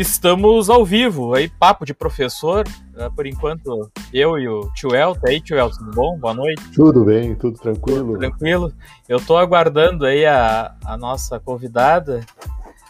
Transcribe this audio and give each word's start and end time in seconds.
Estamos 0.00 0.70
ao 0.70 0.82
vivo, 0.82 1.34
aí 1.34 1.46
papo 1.46 1.84
de 1.84 1.92
professor, 1.92 2.66
uh, 2.96 3.14
por 3.14 3.26
enquanto 3.26 3.90
eu 4.10 4.38
e 4.38 4.48
o 4.48 4.72
tio 4.72 4.94
Elton, 4.94 5.28
aí 5.28 5.42
tio 5.42 5.58
Elton, 5.58 5.76
tudo 5.76 5.90
bom? 5.90 6.18
Boa 6.18 6.32
noite. 6.32 6.62
Tudo 6.74 7.04
bem, 7.04 7.34
tudo 7.34 7.58
tranquilo? 7.58 8.06
Tudo 8.06 8.18
tranquilo. 8.18 8.72
Eu 9.06 9.18
estou 9.18 9.36
aguardando 9.36 10.06
aí 10.06 10.24
a, 10.24 10.74
a 10.86 10.96
nossa 10.96 11.38
convidada, 11.38 12.24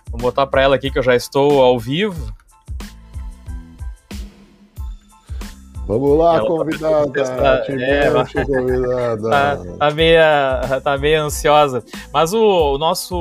vou 0.08 0.20
botar 0.20 0.46
para 0.46 0.62
ela 0.62 0.76
aqui 0.76 0.88
que 0.88 1.00
eu 1.00 1.02
já 1.02 1.16
estou 1.16 1.60
ao 1.60 1.80
vivo. 1.80 2.32
Vamos 5.88 6.16
lá, 6.16 6.36
ela 6.36 6.46
convidada. 6.46 7.24
Tá, 7.24 7.64
é, 7.70 8.08
convidada. 8.44 9.28
Tá, 9.28 9.56
tá, 9.80 9.90
meio, 9.90 10.20
tá 10.84 10.96
meio 10.96 11.24
ansiosa. 11.24 11.82
Mas 12.12 12.32
o, 12.32 12.74
o, 12.74 12.78
nosso, 12.78 13.20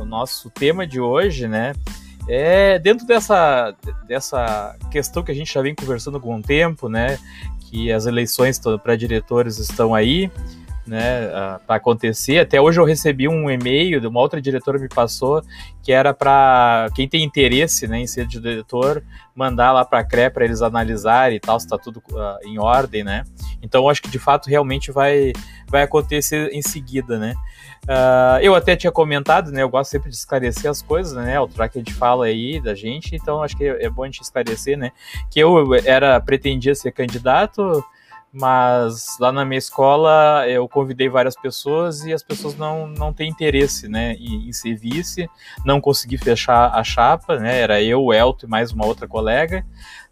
o 0.00 0.04
nosso 0.06 0.48
tema 0.48 0.86
de 0.86 0.98
hoje, 0.98 1.46
né? 1.46 1.74
É 2.28 2.78
dentro 2.78 3.06
dessa, 3.06 3.74
dessa 4.06 4.76
questão 4.90 5.22
que 5.22 5.32
a 5.32 5.34
gente 5.34 5.52
já 5.52 5.60
vem 5.60 5.74
conversando 5.74 6.14
há 6.14 6.18
algum 6.18 6.40
tempo, 6.40 6.88
né? 6.88 7.18
Que 7.68 7.90
as 7.90 8.06
eleições 8.06 8.60
para 8.82 8.96
diretores 8.96 9.58
estão 9.58 9.94
aí, 9.94 10.30
né? 10.86 11.58
Para 11.66 11.76
acontecer. 11.76 12.38
Até 12.38 12.60
hoje 12.60 12.80
eu 12.80 12.84
recebi 12.84 13.28
um 13.28 13.50
e-mail 13.50 14.00
de 14.00 14.06
uma 14.06 14.20
outra 14.20 14.40
diretora 14.40 14.78
me 14.78 14.88
passou 14.88 15.42
que 15.82 15.92
era 15.92 16.14
para 16.14 16.88
quem 16.94 17.08
tem 17.08 17.24
interesse, 17.24 17.88
né, 17.88 17.98
em 17.98 18.06
ser 18.06 18.24
diretor, 18.24 19.02
mandar 19.34 19.72
lá 19.72 19.84
para 19.84 19.98
a 19.98 20.04
CRE 20.04 20.30
para 20.30 20.44
eles 20.44 20.62
analisarem 20.62 21.36
e 21.36 21.40
tal 21.40 21.58
se 21.58 21.66
está 21.66 21.76
tudo 21.76 22.00
uh, 22.12 22.46
em 22.46 22.58
ordem, 22.58 23.02
né? 23.02 23.24
Então 23.60 23.88
acho 23.88 24.00
que 24.00 24.08
de 24.08 24.18
fato 24.18 24.48
realmente 24.48 24.92
vai 24.92 25.32
vai 25.68 25.82
acontecer 25.82 26.50
em 26.52 26.62
seguida, 26.62 27.18
né? 27.18 27.34
Uh, 27.84 28.38
eu 28.42 28.54
até 28.54 28.76
tinha 28.76 28.92
comentado, 28.92 29.50
né? 29.50 29.62
Eu 29.62 29.68
gosto 29.68 29.90
sempre 29.90 30.08
de 30.08 30.14
esclarecer 30.14 30.70
as 30.70 30.82
coisas, 30.82 31.14
né? 31.14 31.40
O 31.40 31.48
que 31.48 31.60
a 31.60 31.68
gente 31.74 31.94
fala 31.94 32.26
aí 32.26 32.60
da 32.60 32.74
gente, 32.74 33.16
então 33.16 33.42
acho 33.42 33.56
que 33.56 33.64
é 33.64 33.90
bom 33.90 34.04
a 34.04 34.06
gente 34.06 34.22
esclarecer, 34.22 34.78
né? 34.78 34.92
Que 35.30 35.40
eu 35.40 35.74
era 35.84 36.20
pretendia 36.20 36.74
ser 36.74 36.92
candidato, 36.92 37.82
mas 38.32 39.18
lá 39.20 39.30
na 39.30 39.44
minha 39.44 39.58
escola 39.58 40.48
eu 40.48 40.66
convidei 40.66 41.08
várias 41.08 41.36
pessoas 41.36 42.04
e 42.04 42.12
as 42.12 42.22
pessoas 42.22 42.56
não, 42.56 42.86
não 42.86 43.12
têm 43.12 43.28
interesse, 43.28 43.88
né? 43.88 44.14
Em, 44.14 44.48
em 44.48 44.52
ser 44.52 44.74
vice, 44.74 45.28
não 45.64 45.80
consegui 45.80 46.16
fechar 46.16 46.74
a 46.74 46.82
chapa, 46.82 47.38
né? 47.38 47.60
Era 47.60 47.82
eu, 47.82 48.02
o 48.02 48.14
Elton 48.14 48.46
e 48.46 48.50
mais 48.50 48.72
uma 48.72 48.86
outra 48.86 49.06
colega, 49.06 49.64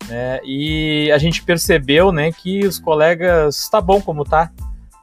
né? 0.07 0.41
E 0.45 1.11
a 1.13 1.19
gente 1.19 1.43
percebeu, 1.43 2.13
né? 2.13 2.31
Que 2.31 2.67
os 2.67 2.79
colegas 2.79 3.69
tá 3.71 3.81
bom 3.81 4.01
como 4.01 4.25
tá 4.25 4.51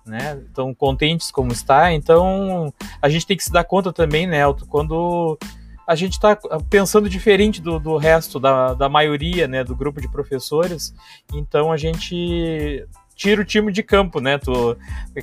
né? 0.08 0.42
Estão 0.48 0.73
contentes 0.73 1.30
como 1.30 1.52
está. 1.52 1.94
Então 1.94 2.73
a 3.02 3.10
gente 3.10 3.28
tem 3.28 3.38
que 3.38 3.44
se 3.44 3.52
dar 3.52 3.64
conta 3.64 3.92
também, 3.92 4.26
né, 4.26 4.40
Elton, 4.40 4.66
quando 4.66 5.38
a 5.86 5.95
gente 5.95 6.14
está 6.14 6.36
pensando 6.70 7.10
diferente 7.10 7.62
do, 7.62 7.80
do 7.80 7.95
resto, 7.95 8.40
da, 8.40 8.73
da 8.73 8.90
maioria, 8.90 9.48
né, 9.48 9.64
do 9.64 9.76
grupo 9.76 10.02
de 10.02 10.10
professores. 10.10 10.94
Então 11.34 11.72
a 11.72 11.78
gente 11.78 12.86
tira 13.18 13.42
o 13.42 13.46
time 13.46 13.72
de 13.72 13.82
campo, 13.82 14.22
né? 14.22 14.38
Tu, 14.38 14.78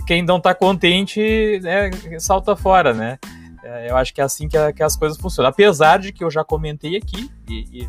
quem 0.06 0.22
não 0.22 0.36
está 0.38 0.52
contente, 0.54 1.60
né, 1.62 1.90
salta 2.18 2.56
fora, 2.56 2.92
né? 2.92 3.18
É, 3.62 3.90
eu 3.90 3.96
acho 3.96 4.12
que 4.12 4.20
é 4.20 4.24
assim 4.24 4.48
que, 4.48 4.58
a, 4.58 4.72
que, 4.72 4.82
as 4.82 4.96
coisas 4.96 5.16
funcionam. 5.16 5.48
Apesar 5.48 5.98
de 5.98 6.12
que 6.12 6.22
eu 6.22 6.30
já 6.30 6.44
comentei 6.44 6.96
aqui, 6.96 7.30
e, 7.48 7.82
e 7.82 7.88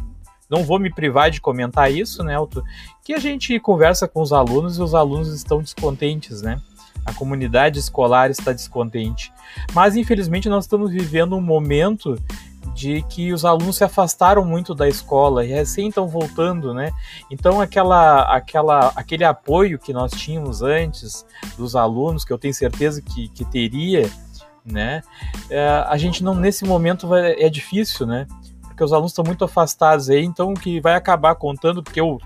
não 0.49 0.63
vou 0.63 0.79
me 0.79 0.93
privar 0.93 1.31
de 1.31 1.41
comentar 1.41 1.91
isso, 1.91 2.23
né, 2.23 2.35
Elton, 2.35 2.61
que 3.03 3.13
a 3.13 3.19
gente 3.19 3.59
conversa 3.59 4.07
com 4.07 4.21
os 4.21 4.31
alunos 4.31 4.77
e 4.77 4.81
os 4.81 4.93
alunos 4.93 5.33
estão 5.33 5.59
descontentes, 5.59 6.41
né? 6.41 6.61
a 7.05 7.13
comunidade 7.13 7.77
escolar 7.77 8.31
está 8.31 8.51
descontente. 8.51 9.31
Mas 9.73 9.95
infelizmente 9.95 10.49
nós 10.49 10.63
estamos 10.63 10.91
vivendo 10.91 11.35
um 11.35 11.41
momento 11.41 12.19
de 12.73 13.01
que 13.03 13.31
os 13.31 13.45
alunos 13.45 13.77
se 13.77 13.83
afastaram 13.83 14.43
muito 14.43 14.73
da 14.73 14.87
escola 14.87 15.45
e 15.45 15.49
recém 15.49 15.89
estão 15.89 16.07
voltando, 16.07 16.73
né? 16.73 16.91
Então 17.29 17.61
aquela, 17.61 18.21
aquela, 18.23 18.91
aquele 18.95 19.23
apoio 19.23 19.79
que 19.79 19.93
nós 19.93 20.11
tínhamos 20.11 20.61
antes 20.61 21.25
dos 21.57 21.75
alunos, 21.75 22.25
que 22.25 22.33
eu 22.33 22.37
tenho 22.37 22.53
certeza 22.53 23.01
que, 23.01 23.27
que 23.29 23.45
teria, 23.45 24.09
né? 24.65 25.01
É, 25.49 25.83
a 25.87 25.97
gente 25.97 26.23
não 26.23 26.35
nesse 26.35 26.65
momento 26.65 27.07
vai, 27.07 27.33
é 27.33 27.49
difícil, 27.49 28.05
né? 28.05 28.27
Porque 28.63 28.83
os 28.83 28.91
alunos 28.91 29.11
estão 29.11 29.23
muito 29.23 29.45
afastados 29.45 30.09
aí, 30.09 30.23
então 30.23 30.51
o 30.51 30.53
que 30.53 30.81
vai 30.81 30.95
acabar 30.95 31.35
contando, 31.35 31.81
porque 31.81 32.01
eu 32.01 32.19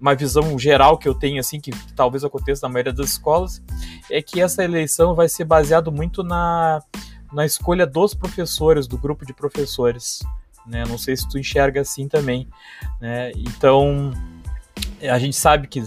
uma 0.00 0.14
visão 0.14 0.58
geral 0.58 0.96
que 0.96 1.06
eu 1.06 1.14
tenho, 1.14 1.38
assim, 1.38 1.60
que, 1.60 1.70
talvez 1.94 2.24
aconteça 2.24 2.66
na 2.66 2.72
maioria 2.72 2.92
das 2.92 3.10
escolas, 3.10 3.62
é 4.10 4.22
que 4.22 4.40
essa 4.40 4.64
eleição 4.64 5.14
vai 5.14 5.28
ser 5.28 5.44
baseado 5.44 5.92
muito 5.92 6.22
na, 6.22 6.82
na 7.32 7.44
escolha 7.44 7.86
dos 7.86 8.14
professores, 8.14 8.86
do 8.86 8.98
grupo 8.98 9.24
de 9.24 9.32
professores. 9.32 10.20
Né? 10.66 10.84
Não 10.86 10.98
sei 10.98 11.16
se 11.16 11.28
tu 11.28 11.38
enxerga 11.38 11.80
assim 11.80 12.08
também. 12.08 12.48
Né? 13.00 13.32
Então, 13.36 14.12
a 15.02 15.18
gente 15.18 15.36
sabe 15.36 15.66
que, 15.66 15.82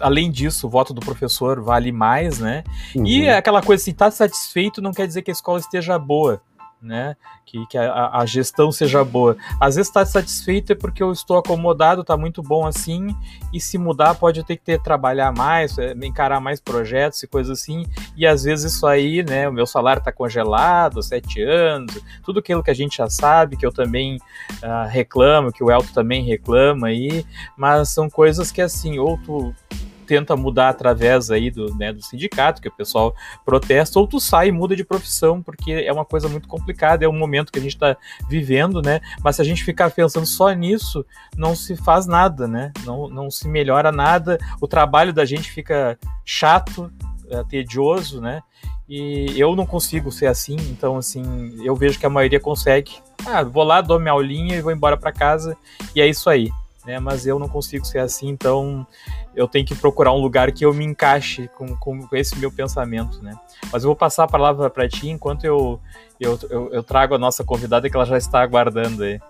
além 0.00 0.30
disso, 0.30 0.66
o 0.66 0.70
voto 0.70 0.94
do 0.94 1.00
professor 1.00 1.60
vale 1.60 1.92
mais, 1.92 2.38
né? 2.38 2.64
Uhum. 2.94 3.06
E 3.06 3.28
aquela 3.28 3.62
coisa 3.62 3.82
assim, 3.82 3.92
tá 3.92 4.10
satisfeito 4.10 4.80
não 4.80 4.92
quer 4.92 5.06
dizer 5.06 5.22
que 5.22 5.30
a 5.30 5.32
escola 5.32 5.58
esteja 5.58 5.98
boa 5.98 6.40
né? 6.84 7.16
Que, 7.46 7.66
que 7.66 7.78
a, 7.78 8.10
a 8.12 8.26
gestão 8.26 8.70
seja 8.70 9.04
boa. 9.04 9.36
Às 9.60 9.76
vezes 9.76 9.88
está 9.88 10.04
satisfeito 10.04 10.72
é 10.72 10.74
porque 10.74 11.02
eu 11.02 11.12
estou 11.12 11.38
acomodado, 11.38 12.02
está 12.02 12.16
muito 12.16 12.42
bom 12.42 12.66
assim, 12.66 13.14
e 13.52 13.60
se 13.60 13.78
mudar 13.78 14.14
pode 14.14 14.44
ter 14.44 14.56
que 14.56 14.64
ter 14.64 14.80
trabalhar 14.80 15.32
mais, 15.32 15.78
é, 15.78 15.92
encarar 16.02 16.40
mais 16.40 16.60
projetos 16.60 17.22
e 17.22 17.26
coisas 17.26 17.60
assim, 17.60 17.86
e 18.16 18.26
às 18.26 18.44
vezes 18.44 18.72
isso 18.72 18.86
aí, 18.86 19.22
né? 19.22 19.48
O 19.48 19.52
meu 19.52 19.66
salário 19.66 20.00
está 20.00 20.12
congelado, 20.12 21.02
sete 21.02 21.42
anos, 21.42 21.98
tudo 22.22 22.40
aquilo 22.40 22.62
que 22.62 22.70
a 22.70 22.74
gente 22.74 22.98
já 22.98 23.08
sabe, 23.08 23.56
que 23.56 23.64
eu 23.64 23.72
também 23.72 24.16
uh, 24.16 24.88
reclamo, 24.88 25.52
que 25.52 25.64
o 25.64 25.70
Elton 25.70 25.92
também 25.92 26.22
reclama 26.24 26.88
aí, 26.88 27.24
mas 27.56 27.88
são 27.88 28.10
coisas 28.10 28.52
que 28.52 28.60
assim, 28.60 28.98
ou 28.98 29.18
tu 29.18 29.54
tenta 30.04 30.36
mudar 30.36 30.68
através 30.68 31.30
aí 31.30 31.50
do, 31.50 31.74
né, 31.76 31.92
do 31.92 32.02
sindicato, 32.02 32.60
que 32.60 32.68
o 32.68 32.76
pessoal 32.76 33.14
protesta, 33.44 33.98
ou 33.98 34.06
tu 34.06 34.20
sai 34.20 34.48
e 34.48 34.52
muda 34.52 34.76
de 34.76 34.84
profissão, 34.84 35.42
porque 35.42 35.72
é 35.72 35.92
uma 35.92 36.04
coisa 36.04 36.28
muito 36.28 36.46
complicada, 36.46 37.04
é 37.04 37.08
um 37.08 37.18
momento 37.18 37.50
que 37.50 37.58
a 37.58 37.62
gente 37.62 37.74
está 37.74 37.96
vivendo, 38.28 38.80
né? 38.82 39.00
Mas 39.22 39.36
se 39.36 39.42
a 39.42 39.44
gente 39.44 39.64
ficar 39.64 39.90
pensando 39.90 40.26
só 40.26 40.50
nisso, 40.52 41.04
não 41.36 41.56
se 41.56 41.76
faz 41.76 42.06
nada, 42.06 42.46
né? 42.46 42.72
Não, 42.84 43.08
não 43.08 43.30
se 43.30 43.48
melhora 43.48 43.90
nada, 43.90 44.38
o 44.60 44.68
trabalho 44.68 45.12
da 45.12 45.24
gente 45.24 45.50
fica 45.50 45.98
chato, 46.24 46.92
é, 47.30 47.42
tedioso, 47.44 48.20
né? 48.20 48.42
E 48.88 49.32
eu 49.38 49.56
não 49.56 49.64
consigo 49.64 50.12
ser 50.12 50.26
assim, 50.26 50.56
então 50.70 50.96
assim, 50.96 51.56
eu 51.64 51.74
vejo 51.74 51.98
que 51.98 52.04
a 52.04 52.10
maioria 52.10 52.38
consegue. 52.38 52.92
Ah, 53.26 53.42
vou 53.42 53.64
lá, 53.64 53.80
dou 53.80 53.98
minha 53.98 54.12
aulinha 54.12 54.56
e 54.56 54.60
vou 54.60 54.70
embora 54.70 54.96
para 54.96 55.10
casa, 55.10 55.56
e 55.94 56.00
é 56.02 56.06
isso 56.06 56.28
aí 56.28 56.50
né? 56.84 56.98
Mas 56.98 57.26
eu 57.26 57.38
não 57.38 57.48
consigo 57.48 57.84
ser 57.84 57.98
assim, 57.98 58.28
então 58.28 58.86
eu 59.34 59.48
tenho 59.48 59.66
que 59.66 59.74
procurar 59.74 60.12
um 60.12 60.20
lugar 60.20 60.52
que 60.52 60.64
eu 60.64 60.72
me 60.72 60.84
encaixe 60.84 61.48
com, 61.56 61.76
com, 61.76 62.06
com 62.06 62.16
esse 62.16 62.36
meu 62.38 62.50
pensamento, 62.50 63.22
né? 63.22 63.32
Mas 63.72 63.82
eu 63.82 63.88
vou 63.88 63.96
passar 63.96 64.24
a 64.24 64.28
palavra 64.28 64.68
para 64.70 64.88
ti 64.88 65.08
enquanto 65.08 65.44
eu, 65.44 65.80
eu, 66.20 66.38
eu, 66.50 66.72
eu, 66.72 66.82
trago 66.82 67.14
a 67.14 67.18
nossa 67.18 67.42
convidada 67.42 67.88
que 67.88 67.96
ela 67.96 68.06
já 68.06 68.18
está 68.18 68.40
aguardando 68.40 69.02
aí. 69.02 69.20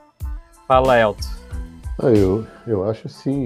Fala, 0.66 0.98
Elton. 0.98 1.28
Ah, 2.02 2.08
eu, 2.08 2.44
eu 2.66 2.88
acho 2.88 3.06
assim. 3.06 3.44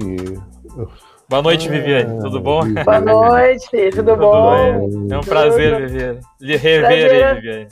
Boa 1.29 1.41
noite, 1.43 1.67
ah, 1.67 1.71
Viviane. 1.71 2.19
Tudo 2.21 2.41
bom? 2.41 2.61
Boa 2.83 2.99
noite, 2.99 3.91
tudo, 3.91 3.95
tudo 3.97 4.17
bom? 4.17 4.89
É 5.11 5.17
um 5.17 5.21
prazer, 5.21 5.87
Viviane. 5.87 6.19
Lhe 6.41 6.55
rever 6.55 7.11
aí, 7.11 7.35
Viviane. 7.35 7.67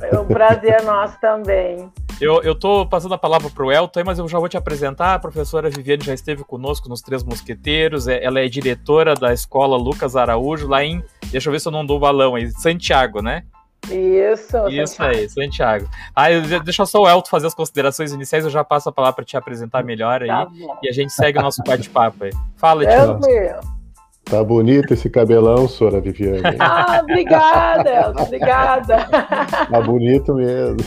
É 0.00 0.18
um 0.18 0.26
prazer 0.26 0.82
nosso 0.82 1.18
também. 1.20 1.90
Eu, 2.24 2.42
eu 2.42 2.54
tô 2.54 2.86
passando 2.86 3.12
a 3.12 3.18
palavra 3.18 3.50
para 3.50 3.62
o 3.62 3.70
Elton, 3.70 4.02
mas 4.06 4.18
eu 4.18 4.26
já 4.26 4.38
vou 4.38 4.48
te 4.48 4.56
apresentar. 4.56 5.12
A 5.12 5.18
professora 5.18 5.68
Viviane 5.68 6.02
já 6.02 6.14
esteve 6.14 6.42
conosco 6.42 6.88
nos 6.88 7.02
Três 7.02 7.22
Mosqueteiros. 7.22 8.08
É, 8.08 8.24
ela 8.24 8.40
é 8.40 8.48
diretora 8.48 9.14
da 9.14 9.30
escola 9.30 9.76
Lucas 9.76 10.16
Araújo, 10.16 10.66
lá 10.66 10.82
em. 10.82 11.04
Deixa 11.26 11.50
eu 11.50 11.52
ver 11.52 11.60
se 11.60 11.68
eu 11.68 11.72
não 11.72 11.84
dou 11.84 12.00
balão 12.00 12.34
aí. 12.34 12.50
Santiago, 12.50 13.20
né? 13.20 13.44
Isso. 13.90 14.56
Isso 14.68 14.94
Santiago. 14.94 15.16
aí, 15.18 15.28
Santiago. 15.28 15.88
Ah, 16.16 16.28
deixa 16.64 16.86
só 16.86 17.02
o 17.02 17.08
Elton 17.08 17.28
fazer 17.28 17.46
as 17.46 17.54
considerações 17.54 18.10
iniciais, 18.12 18.44
eu 18.44 18.50
já 18.50 18.64
passo 18.64 18.88
a 18.88 18.92
palavra 18.92 19.16
para 19.16 19.24
te 19.26 19.36
apresentar 19.36 19.84
melhor 19.84 20.22
aí. 20.22 20.28
Tá 20.28 20.48
e 20.82 20.88
a 20.88 20.92
gente 20.92 21.12
segue 21.12 21.38
o 21.38 21.42
nosso 21.42 21.62
bate-papo 21.62 22.24
aí. 22.24 22.30
Fala, 22.56 22.86
Tio. 22.86 23.73
Tá 24.24 24.42
bonito 24.42 24.94
esse 24.94 25.10
cabelão, 25.10 25.68
Sora 25.68 26.00
Viviane. 26.00 26.42
Ah, 26.58 27.00
obrigada, 27.02 27.90
Elton, 27.90 28.22
obrigada. 28.22 28.96
Tá 29.70 29.80
bonito 29.82 30.34
mesmo. 30.34 30.78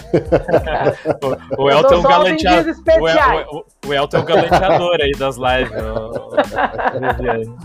o, 1.58 1.64
o 1.64 1.70
Elton 1.70 1.94
é 1.94 1.98
um 1.98 2.02
galanteador. 2.02 2.76
O, 3.52 3.58
o, 3.58 3.90
o 3.90 3.94
Elton 3.94 4.18
é 4.18 4.20
um 4.20 4.26
galanteador 4.26 4.98
aí 5.02 5.12
das 5.12 5.38
lives, 5.38 5.72
Viviane. 7.18 7.56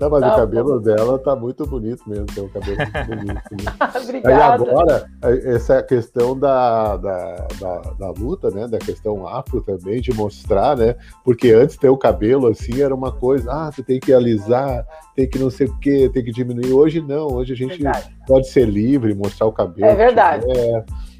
Não, 0.00 0.10
mas 0.10 0.20
tá 0.20 0.34
o 0.34 0.36
cabelo 0.36 0.78
bom. 0.78 0.82
dela 0.82 1.18
tá 1.18 1.36
muito 1.36 1.66
bonito 1.66 2.02
mesmo, 2.08 2.26
tem 2.26 2.42
um 2.42 2.48
cabelo 2.48 2.76
muito 2.76 3.06
bonito. 3.06 3.64
Né? 3.64 4.00
Obrigada. 4.02 4.64
Aí 4.64 4.70
agora, 4.70 5.10
essa 5.22 5.82
questão 5.82 6.38
da, 6.38 6.96
da, 6.96 7.46
da, 7.60 7.78
da, 7.98 8.10
luta, 8.10 8.50
né? 8.50 8.66
Da 8.66 8.78
questão 8.78 9.26
afro 9.26 9.60
também, 9.60 10.00
de 10.00 10.12
mostrar, 10.14 10.76
né? 10.76 10.96
Porque 11.24 11.50
antes 11.50 11.76
ter 11.76 11.88
o 11.88 11.96
cabelo 11.96 12.48
assim 12.48 12.80
era 12.80 12.94
uma 12.94 13.12
coisa, 13.12 13.50
ah, 13.52 13.70
tu 13.74 13.82
tem 13.82 14.00
que 14.00 14.12
alisar, 14.12 14.86
tem 15.14 15.28
que 15.28 15.38
não 15.38 15.50
sei 15.50 15.66
o 15.66 15.78
que, 15.78 16.08
tem 16.08 16.24
que 16.24 16.32
diminuir. 16.32 16.72
Hoje 16.72 17.00
não, 17.00 17.26
hoje 17.26 17.52
a 17.52 17.56
gente 17.56 17.82
verdade. 17.82 18.16
pode 18.26 18.48
ser 18.48 18.66
livre, 18.66 19.14
mostrar 19.14 19.46
o 19.46 19.52
cabelo. 19.52 19.90
É 19.90 19.94
verdade. 19.94 20.46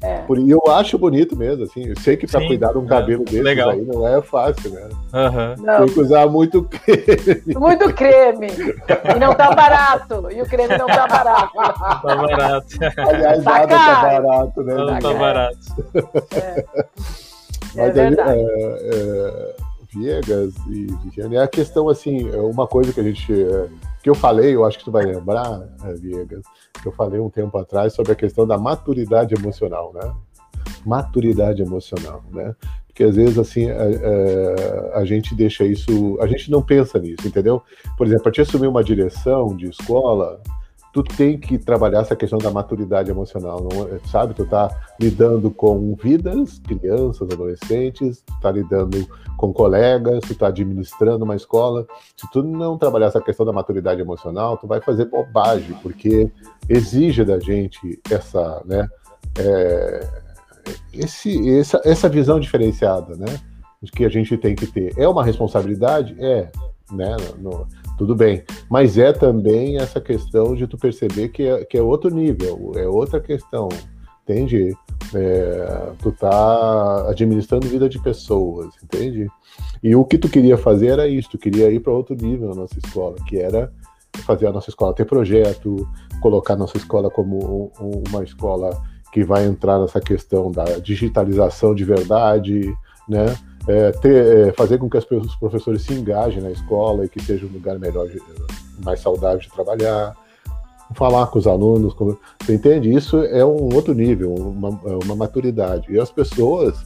É. 0.03 0.17
Por, 0.21 0.39
e 0.39 0.49
eu 0.49 0.61
acho 0.67 0.97
bonito 0.97 1.35
mesmo, 1.35 1.63
assim. 1.63 1.87
Eu 1.87 1.99
sei 1.99 2.17
que 2.17 2.25
para 2.25 2.45
cuidar 2.45 2.71
de 2.71 2.79
um 2.79 2.85
cabelo 2.87 3.23
é, 3.27 3.31
desse 3.31 3.61
aí 3.61 3.81
não 3.81 4.07
é 4.07 4.21
fácil, 4.21 4.71
né? 4.71 4.89
Uhum. 5.13 5.85
Tem 5.85 5.93
que 5.93 5.99
usar 5.99 6.27
muito 6.27 6.63
creme. 6.63 7.55
Muito 7.55 7.93
creme. 7.93 8.47
E 9.15 9.19
não 9.19 9.35
tá 9.35 9.53
barato. 9.53 10.27
E 10.31 10.41
o 10.41 10.45
creme 10.45 10.75
não 10.75 10.87
tá 10.87 11.07
barato. 11.07 11.53
Tá 11.53 12.15
barato. 12.15 12.67
Aliás, 12.97 13.43
tá 13.43 13.51
nada 13.51 13.67
tá 13.67 14.01
barato, 14.01 14.63
né? 14.63 14.73
Não 14.75 14.87
tá, 14.87 14.99
tá 14.99 15.13
barato. 15.13 15.57
É. 16.35 16.65
Mas 17.75 17.97
é 17.97 18.07
aí, 18.07 18.15
é, 18.17 18.89
é, 18.93 19.55
Viegas 19.93 20.53
e 20.67 20.87
Viviane, 21.03 21.35
é 21.35 21.43
a 21.43 21.47
questão 21.47 21.89
assim, 21.89 22.29
é 22.29 22.37
uma 22.37 22.67
coisa 22.67 22.91
que 22.91 22.99
a 22.99 23.03
gente 23.03 23.31
é, 23.31 23.67
que 24.01 24.09
eu 24.09 24.15
falei, 24.15 24.55
eu 24.55 24.65
acho 24.65 24.79
que 24.79 24.85
tu 24.85 24.91
vai 24.91 25.05
lembrar, 25.05 25.69
é, 25.83 25.93
Viegas, 25.93 26.43
que 26.81 26.87
eu 26.87 26.91
falei 26.91 27.19
um 27.19 27.29
tempo 27.29 27.57
atrás 27.57 27.93
sobre 27.93 28.11
a 28.11 28.15
questão 28.15 28.47
da 28.47 28.57
maturidade 28.57 29.35
emocional, 29.35 29.93
né? 29.93 30.13
Maturidade 30.85 31.61
emocional, 31.61 32.23
né? 32.31 32.55
Porque 32.87 33.03
às 33.03 33.15
vezes 33.15 33.37
assim 33.37 33.69
a, 33.69 34.95
a, 34.95 34.99
a, 34.99 35.05
gente 35.05 35.33
deixa 35.33 35.63
isso, 35.63 36.17
a 36.19 36.27
gente 36.27 36.51
não 36.51 36.61
pensa 36.61 36.99
nisso, 36.99 37.27
entendeu? 37.27 37.61
Por 37.97 38.05
exemplo, 38.05 38.23
para 38.23 38.31
te 38.31 38.41
assumir 38.41 38.67
uma 38.67 38.83
direção 38.83 39.55
de 39.55 39.69
escola, 39.69 40.41
tu 40.93 41.03
tem 41.03 41.37
que 41.39 41.57
trabalhar 41.57 42.01
essa 42.01 42.15
questão 42.15 42.37
da 42.37 42.51
maturidade 42.51 43.09
emocional, 43.09 43.61
não, 43.61 43.99
sabe? 44.09 44.33
Tu 44.33 44.45
tá 44.45 44.69
lidando 44.99 45.49
com 45.49 45.95
vidas, 45.95 46.59
crianças, 46.59 47.29
adolescentes, 47.31 48.21
tu 48.21 48.39
tá 48.41 48.51
lidando 48.51 49.07
com 49.37 49.53
colegas, 49.53 50.21
tu 50.27 50.35
tá 50.35 50.47
administrando 50.47 51.23
uma 51.23 51.35
escola. 51.35 51.87
Se 52.17 52.29
tu 52.31 52.43
não 52.43 52.77
trabalhar 52.77 53.07
essa 53.07 53.21
questão 53.21 53.45
da 53.45 53.53
maturidade 53.53 54.01
emocional, 54.01 54.57
tu 54.57 54.67
vai 54.67 54.81
fazer 54.81 55.05
bobagem, 55.05 55.75
porque 55.81 56.29
exige 56.67 57.23
da 57.23 57.39
gente 57.39 57.99
essa, 58.09 58.61
né, 58.65 58.87
é, 59.39 60.07
esse, 60.93 61.57
essa, 61.57 61.81
essa 61.85 62.09
visão 62.09 62.39
diferenciada, 62.39 63.15
né? 63.15 63.39
Que 63.93 64.05
a 64.05 64.09
gente 64.09 64.37
tem 64.37 64.53
que 64.55 64.67
ter. 64.67 64.93
É 64.95 65.07
uma 65.07 65.23
responsabilidade? 65.23 66.15
É, 66.19 66.51
né? 66.91 67.15
No, 67.39 67.67
tudo 68.01 68.15
bem. 68.15 68.43
Mas 68.67 68.97
é 68.97 69.13
também 69.13 69.77
essa 69.77 70.01
questão 70.01 70.55
de 70.55 70.65
tu 70.65 70.75
perceber 70.75 71.29
que 71.29 71.43
é, 71.43 71.63
que 71.63 71.77
é 71.77 71.81
outro 71.83 72.09
nível, 72.09 72.71
é 72.75 72.87
outra 72.87 73.21
questão, 73.21 73.69
entende? 74.23 74.75
É, 75.13 75.91
tu 76.01 76.11
tá 76.11 77.09
administrando 77.09 77.67
vida 77.67 77.87
de 77.87 78.01
pessoas, 78.01 78.73
entende? 78.83 79.27
E 79.83 79.95
o 79.95 80.03
que 80.03 80.17
tu 80.17 80.29
queria 80.29 80.57
fazer 80.57 80.87
era 80.87 81.07
isso, 81.07 81.29
tu 81.29 81.37
queria 81.37 81.69
ir 81.69 81.79
para 81.79 81.93
outro 81.93 82.15
nível 82.15 82.49
na 82.49 82.55
nossa 82.55 82.79
escola, 82.83 83.17
que 83.27 83.37
era 83.37 83.71
fazer 84.25 84.47
a 84.47 84.51
nossa 84.51 84.71
escola 84.71 84.95
ter 84.95 85.05
projeto, 85.05 85.87
colocar 86.21 86.55
a 86.55 86.57
nossa 86.57 86.77
escola 86.77 87.11
como 87.11 87.71
um, 87.79 88.01
uma 88.09 88.23
escola 88.23 88.81
que 89.13 89.23
vai 89.23 89.45
entrar 89.45 89.79
nessa 89.79 90.01
questão 90.01 90.51
da 90.51 90.63
digitalização 90.79 91.75
de 91.75 91.83
verdade, 91.83 92.61
né? 93.07 93.25
É, 93.67 93.91
ter, 93.91 94.47
é, 94.47 94.51
fazer 94.53 94.77
com 94.77 94.89
que 94.89 94.97
os 94.97 95.35
professores 95.35 95.83
se 95.83 95.93
engajem 95.93 96.41
na 96.41 96.51
escola 96.51 97.05
e 97.05 97.09
que 97.09 97.21
seja 97.21 97.45
um 97.45 97.49
lugar 97.49 97.77
melhor, 97.77 98.07
mais 98.83 98.99
saudável 98.99 99.39
de 99.39 99.49
trabalhar, 99.49 100.15
falar 100.95 101.27
com 101.27 101.39
os 101.39 101.47
alunos, 101.47 101.93
como, 101.93 102.17
você 102.41 102.55
entende? 102.55 102.93
Isso 102.93 103.17
é 103.23 103.45
um 103.45 103.73
outro 103.73 103.93
nível, 103.93 104.33
uma, 104.33 104.69
é 104.85 105.03
uma 105.03 105.15
maturidade. 105.15 105.91
E 105.91 105.99
as 105.99 106.11
pessoas, 106.11 106.85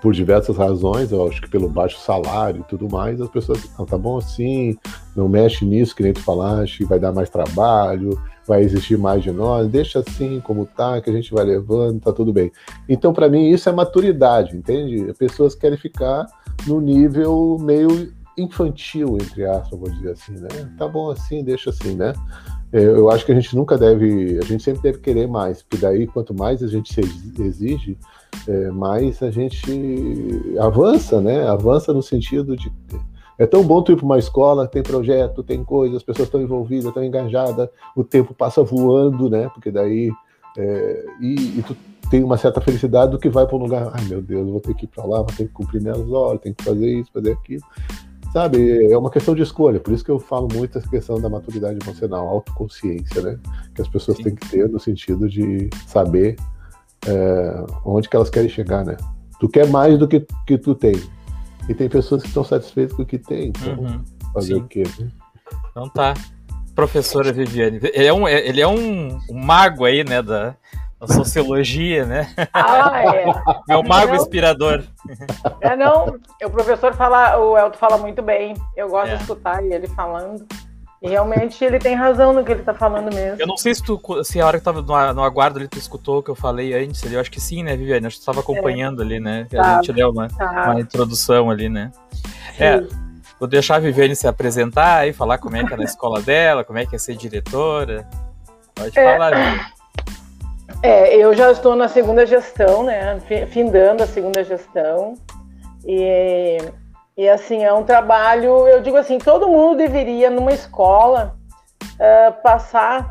por 0.00 0.12
diversas 0.12 0.56
razões, 0.56 1.12
eu 1.12 1.26
acho 1.26 1.40
que 1.40 1.48
pelo 1.48 1.68
baixo 1.68 1.98
salário 1.98 2.60
e 2.60 2.64
tudo 2.64 2.88
mais, 2.90 3.20
as 3.20 3.28
pessoas, 3.28 3.60
não, 3.78 3.86
tá 3.86 3.96
bom 3.96 4.18
assim, 4.18 4.76
não 5.16 5.28
mexe 5.28 5.64
nisso 5.64 5.94
que 5.94 6.02
nem 6.02 6.12
tu 6.12 6.20
falaste, 6.20 6.84
vai 6.84 6.98
dar 6.98 7.12
mais 7.12 7.30
trabalho, 7.30 8.20
vai 8.46 8.62
existir 8.62 8.98
mais 8.98 9.22
de 9.22 9.30
nós, 9.30 9.68
deixa 9.68 10.00
assim 10.00 10.40
como 10.40 10.66
tá, 10.66 11.00
que 11.00 11.08
a 11.08 11.12
gente 11.12 11.32
vai 11.32 11.44
levando, 11.44 12.00
tá 12.00 12.12
tudo 12.12 12.32
bem. 12.32 12.50
Então, 12.88 13.12
para 13.12 13.28
mim, 13.28 13.48
isso 13.50 13.68
é 13.68 13.72
maturidade, 13.72 14.56
entende? 14.56 15.12
Pessoas 15.14 15.54
querem 15.54 15.78
ficar 15.78 16.26
no 16.66 16.80
nível 16.80 17.56
meio 17.60 18.12
infantil, 18.36 19.18
entre 19.20 19.44
aspas, 19.44 19.78
vou 19.78 19.90
dizer 19.90 20.12
assim, 20.12 20.32
né? 20.32 20.48
Tá 20.78 20.88
bom 20.88 21.10
assim, 21.10 21.44
deixa 21.44 21.70
assim, 21.70 21.94
né? 21.94 22.12
É, 22.72 22.82
eu 22.82 23.10
acho 23.10 23.26
que 23.26 23.32
a 23.32 23.34
gente 23.34 23.54
nunca 23.54 23.76
deve, 23.76 24.38
a 24.38 24.44
gente 24.44 24.62
sempre 24.62 24.82
deve 24.82 24.98
querer 24.98 25.28
mais, 25.28 25.62
porque 25.62 25.76
daí 25.76 26.06
quanto 26.06 26.32
mais 26.32 26.62
a 26.62 26.66
gente 26.66 26.92
se 26.92 27.42
exige, 27.42 27.98
é, 28.48 28.70
mais 28.70 29.22
a 29.22 29.30
gente 29.30 29.70
avança, 30.58 31.20
né? 31.20 31.46
Avança 31.46 31.92
no 31.92 32.02
sentido 32.02 32.56
de 32.56 32.72
é 33.38 33.46
tão 33.46 33.62
bom 33.62 33.82
tu 33.82 33.92
ir 33.92 33.96
para 33.96 34.04
uma 34.04 34.18
escola, 34.18 34.66
tem 34.66 34.82
projeto, 34.82 35.42
tem 35.42 35.64
coisa, 35.64 35.96
as 35.96 36.02
pessoas 36.02 36.28
estão 36.28 36.40
envolvidas, 36.40 36.86
estão 36.86 37.02
engajadas, 37.02 37.68
o 37.96 38.04
tempo 38.04 38.34
passa 38.34 38.62
voando, 38.62 39.28
né? 39.28 39.48
Porque 39.52 39.70
daí. 39.70 40.12
É, 40.56 41.06
e, 41.20 41.58
e, 41.58 41.64
tu 41.66 41.74
tem 42.10 42.22
uma 42.22 42.36
certa 42.36 42.60
felicidade 42.60 43.10
do 43.10 43.18
que 43.18 43.30
vai 43.30 43.46
para 43.46 43.56
um 43.56 43.60
lugar, 43.60 43.90
ai 43.94 44.04
meu 44.04 44.20
Deus, 44.20 44.46
vou 44.50 44.60
ter 44.60 44.74
que 44.74 44.84
ir 44.84 44.88
para 44.88 45.02
lá, 45.02 45.18
vou 45.18 45.28
ter 45.34 45.46
que 45.46 45.52
cumprir 45.52 45.80
minhas 45.80 46.10
horas, 46.10 46.42
tenho 46.42 46.54
que 46.54 46.62
fazer 46.62 46.92
isso, 46.92 47.10
fazer 47.10 47.32
aquilo. 47.32 47.62
Sabe, 48.34 48.92
é 48.92 48.96
uma 48.96 49.10
questão 49.10 49.34
de 49.34 49.42
escolha, 49.42 49.80
por 49.80 49.94
isso 49.94 50.04
que 50.04 50.10
eu 50.10 50.18
falo 50.18 50.46
muito 50.52 50.76
essa 50.76 50.88
questão 50.88 51.18
da 51.18 51.30
maturidade 51.30 51.78
emocional, 51.82 52.28
autoconsciência, 52.28 53.22
né? 53.22 53.38
Que 53.74 53.80
as 53.80 53.88
pessoas 53.88 54.18
Sim. 54.18 54.24
têm 54.24 54.34
que 54.34 54.48
ter 54.50 54.68
no 54.68 54.78
sentido 54.78 55.26
de 55.26 55.70
saber 55.86 56.36
é, 57.06 57.64
onde 57.84 58.08
que 58.08 58.16
elas 58.16 58.28
querem 58.28 58.48
chegar, 58.48 58.84
né? 58.84 58.96
Tu 59.40 59.48
quer 59.48 59.66
mais 59.68 59.98
do 59.98 60.06
que, 60.06 60.26
que 60.46 60.58
tu 60.58 60.74
tem, 60.74 60.94
e 61.68 61.74
tem 61.74 61.88
pessoas 61.88 62.22
que 62.22 62.28
estão 62.28 62.44
satisfeitas 62.44 62.96
com 62.96 63.02
o 63.02 63.06
que 63.06 63.18
tem. 63.18 63.48
Então, 63.48 63.74
uhum. 63.74 64.04
fazer 64.34 64.54
Sim. 64.54 64.60
o 64.60 64.68
quê? 64.68 64.82
Né? 64.98 65.10
Então 65.70 65.88
tá. 65.88 66.14
Professora 66.74 67.32
Viviane. 67.32 67.80
Ele 67.82 68.06
é 68.06 68.12
um, 68.12 68.26
ele 68.26 68.60
é 68.60 68.66
um, 68.66 69.18
um 69.30 69.34
mago 69.34 69.84
aí, 69.84 70.02
né? 70.02 70.22
Da, 70.22 70.56
da 70.98 71.06
sociologia, 71.06 72.06
né? 72.06 72.32
Ah, 72.52 73.02
é. 73.04 73.24
É 73.68 73.76
um 73.76 73.82
mago 73.82 74.08
não, 74.08 74.16
inspirador. 74.16 74.82
É, 75.60 75.76
não. 75.76 76.18
O 76.42 76.50
professor 76.50 76.94
fala, 76.94 77.38
o 77.38 77.58
Elton 77.58 77.78
fala 77.78 77.98
muito 77.98 78.22
bem. 78.22 78.54
Eu 78.76 78.88
gosto 78.88 79.10
é. 79.10 79.16
de 79.16 79.22
escutar 79.22 79.62
ele 79.62 79.86
falando. 79.88 80.46
E 81.02 81.08
realmente 81.08 81.64
ele 81.64 81.80
tem 81.80 81.96
razão 81.96 82.32
no 82.32 82.44
que 82.44 82.52
ele 82.52 82.62
tá 82.62 82.72
falando 82.72 83.12
mesmo. 83.12 83.40
Eu 83.40 83.46
não 83.46 83.56
sei 83.56 83.74
se 83.74 83.82
tu, 83.82 84.00
se 84.22 84.40
a 84.40 84.46
hora 84.46 84.58
que 84.58 84.64
tava 84.64 84.80
no, 84.80 85.14
no 85.14 85.24
aguardo 85.24 85.58
ali, 85.58 85.66
tu 85.66 85.76
escutou 85.76 86.18
o 86.18 86.22
que 86.22 86.30
eu 86.30 86.36
falei 86.36 86.72
antes 86.74 87.04
ali. 87.04 87.14
Eu 87.14 87.20
acho 87.20 87.30
que 87.30 87.40
sim, 87.40 87.64
né, 87.64 87.76
Viviane? 87.76 88.06
Acho 88.06 88.18
que 88.18 88.22
tu 88.22 88.26
tava 88.26 88.38
acompanhando 88.38 89.02
é. 89.02 89.04
ali, 89.04 89.18
né? 89.18 89.48
Tá. 89.50 89.62
A 89.62 89.74
gente 89.82 89.92
deu 89.92 90.10
uma, 90.10 90.28
tá. 90.28 90.70
uma 90.70 90.80
introdução 90.80 91.50
ali, 91.50 91.68
né? 91.68 91.90
Sim. 92.56 92.62
É. 92.62 92.86
Vou 93.40 93.48
deixar 93.48 93.76
a 93.76 93.78
Viviane 93.80 94.14
se 94.14 94.28
apresentar 94.28 95.08
e 95.08 95.12
falar 95.12 95.38
como 95.38 95.56
é 95.56 95.66
que 95.66 95.74
é 95.74 95.76
na 95.76 95.82
escola 95.82 96.22
dela, 96.22 96.62
como 96.62 96.78
é 96.78 96.86
que 96.86 96.94
é 96.94 96.98
ser 96.98 97.16
diretora. 97.16 98.08
Pode 98.72 98.96
é. 98.96 99.12
falar, 99.12 99.34
Viviane. 99.34 99.72
É, 100.84 101.16
eu 101.16 101.34
já 101.34 101.50
estou 101.50 101.74
na 101.74 101.88
segunda 101.88 102.24
gestão, 102.24 102.84
né? 102.84 103.20
Findando 103.50 104.04
a 104.04 104.06
segunda 104.06 104.44
gestão. 104.44 105.14
E 105.84 106.58
e 107.16 107.28
assim, 107.28 107.62
é 107.62 107.72
um 107.72 107.84
trabalho, 107.84 108.66
eu 108.66 108.80
digo 108.80 108.96
assim, 108.96 109.18
todo 109.18 109.48
mundo 109.48 109.76
deveria, 109.76 110.30
numa 110.30 110.52
escola, 110.52 111.36
uh, 111.82 112.42
passar 112.42 113.08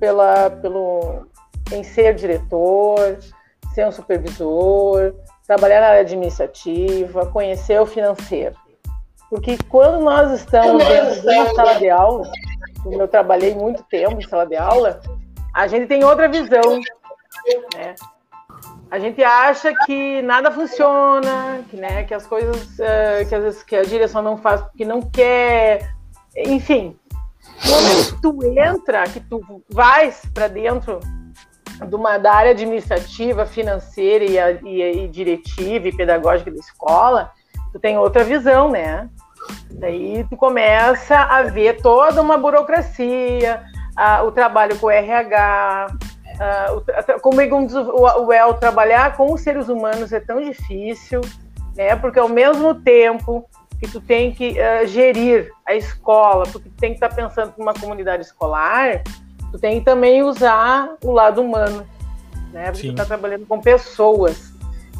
pela, 0.00 0.50
pelo, 0.50 1.26
em 1.72 1.84
ser 1.84 2.14
diretor, 2.14 3.18
ser 3.72 3.86
um 3.86 3.92
supervisor, 3.92 5.14
trabalhar 5.46 5.80
na 5.80 5.86
área 5.88 6.00
administrativa, 6.00 7.26
conhecer 7.26 7.80
o 7.80 7.86
financeiro. 7.86 8.56
Porque 9.30 9.58
quando 9.68 10.02
nós 10.02 10.32
estamos 10.32 10.84
dentro 10.84 11.20
de 11.20 11.28
uma 11.28 11.54
sala 11.54 11.74
de 11.74 11.88
aula, 11.88 12.30
como 12.82 13.00
eu 13.00 13.08
trabalhei 13.08 13.54
muito 13.54 13.82
tempo 13.84 14.20
em 14.20 14.28
sala 14.28 14.46
de 14.46 14.56
aula, 14.56 15.00
a 15.54 15.66
gente 15.66 15.86
tem 15.86 16.04
outra 16.04 16.28
visão. 16.28 16.80
Né? 17.74 17.94
A 18.90 18.98
gente 18.98 19.22
acha 19.22 19.72
que 19.84 20.22
nada 20.22 20.50
funciona, 20.50 21.64
que, 21.68 21.76
né, 21.76 22.04
que 22.04 22.14
as 22.14 22.26
coisas, 22.26 22.78
uh, 22.78 23.28
que 23.28 23.34
às 23.34 23.42
vezes 23.42 23.62
que 23.62 23.74
a 23.74 23.82
direção 23.82 24.22
não 24.22 24.36
faz 24.36 24.60
porque 24.62 24.84
não 24.84 25.02
quer, 25.02 25.92
enfim. 26.36 26.96
Quando 27.62 28.20
tu 28.20 28.58
entra, 28.58 29.04
que 29.04 29.20
tu 29.20 29.62
vais 29.68 30.22
para 30.32 30.46
dentro 30.46 31.00
de 31.88 31.94
uma 31.94 32.18
da 32.18 32.32
área 32.32 32.50
administrativa, 32.52 33.44
financeira 33.44 34.24
e, 34.24 34.68
e, 34.68 35.04
e, 35.04 35.08
diretiva 35.08 35.88
e 35.88 35.96
pedagógica 35.96 36.50
da 36.50 36.58
escola, 36.58 37.32
tu 37.72 37.78
tem 37.80 37.98
outra 37.98 38.24
visão, 38.24 38.70
né? 38.70 39.08
Daí 39.70 40.24
tu 40.30 40.36
começa 40.36 41.18
a 41.18 41.42
ver 41.42 41.80
toda 41.80 42.22
uma 42.22 42.38
burocracia, 42.38 43.62
a, 43.96 44.22
o 44.22 44.32
trabalho 44.32 44.78
com 44.78 44.86
o 44.86 44.90
RH, 44.90 45.86
Uh, 46.36 47.20
como 47.20 47.66
diz 47.66 47.74
o 47.74 48.32
El, 48.32 48.54
trabalhar 48.54 49.16
com 49.16 49.32
os 49.32 49.40
seres 49.40 49.68
humanos 49.68 50.12
é 50.12 50.20
tão 50.20 50.42
difícil, 50.42 51.20
né? 51.74 51.96
Porque 51.96 52.18
ao 52.18 52.28
mesmo 52.28 52.74
tempo 52.74 53.48
que 53.80 53.88
tu 53.88 54.00
tem 54.00 54.32
que 54.32 54.52
uh, 54.52 54.86
gerir 54.86 55.50
a 55.66 55.74
escola, 55.74 56.44
porque 56.44 56.68
tu 56.68 56.76
tem 56.76 56.90
que 56.90 56.96
estar 56.96 57.08
tá 57.08 57.14
pensando 57.14 57.54
numa 57.58 57.74
comunidade 57.74 58.22
escolar, 58.22 59.02
tu 59.50 59.58
tem 59.58 59.78
que 59.78 59.84
também 59.84 60.22
usar 60.22 60.94
o 61.02 61.12
lado 61.12 61.42
humano, 61.42 61.86
né? 62.52 62.66
Porque 62.66 62.82
Sim. 62.82 62.88
tu 62.88 62.92
está 62.92 63.04
trabalhando 63.04 63.46
com 63.46 63.60
pessoas, 63.60 64.52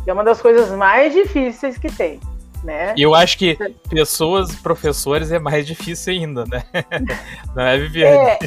que 0.04 0.10
é 0.10 0.12
uma 0.12 0.24
das 0.24 0.40
coisas 0.40 0.70
mais 0.70 1.12
difíceis 1.12 1.78
que 1.78 1.90
tem. 1.90 2.20
Né? 2.64 2.94
Eu 2.96 3.14
acho 3.14 3.38
que 3.38 3.56
pessoas, 3.88 4.54
professores, 4.56 5.30
é 5.30 5.38
mais 5.38 5.66
difícil 5.66 6.14
ainda, 6.14 6.44
né? 6.46 6.64
Não 7.54 7.62
é, 7.62 7.78
Viviane? 7.78 8.16
É, 8.16 8.38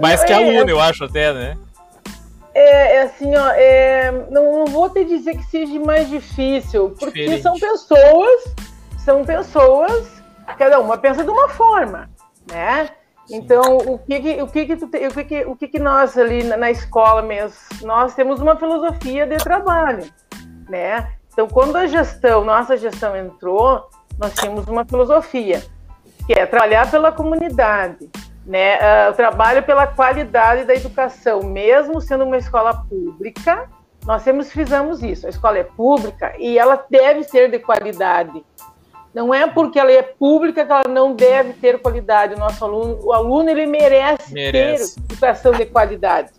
mais 0.00 0.24
que 0.24 0.32
é, 0.32 0.36
aluno, 0.36 0.68
eu 0.68 0.80
acho 0.80 1.04
até, 1.04 1.32
né? 1.32 1.56
É, 2.54 2.96
é 2.96 3.02
assim, 3.02 3.34
ó, 3.34 3.50
é, 3.52 4.10
não, 4.30 4.60
não, 4.60 4.66
vou 4.66 4.90
te 4.90 5.04
dizer 5.04 5.36
que 5.36 5.44
seja 5.44 5.78
mais 5.80 6.08
difícil, 6.08 6.94
porque 6.98 7.20
Diferente. 7.20 7.42
são 7.42 7.58
pessoas, 7.58 8.54
são 8.98 9.24
pessoas, 9.24 10.22
cada 10.58 10.80
uma 10.80 10.98
pensa 10.98 11.22
de 11.22 11.30
uma 11.30 11.48
forma, 11.48 12.10
né? 12.50 12.90
Então, 13.30 13.78
o 13.78 13.98
que 13.98 14.20
que, 14.20 14.42
o 14.42 14.46
que 14.48 14.66
que, 14.66 14.76
te, 14.76 14.84
o 14.84 15.10
que 15.10 15.24
que, 15.24 15.44
o 15.44 15.56
que 15.56 15.68
que 15.68 15.78
nós 15.78 16.18
ali 16.18 16.42
na, 16.42 16.56
na 16.56 16.70
escola 16.70 17.22
mesmo, 17.22 17.56
nós 17.82 18.14
temos 18.14 18.40
uma 18.40 18.56
filosofia 18.56 19.26
de 19.26 19.36
trabalho, 19.36 20.04
né? 20.68 21.12
Então, 21.32 21.46
quando 21.46 21.76
a 21.76 21.86
gestão, 21.86 22.44
nossa 22.44 22.76
gestão 22.76 23.16
entrou, 23.16 23.88
nós 24.18 24.34
tínhamos 24.34 24.66
uma 24.66 24.84
filosofia, 24.84 25.62
que 26.26 26.32
é 26.32 26.44
trabalhar 26.44 26.90
pela 26.90 27.12
comunidade, 27.12 28.10
né? 28.44 28.76
Uh, 28.76 29.10
o 29.10 29.14
trabalho 29.14 29.62
pela 29.62 29.86
qualidade 29.86 30.64
da 30.64 30.74
educação, 30.74 31.42
mesmo 31.42 32.00
sendo 32.00 32.24
uma 32.24 32.36
escola 32.36 32.74
pública, 32.88 33.68
nós 34.06 34.22
sempre 34.22 34.44
fizemos 34.44 35.02
isso. 35.02 35.26
A 35.26 35.30
escola 35.30 35.58
é 35.58 35.64
pública 35.64 36.34
e 36.38 36.58
ela 36.58 36.84
deve 36.88 37.22
ser 37.24 37.50
de 37.50 37.58
qualidade. 37.58 38.44
Não 39.12 39.34
é 39.34 39.46
porque 39.46 39.78
ela 39.78 39.90
é 39.90 40.02
pública 40.02 40.64
que 40.64 40.72
ela 40.72 40.88
não 40.88 41.14
deve 41.14 41.52
ter 41.54 41.80
qualidade. 41.80 42.34
O 42.34 42.38
nosso 42.38 42.64
aluno, 42.64 42.98
o 43.02 43.12
aluno 43.12 43.50
ele 43.50 43.66
merece, 43.66 44.32
merece. 44.32 44.96
ter 44.96 45.12
educação 45.12 45.52
de 45.52 45.66
qualidade, 45.66 46.30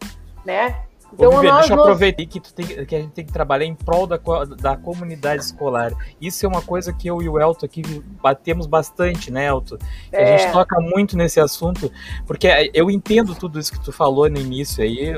né? 0.45 0.75
Então, 1.13 1.29
Ô, 1.29 1.31
Viviane, 1.31 1.47
nós, 1.47 1.59
deixa 1.59 1.73
eu 1.73 1.81
aproveitar 1.81 2.25
que, 2.25 2.39
tem, 2.53 2.65
que, 2.65 2.95
a 2.95 2.99
gente 2.99 3.11
tem 3.11 3.25
que 3.25 3.33
trabalhar 3.33 3.65
em 3.65 3.75
prol 3.75 4.07
da, 4.07 4.19
da 4.59 4.77
comunidade 4.77 5.43
escolar. 5.43 5.91
Isso 6.19 6.45
é 6.45 6.49
uma 6.49 6.61
coisa 6.61 6.93
que 6.93 7.07
eu 7.07 7.21
e 7.21 7.27
o 7.27 7.39
Elton 7.39 7.65
aqui 7.65 7.81
batemos 8.21 8.65
bastante, 8.65 9.31
né, 9.31 9.47
Elton? 9.47 9.77
É. 10.11 10.23
A 10.23 10.37
gente 10.37 10.49
é. 10.49 10.51
toca 10.51 10.79
muito 10.79 11.17
nesse 11.17 11.39
assunto, 11.39 11.91
porque 12.25 12.47
eu 12.73 12.89
entendo 12.89 13.35
tudo 13.35 13.59
isso 13.59 13.71
que 13.71 13.83
tu 13.83 13.91
falou 13.91 14.29
no 14.29 14.39
início 14.39 14.83
aí, 14.83 15.13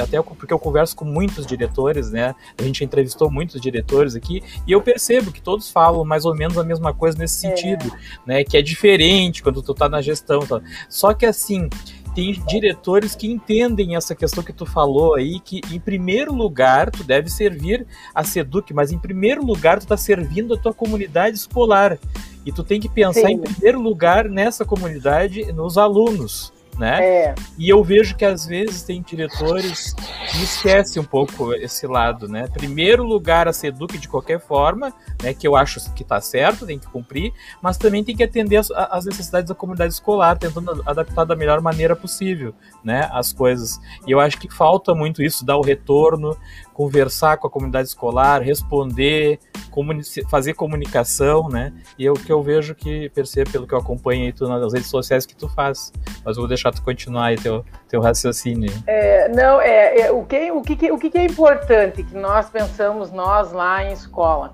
até 0.00 0.22
porque 0.22 0.52
eu 0.52 0.58
converso 0.58 0.94
com 0.94 1.04
muitos 1.04 1.46
diretores, 1.46 2.10
né? 2.10 2.34
A 2.58 2.62
gente 2.62 2.84
entrevistou 2.84 3.30
muitos 3.30 3.60
diretores 3.60 4.14
aqui, 4.14 4.42
e 4.66 4.72
eu 4.72 4.80
percebo 4.80 5.32
que 5.32 5.42
todos 5.42 5.70
falam 5.70 6.04
mais 6.04 6.24
ou 6.24 6.34
menos 6.34 6.56
a 6.56 6.64
mesma 6.64 6.94
coisa 6.94 7.18
nesse 7.18 7.46
é. 7.46 7.50
sentido, 7.50 7.92
né? 8.24 8.44
Que 8.44 8.56
é 8.56 8.62
diferente 8.62 9.42
quando 9.42 9.62
tu 9.62 9.74
tá 9.74 9.88
na 9.88 10.00
gestão. 10.00 10.40
Tá? 10.40 10.60
Só 10.88 11.12
que 11.12 11.26
assim 11.26 11.68
tem 12.14 12.32
diretores 12.46 13.14
que 13.14 13.30
entendem 13.30 13.96
essa 13.96 14.14
questão 14.14 14.42
que 14.42 14.52
tu 14.52 14.66
falou 14.66 15.14
aí, 15.14 15.40
que 15.40 15.60
em 15.70 15.80
primeiro 15.80 16.32
lugar 16.34 16.90
tu 16.90 17.02
deve 17.04 17.30
servir 17.30 17.86
a 18.14 18.22
Seduc, 18.22 18.72
mas 18.72 18.92
em 18.92 18.98
primeiro 18.98 19.44
lugar 19.44 19.78
tu 19.78 19.86
tá 19.86 19.96
servindo 19.96 20.54
a 20.54 20.58
tua 20.58 20.74
comunidade 20.74 21.36
escolar. 21.36 21.98
E 22.44 22.52
tu 22.52 22.64
tem 22.64 22.80
que 22.80 22.88
pensar 22.88 23.28
Sim. 23.28 23.34
em 23.34 23.38
primeiro 23.38 23.80
lugar 23.80 24.28
nessa 24.28 24.64
comunidade, 24.64 25.52
nos 25.52 25.78
alunos 25.78 26.52
né? 26.78 27.04
É. 27.04 27.34
E 27.58 27.68
eu 27.68 27.82
vejo 27.84 28.16
que 28.16 28.24
às 28.24 28.46
vezes 28.46 28.82
tem 28.82 29.02
diretores 29.02 29.92
que 29.92 30.42
esquecem 30.42 31.00
um 31.00 31.04
pouco 31.04 31.52
esse 31.54 31.86
lado, 31.86 32.28
né? 32.28 32.48
Primeiro 32.48 33.04
lugar 33.04 33.46
a 33.46 33.52
Seduc 33.52 33.98
de 33.98 34.08
qualquer 34.08 34.40
forma, 34.40 34.92
né? 35.22 35.34
Que 35.34 35.46
eu 35.46 35.54
acho 35.54 35.80
que 35.92 36.02
está 36.02 36.20
certo, 36.20 36.66
tem 36.66 36.78
que 36.78 36.86
cumprir, 36.86 37.32
mas 37.60 37.76
também 37.76 38.02
tem 38.02 38.16
que 38.16 38.22
atender 38.22 38.56
as, 38.56 38.70
as, 38.70 39.04
necessidades 39.04 39.48
da 39.48 39.54
comunidade 39.54 39.92
escolar, 39.92 40.38
tentando 40.38 40.82
adaptar 40.86 41.24
da 41.24 41.36
melhor 41.36 41.60
maneira 41.60 41.94
possível, 41.94 42.54
né? 42.82 43.08
As 43.12 43.32
coisas. 43.32 43.78
E 44.06 44.10
eu 44.10 44.20
acho 44.20 44.38
que 44.38 44.52
falta 44.52 44.94
muito 44.94 45.22
isso, 45.22 45.44
dar 45.44 45.56
o 45.56 45.62
retorno, 45.62 46.36
conversar 46.72 47.36
com 47.36 47.46
a 47.46 47.50
comunidade 47.50 47.88
escolar, 47.88 48.42
responder, 48.42 49.38
comuni 49.70 50.02
fazer 50.28 50.54
comunicação, 50.54 51.48
né? 51.48 51.72
E 51.98 52.06
é 52.06 52.10
o 52.10 52.14
que 52.14 52.32
eu 52.32 52.42
vejo 52.42 52.74
que 52.74 53.08
percebo 53.10 53.50
pelo 53.50 53.66
que 53.66 53.74
eu 53.74 53.78
acompanho 53.78 54.26
aí 54.26 54.32
tu 54.32 54.46
nas 54.46 54.72
redes 54.72 54.88
sociais 54.88 55.26
que 55.26 55.34
tu 55.34 55.48
faz. 55.48 55.92
Mas 56.24 56.36
vou 56.36 56.46
deixar 56.46 56.72
tu 56.72 56.82
continuar 56.82 57.26
aí 57.26 57.36
teu, 57.36 57.64
teu 57.88 58.00
raciocínio. 58.00 58.72
É, 58.86 59.28
não, 59.28 59.60
é, 59.60 60.00
é, 60.00 60.12
o, 60.12 60.24
que, 60.24 60.50
o, 60.50 60.62
que, 60.62 60.92
o 60.92 60.98
que 60.98 61.18
é 61.18 61.24
importante 61.24 62.02
que 62.02 62.14
nós 62.14 62.48
pensamos, 62.48 63.10
nós 63.10 63.52
lá 63.52 63.84
em 63.84 63.92
escola, 63.92 64.52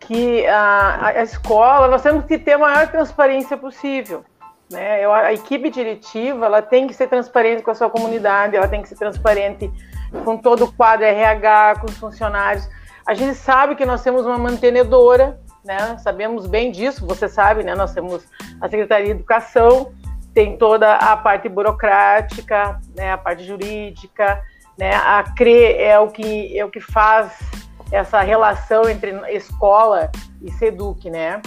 que 0.00 0.46
a, 0.46 1.06
a 1.08 1.22
escola, 1.22 1.88
nós 1.88 2.02
temos 2.02 2.24
que 2.24 2.38
ter 2.38 2.52
a 2.52 2.58
maior 2.58 2.88
transparência 2.88 3.56
possível. 3.56 4.24
Né? 4.70 5.04
Eu, 5.04 5.12
a 5.12 5.32
equipe 5.32 5.70
diretiva 5.70 6.46
ela 6.46 6.60
tem 6.60 6.86
que 6.86 6.94
ser 6.94 7.08
transparente 7.08 7.62
com 7.62 7.70
a 7.70 7.74
sua 7.74 7.88
comunidade, 7.88 8.56
ela 8.56 8.66
tem 8.66 8.82
que 8.82 8.88
ser 8.88 8.96
transparente 8.96 9.70
com 10.24 10.36
todo 10.36 10.64
o 10.64 10.72
quadro 10.72 11.04
RH, 11.04 11.80
com 11.80 11.86
os 11.86 11.96
funcionários. 11.96 12.68
A 13.06 13.14
gente 13.14 13.34
sabe 13.34 13.74
que 13.76 13.86
nós 13.86 14.02
temos 14.02 14.26
uma 14.26 14.38
mantenedora, 14.38 15.38
né? 15.64 15.96
Sabemos 15.98 16.46
bem 16.46 16.70
disso, 16.70 17.06
você 17.06 17.28
sabe, 17.28 17.62
né? 17.62 17.74
Nós 17.74 17.92
temos 17.92 18.26
a 18.60 18.68
Secretaria 18.68 19.06
de 19.06 19.12
Educação, 19.12 19.92
tem 20.34 20.56
toda 20.56 20.94
a 20.94 21.16
parte 21.16 21.48
burocrática, 21.48 22.80
né? 22.96 23.12
A 23.12 23.18
parte 23.18 23.44
jurídica, 23.44 24.42
né? 24.78 24.94
A 24.94 25.24
CRE 25.36 25.74
é 25.74 25.98
o 25.98 26.08
que 26.08 26.58
é 26.58 26.64
o 26.64 26.70
que 26.70 26.80
faz 26.80 27.32
essa 27.92 28.20
relação 28.20 28.88
entre 28.88 29.12
escola 29.32 30.10
e 30.42 30.50
SEDUC, 30.52 31.10
né? 31.10 31.40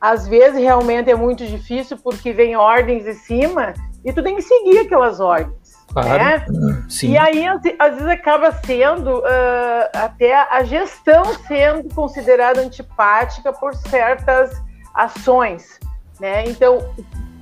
Às 0.00 0.26
vezes 0.26 0.60
realmente 0.60 1.10
é 1.10 1.14
muito 1.14 1.46
difícil 1.46 1.96
porque 1.96 2.32
vem 2.32 2.56
ordens 2.56 3.04
de 3.04 3.14
cima 3.14 3.74
e 4.04 4.12
tu 4.12 4.22
tem 4.22 4.34
que 4.34 4.42
seguir 4.42 4.80
aquelas 4.80 5.20
ordens. 5.20 5.61
Claro. 5.92 6.08
Né? 6.08 6.84
Sim. 6.88 7.12
E 7.12 7.18
aí, 7.18 7.46
às 7.46 7.94
vezes, 7.94 8.08
acaba 8.08 8.50
sendo 8.52 9.18
uh, 9.18 9.88
até 9.92 10.34
a 10.34 10.64
gestão 10.64 11.22
sendo 11.46 11.94
considerada 11.94 12.60
antipática 12.60 13.52
por 13.52 13.74
certas 13.74 14.60
ações. 14.94 15.78
Né? 16.18 16.44
Então, 16.46 16.78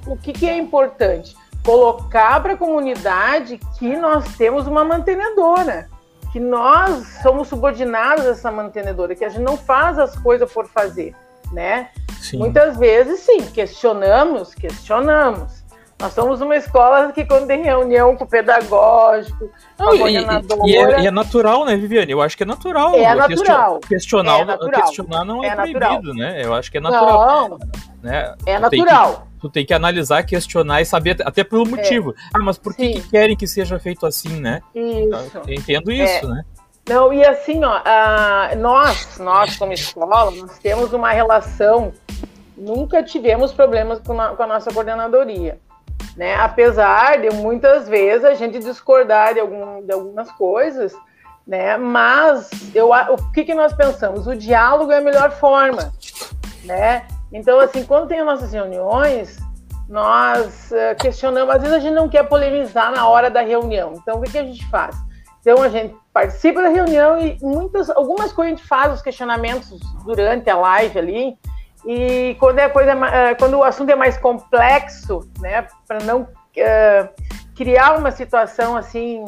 o 0.07 0.17
que, 0.17 0.33
que 0.33 0.49
é 0.49 0.57
importante? 0.57 1.37
Colocar 1.65 2.43
para 2.43 2.55
a 2.55 2.57
comunidade 2.57 3.61
que 3.79 3.97
nós 3.97 4.37
temos 4.37 4.67
uma 4.67 4.85
mantenedora, 4.85 5.89
que 6.33 6.41
nós 6.41 7.07
somos 7.23 7.49
subordinados 7.49 8.27
a 8.27 8.31
essa 8.31 8.51
mantenedora, 8.51 9.15
que 9.15 9.25
a 9.25 9.29
gente 9.29 9.43
não 9.43 9.57
faz 9.57 9.99
as 9.99 10.17
coisas 10.19 10.51
por 10.51 10.67
fazer. 10.67 11.15
Né? 11.53 11.89
Muitas 12.35 12.77
vezes, 12.77 13.21
sim, 13.21 13.43
questionamos, 13.47 14.55
questionamos 14.55 15.60
nós 16.01 16.15
somos 16.15 16.41
uma 16.41 16.57
escola 16.57 17.13
que 17.13 17.27
quando 17.27 17.47
tem 17.47 17.63
reunião 17.63 18.17
com 18.17 18.25
o 18.25 18.27
pedagógico, 18.27 19.51
com 19.77 19.85
a 19.85 19.99
coordenadora... 19.99 20.63
E, 20.65 20.71
e, 20.71 20.77
é, 20.77 21.01
e, 21.03 21.07
é, 21.07 21.11
natural, 21.11 21.67
né, 21.67 21.77
Viviane? 21.77 22.11
Eu 22.11 22.23
acho 22.23 22.37
que 22.37 22.43
é 22.43 22.47
natural. 22.47 22.95
É 22.95 23.15
natural. 23.15 23.81
Questionar, 23.81 24.41
é 24.41 24.45
natural. 24.47 24.83
questionar 24.83 25.25
não 25.27 25.45
é, 25.45 25.49
é 25.49 25.55
proibido, 25.55 26.15
né? 26.15 26.43
Eu 26.43 26.55
acho 26.55 26.71
que 26.71 26.79
é 26.79 26.81
natural. 26.81 27.51
Não, 27.51 27.59
né? 28.03 28.35
é 28.47 28.57
tu 28.57 28.63
natural. 28.63 29.13
Tem 29.13 29.21
que, 29.21 29.41
tu 29.41 29.51
tem 29.51 29.67
que 29.67 29.75
analisar, 29.75 30.23
questionar 30.23 30.81
e 30.81 30.87
saber, 30.87 31.19
até 31.23 31.45
pelo 31.45 31.67
é. 31.67 31.69
motivo. 31.69 32.15
Ah, 32.33 32.39
mas 32.39 32.57
por 32.57 32.75
que, 32.75 32.95
que, 32.95 33.09
querem 33.11 33.37
que 33.37 33.47
seja 33.47 33.79
feito 33.79 34.07
assim, 34.07 34.41
né? 34.41 34.63
Isso. 34.75 35.39
Eu 35.47 35.55
entendo 35.55 35.93
isso, 35.93 36.25
é. 36.25 36.29
né? 36.29 36.45
Não, 36.89 37.13
e 37.13 37.23
assim, 37.23 37.63
ó, 37.63 37.79
uh, 37.79 38.59
nós, 38.59 39.19
nós 39.19 39.57
como 39.59 39.75
escola, 39.75 40.31
nós 40.31 40.59
temos 40.61 40.95
uma 40.95 41.13
relação, 41.13 41.93
nunca 42.57 43.03
tivemos 43.03 43.53
problemas 43.53 44.01
com 44.01 44.19
a, 44.19 44.31
com 44.31 44.43
a 44.43 44.47
nossa 44.47 44.73
coordenadoria 44.73 45.59
né? 46.21 46.35
Apesar 46.35 47.19
de 47.19 47.31
muitas 47.31 47.89
vezes 47.89 48.27
a 48.27 48.35
gente 48.35 48.59
discordar 48.59 49.33
de, 49.33 49.41
algum, 49.41 49.81
de 49.81 49.91
algumas 49.91 50.31
coisas, 50.33 50.93
né? 51.47 51.79
Mas 51.79 52.51
eu, 52.75 52.91
o 52.91 53.33
que, 53.33 53.43
que 53.43 53.55
nós 53.55 53.73
pensamos? 53.73 54.27
O 54.27 54.37
diálogo 54.37 54.93
é 54.93 54.99
a 54.99 55.01
melhor 55.01 55.31
forma, 55.31 55.91
né? 56.63 57.07
Então, 57.33 57.59
assim, 57.59 57.85
quando 57.85 58.07
tem 58.07 58.21
as 58.21 58.27
nossas 58.27 58.53
reuniões, 58.53 59.39
nós 59.89 60.71
uh, 60.73 60.95
questionamos, 61.01 61.55
às 61.55 61.63
vezes 61.63 61.79
a 61.79 61.81
gente 61.81 61.95
não 61.95 62.07
quer 62.07 62.29
polemizar 62.29 62.93
na 62.93 63.09
hora 63.09 63.31
da 63.31 63.41
reunião. 63.41 63.95
Então, 63.97 64.19
o 64.19 64.21
que, 64.21 64.33
que 64.33 64.39
a 64.39 64.45
gente 64.45 64.69
faz? 64.69 64.95
Então, 65.41 65.63
a 65.63 65.71
gente 65.71 65.97
participa 66.13 66.61
da 66.61 66.69
reunião 66.69 67.19
e 67.19 67.39
muitas, 67.41 67.89
algumas 67.89 68.31
coisas 68.31 68.53
a 68.53 68.57
gente 68.57 68.69
faz 68.69 68.93
os 68.93 69.01
questionamentos 69.01 69.81
durante 70.05 70.51
a 70.51 70.57
live 70.59 70.99
ali, 70.99 71.39
e 71.85 72.37
quando, 72.39 72.59
é 72.59 72.69
coisa, 72.69 72.93
eh, 72.93 73.35
quando 73.37 73.55
o 73.55 73.65
assunto 73.65 73.91
é 73.91 73.97
mais 73.97 74.17
complexo, 74.19 75.29
né, 75.41 75.67
para 75.87 76.03
não 76.05 76.23
uh, 76.23 77.09
criar 77.57 77.97
uma 77.97 78.11
situação 78.11 78.77
assim 78.77 79.25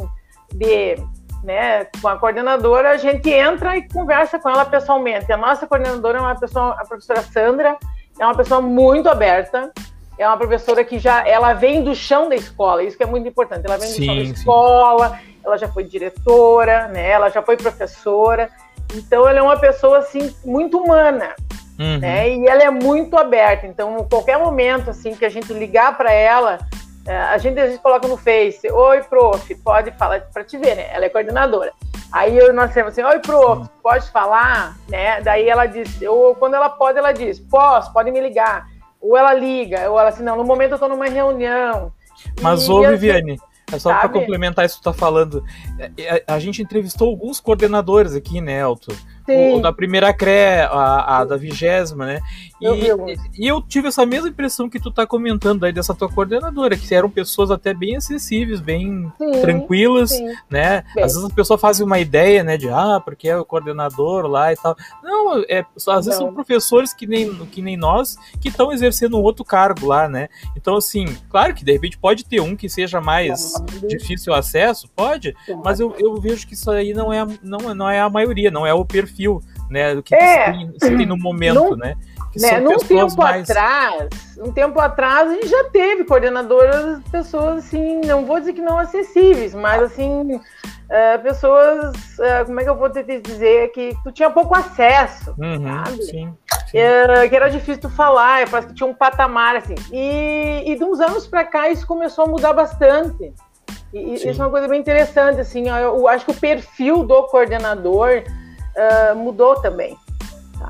de, 0.52 0.96
né, 1.42 1.86
com 2.00 2.08
a 2.08 2.18
coordenadora, 2.18 2.90
a 2.90 2.96
gente 2.96 3.30
entra 3.30 3.76
e 3.76 3.88
conversa 3.88 4.38
com 4.38 4.50
ela 4.50 4.64
pessoalmente. 4.64 5.32
A 5.32 5.36
nossa 5.36 5.66
coordenadora 5.66 6.18
é 6.18 6.20
uma 6.20 6.38
pessoa, 6.38 6.76
a 6.78 6.84
professora 6.84 7.22
Sandra, 7.22 7.76
é 8.18 8.24
uma 8.24 8.36
pessoa 8.36 8.60
muito 8.60 9.08
aberta, 9.08 9.72
é 10.18 10.28
uma 10.28 10.36
professora 10.36 10.84
que 10.84 10.98
já, 10.98 11.26
ela 11.26 11.54
vem 11.54 11.82
do 11.82 11.94
chão 11.94 12.28
da 12.28 12.34
escola, 12.34 12.82
isso 12.82 12.98
que 12.98 13.02
é 13.02 13.06
muito 13.06 13.26
importante. 13.26 13.64
Ela 13.66 13.78
vem 13.78 13.88
do 13.88 13.94
sim, 13.94 14.04
chão 14.04 14.16
da 14.16 14.24
sim. 14.24 14.32
escola, 14.32 15.18
ela 15.42 15.56
já 15.56 15.68
foi 15.68 15.84
diretora, 15.84 16.88
né, 16.88 17.10
ela 17.10 17.30
já 17.30 17.42
foi 17.42 17.56
professora, 17.56 18.50
então 18.94 19.26
ela 19.26 19.38
é 19.38 19.42
uma 19.42 19.58
pessoa 19.58 19.98
assim 19.98 20.34
muito 20.44 20.76
humana. 20.76 21.34
Uhum. 21.78 21.98
Né? 21.98 22.36
E 22.36 22.46
ela 22.46 22.62
é 22.62 22.70
muito 22.70 23.16
aberta. 23.16 23.66
Então, 23.66 24.06
qualquer 24.08 24.38
momento 24.38 24.90
assim 24.90 25.14
que 25.14 25.24
a 25.24 25.28
gente 25.28 25.52
ligar 25.52 25.96
para 25.96 26.12
ela, 26.12 26.58
é, 27.06 27.16
a 27.16 27.38
gente 27.38 27.58
às 27.58 27.66
vezes 27.66 27.80
coloca 27.80 28.06
no 28.06 28.16
Face, 28.16 28.70
oi, 28.70 29.02
prof, 29.02 29.54
pode 29.56 29.90
falar 29.92 30.20
para 30.32 30.44
te 30.44 30.56
ver, 30.56 30.76
né? 30.76 30.86
Ela 30.92 31.06
é 31.06 31.08
coordenadora. 31.08 31.72
Aí 32.12 32.36
eu, 32.36 32.52
nós 32.52 32.72
temos 32.72 32.92
assim, 32.92 33.02
oi, 33.02 33.18
prof, 33.18 33.68
pode 33.82 34.10
falar, 34.10 34.76
né? 34.88 35.20
Daí 35.22 35.48
ela 35.48 35.66
diz, 35.66 36.00
ou 36.02 36.34
quando 36.34 36.54
ela 36.54 36.68
pode, 36.68 36.98
ela 36.98 37.12
diz, 37.12 37.40
posso, 37.40 37.92
pode 37.92 38.10
me 38.10 38.20
ligar. 38.20 38.66
Ou 39.00 39.16
ela 39.16 39.34
liga, 39.34 39.90
ou 39.90 39.98
ela 39.98 40.10
assim, 40.10 40.22
não, 40.22 40.36
no 40.36 40.44
momento 40.44 40.72
eu 40.72 40.76
estou 40.76 40.88
numa 40.88 41.06
reunião. 41.06 41.92
Mas, 42.40 42.68
ô, 42.68 42.82
Viviane, 42.82 43.40
É 43.72 43.78
só 43.78 43.92
para 43.94 44.08
complementar 44.08 44.64
isso 44.64 44.76
que 44.76 44.82
tu 44.82 44.84
tá 44.84 44.92
falando. 44.92 45.42
A, 45.78 45.82
é, 45.82 46.16
é, 46.18 46.24
a, 46.28 46.38
gente 46.38 46.62
entrevistou 46.62 47.08
alguns 47.08 47.40
coordenadores 47.40 48.14
aqui, 48.14 48.40
né, 48.40 48.60
Elton? 48.60 48.92
O, 49.28 49.60
da 49.60 49.72
primeira 49.72 50.12
CRE, 50.12 50.30
a, 50.70 51.18
a 51.18 51.24
da 51.24 51.36
vigésima, 51.36 52.06
né? 52.06 52.20
E 52.60 52.64
eu, 52.64 53.06
e 53.36 53.46
eu 53.46 53.60
tive 53.60 53.88
essa 53.88 54.06
mesma 54.06 54.28
impressão 54.28 54.68
que 54.68 54.78
tu 54.78 54.90
tá 54.90 55.04
comentando 55.04 55.64
aí 55.64 55.72
dessa 55.72 55.92
tua 55.92 56.08
coordenadora, 56.08 56.76
que 56.76 56.94
eram 56.94 57.10
pessoas 57.10 57.50
até 57.50 57.74
bem 57.74 57.96
acessíveis, 57.96 58.60
bem 58.60 59.12
sim, 59.18 59.40
tranquilas, 59.40 60.10
sim. 60.10 60.26
né? 60.48 60.84
Bem. 60.94 61.02
Às 61.02 61.14
vezes 61.14 61.28
a 61.28 61.34
pessoa 61.34 61.58
faz 61.58 61.80
uma 61.80 61.98
ideia, 61.98 62.44
né, 62.44 62.56
de 62.56 62.68
ah, 62.68 63.00
porque 63.04 63.28
é 63.28 63.36
o 63.36 63.44
coordenador 63.44 64.26
lá 64.26 64.52
e 64.52 64.56
tal. 64.56 64.76
Não, 65.02 65.42
é, 65.48 65.64
às 65.76 66.06
vezes 66.06 66.20
Não. 66.20 66.26
são 66.26 66.34
professores 66.34 66.92
que 66.92 67.06
nem, 67.06 67.34
que 67.46 67.60
nem 67.60 67.76
nós 67.76 68.16
que 68.40 68.48
estão 68.48 68.72
exercendo 68.72 69.18
um 69.18 69.22
outro 69.22 69.44
cargo 69.44 69.86
lá, 69.86 70.08
né? 70.08 70.28
Então, 70.56 70.76
assim, 70.76 71.06
claro 71.28 71.54
que 71.54 71.64
de 71.64 71.72
repente 71.72 71.98
pode 71.98 72.24
ter 72.24 72.40
um 72.40 72.54
que 72.54 72.68
seja 72.68 73.00
mais 73.00 73.52
pode. 73.52 73.88
difícil 73.88 74.32
acesso, 74.32 74.88
pode, 74.94 75.32
pode, 75.46 75.62
mas 75.64 75.80
eu, 75.80 75.94
eu 75.98 76.14
vejo 76.20 76.46
que 76.46 76.54
isso 76.54 76.70
aí 76.70 76.94
não 76.94 77.12
é, 77.12 77.26
não, 77.42 77.74
não 77.74 77.90
é 77.90 78.00
a 78.00 78.08
maioria, 78.08 78.50
não 78.50 78.66
é 78.66 78.72
o 78.72 78.84
perfil, 78.84 79.11
né, 79.70 79.94
do 79.94 80.02
que 80.02 80.14
é. 80.14 80.52
se, 80.52 80.78
tem, 80.78 80.96
tem 80.98 81.06
no 81.06 81.16
momento, 81.16 81.54
não, 81.54 81.76
né? 81.76 81.94
Que 82.32 82.40
né, 82.40 82.60
num 82.60 82.78
tempo 82.78 83.16
mais... 83.18 83.50
atrás, 83.50 84.08
um 84.38 84.50
tempo 84.50 84.80
atrás 84.80 85.30
a 85.30 85.34
gente 85.34 85.48
já 85.48 85.64
teve 85.64 86.04
coordenadoras, 86.04 87.02
pessoas 87.10 87.58
assim, 87.58 88.00
não 88.06 88.24
vou 88.24 88.40
dizer 88.40 88.54
que 88.54 88.62
não 88.62 88.78
acessíveis, 88.78 89.54
mas 89.54 89.82
assim, 89.82 90.36
uh, 90.36 91.22
pessoas, 91.22 91.94
uh, 92.18 92.46
como 92.46 92.58
é 92.58 92.64
que 92.64 92.70
eu 92.70 92.76
vou 92.76 92.88
te 92.88 93.02
dizer, 93.02 93.70
que 93.72 93.94
tu 94.02 94.10
tinha 94.12 94.30
pouco 94.30 94.56
acesso, 94.56 95.34
uhum, 95.38 95.62
sabe? 95.62 96.02
Sim. 96.04 96.34
sim. 96.70 96.78
Uh, 96.78 97.28
que 97.28 97.36
era 97.36 97.50
difícil 97.50 97.82
tu 97.82 97.90
falar, 97.90 98.48
parece 98.48 98.68
que 98.68 98.74
tinha 98.74 98.88
um 98.88 98.94
patamar, 98.94 99.56
assim. 99.56 99.74
E, 99.92 100.62
e 100.66 100.74
de 100.74 100.84
uns 100.84 101.00
anos 101.00 101.26
para 101.26 101.44
cá 101.44 101.68
isso 101.68 101.86
começou 101.86 102.24
a 102.24 102.28
mudar 102.28 102.54
bastante. 102.54 103.30
E 103.92 104.14
isso 104.14 104.26
é 104.26 104.32
uma 104.32 104.48
coisa 104.48 104.66
bem 104.68 104.80
interessante, 104.80 105.38
assim, 105.38 105.68
eu 105.68 106.08
acho 106.08 106.24
que 106.24 106.30
o 106.30 106.34
perfil 106.34 107.04
do 107.04 107.24
coordenador 107.24 108.22
uh, 108.76 109.16
mudou 109.16 109.60
também, 109.60 109.96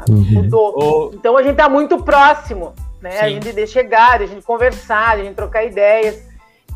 uhum. 0.09 0.42
Mudou. 0.42 1.11
Então 1.14 1.37
a 1.37 1.42
gente 1.42 1.52
está 1.52 1.68
muito 1.68 2.02
próximo, 2.02 2.75
né? 3.00 3.12
Sim. 3.12 3.18
A 3.18 3.28
gente 3.28 3.52
de 3.52 3.66
chegar, 3.66 4.23
a 4.23 4.26
gente 4.26 4.44
conversar, 4.44 5.16
a 5.16 5.18
gente 5.18 5.35
trocar 5.35 5.64
ideias, 5.64 6.23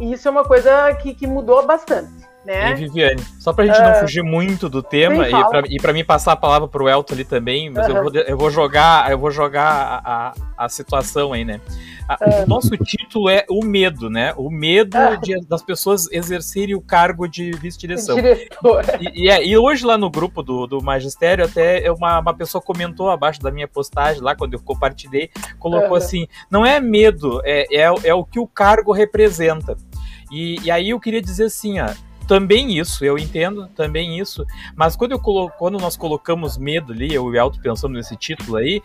e 0.00 0.12
isso 0.12 0.28
é 0.28 0.30
uma 0.30 0.44
coisa 0.44 0.92
que, 0.94 1.14
que 1.14 1.26
mudou 1.26 1.66
bastante. 1.66 2.25
Né? 2.46 2.70
E 2.70 2.74
Viviane, 2.76 3.20
só 3.40 3.52
pra 3.52 3.66
gente 3.66 3.76
uh, 3.76 3.82
não 3.82 3.90
ah, 3.90 3.94
fugir 3.94 4.22
muito 4.22 4.68
do 4.68 4.80
tema 4.80 5.28
e 5.28 5.30
pra, 5.30 5.62
e 5.68 5.76
pra 5.78 5.92
mim 5.92 6.04
passar 6.04 6.30
a 6.30 6.36
palavra 6.36 6.68
pro 6.68 6.88
Elton 6.88 7.14
ali 7.14 7.24
também, 7.24 7.70
mas 7.70 7.88
uhum. 7.88 7.96
eu, 7.96 8.02
vou, 8.04 8.14
eu 8.14 8.38
vou 8.38 8.50
jogar, 8.52 9.10
eu 9.10 9.18
vou 9.18 9.32
jogar 9.32 9.66
a, 10.04 10.28
a, 10.28 10.64
a 10.64 10.68
situação 10.68 11.32
aí, 11.32 11.44
né? 11.44 11.60
Uh, 12.08 12.44
o 12.44 12.46
nosso 12.46 12.70
título 12.76 13.28
é 13.28 13.44
o 13.50 13.64
medo, 13.64 14.08
né? 14.08 14.32
O 14.36 14.48
medo 14.48 14.96
uh, 14.96 15.20
de, 15.20 15.40
das 15.44 15.60
pessoas 15.60 16.08
exercerem 16.12 16.76
o 16.76 16.80
cargo 16.80 17.26
de 17.26 17.50
vice-direção. 17.50 18.16
E, 18.20 19.24
e, 19.24 19.28
é, 19.28 19.44
e, 19.44 19.58
hoje 19.58 19.84
lá 19.84 19.98
no 19.98 20.08
grupo 20.08 20.40
do, 20.40 20.68
do 20.68 20.80
magistério, 20.80 21.44
até 21.44 21.90
uma, 21.90 22.20
uma 22.20 22.34
pessoa 22.34 22.62
comentou 22.62 23.10
abaixo 23.10 23.40
da 23.40 23.50
minha 23.50 23.66
postagem, 23.66 24.22
lá 24.22 24.36
quando 24.36 24.54
eu 24.54 24.60
compartilhei, 24.60 25.30
colocou 25.58 25.96
assim: 25.96 26.28
não 26.48 26.64
é 26.64 26.78
medo, 26.78 27.40
é, 27.44 27.66
é, 27.74 27.92
é 28.04 28.14
o 28.14 28.24
que 28.24 28.38
o 28.38 28.46
cargo 28.46 28.92
representa. 28.92 29.76
E, 30.30 30.60
e, 30.62 30.70
aí 30.70 30.90
eu 30.90 31.00
queria 31.00 31.22
dizer 31.22 31.44
assim, 31.44 31.80
ó, 31.80 31.88
também 32.26 32.78
isso, 32.78 33.04
eu 33.04 33.18
entendo 33.18 33.68
também 33.68 34.18
isso, 34.18 34.44
mas 34.74 34.96
quando, 34.96 35.12
eu 35.12 35.18
colo 35.18 35.50
quando 35.58 35.78
nós 35.78 35.96
colocamos 35.96 36.58
medo 36.58 36.92
ali, 36.92 37.12
eu 37.12 37.26
e 37.26 37.36
o 37.38 37.40
Elton 37.40 37.60
pensando 37.60 37.94
nesse 37.94 38.16
título 38.16 38.56
aí, 38.56 38.82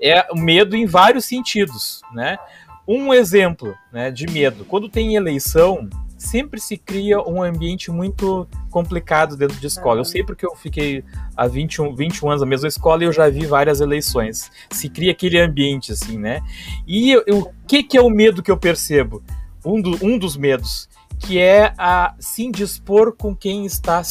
é 0.00 0.26
medo 0.34 0.76
em 0.76 0.86
vários 0.86 1.24
sentidos, 1.24 2.02
né? 2.12 2.38
Um 2.86 3.14
exemplo 3.14 3.74
né, 3.92 4.10
de 4.10 4.26
medo, 4.26 4.64
quando 4.64 4.88
tem 4.88 5.14
eleição, 5.14 5.88
sempre 6.22 6.60
se 6.60 6.76
cria 6.76 7.20
um 7.20 7.42
ambiente 7.42 7.90
muito 7.90 8.46
complicado 8.70 9.36
dentro 9.36 9.58
de 9.58 9.66
escola. 9.66 10.00
Eu 10.00 10.04
sei 10.04 10.24
porque 10.24 10.46
eu 10.46 10.54
fiquei 10.54 11.04
há 11.36 11.46
21, 11.46 11.94
21 11.94 12.28
anos 12.28 12.40
na 12.40 12.46
mesma 12.46 12.68
escola 12.68 13.02
e 13.02 13.06
eu 13.06 13.12
já 13.12 13.28
vi 13.28 13.44
várias 13.44 13.80
eleições. 13.80 14.50
Se 14.70 14.88
cria 14.88 15.12
aquele 15.12 15.40
ambiente, 15.40 15.92
assim, 15.92 16.18
né? 16.18 16.40
E 16.86 17.16
o 17.16 17.50
que, 17.66 17.82
que 17.82 17.96
é 17.96 18.00
o 18.00 18.08
medo 18.08 18.42
que 18.42 18.50
eu 18.50 18.56
percebo? 18.56 19.22
Um, 19.64 19.80
do, 19.80 20.04
um 20.04 20.18
dos 20.18 20.36
medos 20.36 20.88
que 21.22 21.38
é 21.38 21.72
a 21.78 22.14
se 22.18 22.44
indispor 22.44 23.16
com 23.16 23.34
quem 23.34 23.64
está, 23.64 24.02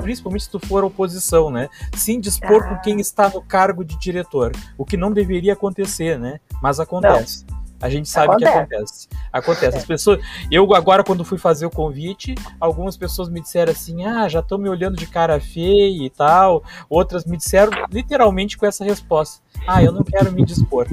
principalmente 0.00 0.44
se 0.44 0.50
tu 0.50 0.60
for 0.60 0.84
oposição, 0.84 1.50
né? 1.50 1.68
Se 1.96 2.12
indispor 2.12 2.62
ah. 2.62 2.68
com 2.68 2.80
quem 2.80 3.00
está 3.00 3.28
no 3.28 3.42
cargo 3.42 3.84
de 3.84 3.98
diretor, 3.98 4.52
o 4.78 4.84
que 4.84 4.96
não 4.96 5.12
deveria 5.12 5.52
acontecer, 5.54 6.18
né? 6.18 6.38
Mas 6.62 6.78
acontece. 6.78 7.44
Não. 7.50 7.60
A 7.82 7.88
gente 7.88 8.08
sabe 8.08 8.26
acontece. 8.26 8.52
que 8.52 8.58
acontece. 8.58 9.08
Acontece. 9.32 9.78
As 9.78 9.84
pessoas. 9.86 10.20
Eu 10.50 10.74
agora, 10.74 11.02
quando 11.02 11.24
fui 11.24 11.38
fazer 11.38 11.64
o 11.64 11.70
convite, 11.70 12.34
algumas 12.60 12.96
pessoas 12.96 13.30
me 13.30 13.40
disseram 13.40 13.72
assim: 13.72 14.04
ah, 14.04 14.28
já 14.28 14.40
estão 14.40 14.58
me 14.58 14.68
olhando 14.68 14.96
de 14.96 15.06
cara 15.06 15.40
feia 15.40 16.04
e 16.04 16.10
tal. 16.10 16.62
Outras 16.90 17.24
me 17.24 17.38
disseram 17.38 17.72
literalmente 17.90 18.58
com 18.58 18.66
essa 18.66 18.84
resposta: 18.84 19.42
ah, 19.66 19.82
eu 19.82 19.92
não 19.92 20.04
quero 20.04 20.30
me 20.30 20.44
dispor. 20.44 20.86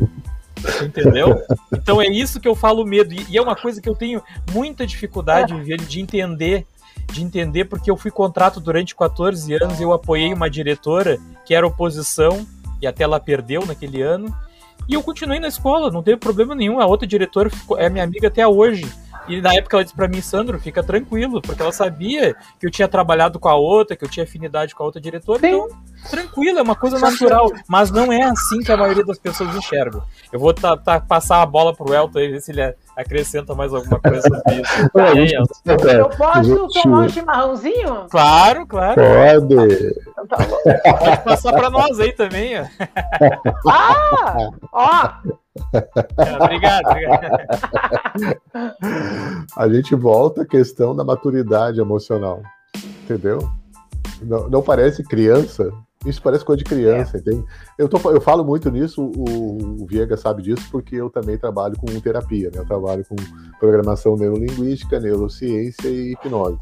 Entendeu? 0.84 1.42
Então 1.72 2.02
é 2.02 2.08
isso 2.08 2.40
que 2.40 2.48
eu 2.48 2.56
falo 2.56 2.86
medo. 2.86 3.14
E 3.30 3.38
é 3.38 3.42
uma 3.42 3.56
coisa 3.56 3.82
que 3.82 3.90
eu 3.90 3.96
tenho 3.96 4.22
muita 4.52 4.86
dificuldade, 4.86 5.54
de 5.78 6.02
entender. 6.02 6.66
De 7.12 7.24
entender, 7.24 7.66
porque 7.66 7.90
eu 7.90 7.96
fui 7.96 8.12
contrato 8.12 8.60
durante 8.60 8.96
14 8.96 9.54
anos, 9.54 9.80
eu 9.80 9.94
apoiei 9.94 10.34
uma 10.34 10.50
diretora 10.50 11.18
que 11.46 11.54
era 11.54 11.66
oposição, 11.66 12.46
e 12.82 12.88
até 12.88 13.04
ela 13.04 13.20
perdeu 13.20 13.66
naquele 13.66 14.02
ano. 14.02 14.36
E 14.88 14.94
eu 14.94 15.04
continuei 15.04 15.40
na 15.40 15.48
escola, 15.48 15.92
não 15.92 16.04
teve 16.04 16.18
problema 16.18 16.56
nenhum. 16.56 16.80
A 16.80 16.86
outra 16.86 17.08
diretora 17.08 17.50
ficou, 17.50 17.78
é 17.78 17.90
minha 17.90 18.04
amiga 18.04 18.28
até 18.28 18.48
hoje. 18.48 18.86
E 19.28 19.42
na 19.42 19.54
época 19.54 19.78
ela 19.78 19.84
disse 19.84 19.96
para 19.96 20.08
mim, 20.08 20.22
Sandro, 20.22 20.60
fica 20.60 20.84
tranquilo, 20.84 21.42
porque 21.42 21.62
ela 21.62 21.72
sabia 21.72 22.36
que 22.60 22.66
eu 22.66 22.72
tinha 22.72 22.88
trabalhado 22.88 23.40
com 23.40 23.50
a 23.50 23.56
outra, 23.56 23.96
que 23.96 24.04
eu 24.04 24.10
tinha 24.10 24.24
afinidade 24.24 24.74
com 24.74 24.84
a 24.84 24.86
outra 24.86 25.02
diretora, 25.02 25.40
Sim. 25.40 25.48
então 25.48 25.70
tranquilo, 26.10 26.60
é 26.60 26.62
uma 26.62 26.76
coisa 26.76 27.00
natural, 27.00 27.52
mas 27.68 27.92
não 27.92 28.12
é 28.12 28.24
assim 28.24 28.60
que 28.60 28.72
a 28.72 28.78
maioria 28.78 29.04
das 29.04 29.18
pessoas 29.18 29.54
enxergam. 29.56 30.02
Eu 30.32 30.40
vou 30.40 30.54
tá, 30.54 30.78
tá, 30.78 31.00
passar 31.00 31.42
a 31.42 31.46
bola 31.46 31.76
pro 31.76 31.94
Elton 31.94 32.20
e 32.20 32.32
ver 32.32 32.42
se 32.42 32.52
ele 32.52 32.76
acrescenta 32.96 33.54
mais 33.54 33.74
alguma 33.74 34.00
coisa 34.00 34.22
sobre 34.22 34.62
isso. 34.62 34.92
Aí, 34.96 35.98
eu 35.98 36.10
posso 36.10 36.68
tomar 36.82 37.00
um 37.02 37.10
chimarrãozinho? 37.10 38.06
Claro, 38.10 38.66
claro. 38.66 39.02
Pode. 39.02 39.54
Então 39.54 40.28
tá 40.28 40.38
Pode 40.38 41.24
passar 41.24 41.54
para 41.54 41.70
nós 41.70 42.00
aí 42.00 42.12
também. 42.14 42.60
Ó. 42.60 42.66
Ah! 43.70 44.50
Ó! 44.72 45.38
É, 45.74 46.44
obrigado, 46.44 46.86
obrigado. 46.88 47.22
A 49.58 49.70
gente 49.70 49.96
volta 49.96 50.44
à 50.44 50.46
questão 50.46 50.96
da 50.96 51.04
maturidade 51.04 51.80
emocional. 51.80 52.42
Entendeu? 53.04 53.40
Não, 54.22 54.50
não 54.50 54.62
parece 54.62 55.04
criança, 55.04 55.72
isso 56.06 56.22
parece 56.22 56.46
coisa 56.46 56.64
de 56.64 56.70
criança, 56.70 57.18
é. 57.18 57.20
entende? 57.20 57.44
Eu, 57.78 57.90
tô, 57.90 57.98
eu 58.12 58.22
falo 58.22 58.44
muito 58.44 58.70
nisso, 58.70 59.02
o, 59.04 59.82
o 59.82 59.86
Viega 59.86 60.16
sabe 60.16 60.42
disso, 60.42 60.68
porque 60.72 60.96
eu 60.96 61.10
também 61.10 61.38
trabalho 61.38 61.76
com 61.78 61.88
terapia, 62.00 62.50
né? 62.54 62.60
Eu 62.60 62.66
trabalho 62.66 63.06
com 63.06 63.16
programação 63.60 64.16
neurolinguística, 64.16 65.00
neurociência 65.00 65.88
e 65.88 66.14
hipnose. 66.14 66.60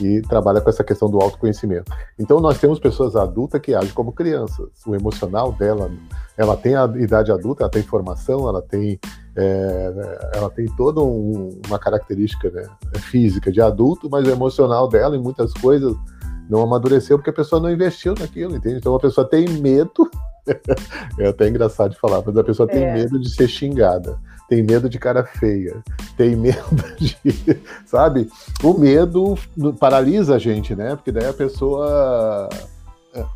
E 0.00 0.22
trabalha 0.22 0.60
com 0.60 0.70
essa 0.70 0.84
questão 0.84 1.10
do 1.10 1.18
autoconhecimento. 1.18 1.90
Então, 2.18 2.40
nós 2.40 2.58
temos 2.58 2.78
pessoas 2.78 3.16
adultas 3.16 3.60
que 3.60 3.74
agem 3.74 3.92
como 3.92 4.12
crianças. 4.12 4.68
O 4.86 4.94
emocional 4.94 5.52
dela, 5.52 5.90
ela 6.36 6.56
tem 6.56 6.76
a 6.76 6.84
idade 6.96 7.32
adulta, 7.32 7.64
ela 7.64 7.70
tem 7.70 7.82
formação, 7.82 8.48
ela 8.48 8.62
tem, 8.62 9.00
é, 9.34 10.30
ela 10.34 10.50
tem 10.50 10.66
toda 10.76 11.00
um, 11.00 11.60
uma 11.66 11.78
característica 11.78 12.50
né, 12.50 12.62
física 12.98 13.50
de 13.50 13.60
adulto, 13.60 14.08
mas 14.10 14.26
o 14.26 14.30
emocional 14.30 14.88
dela, 14.88 15.16
em 15.16 15.20
muitas 15.20 15.52
coisas, 15.54 15.96
não 16.48 16.62
amadureceu 16.62 17.18
porque 17.18 17.30
a 17.30 17.34
pessoa 17.34 17.60
não 17.60 17.70
investiu 17.70 18.14
naquilo, 18.18 18.56
entende? 18.56 18.76
Então 18.76 18.94
a 18.94 19.00
pessoa 19.00 19.28
tem 19.28 19.48
medo, 19.48 20.10
é 21.18 21.28
até 21.28 21.48
engraçado 21.48 21.90
de 21.90 22.00
falar, 22.00 22.22
mas 22.24 22.36
a 22.36 22.44
pessoa 22.44 22.68
é. 22.70 22.72
tem 22.72 22.92
medo 22.92 23.20
de 23.20 23.28
ser 23.30 23.48
xingada, 23.48 24.18
tem 24.48 24.62
medo 24.62 24.88
de 24.88 24.98
cara 24.98 25.24
feia, 25.24 25.82
tem 26.16 26.34
medo 26.34 26.64
de. 26.98 27.16
Sabe? 27.86 28.28
O 28.62 28.74
medo 28.74 29.36
paralisa 29.78 30.36
a 30.36 30.38
gente, 30.38 30.74
né? 30.74 30.96
Porque 30.96 31.12
daí 31.12 31.26
a 31.26 31.32
pessoa. 31.32 32.48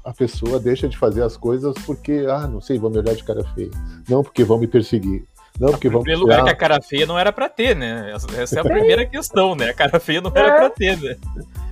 A 0.05 0.13
pessoa 0.13 0.61
deixa 0.61 0.89
de 0.89 0.97
fazer 0.97 1.23
as 1.23 1.37
coisas 1.37 1.75
porque, 1.87 2.27
ah, 2.29 2.47
não 2.47 2.61
sei, 2.61 2.79
vão 2.79 2.91
me 2.91 2.99
olhar 2.99 3.15
de 3.15 3.25
cara 3.25 3.43
feia. 3.55 3.71
Não, 4.09 4.23
porque 4.23 4.45
vão 4.45 4.59
me 4.59 4.69
perseguir. 4.69 5.25
Não, 5.59 5.71
porque 5.71 5.89
vão. 5.89 6.03
Em 6.03 6.05
primeiro 6.05 6.21
lugar, 6.21 6.45
que 6.45 6.51
a 6.51 6.55
cara 6.55 6.81
feia 6.81 7.05
não 7.05 7.19
era 7.19 7.33
para 7.33 7.49
ter, 7.49 7.75
né? 7.75 8.13
Essa 8.37 8.59
é 8.59 8.61
a 8.61 8.65
primeira 8.65 9.05
questão, 9.05 9.57
né? 9.57 9.71
A 9.71 9.75
cara 9.75 9.99
feia 9.99 10.21
não 10.21 10.31
era 10.35 10.49
é. 10.49 10.57
para 10.57 10.71
ter, 10.71 10.97
né? 10.99 11.17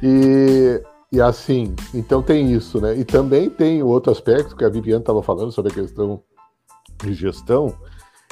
E 0.03 0.83
e 1.13 1.21
assim, 1.21 1.75
então 1.93 2.23
tem 2.23 2.53
isso, 2.53 2.81
né? 2.81 2.97
E 2.97 3.05
também 3.05 3.51
tem 3.51 3.83
outro 3.83 4.13
aspecto 4.13 4.55
que 4.55 4.65
a 4.65 4.69
Viviane 4.69 5.03
estava 5.03 5.23
falando 5.23 5.51
sobre 5.51 5.73
a 5.73 5.75
questão 5.75 6.23
de 7.03 7.15
gestão, 7.15 7.75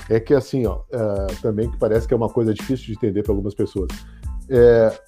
é 0.09 0.19
que 0.19 0.35
assim, 0.35 0.67
ó, 0.67 0.79
uh, 0.79 1.43
também 1.43 1.71
que 1.71 1.77
parece 1.77 2.07
que 2.07 2.15
é 2.15 2.17
uma 2.17 2.29
coisa 2.29 2.55
difícil 2.55 2.87
de 2.87 2.93
entender 2.93 3.23
para 3.23 3.33
algumas 3.33 3.55
pessoas. 3.55 3.89
É, 4.49 4.99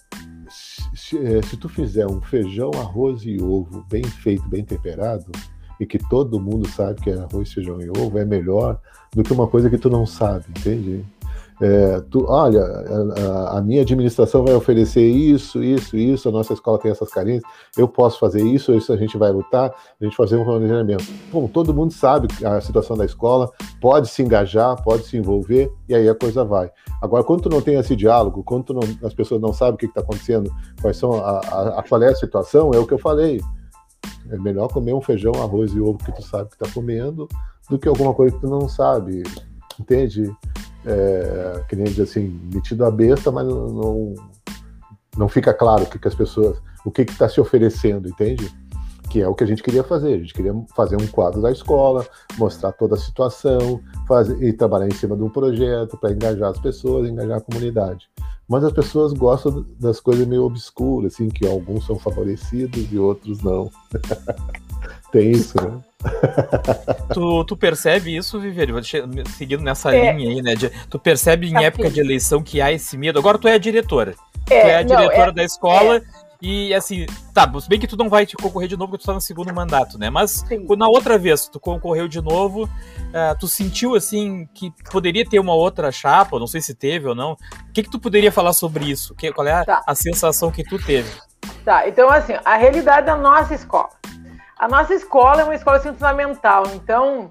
se, 0.95 1.19
é, 1.19 1.41
se, 1.43 1.57
tu 1.57 1.69
fizer 1.69 2.07
um 2.07 2.21
feijão, 2.21 2.71
arroz 2.75 3.23
e 3.25 3.41
ovo 3.41 3.85
bem 3.91 4.05
feito, 4.05 4.49
bem 4.49 4.65
temperado, 4.65 5.31
e 5.79 5.87
que 5.87 5.99
todo 6.11 6.41
mundo 6.41 6.69
sabe 6.69 7.01
que 7.01 7.11
é 7.11 7.15
arroz, 7.15 7.53
feijão 7.53 7.81
e 7.81 7.89
ovo, 7.89 8.19
é 8.19 8.25
melhor 8.25 8.81
do 9.15 9.23
que 9.23 9.33
uma 9.33 9.47
coisa 9.47 9.71
que 9.71 9.79
tu 9.79 9.89
não 9.89 10.05
sabe, 10.05 10.45
entende? 10.51 11.05
É, 11.61 12.01
tu, 12.11 12.25
olha, 12.27 12.63
a, 12.63 13.59
a, 13.59 13.61
minha 13.61 13.83
administração 13.83 14.43
vai 14.43 14.55
oferecer 14.55 15.07
isso, 15.07 15.63
isso, 15.63 15.95
isso, 15.95 16.29
a 16.29 16.33
nossa 16.33 16.55
escola 16.55 16.79
tem 16.79 16.91
essas 16.91 17.11
carências, 17.11 17.43
eu 17.77 17.87
posso 17.87 18.19
fazer 18.19 18.43
isso, 18.43 18.73
isso 18.73 18.91
a 18.93 18.97
gente 18.97 19.19
vai 19.19 19.31
lutar, 19.31 19.71
a 20.01 20.05
gente 20.05 20.17
fazer 20.17 20.37
um 20.37 20.45
planejamento. 20.45 21.05
Bom, 21.31 21.47
todo 21.47 21.75
mundo 21.75 21.93
sabe 21.93 22.29
a 22.43 22.63
situação 22.63 22.97
da 22.97 23.05
escola, 23.05 23.51
pode 23.79 24.09
se 24.09 24.23
engajar, 24.23 24.83
pode 24.83 25.05
se 25.05 25.19
envolver, 25.19 25.71
e 25.87 25.95
aí 25.95 26.09
a 26.09 26.15
coisa 26.15 26.45
vai. 26.45 26.71
Agora, 27.03 27.23
quando 27.23 27.43
tu 27.43 27.51
não 27.51 27.61
tem 27.61 27.79
esse 27.79 27.95
diálogo, 27.95 28.43
quando 28.43 28.73
não, 28.73 28.83
as 29.07 29.13
pessoas 29.13 29.41
não 29.41 29.53
sabem 29.53 29.75
o 29.75 29.79
que 29.79 29.87
está 29.87 30.01
acontecendo, 30.01 30.51
quais 30.81 30.97
são 30.97 31.23
a, 31.23 31.41
a, 31.41 31.81
a, 31.81 31.83
qual 31.83 32.03
é 32.03 32.09
a 32.09 32.15
situação, 32.15 32.71
é 32.73 32.79
o 32.79 32.87
que 32.87 32.95
eu 32.95 32.99
falei. 32.99 33.39
É 34.31 34.39
melhor 34.39 34.69
comer 34.69 34.95
um 34.95 35.01
feijão, 35.01 35.33
arroz 35.35 35.73
e 35.73 35.81
ovo 35.81 35.99
que 35.99 36.13
tu 36.13 36.23
sabe 36.23 36.49
que 36.49 36.55
está 36.55 36.73
comendo, 36.73 37.29
do 37.69 37.79
que 37.79 37.89
alguma 37.89 38.15
coisa 38.15 38.35
que 38.35 38.41
tu 38.41 38.49
não 38.49 38.69
sabe, 38.69 39.25
entende? 39.79 40.33
É, 40.85 41.65
que 41.69 41.77
nem 41.77 41.85
diz 41.85 42.01
assim, 42.01 42.41
metido 42.53 42.85
a 42.85 42.91
besta, 42.91 43.31
mas 43.31 43.47
não, 43.47 43.69
não, 43.69 44.15
não 45.17 45.29
fica 45.29 45.53
claro 45.53 45.85
o 45.85 45.87
que, 45.87 45.99
que 45.99 46.09
as 46.09 46.15
pessoas, 46.15 46.59
o 46.85 46.91
que 46.91 47.03
está 47.03 47.29
se 47.29 47.41
oferecendo, 47.41 48.09
entende? 48.09 48.51
Que 49.11 49.21
é 49.21 49.29
o 49.29 49.35
que 49.35 49.45
a 49.45 49.47
gente 49.47 49.63
queria 49.63 49.83
fazer. 49.83 50.15
A 50.15 50.19
gente 50.19 50.33
queria 50.33 50.55
fazer 50.75 50.97
um 50.97 51.07
quadro 51.07 51.43
da 51.43 51.51
escola, 51.51 52.07
mostrar 52.39 52.73
toda 52.73 52.95
a 52.95 52.99
situação, 52.99 53.81
fazer, 54.07 54.41
e 54.43 54.53
trabalhar 54.53 54.87
em 54.87 54.95
cima 54.95 55.17
de 55.17 55.23
um 55.23 55.29
projeto 55.29 55.97
para 55.97 56.13
engajar 56.13 56.51
as 56.51 56.61
pessoas, 56.61 57.09
engajar 57.09 57.39
a 57.39 57.41
comunidade. 57.41 58.09
Mas 58.49 58.65
as 58.65 58.73
pessoas 58.73 59.13
gostam 59.13 59.65
das 59.79 60.01
coisas 60.01 60.27
meio 60.27 60.45
obscuras, 60.45 61.15
assim, 61.15 61.29
que 61.29 61.47
alguns 61.47 61.87
são 61.87 61.99
favorecidos 61.99 62.91
e 62.91 62.99
outros 62.99 63.41
não. 63.43 63.71
Tem 65.13 65.33
isso, 65.33 65.61
né? 65.61 65.81
tu, 67.13 67.45
tu 67.45 67.57
percebe 67.57 68.17
isso, 68.17 68.41
Viveiro? 68.41 68.81
Seguindo 69.37 69.63
nessa 69.63 69.95
é. 69.95 70.13
linha 70.13 70.31
aí, 70.31 70.43
né? 70.43 70.55
De, 70.55 70.71
tu 70.89 70.99
percebe 70.99 71.49
em 71.49 71.65
época 71.65 71.91
de 71.91 72.01
eleição 72.01 72.43
que 72.43 72.61
há 72.61 72.73
esse 72.73 72.97
medo. 72.97 73.19
Agora 73.19 73.39
tu 73.39 73.49
é 73.49 73.55
a 73.55 73.59
diretora. 73.59 74.15
É, 74.49 74.61
tu 74.61 74.67
é 74.67 74.77
a 74.77 74.83
diretora 74.83 75.27
não, 75.27 75.33
é, 75.33 75.33
da 75.33 75.45
escola. 75.45 75.97
É. 75.97 76.31
E 76.43 76.73
assim, 76.73 77.05
tá, 77.35 77.51
se 77.61 77.69
bem 77.69 77.79
que 77.79 77.87
tu 77.87 77.99
não 77.99 78.09
vai 78.09 78.25
te 78.25 78.35
concorrer 78.35 78.67
de 78.67 78.75
novo 78.75 78.93
porque 78.93 79.03
tu 79.03 79.07
tá 79.07 79.13
no 79.13 79.21
segundo 79.21 79.53
mandato, 79.53 79.99
né? 79.99 80.09
Mas 80.09 80.43
Sim. 80.49 80.67
na 80.77 80.89
outra 80.89 81.19
vez 81.19 81.47
tu 81.49 81.61
concorreu 81.61 82.09
de 82.09 82.21
novo, 82.23 82.65
uh, 82.65 83.39
tu 83.39 83.47
sentiu 83.47 83.95
assim 83.95 84.49
que 84.55 84.73
poderia 84.91 85.29
ter 85.29 85.39
uma 85.39 85.53
outra 85.53 85.93
chapa, 85.93 86.39
não 86.39 86.47
sei 86.47 86.63
se 86.63 86.75
teve 86.75 87.07
ou 87.07 87.15
não. 87.15 87.33
O 87.33 87.73
que 87.75 87.83
que 87.83 87.91
tu 87.91 87.99
poderia 87.99 88.33
falar 88.33 88.55
sobre 88.55 88.87
isso? 88.87 89.15
Que, 89.15 89.31
qual 89.31 89.47
é 89.47 89.53
a, 89.53 89.65
tá. 89.67 89.83
a 89.87 89.95
sensação 89.95 90.51
que 90.51 90.65
tu 90.65 90.79
teve? 90.83 91.11
Tá, 91.63 91.87
então 91.87 92.09
assim, 92.09 92.33
a 92.43 92.57
realidade 92.57 93.05
da 93.05 93.17
nossa 93.17 93.55
escola. 93.55 93.91
A 94.61 94.69
nossa 94.69 94.93
escola 94.93 95.41
é 95.41 95.45
uma 95.45 95.55
escola 95.55 95.79
assim, 95.79 95.91
fundamental, 95.95 96.65
então 96.75 97.27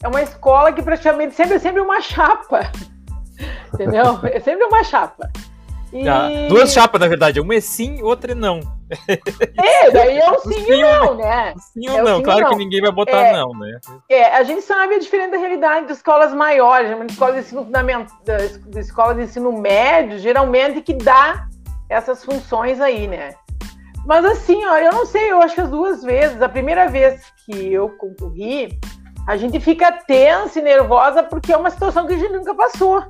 é 0.00 0.06
uma 0.06 0.22
escola 0.22 0.72
que 0.72 0.80
praticamente 0.80 1.34
sempre 1.34 1.56
é 1.56 1.58
sempre 1.58 1.80
uma 1.80 2.00
chapa. 2.00 2.70
Entendeu? 3.74 4.20
É 4.22 4.38
sempre 4.38 4.64
uma 4.64 4.84
chapa. 4.84 5.28
E... 5.92 6.08
Ah, 6.08 6.28
duas 6.48 6.72
chapas, 6.72 7.00
na 7.00 7.08
verdade. 7.08 7.40
Uma 7.40 7.56
é 7.56 7.60
sim, 7.60 8.00
outra 8.00 8.30
é 8.30 8.34
não. 8.34 8.60
É, 9.60 9.90
daí 9.90 10.18
é 10.18 10.30
o 10.30 10.38
sim, 10.38 10.52
sim 10.52 10.72
e 10.72 10.82
não, 10.82 11.16
né? 11.16 11.52
Sim 11.58 11.90
ou 11.90 11.98
é 11.98 12.02
não, 12.02 12.22
claro 12.22 12.42
não. 12.42 12.50
que 12.50 12.56
ninguém 12.56 12.80
vai 12.80 12.92
botar 12.92 13.26
é, 13.26 13.32
não, 13.32 13.50
né? 13.54 13.80
É, 14.08 14.36
a 14.36 14.44
gente 14.44 14.62
sabe 14.62 14.94
a 14.94 14.98
diferença 14.98 15.32
da 15.32 15.38
realidade 15.38 15.86
de 15.86 15.92
escolas 15.92 16.32
maiores, 16.32 16.96
de 16.96 17.12
escolas 17.12 17.34
de 17.34 17.40
ensino 17.40 17.64
fundamental, 17.64 18.16
de 18.24 18.78
escolas 18.78 19.16
de 19.16 19.24
ensino 19.24 19.52
médio, 19.52 20.18
geralmente 20.20 20.80
que 20.80 20.94
dá 20.94 21.48
essas 21.88 22.24
funções 22.24 22.80
aí, 22.80 23.08
né? 23.08 23.34
Mas 24.08 24.24
assim, 24.24 24.64
ó, 24.64 24.78
eu 24.78 24.90
não 24.90 25.04
sei, 25.04 25.30
eu 25.30 25.42
acho 25.42 25.54
que 25.54 25.60
as 25.60 25.68
duas 25.68 26.02
vezes, 26.02 26.40
a 26.40 26.48
primeira 26.48 26.88
vez 26.88 27.30
que 27.44 27.70
eu 27.70 27.90
concorri, 27.90 28.80
a 29.26 29.36
gente 29.36 29.60
fica 29.60 29.92
tensa 29.92 30.58
e 30.58 30.62
nervosa 30.62 31.22
porque 31.22 31.52
é 31.52 31.56
uma 31.58 31.68
situação 31.68 32.06
que 32.06 32.14
a 32.14 32.16
gente 32.16 32.32
nunca 32.32 32.54
passou, 32.54 33.04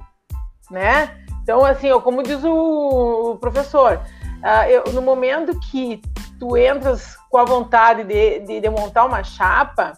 né? 0.69 1.17
Então, 1.41 1.65
assim, 1.65 1.89
ó, 1.93 2.01
como 2.01 2.25
diz 2.25 2.43
o, 2.43 3.39
professor, 3.41 4.01
uh, 4.39 4.69
eu, 4.69 4.93
no 4.93 5.01
momento 5.01 5.57
que 5.71 6.03
tu 6.37 6.57
entras 6.57 7.17
com 7.31 7.39
a 7.39 7.45
vontade 7.45 8.03
de, 8.03 8.41
de, 8.41 8.61
de 8.61 8.69
montar 8.69 9.05
uma 9.05 9.23
chapa, 9.23 9.93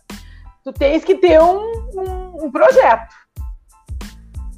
tu 0.62 0.70
tens 0.70 1.02
que 1.02 1.14
ter 1.14 1.40
um, 1.40 1.62
um, 1.94 2.44
um 2.44 2.52
projeto, 2.52 3.14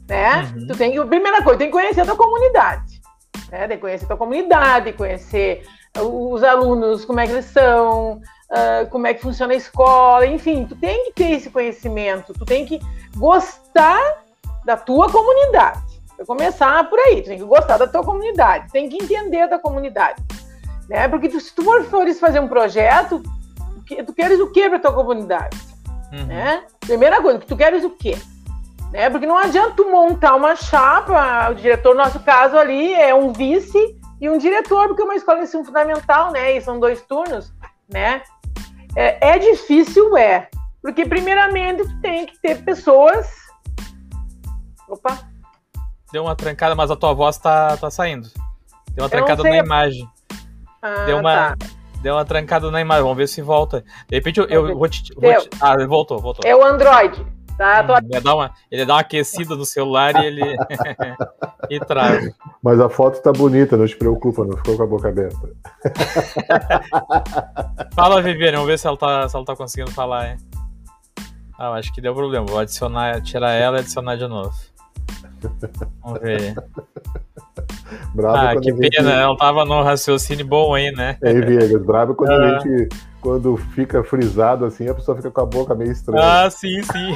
né? 0.09 0.53
Uhum. 0.57 0.67
Tu 0.67 0.77
tem 0.77 0.91
que, 0.91 1.05
primeira 1.05 1.41
coisa, 1.45 1.61
tem 1.61 1.69
que 1.69 1.73
conhecer 1.73 2.01
a 2.01 2.05
tua 2.05 2.17
comunidade, 2.17 3.01
né? 3.49 3.69
Tem 3.69 3.77
que 3.77 3.83
conhecer 3.83 4.07
a 4.07 4.09
tua 4.09 4.17
comunidade, 4.17 4.93
conhecer 4.95 5.65
os 6.01 6.43
alunos, 6.43 7.05
como 7.05 7.21
é 7.21 7.27
que 7.27 7.33
eles 7.33 7.45
são, 7.47 8.13
uh, 8.51 8.89
como 8.91 9.07
é 9.07 9.15
que 9.15 9.21
funciona 9.21 9.53
a 9.53 9.57
escola, 9.57 10.27
enfim, 10.27 10.67
tu 10.67 10.75
tem 10.77 11.05
que 11.07 11.13
ter 11.13 11.33
esse 11.33 11.51
conhecimento, 11.51 12.33
tu 12.33 12.45
tem 12.45 12.65
que 12.65 12.81
gostar 13.17 14.01
da 14.65 14.77
tua 14.77 15.11
comunidade. 15.11 15.81
Para 16.17 16.27
começar 16.27 16.89
por 16.89 16.99
aí, 16.99 17.23
tu 17.23 17.29
tem 17.29 17.39
que 17.39 17.45
gostar 17.45 17.77
da 17.77 17.87
tua 17.87 18.05
comunidade, 18.05 18.71
tem 18.71 18.89
que 18.89 19.03
entender 19.03 19.49
da 19.49 19.59
comunidade, 19.59 20.23
né? 20.89 21.09
Porque 21.09 21.29
tu, 21.29 21.41
se 21.41 21.55
tu 21.55 21.65
fores 21.85 22.19
fazer 22.21 22.41
um 22.41 22.49
projeto, 22.49 23.23
tu 24.07 24.13
queres 24.15 24.41
o 24.41 24.51
que 24.51 24.69
para 24.69 24.79
tua 24.79 24.93
comunidade, 24.93 25.59
uhum. 26.13 26.27
né? 26.27 26.65
Primeira 26.81 27.21
coisa, 27.21 27.39
tu 27.41 27.57
queres 27.57 27.85
o 27.85 27.91
quê? 27.91 28.17
Né? 28.93 29.09
Porque 29.09 29.27
não 29.27 29.39
adianta 29.39 29.75
tu 29.75 29.91
montar 29.91 30.35
uma 30.37 30.55
chapa, 30.55 31.51
o 31.51 31.55
diretor, 31.55 31.95
no 31.95 32.03
nosso 32.03 32.21
caso 32.21 32.57
ali, 32.57 32.93
é 32.95 33.15
um 33.15 33.33
vice 33.33 33.97
e 34.23 34.31
um 34.31 34.39
diretor, 34.39 34.87
porque 34.87 35.03
é 35.03 35.05
uma 35.05 35.17
escola 35.17 35.39
de 35.39 35.45
ensino 35.45 35.65
fundamental, 35.65 36.31
né? 36.31 36.57
E 36.57 36.61
são 36.61 36.79
dois 36.79 37.03
turnos, 37.03 37.53
né? 37.93 38.23
É, 38.95 39.33
é 39.35 39.39
difícil, 39.39 40.17
é. 40.17 40.49
Porque, 40.81 41.05
primeiramente, 41.05 41.83
tu 41.83 42.01
tem 42.01 42.27
que 42.27 42.41
ter 42.41 42.63
pessoas. 42.63 43.27
Opa! 44.89 45.19
Deu 46.13 46.23
uma 46.23 46.37
trancada, 46.37 46.77
mas 46.77 46.89
a 46.89 46.95
tua 46.95 47.13
voz 47.13 47.37
tá, 47.37 47.77
tá 47.77 47.91
saindo. 47.91 48.29
Deu 48.93 49.03
uma 49.03 49.11
trancada 49.11 49.43
na 49.43 49.57
imagem. 49.57 50.09
Ah, 50.81 51.05
Deu 51.05 51.19
uma. 51.19 51.57
Tá. 51.57 51.67
Deu 52.01 52.15
uma 52.15 52.25
trancada 52.25 52.71
na 52.71 52.81
imagem, 52.81 53.03
vamos 53.03 53.17
ver 53.17 53.27
se 53.27 53.43
volta. 53.43 53.85
De 54.09 54.15
repente 54.15 54.39
eu, 54.39 54.47
eu 54.47 54.79
vou 54.79 54.89
te. 54.89 55.03
Vou 55.17 55.37
te... 55.41 55.51
Ah, 55.61 55.85
voltou, 55.85 56.21
voltou. 56.21 56.49
É 56.49 56.55
o 56.55 56.65
Android. 56.65 57.27
Tá, 57.63 57.85
tô... 57.85 57.97
ele, 57.97 58.21
dá 58.21 58.35
uma, 58.35 58.51
ele 58.69 58.85
dá 58.85 58.95
uma 58.95 59.01
aquecida 59.03 59.55
no 59.55 59.65
celular 59.65 60.17
e 60.17 60.27
ele 60.27 60.43
e 61.71 61.79
traz. 61.79 62.35
Mas 62.61 62.81
a 62.81 62.89
foto 62.89 63.23
tá 63.23 63.31
bonita, 63.31 63.77
não 63.77 63.87
te 63.87 63.97
preocupa, 63.97 64.45
não 64.45 64.57
ficou 64.57 64.77
com 64.77 64.83
a 64.83 64.87
boca 64.87 65.09
aberta. 65.09 65.49
Fala, 67.95 68.21
Viviane, 68.21 68.57
vamos 68.57 68.67
ver 68.67 68.81
se 68.81 68.89
ela 68.89 68.97
tá, 68.97 69.29
se 69.29 69.37
ela 69.37 69.45
tá 69.45 69.55
conseguindo 69.55 69.93
falar, 69.93 70.31
hein? 70.31 70.37
Ah, 71.57 71.71
acho 71.75 71.95
que 71.95 72.01
deu 72.01 72.13
problema. 72.13 72.47
Vou 72.47 72.59
adicionar, 72.59 73.23
tirar 73.23 73.53
ela 73.53 73.77
e 73.77 73.81
adicionar 73.81 74.17
de 74.17 74.27
novo. 74.27 74.53
Vamos 76.03 76.21
ver. 76.21 76.55
Bravo 78.15 78.37
ah, 78.37 78.61
que 78.61 78.73
pena, 78.73 78.85
gente... 78.85 79.21
ela 79.21 79.37
tava 79.37 79.65
no 79.65 79.83
raciocínio 79.83 80.47
bom 80.47 80.75
aí, 80.75 80.91
né? 80.93 81.17
É, 81.23 81.33
Viegas, 81.33 81.83
bravo 81.85 82.15
quando 82.15 82.31
a 82.31 82.57
ah. 82.57 82.59
gente 82.59 82.89
quando 83.21 83.57
fica 83.57 84.03
frisado 84.03 84.65
assim, 84.65 84.89
a 84.89 84.95
pessoa 84.95 85.17
fica 85.17 85.31
com 85.31 85.41
a 85.41 85.47
boca 85.47 85.75
meio 85.75 85.93
estranha. 85.93 86.23
Ah, 86.23 86.51
sim, 86.51 86.83
sim. 86.83 87.15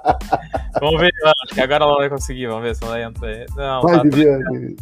vamos 0.80 1.00
ver, 1.00 1.12
acho 1.24 1.54
que 1.54 1.60
agora 1.60 1.84
ela 1.84 1.96
vai 1.96 2.08
conseguir, 2.10 2.48
vamos 2.48 2.62
ver 2.64 2.74
se 2.74 2.84
ela 2.84 3.00
entra 3.00 3.28
aí. 3.28 3.46
Não, 3.56 3.82
vai, 3.82 3.96
tá, 3.96 4.00
trancando. 4.00 4.76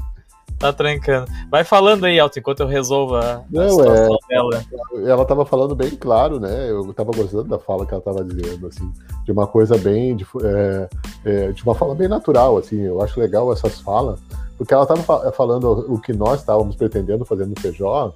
Tá 0.59 0.73
trancando. 0.73 1.31
Vai 1.51 1.65
falando 1.65 2.05
aí, 2.05 2.19
Alto, 2.19 2.39
enquanto 2.39 2.61
eu 2.61 2.67
resolvo 2.67 3.15
a, 3.15 3.43
Não, 3.51 3.63
a 3.63 3.71
situação 3.71 4.19
é, 4.31 4.35
dela. 4.35 4.65
Ela 5.07 5.25
tava 5.25 5.47
falando 5.47 5.75
bem 5.75 5.91
claro, 5.91 6.41
né? 6.41 6.71
Eu 6.71 6.93
tava 6.93 7.13
gostando 7.13 7.45
da 7.45 7.59
fala 7.59 7.87
que 7.87 7.95
ela 7.95 8.03
tava 8.03 8.25
dizendo, 8.25 8.67
assim, 8.67 8.93
de 9.25 9.33
uma 9.33 9.47
coisa 9.47 9.79
bem, 9.79 10.17
de, 10.17 10.27
é, 10.43 10.89
é, 11.25 11.53
de 11.53 11.63
uma 11.63 11.75
fala 11.75 11.95
bem 11.95 12.09
natural, 12.09 12.59
assim, 12.59 12.81
eu 12.81 13.01
acho 13.01 13.21
legal 13.21 13.53
essas 13.53 13.81
falas, 13.81 14.19
porque 14.57 14.75
ela 14.75 14.87
tava 14.87 15.31
falando 15.33 15.87
o 15.89 16.01
que 16.01 16.13
nós 16.13 16.41
estávamos 16.41 16.75
pretendendo 16.75 17.25
fazer 17.25 17.47
no 17.47 17.59
Feijó, 17.61 18.13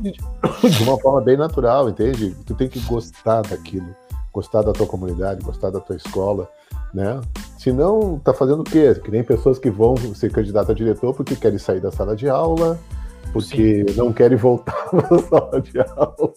de 0.00 0.82
uma 0.82 0.98
forma 0.98 1.20
bem 1.20 1.36
natural, 1.36 1.88
entende? 1.88 2.36
Tu 2.46 2.54
tem 2.54 2.68
que 2.68 2.80
gostar 2.80 3.42
daquilo, 3.42 3.94
gostar 4.32 4.62
da 4.62 4.72
tua 4.72 4.86
comunidade, 4.86 5.42
gostar 5.42 5.70
da 5.70 5.80
tua 5.80 5.96
escola, 5.96 6.48
né? 6.92 7.20
Senão, 7.64 8.20
tá 8.22 8.34
fazendo 8.34 8.60
o 8.60 8.64
quê? 8.64 8.94
Que 9.02 9.10
nem 9.10 9.24
pessoas 9.24 9.58
que 9.58 9.70
vão 9.70 9.96
ser 10.14 10.30
candidato 10.30 10.70
a 10.70 10.74
diretor 10.74 11.14
porque 11.14 11.34
querem 11.34 11.56
sair 11.56 11.80
da 11.80 11.90
sala 11.90 12.14
de 12.14 12.28
aula, 12.28 12.78
porque 13.32 13.86
Sim. 13.88 13.96
não 13.96 14.12
querem 14.12 14.36
voltar 14.36 14.76
para 14.92 15.16
a 15.16 15.18
sala 15.18 15.62
de 15.62 15.78
aula. 15.80 16.34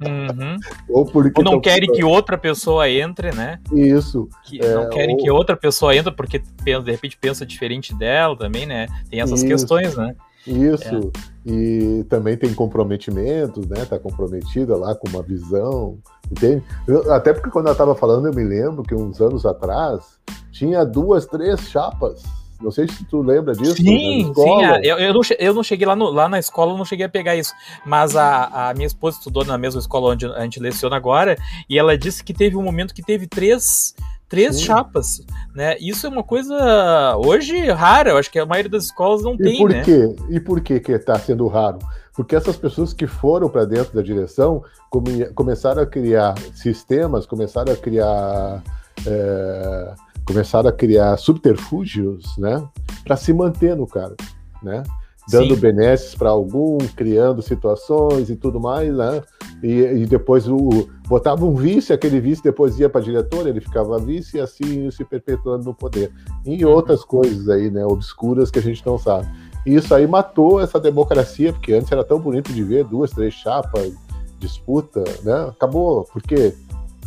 Uhum. 0.00 0.56
Ou 0.88 1.04
porque 1.04 1.42
ou 1.42 1.44
não 1.44 1.60
querem 1.60 1.92
que 1.92 2.02
outra 2.02 2.38
pessoa 2.38 2.88
entre, 2.88 3.32
né? 3.32 3.60
Isso. 3.70 4.30
Que 4.46 4.58
é, 4.64 4.74
não 4.74 4.88
querem 4.88 5.16
ou... 5.16 5.22
que 5.22 5.30
outra 5.30 5.58
pessoa 5.58 5.94
entre 5.94 6.10
porque 6.10 6.38
de 6.38 6.90
repente 6.90 7.18
pensa 7.20 7.44
diferente 7.44 7.94
dela 7.94 8.34
também, 8.34 8.64
né? 8.64 8.86
Tem 9.10 9.20
essas 9.20 9.40
Isso. 9.40 9.48
questões, 9.48 9.94
né? 9.94 10.16
Isso. 10.46 11.12
É. 11.46 11.50
E 11.50 12.04
também 12.08 12.36
tem 12.36 12.52
comprometimentos, 12.54 13.66
né? 13.68 13.84
Tá 13.84 13.98
comprometida 13.98 14.76
lá 14.76 14.94
com 14.94 15.08
uma 15.08 15.22
visão, 15.22 15.98
entende? 16.30 16.62
Eu, 16.86 17.12
até 17.12 17.32
porque 17.32 17.50
quando 17.50 17.66
ela 17.66 17.74
estava 17.74 17.94
falando, 17.94 18.26
eu 18.26 18.34
me 18.34 18.44
lembro 18.44 18.82
que 18.82 18.94
uns 18.94 19.20
anos 19.20 19.46
atrás 19.46 20.18
tinha 20.50 20.84
duas, 20.84 21.26
três 21.26 21.60
chapas. 21.68 22.24
Não 22.60 22.70
sei 22.70 22.88
se 22.88 23.04
tu 23.04 23.20
lembra 23.20 23.54
disso. 23.54 23.76
Sim, 23.76 24.32
sim. 24.34 24.64
É, 24.64 24.80
eu, 24.82 24.98
eu, 24.98 25.14
não, 25.14 25.20
eu 25.38 25.54
não 25.54 25.62
cheguei 25.62 25.86
lá, 25.86 25.94
no, 25.94 26.10
lá 26.10 26.28
na 26.28 26.38
escola, 26.38 26.72
eu 26.72 26.78
não 26.78 26.84
cheguei 26.84 27.04
a 27.04 27.08
pegar 27.08 27.36
isso. 27.36 27.52
Mas 27.84 28.16
a, 28.16 28.70
a 28.70 28.74
minha 28.74 28.86
esposa 28.86 29.18
estudou 29.18 29.44
na 29.44 29.58
mesma 29.58 29.78
escola 29.78 30.12
onde 30.12 30.26
a 30.26 30.42
gente 30.42 30.58
leciona 30.58 30.96
agora, 30.96 31.36
e 31.68 31.78
ela 31.78 31.98
disse 31.98 32.24
que 32.24 32.32
teve 32.32 32.56
um 32.56 32.62
momento 32.62 32.94
que 32.94 33.02
teve 33.02 33.26
três 33.26 33.94
Três 34.28 34.56
Sim. 34.56 34.64
chapas, 34.64 35.20
né? 35.54 35.76
Isso 35.78 36.06
é 36.06 36.10
uma 36.10 36.22
coisa 36.22 37.16
hoje 37.16 37.70
rara, 37.70 38.10
eu 38.10 38.18
acho 38.18 38.30
que 38.30 38.38
a 38.38 38.46
maioria 38.46 38.70
das 38.70 38.84
escolas 38.84 39.22
não 39.22 39.34
e 39.34 39.38
tem, 39.38 39.58
por 39.58 39.70
né? 39.70 39.82
Quê? 39.82 40.16
E 40.28 40.40
por 40.40 40.60
que 40.60 40.80
que 40.80 40.92
está 40.92 41.16
sendo 41.18 41.46
raro? 41.46 41.78
Porque 42.12 42.34
essas 42.34 42.56
pessoas 42.56 42.92
que 42.92 43.06
foram 43.06 43.48
para 43.48 43.64
dentro 43.64 43.94
da 43.94 44.02
direção 44.02 44.64
come, 44.90 45.26
começaram 45.26 45.82
a 45.82 45.86
criar 45.86 46.34
sistemas, 46.54 47.24
começaram 47.24 47.72
a 47.72 47.76
criar 47.76 48.62
é, 49.06 49.94
começaram 50.24 50.68
a 50.68 50.72
criar 50.72 51.16
subterfúgios, 51.18 52.36
né, 52.36 52.66
para 53.04 53.16
se 53.16 53.32
manter 53.32 53.76
no 53.76 53.86
cargo, 53.86 54.16
né? 54.60 54.82
dando 55.28 55.54
Sim. 55.54 55.60
benesses 55.60 56.14
para 56.14 56.30
algum, 56.30 56.78
criando 56.94 57.42
situações 57.42 58.30
e 58.30 58.36
tudo 58.36 58.60
mais, 58.60 58.94
né? 58.94 59.22
E, 59.62 59.80
e, 59.80 60.06
depois 60.06 60.48
o 60.48 60.88
botava 61.06 61.44
um 61.44 61.54
vice, 61.54 61.92
aquele 61.92 62.20
vice 62.20 62.42
depois 62.42 62.78
ia 62.78 62.88
para 62.88 63.00
diretor, 63.00 63.46
ele 63.46 63.60
ficava 63.60 63.98
vice 63.98 64.36
e 64.36 64.40
assim 64.40 64.90
se 64.90 65.04
perpetuando 65.04 65.64
no 65.64 65.74
poder. 65.74 66.12
E 66.44 66.64
uhum. 66.64 66.72
outras 66.72 67.04
coisas 67.04 67.48
aí, 67.48 67.70
né, 67.70 67.84
obscuras 67.84 68.50
que 68.50 68.58
a 68.58 68.62
gente 68.62 68.84
não 68.84 68.98
sabe. 68.98 69.28
E 69.64 69.74
isso 69.74 69.94
aí 69.94 70.06
matou 70.06 70.60
essa 70.60 70.78
democracia, 70.78 71.52
porque 71.52 71.72
antes 71.72 71.90
era 71.90 72.04
tão 72.04 72.20
bonito 72.20 72.52
de 72.52 72.62
ver 72.62 72.84
duas, 72.84 73.10
três 73.10 73.34
chapas, 73.34 73.92
disputa, 74.38 75.02
né? 75.22 75.48
Acabou, 75.48 76.04
porque 76.12 76.54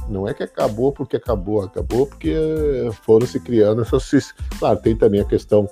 não 0.10 0.28
é 0.28 0.34
que 0.34 0.44
acabou 0.44 0.92
porque 0.92 1.16
acabou, 1.16 1.62
acabou 1.62 2.08
porque 2.08 2.36
foram 3.04 3.26
se 3.26 3.40
criando 3.40 3.82
essas. 3.82 4.34
Claro, 4.60 4.80
tem 4.82 4.96
também 4.96 5.22
a 5.22 5.26
questão 5.26 5.70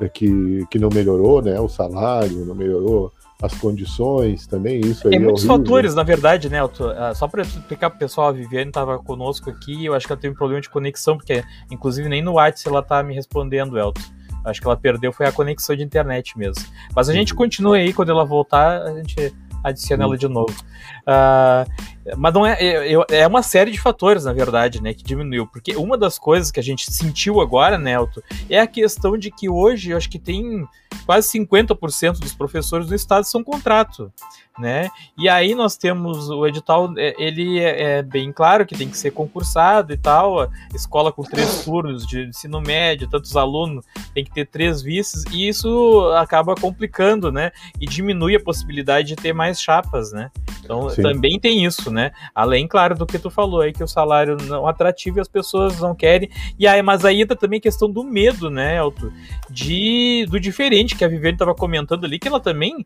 é 0.00 0.08
que, 0.08 0.64
que 0.70 0.78
não 0.78 0.90
melhorou, 0.90 1.42
né? 1.42 1.58
O 1.60 1.68
salário, 1.68 2.44
não 2.44 2.54
melhorou 2.54 3.12
as 3.40 3.54
condições 3.54 4.46
também, 4.46 4.80
isso 4.80 5.06
aí. 5.06 5.12
Tem 5.12 5.20
é 5.20 5.22
muitos 5.22 5.44
horrível. 5.44 5.64
fatores, 5.64 5.94
na 5.94 6.02
verdade, 6.02 6.48
né? 6.50 6.58
Ah, 6.96 7.14
só 7.14 7.28
para 7.28 7.42
explicar 7.42 7.90
pro 7.90 7.98
pessoal, 7.98 8.28
a 8.28 8.32
Viviane 8.32 8.68
estava 8.68 8.98
conosco 8.98 9.48
aqui, 9.48 9.84
eu 9.84 9.94
acho 9.94 10.06
que 10.06 10.12
ela 10.12 10.20
teve 10.20 10.34
um 10.34 10.36
problema 10.36 10.60
de 10.60 10.68
conexão, 10.68 11.16
porque 11.16 11.44
inclusive 11.70 12.08
nem 12.08 12.20
no 12.20 12.32
WhatsApp 12.32 12.68
ela 12.68 12.82
tá 12.82 13.02
me 13.02 13.14
respondendo, 13.14 13.78
Elton. 13.78 14.02
Acho 14.44 14.60
que 14.60 14.66
ela 14.66 14.76
perdeu 14.76 15.12
foi 15.12 15.26
a 15.26 15.32
conexão 15.32 15.76
de 15.76 15.82
internet 15.82 16.36
mesmo. 16.36 16.64
Mas 16.94 17.08
a 17.08 17.12
gente 17.12 17.32
uhum. 17.32 17.38
continua 17.38 17.76
aí, 17.76 17.92
quando 17.92 18.10
ela 18.10 18.24
voltar, 18.24 18.82
a 18.82 18.94
gente 18.94 19.32
adiciona 19.62 20.04
ela 20.04 20.16
de 20.16 20.28
novo. 20.28 20.54
Uh, 21.02 21.70
mas 22.16 22.34
não 22.34 22.46
é, 22.46 22.56
é, 22.60 22.94
é, 23.10 23.26
uma 23.26 23.42
série 23.42 23.70
de 23.70 23.80
fatores, 23.80 24.24
na 24.24 24.32
verdade, 24.32 24.82
né, 24.82 24.94
que 24.94 25.02
diminuiu. 25.02 25.46
Porque 25.46 25.76
uma 25.76 25.96
das 25.96 26.18
coisas 26.18 26.50
que 26.50 26.60
a 26.60 26.62
gente 26.62 26.90
sentiu 26.92 27.40
agora, 27.40 27.78
Nelto, 27.78 28.22
é 28.48 28.60
a 28.60 28.66
questão 28.66 29.16
de 29.16 29.30
que 29.30 29.48
hoje 29.48 29.90
eu 29.90 29.96
acho 29.96 30.08
que 30.08 30.18
tem 30.18 30.66
quase 31.04 31.28
50% 31.38 32.18
dos 32.18 32.34
professores 32.34 32.86
do 32.86 32.94
estado 32.94 33.24
são 33.24 33.42
contrato 33.42 34.12
né? 34.58 34.90
E 35.16 35.28
aí 35.28 35.54
nós 35.54 35.76
temos 35.76 36.28
o 36.28 36.46
edital, 36.46 36.92
é, 36.96 37.14
ele 37.18 37.60
é, 37.60 37.98
é, 37.98 38.02
bem 38.02 38.32
claro 38.32 38.66
que 38.66 38.76
tem 38.76 38.90
que 38.90 38.98
ser 38.98 39.12
concursado 39.12 39.92
e 39.92 39.96
tal, 39.96 40.50
escola 40.74 41.12
com 41.12 41.22
três 41.22 41.62
turnos 41.64 42.06
de 42.06 42.26
ensino 42.26 42.60
médio, 42.60 43.08
tantos 43.08 43.36
alunos, 43.36 43.84
tem 44.12 44.24
que 44.24 44.32
ter 44.32 44.46
três 44.46 44.82
vices, 44.82 45.24
e 45.32 45.48
isso 45.48 46.10
acaba 46.16 46.54
complicando, 46.54 47.30
né? 47.30 47.52
E 47.80 47.86
diminui 47.86 48.34
a 48.34 48.40
possibilidade 48.40 49.08
de 49.08 49.16
ter 49.16 49.32
mais 49.32 49.60
chapas, 49.60 50.12
né? 50.12 50.30
Então 50.62 50.90
Sim. 50.90 51.02
também 51.02 51.38
tem 51.38 51.64
isso, 51.64 51.90
né? 51.90 51.97
Além, 52.34 52.66
claro, 52.66 52.94
do 52.94 53.06
que 53.06 53.18
tu 53.18 53.30
falou 53.30 53.60
aí, 53.60 53.72
que 53.72 53.82
o 53.82 53.88
salário 53.88 54.36
não 54.46 54.66
é 54.66 54.70
atrativo 54.70 55.18
e 55.18 55.20
as 55.20 55.28
pessoas 55.28 55.80
não 55.80 55.94
querem. 55.94 56.30
E 56.58 56.66
aí, 56.66 56.82
mas 56.82 57.04
aí 57.04 57.26
também 57.26 57.58
a 57.58 57.62
questão 57.62 57.90
do 57.90 58.04
medo, 58.04 58.50
né, 58.50 58.78
Elton? 58.78 59.10
De, 59.50 60.26
do 60.30 60.38
diferente 60.38 60.96
que 60.96 61.04
a 61.04 61.08
Viviane 61.08 61.34
estava 61.34 61.54
comentando 61.54 62.04
ali, 62.04 62.18
que 62.18 62.28
ela 62.28 62.40
também 62.40 62.84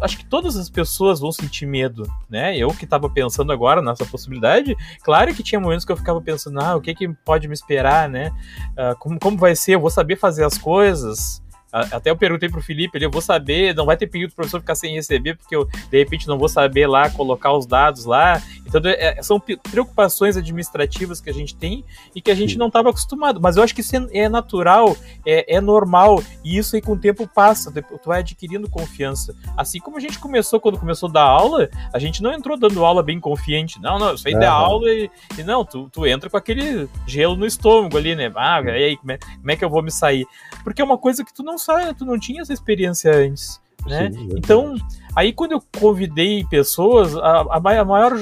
acho 0.00 0.18
que 0.18 0.24
todas 0.24 0.56
as 0.56 0.68
pessoas 0.68 1.20
vão 1.20 1.30
sentir 1.30 1.66
medo, 1.66 2.08
né? 2.28 2.56
Eu 2.56 2.68
que 2.68 2.84
estava 2.84 3.08
pensando 3.08 3.52
agora 3.52 3.80
nessa 3.80 4.04
possibilidade, 4.04 4.76
claro 5.02 5.34
que 5.34 5.42
tinha 5.42 5.60
momentos 5.60 5.84
que 5.84 5.92
eu 5.92 5.96
ficava 5.96 6.20
pensando, 6.20 6.60
ah, 6.60 6.76
o 6.76 6.80
que, 6.80 6.94
que 6.94 7.08
pode 7.24 7.46
me 7.48 7.54
esperar, 7.54 8.08
né? 8.08 8.30
Uh, 8.70 8.98
como, 8.98 9.18
como 9.18 9.36
vai 9.36 9.54
ser? 9.54 9.74
Eu 9.74 9.80
vou 9.80 9.90
saber 9.90 10.16
fazer 10.16 10.44
as 10.44 10.58
coisas? 10.58 11.42
Até 11.74 12.10
eu 12.10 12.16
perguntei 12.16 12.48
pro 12.48 12.62
Felipe, 12.62 12.96
ele, 12.96 13.06
eu 13.06 13.10
vou 13.10 13.20
saber, 13.20 13.74
não 13.74 13.84
vai 13.84 13.96
ter 13.96 14.06
período 14.06 14.30
o 14.30 14.34
professor 14.36 14.60
ficar 14.60 14.76
sem 14.76 14.94
receber, 14.94 15.36
porque 15.36 15.56
eu, 15.56 15.64
de 15.64 15.98
repente, 15.98 16.28
não 16.28 16.38
vou 16.38 16.48
saber 16.48 16.86
lá 16.86 17.10
colocar 17.10 17.52
os 17.52 17.66
dados 17.66 18.04
lá. 18.04 18.40
Então, 18.64 18.80
é, 18.84 19.20
são 19.22 19.40
preocupações 19.40 20.36
administrativas 20.36 21.20
que 21.20 21.28
a 21.28 21.32
gente 21.32 21.56
tem 21.56 21.84
e 22.14 22.20
que 22.20 22.30
a 22.30 22.34
gente 22.34 22.56
não 22.56 22.68
estava 22.68 22.90
acostumado. 22.90 23.40
Mas 23.40 23.56
eu 23.56 23.62
acho 23.64 23.74
que 23.74 23.80
isso 23.80 23.96
é, 23.96 24.06
é 24.12 24.28
natural, 24.28 24.96
é, 25.26 25.56
é, 25.56 25.60
normal, 25.60 26.22
e 26.44 26.56
isso 26.56 26.76
aí 26.76 26.82
com 26.82 26.92
o 26.92 26.98
tempo 26.98 27.26
passa, 27.26 27.72
tu 27.72 28.06
vai 28.06 28.20
adquirindo 28.20 28.70
confiança. 28.70 29.34
Assim 29.56 29.80
como 29.80 29.96
a 29.96 30.00
gente 30.00 30.20
começou, 30.20 30.60
quando 30.60 30.78
começou 30.78 31.08
a 31.08 31.12
dar 31.12 31.24
aula, 31.24 31.68
a 31.92 31.98
gente 31.98 32.22
não 32.22 32.32
entrou 32.32 32.56
dando 32.56 32.84
aula 32.84 33.02
bem 33.02 33.18
confiante. 33.18 33.80
Não, 33.80 33.98
não, 33.98 34.10
eu 34.10 34.18
saí 34.18 34.34
da 34.34 34.52
aula 34.52 34.88
e, 34.90 35.10
e, 35.36 35.42
não, 35.42 35.64
tu, 35.64 35.88
tu 35.90 36.06
entra 36.06 36.30
com 36.30 36.36
aquele 36.36 36.88
gelo 37.04 37.34
no 37.34 37.46
estômago 37.46 37.96
ali, 37.96 38.14
né? 38.14 38.30
Ah, 38.36 38.60
e 38.64 38.70
aí, 38.70 38.96
como 38.96 39.10
é, 39.10 39.18
como 39.18 39.50
é 39.50 39.56
que 39.56 39.64
eu 39.64 39.70
vou 39.70 39.82
me 39.82 39.90
sair? 39.90 40.24
Porque 40.62 40.80
é 40.80 40.84
uma 40.84 40.98
coisa 40.98 41.24
que 41.24 41.34
tu 41.34 41.42
não 41.42 41.58
sabe, 41.64 41.94
tu 41.94 42.04
não 42.04 42.18
tinha 42.18 42.42
essa 42.42 42.52
experiência 42.52 43.14
antes. 43.14 43.60
Né? 43.86 44.10
Sim, 44.10 44.28
então, 44.36 44.74
aí 45.14 45.32
quando 45.32 45.52
eu 45.52 45.62
convidei 45.78 46.44
pessoas, 46.44 47.14
a, 47.16 47.40
a 47.52 47.84
maior 47.84 48.16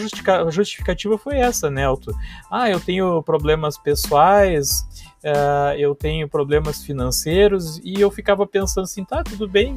justificativa 0.51 1.17
foi 1.17 1.39
essa, 1.39 1.71
Nelto. 1.71 2.11
Né, 2.11 2.19
ah, 2.51 2.71
eu 2.71 2.81
tenho 2.81 3.23
problemas 3.23 3.79
pessoais, 3.79 4.87
uh, 5.25 5.75
eu 5.79 5.95
tenho 5.95 6.29
problemas 6.29 6.83
financeiros, 6.85 7.81
e 7.85 8.01
eu 8.01 8.11
ficava 8.11 8.47
pensando 8.47 8.85
assim, 8.85 9.05
tá, 9.05 9.23
tudo 9.23 9.49
bem, 9.49 9.77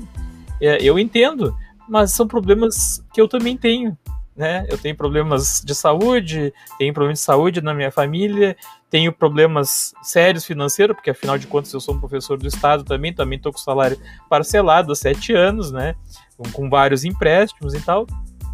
é, 0.60 0.82
eu 0.82 0.98
entendo, 0.98 1.56
mas 1.88 2.12
são 2.12 2.28
problemas 2.28 3.04
que 3.14 3.22
eu 3.22 3.28
também 3.28 3.56
tenho 3.56 3.96
né? 4.36 4.66
Eu 4.70 4.78
tenho 4.78 4.96
problemas 4.96 5.62
de 5.64 5.74
saúde, 5.74 6.54
tenho 6.78 6.94
problemas 6.94 7.20
de 7.20 7.26
saúde 7.26 7.62
na 7.62 7.74
minha 7.74 7.92
família, 7.92 8.58
tenho 8.90 9.14
problemas 9.14 9.94
sérios 10.04 10.46
financeiros, 10.46 10.96
porque 10.96 11.10
afinal 11.10 11.38
de 11.38 11.48
contas 11.48 11.74
eu 11.74 11.80
sou 11.80 11.96
um 11.96 12.00
professor 12.00 12.38
do 12.38 12.48
estado 12.48 12.84
também, 12.84 13.14
também 13.14 13.38
estou 13.38 13.52
com 13.52 13.58
salário 13.58 13.98
parcelado 14.30 14.92
há 14.92 14.96
sete 14.96 15.34
anos, 15.34 15.72
né? 15.72 15.96
Com, 16.38 16.52
com, 16.52 16.70
vários 16.70 17.06
empréstimos 17.06 17.74
e 17.74 17.82
tal. 17.82 18.06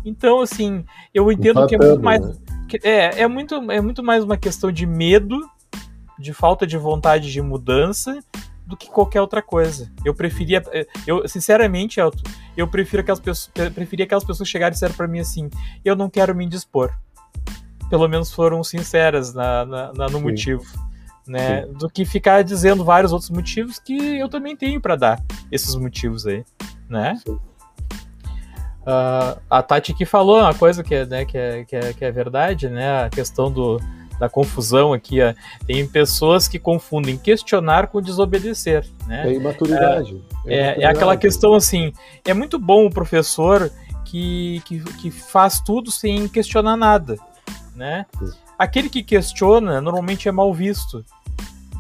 Então, 0.06 0.40
assim, 0.40 0.86
eu 1.14 1.32
entendo 1.32 1.66
que 1.66 1.76
é 1.76 1.78
muito 1.78 2.04
mais. 2.04 2.22
Né? 2.22 2.36
é, 2.84 3.22
é 3.22 3.28
muito, 3.28 3.56
é 3.72 3.82
muito 3.82 4.04
mais 4.04 4.24
uma 4.24 4.38
questão 4.38 4.72
de 4.72 4.86
medo, 4.86 5.40
de 6.20 6.34
falta 6.34 6.68
de 6.68 6.78
vontade 6.78 7.32
de 7.32 7.42
mudança 7.42 8.20
do 8.66 8.78
que 8.78 8.90
qualquer 8.90 9.22
outra 9.22 9.42
coisa. 9.42 9.92
Eu 10.06 10.14
preferia, 10.14 10.64
eu 11.06 11.28
sinceramente, 11.28 12.00
Elton, 12.00 12.24
eu 12.56 12.68
prefiro 12.68 13.04
que 13.04 13.12
as 13.12 13.20
pessoas, 13.20 13.52
preferia 13.74 14.08
que 14.08 14.16
as 14.16 14.24
pessoas 14.24 14.48
chegaram 14.48 14.72
e 14.72 14.74
disseram 14.74 14.94
para 14.94 15.08
mim 15.08 15.20
assim: 15.20 15.50
eu 15.84 15.96
não 15.96 16.10
quero 16.10 16.36
me 16.36 16.46
indispor. 16.46 16.92
Pelo 17.90 18.08
menos 18.08 18.32
foram 18.32 18.64
sinceras 18.64 19.34
na, 19.34 19.66
na, 19.66 19.94
na 19.94 20.06
no 20.08 20.18
Sim. 20.18 20.24
motivo. 20.24 20.64
Né, 21.28 21.68
do 21.68 21.88
que 21.88 22.04
ficar 22.04 22.44
dizendo 22.44 22.84
vários 22.84 23.14
outros 23.14 23.30
motivos 23.30 23.78
que 23.78 24.18
eu 24.18 24.28
também 24.28 24.58
tenho 24.58 24.82
para 24.82 24.96
dar 24.96 25.24
esses 25.52 25.76
motivos 25.76 26.26
aí, 26.26 26.44
né? 26.90 27.22
Uh, 28.82 29.40
a 29.48 29.62
Tati 29.62 29.94
que 29.94 30.04
falou 30.04 30.40
uma 30.40 30.54
coisa 30.56 30.84
que 30.84 30.96
é, 30.96 31.06
né, 31.06 31.24
que, 31.24 31.38
é, 31.38 31.64
que, 31.64 31.76
é, 31.76 31.94
que 31.94 32.04
é 32.04 32.12
verdade, 32.12 32.68
né? 32.68 33.04
A 33.06 33.10
questão 33.10 33.52
do, 33.52 33.80
da 34.22 34.30
confusão 34.30 34.94
aqui. 34.94 35.20
Ó. 35.20 35.34
Tem 35.66 35.86
pessoas 35.88 36.48
que 36.48 36.60
confundem 36.60 37.18
questionar 37.18 37.88
com 37.88 38.00
desobedecer. 38.00 38.86
Né? 39.08 39.28
É 39.28 39.34
imaturidade. 39.34 40.22
É, 40.46 40.56
é, 40.56 40.82
é, 40.84 40.86
aquela 40.86 41.18
questão 41.18 41.56
assim: 41.56 41.92
é 42.24 42.32
muito 42.32 42.60
bom 42.60 42.86
o 42.86 42.92
professor 42.92 43.72
que, 44.06 44.62
que, 44.66 44.80
que 44.80 45.10
faz 45.10 45.60
tudo 45.60 45.90
sem 45.90 46.28
questionar 46.28 46.78
nada. 46.78 47.18
Né? 47.76 48.06
Aquele 48.60 48.90
que 48.90 49.02
questiona 49.02 49.82
normalmente 49.82 50.30
é 50.30 50.32
mal 50.32 50.54
visto, 50.54 51.04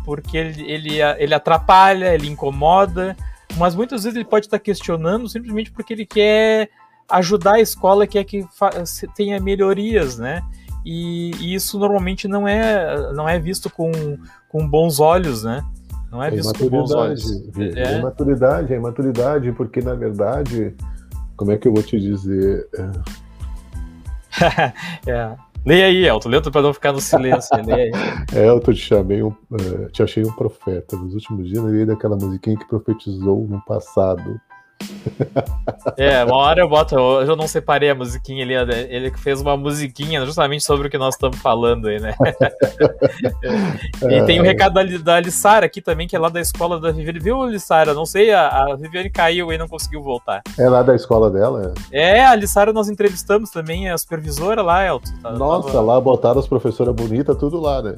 porque 0.03 0.35
ele, 0.35 0.63
ele, 0.63 1.01
ele 1.19 1.35
atrapalha, 1.35 2.11
ele 2.11 2.27
incomoda, 2.27 3.15
mas 3.55 3.75
muitas 3.75 4.03
vezes 4.03 4.15
ele 4.15 4.25
pode 4.25 4.47
estar 4.47 4.57
questionando 4.57 5.29
simplesmente 5.29 5.69
porque 5.69 5.93
ele 5.93 6.07
quer 6.07 6.71
ajudar 7.07 7.55
a 7.55 7.61
escola, 7.61 8.07
quer 8.07 8.23
que 8.23 8.43
tenha 9.15 9.39
melhorias, 9.39 10.17
né? 10.17 10.41
E, 10.85 11.31
e, 11.39 11.53
isso 11.53 11.77
normalmente 11.77 12.27
não 12.27 12.47
é, 12.47 13.13
não 13.13 13.27
é 13.27 13.39
visto 13.39 13.69
com, 13.69 13.91
com 14.49 14.67
bons 14.67 14.99
olhos, 14.99 15.43
né? 15.43 15.63
Não 16.11 16.21
é, 16.23 16.27
é 16.27 16.31
visto 16.31 16.57
com 16.57 16.69
bons 16.69 16.91
olhos. 16.91 17.25
É. 17.57 17.93
é 17.93 17.99
imaturidade, 17.99 18.73
é 18.73 18.77
imaturidade, 18.77 19.51
porque 19.51 19.81
na 19.81 19.93
verdade, 19.93 20.75
como 21.35 21.51
é 21.51 21.57
que 21.57 21.67
eu 21.67 21.73
vou 21.73 21.83
te 21.83 21.99
dizer? 21.99 22.67
é. 25.07 25.35
Leia 25.63 25.85
aí, 25.85 26.05
Elton, 26.05 26.29
leia 26.29 26.41
para 26.41 26.61
não 26.63 26.73
ficar 26.73 26.91
no 26.91 26.99
silêncio. 26.99 27.55
Leia 27.63 27.91
aí. 28.33 28.45
Elton, 28.45 28.73
te 28.73 28.79
chamei 28.79 29.21
um, 29.21 29.27
uh, 29.29 29.89
te 29.91 30.01
achei 30.01 30.25
um 30.25 30.31
profeta. 30.31 30.97
Nos 30.97 31.13
últimos 31.13 31.47
dias, 31.47 31.63
eu 31.63 31.85
daquela 31.85 32.15
musiquinha 32.15 32.57
que 32.57 32.67
profetizou 32.67 33.47
no 33.47 33.61
passado 33.63 34.41
é, 35.97 36.23
uma 36.23 36.37
hora 36.37 36.61
eu 36.61 36.69
boto, 36.69 36.95
hoje 36.95 37.31
eu 37.31 37.35
não 37.35 37.47
separei 37.47 37.89
a 37.89 37.95
musiquinha 37.95 38.43
ali, 38.43 38.53
ele 38.89 39.11
fez 39.17 39.41
uma 39.41 39.55
musiquinha 39.57 40.25
justamente 40.25 40.63
sobre 40.63 40.87
o 40.87 40.91
que 40.91 40.97
nós 40.97 41.15
estamos 41.15 41.37
falando 41.39 41.87
aí, 41.87 41.99
né? 41.99 42.15
e 44.09 44.23
tem 44.25 44.39
o 44.39 44.43
um 44.43 44.45
recado 44.45 44.73
da, 44.73 44.83
da 44.83 45.15
Alissara 45.15 45.65
aqui 45.65 45.81
também, 45.81 46.07
que 46.07 46.15
é 46.15 46.19
lá 46.19 46.29
da 46.29 46.41
escola 46.41 46.79
da 46.79 46.91
Viviane. 46.91 47.19
Viu, 47.19 47.41
Alissara? 47.41 47.93
Não 47.93 48.05
sei, 48.05 48.31
a, 48.31 48.47
a 48.47 48.75
Viviane 48.75 49.09
caiu 49.09 49.51
e 49.51 49.57
não 49.57 49.67
conseguiu 49.67 50.01
voltar. 50.01 50.41
É 50.57 50.69
lá 50.69 50.83
da 50.83 50.95
escola 50.95 51.29
dela? 51.29 51.73
É, 51.91 52.19
é 52.19 52.25
a 52.25 52.31
Alissara 52.31 52.73
nós 52.73 52.89
entrevistamos 52.89 53.49
também, 53.49 53.89
a 53.89 53.97
supervisora 53.97 54.61
lá, 54.61 54.85
Elton. 54.85 55.11
Tá, 55.21 55.31
Nossa, 55.31 55.67
tava... 55.67 55.81
lá 55.81 56.01
botaram 56.01 56.39
as 56.39 56.47
professoras 56.47 56.95
bonitas, 56.95 57.37
tudo 57.37 57.59
lá, 57.59 57.81
né? 57.81 57.95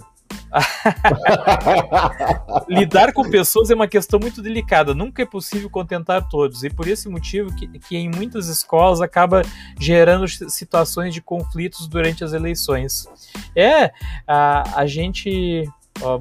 lidar 2.67 3.13
com 3.13 3.29
pessoas 3.29 3.69
é 3.69 3.75
uma 3.75 3.87
questão 3.87 4.19
muito 4.19 4.41
delicada. 4.41 4.93
Nunca 4.93 5.21
é 5.21 5.25
possível 5.25 5.69
contentar 5.69 6.27
todos. 6.29 6.63
E 6.63 6.69
por 6.69 6.87
esse 6.87 7.09
motivo 7.09 7.53
que, 7.55 7.67
que 7.79 7.97
em 7.97 8.09
muitas 8.09 8.47
escolas 8.47 9.01
acaba 9.01 9.41
gerando 9.79 10.27
situações 10.27 11.13
de 11.13 11.21
conflitos 11.21 11.87
durante 11.87 12.23
as 12.23 12.33
eleições. 12.33 13.07
É, 13.55 13.91
a, 14.27 14.81
a 14.81 14.85
gente. 14.85 15.67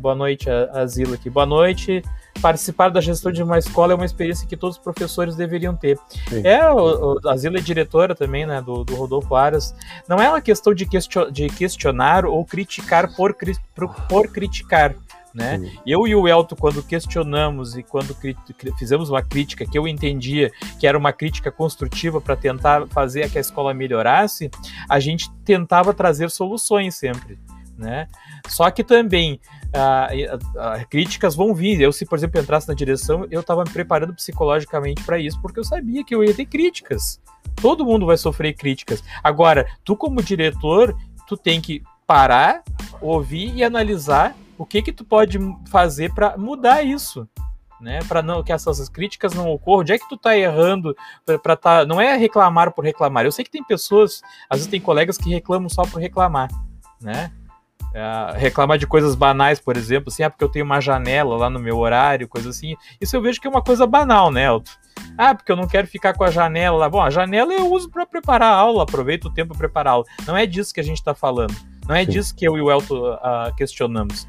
Boa 0.00 0.14
noite, 0.14 0.50
Asila 0.50 1.14
aqui. 1.14 1.30
Boa 1.30 1.46
noite 1.46 2.02
participar 2.40 2.88
da 2.88 3.00
gestão 3.00 3.30
de 3.30 3.42
uma 3.42 3.58
escola 3.58 3.92
é 3.92 3.96
uma 3.96 4.04
experiência 4.04 4.46
que 4.46 4.56
todos 4.56 4.76
os 4.76 4.82
professores 4.82 5.36
deveriam 5.36 5.76
ter. 5.76 5.98
Sim. 6.28 6.42
É, 6.44 6.68
o, 6.70 7.14
o, 7.14 7.28
a 7.28 7.36
Zila 7.36 7.58
é 7.58 7.60
diretora 7.60 8.14
também, 8.14 8.46
né, 8.46 8.60
do, 8.62 8.84
do 8.84 8.94
Rodolfo 8.94 9.34
Aras. 9.34 9.74
Não 10.08 10.16
é 10.18 10.28
uma 10.28 10.40
questão 10.40 10.74
de, 10.74 10.86
question, 10.86 11.30
de 11.30 11.48
questionar 11.48 12.24
ou 12.24 12.44
criticar 12.44 13.14
por, 13.14 13.36
por, 13.74 13.94
por 14.08 14.28
criticar. 14.28 14.94
Né? 15.34 15.72
Eu 15.86 16.06
e 16.06 16.14
o 16.14 16.28
Elton, 16.28 16.56
quando 16.56 16.82
questionamos 16.82 17.74
e 17.74 17.82
quando 17.82 18.14
fizemos 18.78 19.08
uma 19.08 19.22
crítica 19.22 19.64
que 19.64 19.78
eu 19.78 19.88
entendia 19.88 20.52
que 20.78 20.86
era 20.86 20.98
uma 20.98 21.12
crítica 21.12 21.50
construtiva 21.50 22.20
para 22.20 22.36
tentar 22.36 22.86
fazer 22.88 23.30
que 23.30 23.38
a 23.38 23.40
escola 23.40 23.72
melhorasse, 23.72 24.50
a 24.88 25.00
gente 25.00 25.32
tentava 25.44 25.94
trazer 25.94 26.30
soluções 26.30 26.96
sempre. 26.96 27.38
Né? 27.78 28.08
Só 28.46 28.70
que 28.70 28.84
também 28.84 29.40
uh, 29.72 30.88
críticas 30.88 31.34
vão 31.34 31.54
vir. 31.54 31.80
Eu, 31.80 31.92
se 31.92 32.04
por 32.04 32.18
exemplo 32.18 32.40
entrasse 32.40 32.68
na 32.68 32.74
direção, 32.74 33.26
eu 33.30 33.40
estava 33.40 33.64
me 33.64 33.70
preparando 33.70 34.14
psicologicamente 34.14 35.02
para 35.02 35.18
isso, 35.18 35.40
porque 35.40 35.58
eu 35.58 35.64
sabia 35.64 36.04
que 36.04 36.14
eu 36.14 36.22
ia 36.22 36.34
ter 36.34 36.46
críticas. 36.46 37.20
Todo 37.60 37.84
mundo 37.84 38.06
vai 38.06 38.16
sofrer 38.16 38.54
críticas. 38.54 39.02
Agora, 39.22 39.66
tu 39.84 39.96
como 39.96 40.22
diretor, 40.22 40.96
tu 41.26 41.36
tem 41.36 41.60
que 41.60 41.82
parar, 42.06 42.62
ouvir 43.00 43.54
e 43.54 43.64
analisar 43.64 44.36
o 44.58 44.66
que 44.66 44.82
que 44.82 44.92
tu 44.92 45.04
pode 45.04 45.38
fazer 45.70 46.12
para 46.14 46.36
mudar 46.36 46.82
isso. 46.82 47.28
Né, 47.80 47.98
para 48.06 48.22
não 48.22 48.44
que 48.44 48.52
essas 48.52 48.88
críticas 48.88 49.34
não 49.34 49.50
ocorram. 49.50 49.80
Onde 49.80 49.92
é 49.92 49.98
que 49.98 50.08
tu 50.08 50.16
tá 50.16 50.38
errando 50.38 50.94
para 51.42 51.56
tá, 51.56 51.84
não 51.84 52.00
é 52.00 52.16
reclamar 52.16 52.70
por 52.70 52.84
reclamar. 52.84 53.24
Eu 53.24 53.32
sei 53.32 53.44
que 53.44 53.50
tem 53.50 53.64
pessoas, 53.64 54.22
às 54.48 54.58
vezes 54.58 54.70
tem 54.70 54.80
colegas 54.80 55.18
que 55.18 55.28
reclamam 55.28 55.68
só 55.68 55.82
por 55.82 56.00
reclamar, 56.00 56.48
né? 57.00 57.32
É, 57.94 58.38
reclamar 58.38 58.78
de 58.78 58.86
coisas 58.86 59.14
banais, 59.14 59.60
por 59.60 59.76
exemplo, 59.76 60.08
assim, 60.08 60.22
ah, 60.22 60.30
porque 60.30 60.42
eu 60.42 60.48
tenho 60.48 60.64
uma 60.64 60.80
janela 60.80 61.36
lá 61.36 61.50
no 61.50 61.58
meu 61.58 61.78
horário, 61.78 62.26
coisa 62.26 62.48
assim. 62.48 62.74
Isso 63.00 63.14
eu 63.14 63.20
vejo 63.20 63.40
que 63.40 63.46
é 63.46 63.50
uma 63.50 63.62
coisa 63.62 63.86
banal, 63.86 64.30
né, 64.30 64.46
Elton? 64.46 64.72
Ah, 65.16 65.34
porque 65.34 65.52
eu 65.52 65.56
não 65.56 65.66
quero 65.66 65.86
ficar 65.86 66.14
com 66.14 66.24
a 66.24 66.30
janela 66.30 66.76
lá. 66.76 66.88
Bom, 66.88 67.02
a 67.02 67.10
janela 67.10 67.52
eu 67.52 67.70
uso 67.70 67.90
para 67.90 68.06
preparar 68.06 68.52
a 68.52 68.56
aula, 68.56 68.84
aproveito 68.84 69.26
o 69.26 69.30
tempo 69.30 69.50
para 69.50 69.58
preparar 69.58 69.92
a 69.92 69.94
aula. 69.94 70.06
Não 70.26 70.36
é 70.36 70.46
disso 70.46 70.72
que 70.72 70.80
a 70.80 70.84
gente 70.84 70.98
está 70.98 71.14
falando. 71.14 71.54
Não 71.86 71.94
é 71.94 72.04
Sim. 72.04 72.10
disso 72.12 72.34
que 72.34 72.46
eu 72.46 72.56
e 72.56 72.62
o 72.62 72.70
Elton 72.70 73.14
uh, 73.14 73.54
questionamos. 73.56 74.26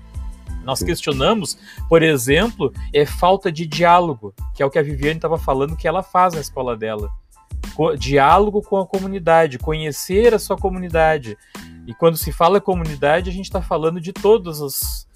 Nós 0.64 0.80
Sim. 0.80 0.88
questionamos, 0.88 1.58
por 1.88 2.02
exemplo, 2.04 2.74
é 2.94 3.06
falta 3.06 3.52
de 3.52 3.66
diálogo, 3.66 4.34
que 4.54 4.64
é 4.64 4.66
o 4.66 4.70
que 4.70 4.80
a 4.80 4.84
Viviane 4.84 5.18
estava 5.18 5.38
falando 5.38 5.76
que 5.76 5.88
ela 5.88 6.04
faz 6.04 6.34
na 6.34 6.42
escola 6.42 6.76
dela. 6.76 7.10
Diálogo 7.98 8.62
com 8.62 8.78
a 8.78 8.86
comunidade, 8.86 9.58
conhecer 9.58 10.34
a 10.34 10.40
sua 10.40 10.58
comunidade. 10.58 11.38
E 11.86 11.94
quando 11.94 12.18
se 12.18 12.32
fala 12.32 12.62
comunidade, 12.62 13.30
a 13.30 13.34
gente 13.34 13.46
está 13.46 13.62
falando 13.62 14.00
de 14.00 14.14
todas 14.14 14.62
as, 14.62 15.08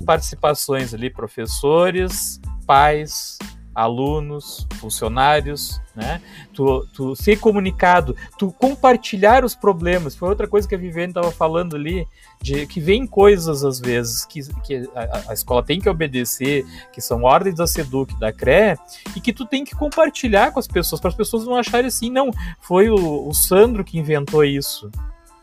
participações 0.00 0.92
ali, 0.92 1.10
professores, 1.10 2.40
pais, 2.66 3.38
alunos, 3.76 4.66
funcionários, 4.80 5.78
né? 5.94 6.22
Tu, 6.54 6.88
tu 6.94 7.14
ser 7.14 7.38
comunicado, 7.38 8.16
tu 8.38 8.50
compartilhar 8.50 9.44
os 9.44 9.54
problemas. 9.54 10.16
Foi 10.16 10.30
outra 10.30 10.48
coisa 10.48 10.66
que 10.66 10.74
a 10.74 10.78
Viviane 10.78 11.10
estava 11.10 11.30
falando 11.30 11.76
ali, 11.76 12.08
de 12.40 12.66
que 12.66 12.80
vem 12.80 13.06
coisas 13.06 13.62
às 13.62 13.78
vezes 13.78 14.24
que, 14.24 14.40
que 14.62 14.88
a, 14.94 15.30
a, 15.30 15.34
escola 15.34 15.62
tem 15.62 15.78
que 15.78 15.90
obedecer, 15.90 16.64
que 16.90 17.02
são 17.02 17.22
ordens 17.24 17.56
da 17.56 17.66
SEDUC, 17.66 18.18
da 18.18 18.32
CRE, 18.32 18.78
e 19.14 19.20
que 19.20 19.32
tu 19.32 19.44
tem 19.44 19.62
que 19.62 19.76
compartilhar 19.76 20.52
com 20.52 20.58
as 20.58 20.66
pessoas, 20.66 20.98
para 20.98 21.10
as 21.10 21.16
pessoas 21.16 21.44
não 21.44 21.54
acharem 21.54 21.88
assim, 21.88 22.10
não, 22.10 22.30
foi 22.60 22.88
o, 22.88 23.28
o 23.28 23.34
Sandro 23.34 23.84
que 23.84 23.98
inventou 23.98 24.42
isso 24.42 24.90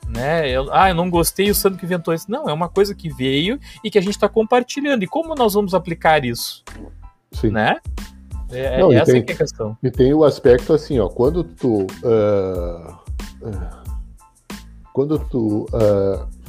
né? 0.08 0.50
Eu, 0.50 0.72
ah, 0.72 0.90
eu 0.90 0.96
não 0.96 1.10
gostei, 1.10 1.50
o 1.50 1.56
Sandro 1.56 1.80
que 1.80 1.86
inventou 1.86 2.14
isso. 2.14 2.30
Não, 2.30 2.50
é 2.50 2.54
uma 2.54 2.70
coisa 2.70 2.94
que 2.94 3.10
veio 3.10 3.60
e 3.84 3.90
que 3.90 3.98
a 3.98 4.02
gente 4.02 4.14
está 4.14 4.30
compartilhando. 4.30 5.04
E 5.04 5.08
como 5.08 5.36
nós 5.36 5.54
vamos 5.54 5.74
aplicar 5.74 6.24
isso? 6.24 6.64
Sim. 7.32 7.50
Né? 7.50 7.78
É, 8.52 8.80
não, 8.80 8.92
essa 8.92 9.12
tem, 9.12 9.26
é 9.28 9.32
a 9.32 9.36
questão. 9.36 9.78
E 9.82 9.90
tem 9.90 10.14
o 10.14 10.24
aspecto 10.24 10.74
assim, 10.74 11.00
ó, 11.00 11.10
quando 11.10 11.44
tu. 11.44 11.88
Uh, 12.04 12.94
uh, 13.42 13.84
quando 14.94 15.18
tu. 15.20 15.66
Uh, 15.74 16.44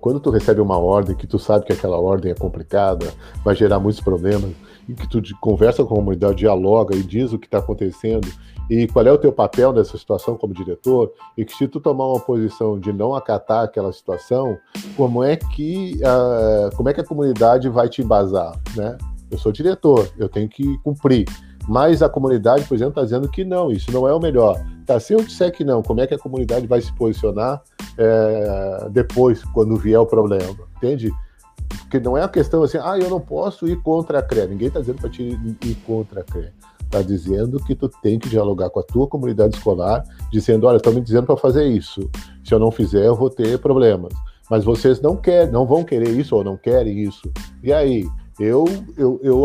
quando 0.00 0.20
tu 0.20 0.30
recebe 0.30 0.60
uma 0.60 0.78
ordem 0.78 1.16
que 1.16 1.26
tu 1.26 1.36
sabe 1.36 1.64
que 1.64 1.72
aquela 1.72 1.98
ordem 1.98 2.30
é 2.30 2.34
complicada, 2.34 3.12
vai 3.42 3.56
gerar 3.56 3.80
muitos 3.80 4.00
problemas, 4.00 4.52
e 4.88 4.94
que 4.94 5.08
tu 5.08 5.20
conversa 5.40 5.82
com 5.84 5.94
a 5.94 5.96
comunidade, 5.96 6.36
dialoga 6.36 6.94
e 6.94 7.02
diz 7.02 7.32
o 7.32 7.38
que 7.38 7.46
está 7.46 7.58
acontecendo, 7.58 8.28
e 8.72 8.86
qual 8.88 9.06
é 9.06 9.12
o 9.12 9.18
teu 9.18 9.30
papel 9.30 9.70
nessa 9.70 9.98
situação 9.98 10.34
como 10.34 10.54
diretor, 10.54 11.12
e 11.36 11.44
que 11.44 11.54
se 11.54 11.68
tu 11.68 11.78
tomar 11.78 12.06
uma 12.06 12.20
posição 12.20 12.80
de 12.80 12.90
não 12.90 13.14
acatar 13.14 13.64
aquela 13.64 13.92
situação, 13.92 14.56
como 14.96 15.22
é 15.22 15.36
que, 15.36 16.00
uh, 16.00 16.74
como 16.74 16.88
é 16.88 16.94
que 16.94 17.00
a 17.02 17.04
comunidade 17.04 17.68
vai 17.68 17.90
te 17.90 18.00
embasar, 18.00 18.58
né? 18.74 18.96
Eu 19.30 19.36
sou 19.36 19.52
diretor, 19.52 20.08
eu 20.16 20.26
tenho 20.26 20.48
que 20.48 20.78
cumprir. 20.78 21.26
Mas 21.68 22.02
a 22.02 22.08
comunidade, 22.08 22.64
por 22.64 22.74
exemplo, 22.74 22.92
está 22.92 23.02
dizendo 23.02 23.30
que 23.30 23.44
não, 23.44 23.70
isso 23.70 23.92
não 23.92 24.08
é 24.08 24.14
o 24.14 24.18
melhor. 24.18 24.58
Tá, 24.86 24.98
se 24.98 25.12
eu 25.12 25.22
disser 25.22 25.52
que 25.52 25.64
não, 25.64 25.82
como 25.82 26.00
é 26.00 26.06
que 26.06 26.14
a 26.14 26.18
comunidade 26.18 26.66
vai 26.66 26.80
se 26.80 26.92
posicionar 26.94 27.62
é, 27.98 28.88
depois, 28.90 29.44
quando 29.52 29.76
vier 29.76 30.00
o 30.00 30.06
problema? 30.06 30.56
Entende? 30.78 31.12
Porque 31.82 32.00
não 32.00 32.16
é 32.16 32.22
a 32.22 32.28
questão 32.28 32.62
assim, 32.62 32.78
ah, 32.82 32.98
eu 32.98 33.10
não 33.10 33.20
posso 33.20 33.68
ir 33.68 33.80
contra 33.82 34.18
a 34.18 34.22
CRE. 34.22 34.46
Ninguém 34.46 34.68
está 34.68 34.80
dizendo 34.80 34.98
para 34.98 35.10
te 35.10 35.22
ir 35.22 35.74
contra 35.86 36.22
a 36.22 36.24
CRE 36.24 36.52
está 36.92 37.00
dizendo 37.00 37.58
que 37.64 37.74
tu 37.74 37.88
tem 37.88 38.18
que 38.18 38.28
dialogar 38.28 38.68
com 38.68 38.78
a 38.78 38.82
tua 38.82 39.06
comunidade 39.06 39.56
escolar, 39.56 40.04
dizendo, 40.30 40.66
olha, 40.66 40.76
estão 40.76 40.92
me 40.92 41.00
dizendo 41.00 41.26
para 41.26 41.36
fazer 41.36 41.66
isso. 41.66 42.10
Se 42.44 42.54
eu 42.54 42.58
não 42.58 42.70
fizer, 42.70 43.06
eu 43.06 43.16
vou 43.16 43.30
ter 43.30 43.58
problemas. 43.58 44.12
Mas 44.50 44.64
vocês 44.64 45.00
não 45.00 45.16
querem, 45.16 45.50
não 45.50 45.66
vão 45.66 45.82
querer 45.82 46.10
isso 46.10 46.36
ou 46.36 46.44
não 46.44 46.56
querem 46.56 47.00
isso. 47.00 47.32
E 47.62 47.72
aí, 47.72 48.06
eu, 48.38 48.64
eu, 48.98 49.18
eu, 49.22 49.44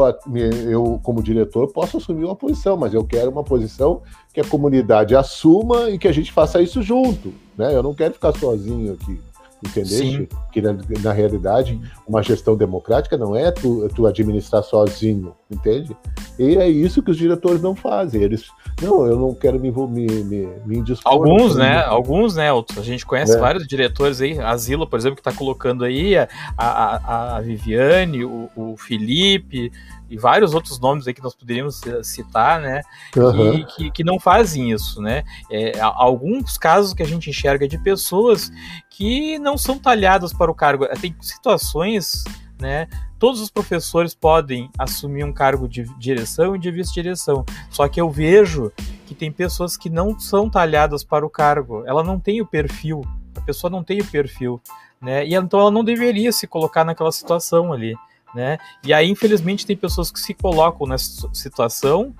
eu, 0.69 0.99
como 1.01 1.23
diretor, 1.23 1.71
posso 1.71 1.97
assumir 1.97 2.25
uma 2.25 2.35
posição, 2.35 2.75
mas 2.75 2.93
eu 2.93 3.05
quero 3.05 3.31
uma 3.31 3.43
posição 3.43 4.01
que 4.33 4.41
a 4.41 4.45
comunidade 4.45 5.15
assuma 5.15 5.89
e 5.89 5.97
que 5.97 6.07
a 6.07 6.11
gente 6.11 6.31
faça 6.33 6.61
isso 6.61 6.81
junto. 6.81 7.33
Né? 7.57 7.73
Eu 7.73 7.81
não 7.81 7.93
quero 7.93 8.13
ficar 8.13 8.33
sozinho 8.37 8.93
aqui 8.93 9.19
entendeu? 9.65 10.27
Que 10.51 10.61
na, 10.61 10.77
na, 11.01 11.11
realidade 11.11 11.79
uma 12.07 12.21
gestão 12.21 12.55
democrática 12.55 13.17
não 13.17 13.35
é 13.35 13.51
tu, 13.51 13.87
tu 13.95 14.05
administrar 14.05 14.63
sozinho, 14.63 15.33
entende? 15.49 15.95
E 16.37 16.57
é 16.57 16.69
isso 16.69 17.01
que 17.01 17.11
os 17.11 17.17
diretores 17.17 17.61
não 17.61 17.75
fazem. 17.75 18.21
Eles, 18.21 18.47
não, 18.81 19.05
eu 19.05 19.17
não 19.17 19.33
quero 19.33 19.59
me, 19.59 19.71
me, 19.71 20.23
me, 20.23 20.47
me 20.65 20.77
indispor. 20.77 21.11
Alguns, 21.11 21.55
né? 21.55 21.83
Alguns, 21.83 22.35
né? 22.35 22.49
A 22.51 22.81
gente 22.81 23.05
conhece 23.05 23.35
é. 23.35 23.39
vários 23.39 23.67
diretores 23.67 24.21
aí. 24.21 24.39
A 24.39 24.55
Zila, 24.55 24.85
por 24.85 24.99
exemplo, 24.99 25.15
que 25.15 25.27
está 25.27 25.37
colocando 25.37 25.83
aí, 25.83 26.15
a, 26.17 26.27
a, 26.57 27.37
a 27.37 27.41
Viviane, 27.41 28.23
o, 28.23 28.49
o 28.55 28.75
Felipe, 28.77 29.71
e 30.09 30.17
vários 30.17 30.53
outros 30.53 30.79
nomes 30.79 31.07
aí 31.07 31.13
que 31.13 31.23
nós 31.23 31.35
poderíamos 31.35 31.81
citar, 32.03 32.61
né? 32.61 32.81
Uhum. 33.15 33.51
Que, 33.51 33.65
que, 33.65 33.91
que, 33.91 34.03
não 34.03 34.19
fazem 34.19 34.71
isso, 34.71 35.01
né? 35.01 35.23
É, 35.51 35.79
alguns 35.79 36.57
casos 36.57 36.93
que 36.93 37.03
a 37.03 37.05
gente 37.05 37.29
enxerga 37.29 37.67
de 37.67 37.77
pessoas 37.77 38.51
que 38.89 39.37
não 39.39 39.57
são 39.57 39.77
talhadas 39.77 40.33
para 40.33 40.49
o 40.49 40.55
cargo. 40.55 40.87
Tem 40.99 41.15
situações, 41.21 42.23
né? 42.59 42.87
Todos 43.19 43.41
os 43.41 43.49
professores 43.49 44.13
podem 44.13 44.69
assumir 44.77 45.23
um 45.23 45.33
cargo 45.33 45.67
de 45.67 45.83
direção 45.97 46.55
e 46.55 46.59
de 46.59 46.71
vice-direção. 46.71 47.43
Só 47.69 47.87
que 47.87 47.99
eu 47.99 48.09
vejo 48.09 48.71
que 49.05 49.15
tem 49.15 49.31
pessoas 49.31 49.75
que 49.75 49.89
não 49.89 50.19
são 50.19 50.49
talhadas 50.49 51.03
para 51.03 51.25
o 51.25 51.29
cargo. 51.29 51.83
Ela 51.85 52.03
não 52.03 52.19
tem 52.19 52.41
o 52.41 52.45
perfil. 52.45 53.01
A 53.35 53.41
pessoa 53.41 53.71
não 53.71 53.83
tem 53.83 54.01
o 54.01 54.05
perfil. 54.05 54.61
Né? 55.01 55.25
E 55.25 55.35
então 55.35 55.59
ela 55.59 55.71
não 55.71 55.83
deveria 55.83 56.31
se 56.31 56.47
colocar 56.47 56.83
naquela 56.83 57.11
situação 57.11 57.73
ali 57.73 57.95
né? 58.37 58.59
E 58.83 58.93
aí, 58.93 59.09
infelizmente, 59.09 59.65
tem 59.65 59.75
pessoas 59.75 60.11
que 60.11 60.19
se 60.19 60.31
colocam 60.31 60.85
nessa 60.85 61.27
situação 61.33 62.13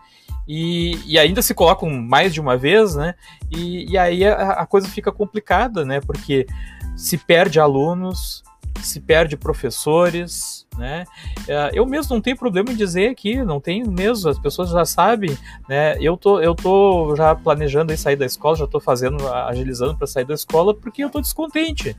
e, 0.48 1.00
e 1.06 1.20
ainda 1.20 1.44
se 1.44 1.54
colocam 1.54 1.88
mais 1.92 2.34
de 2.34 2.42
uma 2.42 2.58
vez, 2.58 2.96
né? 2.96 3.14
E, 3.52 3.92
e 3.92 3.98
aí 4.00 4.26
a, 4.26 4.54
a 4.54 4.66
coisa 4.66 4.88
fica 4.88 5.12
complicada, 5.12 5.86
né? 5.86 6.02
Porque 6.02 6.48
se 6.96 7.20
perde 7.20 7.60
alunos, 7.60 8.44
se 8.82 9.00
perde 9.00 9.38
professores, 9.38 10.66
né? 10.76 11.06
É, 11.48 11.70
eu 11.72 11.86
mesmo 11.86 12.16
não 12.16 12.22
tenho 12.22 12.36
problema 12.36 12.72
em 12.72 12.76
dizer 12.76 13.12
aqui, 13.12 13.44
não 13.44 13.62
tenho 13.62 13.92
mesmo, 13.92 14.28
as 14.28 14.40
pessoas 14.40 14.72
já 14.72 14.86
sabem, 14.86 15.38
né? 15.70 15.98
Eu 16.02 16.18
tô, 16.18 16.42
eu 16.42 16.56
tô 16.56 17.16
já 17.16 17.36
planejando 17.36 17.96
sair 17.96 18.16
da 18.16 18.26
escola, 18.26 18.56
já 18.56 18.66
tô 18.66 18.80
fazendo, 18.80 19.28
agilizando 19.32 19.96
para 19.96 20.08
sair 20.08 20.26
da 20.26 20.34
escola, 20.34 20.74
porque 20.74 21.04
eu 21.04 21.12
tô 21.12 21.22
descontente. 21.22 21.96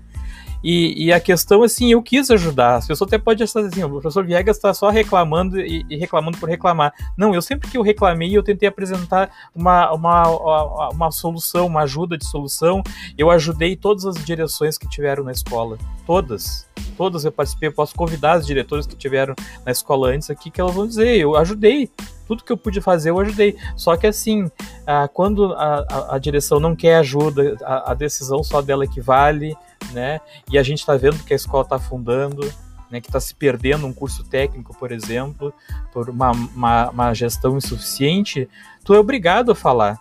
E, 0.62 1.06
e, 1.06 1.12
a 1.12 1.20
questão, 1.20 1.62
assim, 1.62 1.92
eu 1.92 2.02
quis 2.02 2.30
ajudar. 2.30 2.76
As 2.76 2.86
pessoas 2.86 3.08
até 3.08 3.18
podem 3.18 3.44
achar 3.44 3.60
assim, 3.60 3.82
o 3.84 3.88
professor 3.88 4.24
Viegas 4.24 4.56
está 4.56 4.74
só 4.74 4.90
reclamando 4.90 5.60
e, 5.60 5.84
e, 5.88 5.96
reclamando 5.96 6.38
por 6.38 6.48
reclamar. 6.48 6.92
Não, 7.16 7.34
eu 7.34 7.40
sempre 7.40 7.70
que 7.70 7.78
eu 7.78 7.82
reclamei, 7.82 8.36
eu 8.36 8.42
tentei 8.42 8.68
apresentar 8.68 9.30
uma, 9.54 9.92
uma, 9.92 10.28
uma, 10.28 10.88
uma 10.90 11.10
solução, 11.10 11.66
uma 11.66 11.82
ajuda 11.82 12.18
de 12.18 12.26
solução. 12.26 12.82
Eu 13.16 13.30
ajudei 13.30 13.76
todas 13.76 14.04
as 14.04 14.16
direções 14.24 14.76
que 14.76 14.88
tiveram 14.88 15.22
na 15.24 15.32
escola. 15.32 15.78
Todas. 16.06 16.66
Todas 16.96 17.24
eu 17.24 17.30
participei. 17.30 17.68
Eu 17.68 17.72
posso 17.72 17.94
convidar 17.94 18.38
os 18.38 18.46
diretores 18.46 18.86
que 18.86 18.96
tiveram 18.96 19.34
na 19.64 19.70
escola 19.70 20.08
antes 20.08 20.28
aqui, 20.28 20.50
que 20.50 20.60
elas 20.60 20.74
vão 20.74 20.86
dizer, 20.86 21.16
eu 21.16 21.36
ajudei 21.36 21.90
tudo 22.28 22.44
que 22.44 22.52
eu 22.52 22.58
pude 22.58 22.80
fazer 22.82 23.08
eu 23.08 23.18
ajudei. 23.18 23.56
Só 23.74 23.96
que 23.96 24.06
assim, 24.06 24.50
ah, 24.86 25.08
quando 25.08 25.54
a, 25.54 25.86
a, 25.88 26.16
a, 26.16 26.18
direção 26.18 26.60
não 26.60 26.76
quer 26.76 26.96
ajuda, 26.96 27.56
a, 27.64 27.92
a, 27.92 27.94
decisão 27.94 28.44
só 28.44 28.60
dela 28.60 28.84
é 28.84 28.86
que 28.86 29.00
vale, 29.00 29.56
né? 29.92 30.20
E 30.50 30.58
a 30.58 30.62
gente 30.62 30.80
está 30.80 30.96
vendo 30.96 31.22
que 31.24 31.32
a 31.32 31.36
escola 31.36 31.62
está 31.62 31.76
afundando, 31.76 32.42
né? 32.90 33.00
Que 33.00 33.08
está 33.08 33.20
se 33.20 33.34
perdendo 33.34 33.86
um 33.86 33.92
curso 33.92 34.24
técnico, 34.24 34.76
por 34.76 34.92
exemplo, 34.92 35.52
por 35.92 36.08
uma, 36.08 36.30
uma, 36.30 36.90
uma 36.90 37.14
gestão 37.14 37.56
insuficiente, 37.56 38.48
tu 38.84 38.94
é 38.94 38.98
obrigado 38.98 39.52
a 39.52 39.54
falar. 39.54 39.98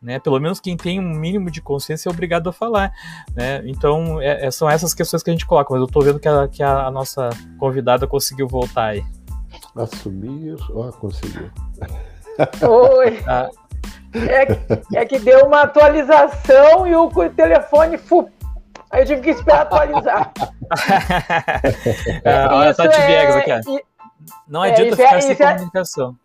Né? 0.00 0.18
Pelo 0.18 0.40
menos 0.40 0.58
quem 0.58 0.76
tem 0.76 0.98
um 0.98 1.14
mínimo 1.14 1.48
de 1.48 1.62
consciência 1.62 2.08
é 2.08 2.12
obrigado 2.12 2.48
a 2.48 2.52
falar, 2.52 2.92
né? 3.36 3.62
Então 3.64 4.20
é, 4.20 4.46
é 4.46 4.50
são 4.50 4.68
essas 4.68 4.92
questões 4.92 5.22
que 5.22 5.30
a 5.30 5.32
gente 5.32 5.46
coloca. 5.46 5.72
Mas 5.72 5.80
eu 5.80 5.86
estou 5.86 6.02
vendo 6.02 6.18
que, 6.18 6.26
a, 6.26 6.48
que 6.48 6.60
a, 6.60 6.86
a 6.86 6.90
nossa 6.90 7.30
convidada 7.56 8.04
conseguiu 8.04 8.48
voltar 8.48 8.86
aí. 8.86 9.04
Assumir. 9.76 10.56
Ó, 10.70 10.88
oh, 10.88 10.92
conseguiu. 10.92 11.50
Oi. 12.68 13.22
Ah. 13.28 13.48
É, 14.14 14.98
é, 14.98 15.04
que 15.06 15.18
deu 15.18 15.46
uma 15.46 15.62
atualização 15.62 16.86
e 16.86 16.94
o 16.94 17.08
telefone. 17.30 17.96
Fu, 17.96 18.28
aí 18.92 19.02
eu 19.02 19.06
tive 19.06 19.22
que 19.22 19.30
esperar 19.30 19.62
atualizar. 19.62 20.32
é, 22.24 22.46
olha, 22.48 22.74
Tati 22.74 23.00
é, 23.00 23.06
Viegas 23.06 23.36
aqui. 23.36 23.84
Não 24.46 24.64
é, 24.64 24.70
adianta 24.70 24.96
ficar 24.96 25.16
é, 25.16 25.20
sem 25.20 25.36
comunicação. 25.36 26.16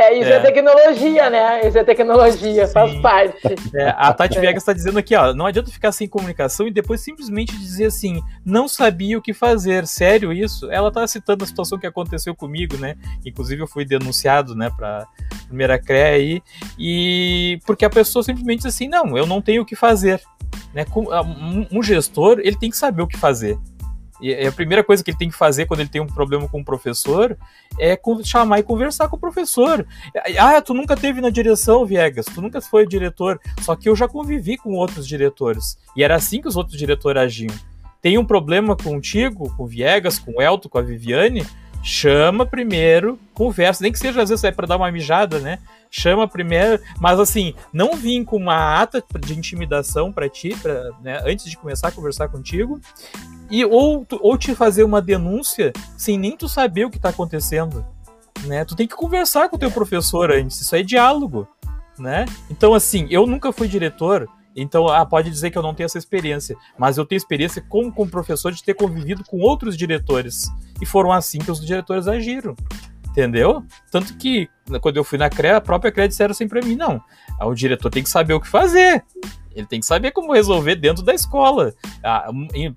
É, 0.00 0.18
isso 0.18 0.30
é. 0.30 0.36
é. 0.36 0.40
tecnologia, 0.40 1.28
né? 1.28 1.68
Isso 1.68 1.78
é 1.78 1.84
tecnologia, 1.84 2.66
Sim. 2.66 2.72
faz 2.72 2.94
parte. 3.00 3.54
É, 3.74 3.94
a 3.96 4.12
Tati 4.14 4.38
é. 4.38 4.40
Viegas 4.40 4.62
está 4.62 4.72
dizendo 4.72 4.98
aqui, 4.98 5.14
ó, 5.14 5.34
não 5.34 5.44
adianta 5.44 5.70
ficar 5.70 5.92
sem 5.92 6.08
comunicação 6.08 6.66
e 6.66 6.70
depois 6.70 7.02
simplesmente 7.02 7.56
dizer 7.56 7.86
assim, 7.86 8.22
não 8.44 8.66
sabia 8.66 9.18
o 9.18 9.22
que 9.22 9.34
fazer. 9.34 9.86
Sério 9.86 10.32
isso? 10.32 10.70
Ela 10.70 10.88
está 10.88 11.06
citando 11.06 11.44
a 11.44 11.46
situação 11.46 11.78
que 11.78 11.86
aconteceu 11.86 12.34
comigo, 12.34 12.78
né? 12.78 12.96
Inclusive 13.24 13.62
eu 13.62 13.66
fui 13.66 13.84
denunciado, 13.84 14.54
né, 14.54 14.70
para 14.74 15.06
primeira 15.46 15.78
CRE 15.78 16.02
aí, 16.02 16.42
e 16.78 17.58
porque 17.66 17.84
a 17.84 17.90
pessoa 17.90 18.22
simplesmente 18.22 18.58
diz 18.58 18.66
assim, 18.66 18.88
não, 18.88 19.18
eu 19.18 19.26
não 19.26 19.42
tenho 19.42 19.62
o 19.62 19.66
que 19.66 19.76
fazer. 19.76 20.22
Né? 20.72 20.84
Um 21.70 21.82
gestor, 21.82 22.40
ele 22.40 22.56
tem 22.56 22.70
que 22.70 22.76
saber 22.76 23.02
o 23.02 23.06
que 23.06 23.18
fazer. 23.18 23.58
E 24.20 24.46
a 24.46 24.52
primeira 24.52 24.84
coisa 24.84 25.02
que 25.02 25.10
ele 25.10 25.18
tem 25.18 25.30
que 25.30 25.36
fazer 25.36 25.66
quando 25.66 25.80
ele 25.80 25.88
tem 25.88 26.00
um 26.00 26.06
problema 26.06 26.48
com 26.48 26.60
o 26.60 26.64
professor 26.64 27.36
é 27.78 27.98
chamar 28.24 28.58
e 28.58 28.62
conversar 28.62 29.08
com 29.08 29.16
o 29.16 29.20
professor. 29.20 29.86
Ah, 30.38 30.60
tu 30.60 30.74
nunca 30.74 30.96
teve 30.96 31.20
na 31.20 31.30
direção, 31.30 31.86
Viegas, 31.86 32.26
tu 32.26 32.42
nunca 32.42 32.60
foi 32.60 32.86
diretor. 32.86 33.40
Só 33.62 33.74
que 33.74 33.88
eu 33.88 33.96
já 33.96 34.06
convivi 34.06 34.56
com 34.56 34.72
outros 34.72 35.06
diretores. 35.06 35.78
E 35.96 36.04
era 36.04 36.16
assim 36.16 36.40
que 36.40 36.48
os 36.48 36.56
outros 36.56 36.76
diretores 36.76 37.22
agiam. 37.22 37.54
Tem 38.02 38.16
um 38.18 38.24
problema 38.24 38.76
contigo, 38.76 39.54
com 39.56 39.64
o 39.64 39.66
Viegas, 39.66 40.18
com 40.18 40.32
o 40.32 40.42
Elton, 40.42 40.68
com 40.68 40.78
a 40.78 40.82
Viviane, 40.82 41.46
chama 41.82 42.44
primeiro, 42.44 43.18
conversa, 43.34 43.82
nem 43.82 43.92
que 43.92 43.98
seja 43.98 44.22
às 44.22 44.28
vezes 44.28 44.44
é 44.44 44.52
para 44.52 44.66
dar 44.66 44.76
uma 44.76 44.90
mijada, 44.90 45.38
né? 45.38 45.58
Chama 45.90 46.28
primeiro, 46.28 46.80
mas 47.00 47.18
assim, 47.18 47.54
não 47.72 47.96
vim 47.96 48.24
com 48.24 48.36
uma 48.36 48.80
ata 48.80 49.02
de 49.18 49.36
intimidação 49.36 50.12
para 50.12 50.28
ti, 50.28 50.54
pra, 50.60 50.90
né, 51.02 51.20
antes 51.24 51.46
de 51.46 51.56
começar 51.56 51.88
a 51.88 51.92
conversar 51.92 52.28
contigo, 52.28 52.80
e 53.50 53.64
ou, 53.64 54.06
ou 54.20 54.38
te 54.38 54.54
fazer 54.54 54.84
uma 54.84 55.02
denúncia 55.02 55.72
sem 55.96 56.18
nem 56.18 56.36
tu 56.36 56.48
saber 56.48 56.84
o 56.84 56.90
que 56.90 56.98
tá 56.98 57.08
acontecendo, 57.08 57.84
né? 58.44 58.64
Tu 58.64 58.76
tem 58.76 58.86
que 58.86 58.94
conversar 58.94 59.48
com 59.48 59.56
o 59.56 59.58
teu 59.58 59.70
professor 59.70 60.30
antes, 60.30 60.60
isso 60.60 60.76
é 60.76 60.82
diálogo, 60.82 61.48
né? 61.98 62.24
Então 62.48 62.74
assim, 62.74 63.06
eu 63.10 63.26
nunca 63.26 63.52
fui 63.52 63.68
diretor, 63.68 64.28
então, 64.54 64.88
ah, 64.88 65.06
pode 65.06 65.30
dizer 65.30 65.50
que 65.50 65.58
eu 65.58 65.62
não 65.62 65.74
tenho 65.74 65.86
essa 65.86 65.98
experiência, 65.98 66.56
mas 66.76 66.98
eu 66.98 67.06
tenho 67.06 67.16
experiência 67.16 67.64
como, 67.68 67.92
como 67.92 68.10
professor 68.10 68.52
de 68.52 68.62
ter 68.62 68.74
convivido 68.74 69.24
com 69.24 69.38
outros 69.38 69.76
diretores. 69.76 70.50
E 70.80 70.86
foram 70.86 71.12
assim 71.12 71.38
que 71.38 71.50
os 71.50 71.64
diretores 71.64 72.08
agiram. 72.08 72.56
Entendeu? 73.08 73.64
Tanto 73.90 74.16
que, 74.16 74.48
quando 74.80 74.96
eu 74.96 75.04
fui 75.04 75.18
na 75.18 75.28
CRE, 75.28 75.48
a 75.48 75.60
própria 75.60 75.90
CRE 75.90 76.06
disseram 76.06 76.30
assim 76.30 76.46
pra 76.46 76.62
mim: 76.62 76.76
não, 76.76 77.02
o 77.40 77.54
diretor 77.54 77.90
tem 77.90 78.02
que 78.02 78.08
saber 78.08 78.34
o 78.34 78.40
que 78.40 78.46
fazer. 78.46 79.04
Ele 79.54 79.66
tem 79.66 79.80
que 79.80 79.86
saber 79.86 80.12
como 80.12 80.32
resolver 80.32 80.76
dentro 80.76 81.04
da 81.04 81.14
escola. 81.14 81.74
Ah, 82.02 82.30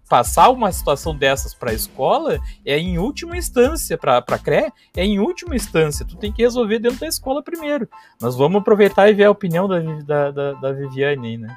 passar 0.09 0.49
uma 0.49 0.71
situação 0.71 1.15
dessas 1.15 1.53
para 1.53 1.71
a 1.71 1.73
escola 1.73 2.39
é 2.65 2.77
em 2.77 2.97
última 2.97 3.37
instância, 3.37 3.97
para 3.97 4.17
a 4.17 4.39
CRE, 4.39 4.71
é 4.95 5.05
em 5.05 5.19
última 5.19 5.55
instância. 5.55 6.05
Tu 6.05 6.15
tem 6.17 6.31
que 6.31 6.41
resolver 6.41 6.79
dentro 6.79 6.99
da 6.99 7.07
escola 7.07 7.43
primeiro. 7.43 7.87
Mas 8.21 8.35
vamos 8.35 8.61
aproveitar 8.61 9.09
e 9.09 9.13
ver 9.13 9.25
a 9.25 9.31
opinião 9.31 9.67
da, 9.67 9.79
da, 9.79 10.31
da, 10.31 10.53
da 10.53 10.71
Viviane 10.71 11.27
aí, 11.27 11.37
né? 11.37 11.55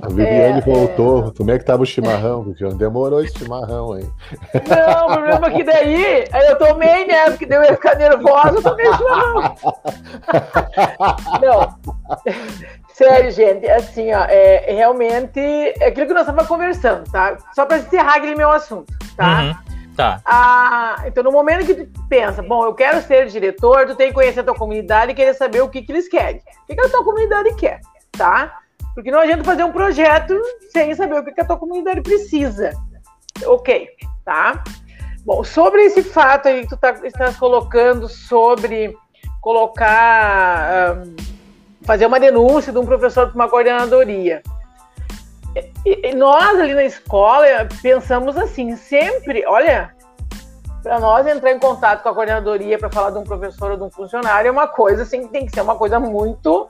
A 0.00 0.08
Viviane 0.08 0.58
é, 0.58 0.60
voltou. 0.60 1.28
É... 1.28 1.30
Como 1.36 1.50
é 1.50 1.58
que 1.58 1.64
tava 1.64 1.82
o 1.82 1.86
chimarrão, 1.86 2.42
Viviane? 2.42 2.74
Demorou 2.74 3.22
esse 3.22 3.38
chimarrão 3.38 3.94
aí. 3.94 4.08
Não, 4.68 5.06
o 5.06 5.12
problema 5.12 5.46
é 5.46 5.50
que 5.50 5.64
daí 5.64 6.24
eu 6.48 6.58
tomei, 6.58 7.06
né? 7.06 7.30
Porque 7.30 7.46
deu 7.46 7.62
eu 7.62 7.70
ia 7.70 7.74
ficar 7.74 7.96
nervosa, 7.96 8.56
eu 8.56 8.62
tomei 8.62 8.86
chimarrão. 8.92 9.56
Não. 11.42 11.78
Sério, 12.92 13.30
gente, 13.30 13.68
assim, 13.68 14.12
ó, 14.12 14.24
é, 14.24 14.72
realmente 14.72 15.38
é 15.38 15.86
aquilo 15.86 16.06
que 16.06 16.14
nós 16.14 16.22
estávamos 16.22 16.48
conversando, 16.48 17.04
tá? 17.10 17.36
Só 17.54 17.66
para 17.66 17.78
encerrar 17.78 18.16
aquele 18.16 18.34
meu 18.34 18.50
assunto, 18.50 18.90
tá? 19.14 19.42
Uhum, 19.42 19.94
tá. 19.94 20.20
Ah, 20.24 21.04
então, 21.04 21.22
no 21.22 21.30
momento 21.30 21.66
que 21.66 21.74
tu 21.74 22.08
pensa, 22.08 22.42
bom, 22.42 22.64
eu 22.64 22.72
quero 22.72 23.02
ser 23.02 23.26
diretor, 23.26 23.86
tu 23.86 23.94
tem 23.94 24.08
que 24.08 24.14
conhecer 24.14 24.40
a 24.40 24.44
tua 24.44 24.54
comunidade 24.54 25.12
e 25.12 25.14
querer 25.14 25.34
saber 25.34 25.60
o 25.60 25.68
que, 25.68 25.82
que 25.82 25.92
eles 25.92 26.08
querem. 26.08 26.38
O 26.38 26.66
que, 26.66 26.74
que 26.74 26.86
a 26.86 26.88
tua 26.88 27.04
comunidade 27.04 27.54
quer, 27.56 27.80
tá? 28.12 28.60
Porque 28.96 29.10
não 29.10 29.20
adianta 29.20 29.44
fazer 29.44 29.62
um 29.62 29.72
projeto 29.72 30.34
sem 30.72 30.94
saber 30.94 31.20
o 31.20 31.22
que, 31.22 31.38
a 31.38 31.44
tua 31.44 31.58
comunidade 31.58 32.00
precisa. 32.00 32.72
Ok, 33.44 33.90
tá? 34.24 34.64
Bom, 35.22 35.44
sobre 35.44 35.82
esse 35.82 36.02
fato 36.02 36.48
aí 36.48 36.62
que 36.62 36.68
tu 36.68 36.78
tá, 36.78 36.92
estás 37.04 37.36
colocando 37.36 38.08
sobre 38.08 38.96
colocar. 39.42 40.96
Um, 40.96 41.14
fazer 41.82 42.06
uma 42.06 42.18
denúncia 42.18 42.72
de 42.72 42.78
um 42.78 42.86
professor 42.86 43.26
para 43.26 43.34
uma 43.34 43.50
coordenadoria. 43.50 44.42
E, 45.84 46.08
e 46.08 46.14
nós 46.14 46.58
ali 46.58 46.72
na 46.72 46.84
escola 46.84 47.44
pensamos 47.82 48.34
assim, 48.38 48.76
sempre, 48.76 49.44
olha, 49.46 49.94
para 50.82 50.98
nós 50.98 51.26
entrar 51.26 51.52
em 51.52 51.58
contato 51.58 52.02
com 52.02 52.08
a 52.08 52.14
coordenadoria 52.14 52.78
para 52.78 52.88
falar 52.88 53.10
de 53.10 53.18
um 53.18 53.24
professor 53.24 53.72
ou 53.72 53.76
de 53.76 53.82
um 53.82 53.90
funcionário 53.90 54.48
é 54.48 54.50
uma 54.50 54.66
coisa 54.66 55.02
assim 55.02 55.26
que 55.26 55.28
tem 55.28 55.44
que 55.44 55.52
ser 55.52 55.60
uma 55.60 55.76
coisa 55.76 56.00
muito 56.00 56.66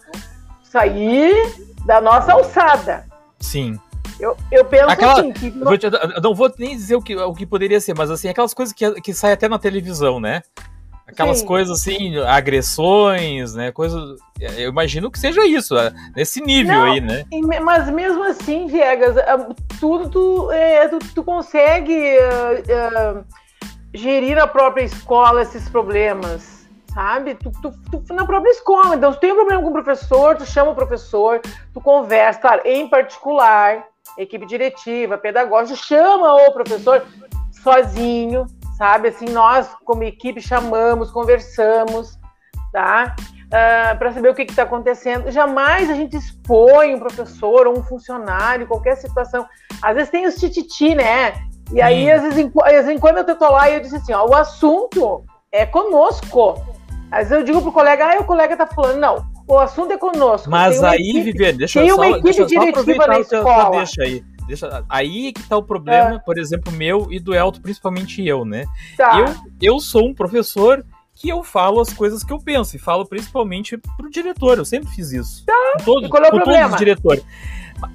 sair 0.65 1.76
da 1.87 2.01
nossa 2.01 2.33
alçada. 2.33 3.07
Sim. 3.39 3.79
Eu, 4.19 4.37
eu 4.51 4.65
penso 4.65 4.89
Aquela, 4.89 5.21
assim 5.21 5.33
que. 5.33 5.51
Não... 5.51 6.35
Vou 6.35 6.53
nem 6.59 6.77
dizer 6.77 6.97
o 6.97 7.03
que, 7.03 7.17
o 7.17 7.35
que 7.35 7.47
poderia 7.47 7.81
ser, 7.81 7.95
mas 7.97 8.11
assim, 8.11 8.29
aquelas 8.29 8.55
coisas 8.55 8.75
que, 8.75 9.01
que 9.01 9.15
saem 9.15 9.35
até 9.35 9.49
na 9.49 9.59
televisão, 9.59 10.19
né? 10.19 10.43
Aquelas 11.07 11.39
Sim. 11.39 11.47
coisas 11.47 11.81
assim, 11.81 12.19
agressões, 12.19 13.55
né? 13.55 13.71
Coisas. 13.71 14.19
Eu 14.41 14.71
imagino 14.71 15.11
que 15.11 15.19
seja 15.19 15.47
isso, 15.47 15.77
é, 15.79 15.93
nesse 16.17 16.41
nível 16.41 16.75
Não, 16.75 16.93
aí, 16.93 17.01
né? 17.01 17.25
Mas 17.63 17.89
mesmo 17.91 18.25
assim, 18.25 18.67
Viegas, 18.67 19.17
é, 19.17 19.47
tudo 19.79 20.11
tu, 20.11 20.51
é, 20.51 20.89
tu, 20.89 20.99
tu 21.15 21.23
consegue 21.23 21.95
uh, 21.95 23.19
uh, 23.21 23.25
gerir 23.95 24.37
na 24.37 24.49
própria 24.49 24.83
escola 24.83 25.43
esses 25.43 25.69
problemas, 25.69 26.56
sabe? 26.97 27.35
Tu, 27.35 27.53
tu, 27.61 27.71
tu, 28.01 28.15
na 28.15 28.25
própria 28.25 28.51
escola. 28.51 28.97
Então, 28.97 29.13
se 29.13 29.21
tem 29.21 29.31
um 29.31 29.37
problema 29.37 29.63
com 29.63 29.69
o 29.69 29.73
professor, 29.73 30.35
tu 30.35 30.47
chama 30.47 30.71
o 30.71 30.75
professor, 30.75 31.43
tu 31.75 31.81
conversa, 31.81 32.41
claro, 32.41 32.63
em 32.65 32.89
particular, 32.89 33.85
equipe 34.17 34.47
diretiva, 34.47 35.19
pedagógica, 35.19 35.77
chama 35.77 36.33
o 36.33 36.53
professor 36.53 37.05
sozinho, 37.63 38.47
sabe? 38.79 39.09
Assim, 39.09 39.27
nós, 39.27 39.69
como 39.85 40.05
equipe, 40.05 40.41
chamamos, 40.41 41.11
conversamos, 41.11 42.19
tá? 42.73 43.15
Uh, 43.19 43.93
ah, 43.93 43.95
para 43.97 44.13
saber 44.13 44.31
o 44.31 44.35
que 44.35 44.43
está 44.43 44.63
acontecendo. 44.63 45.31
Jamais 45.31 45.91
a 45.91 45.95
gente 45.95 46.17
expõe 46.17 46.95
um 46.95 46.99
professor 46.99 47.67
ou 47.67 47.79
um 47.79 47.83
funcionário, 47.83 48.67
qualquer 48.67 48.97
situação. 48.97 49.47
Às 49.83 49.95
vezes 49.97 50.11
tem 50.11 50.27
os 50.27 50.37
tititi, 50.37 50.95
né? 50.95 51.35
E 51.73 51.83
aí, 51.83 52.11
às 52.11 52.23
vezes, 52.23 52.51
às 52.65 52.87
vezes, 52.87 53.01
quando 53.01 53.19
eu 53.19 53.39
tô 53.39 53.51
lá, 53.51 53.71
eu 53.71 53.81
disse 53.81 53.97
assim: 53.97 54.15
ó, 54.15 54.27
o 54.27 54.35
assunto 54.35 55.25
é 55.53 55.65
conosco. 55.67 56.55
Às 57.11 57.29
vezes 57.29 57.33
eu 57.33 57.45
digo 57.45 57.63
pro 57.63 57.73
colega, 57.73 58.05
ah, 58.05 58.21
o 58.21 58.25
colega 58.25 58.57
tá 58.57 58.67
falando, 58.67 58.99
não, 58.99 59.27
o 59.47 59.59
assunto 59.59 59.93
é 59.93 59.97
conosco. 59.97 60.51
Mas 60.51 60.83
aí, 60.83 61.01
equipe, 61.01 61.23
Viviane, 61.23 61.59
deixa 61.59 61.81
tem 61.81 61.89
eu 61.89 61.97
só, 61.97 62.03
uma 62.03 62.19
equipe 62.19 62.47
diretiva 62.47 63.07
na 63.07 63.21
escola. 63.21 63.77
Deixa 63.79 64.03
aí. 64.03 64.25
Deixa, 64.47 64.85
aí 64.89 65.33
que 65.33 65.43
tá 65.43 65.57
o 65.57 65.63
problema, 65.63 66.17
é. 66.17 66.19
por 66.21 66.39
exemplo, 66.39 66.73
meu 66.73 67.09
e 67.11 67.19
do 67.19 67.35
Elton, 67.35 67.61
principalmente 67.61 68.25
eu, 68.25 68.45
né? 68.45 68.65
Tá. 68.97 69.19
Eu, 69.19 69.73
eu 69.73 69.81
sou 69.81 70.07
um 70.07 70.15
professor 70.15 70.85
que 71.17 71.29
eu 71.29 71.43
falo 71.43 71.81
as 71.81 71.93
coisas 71.93 72.23
que 72.23 72.33
eu 72.33 72.39
penso 72.39 72.77
e 72.77 72.79
falo 72.79 73.07
principalmente 73.07 73.79
pro 73.97 74.11
diretor. 74.11 74.59
Eu 74.59 74.65
sempre 74.65 74.89
fiz 74.91 75.13
isso. 75.13 75.45
Tá. 75.47 75.55
Com, 75.79 75.85
todos, 75.85 76.11
com 76.11 76.21
todos 76.21 76.71
os 76.71 76.77
diretores. 76.77 77.25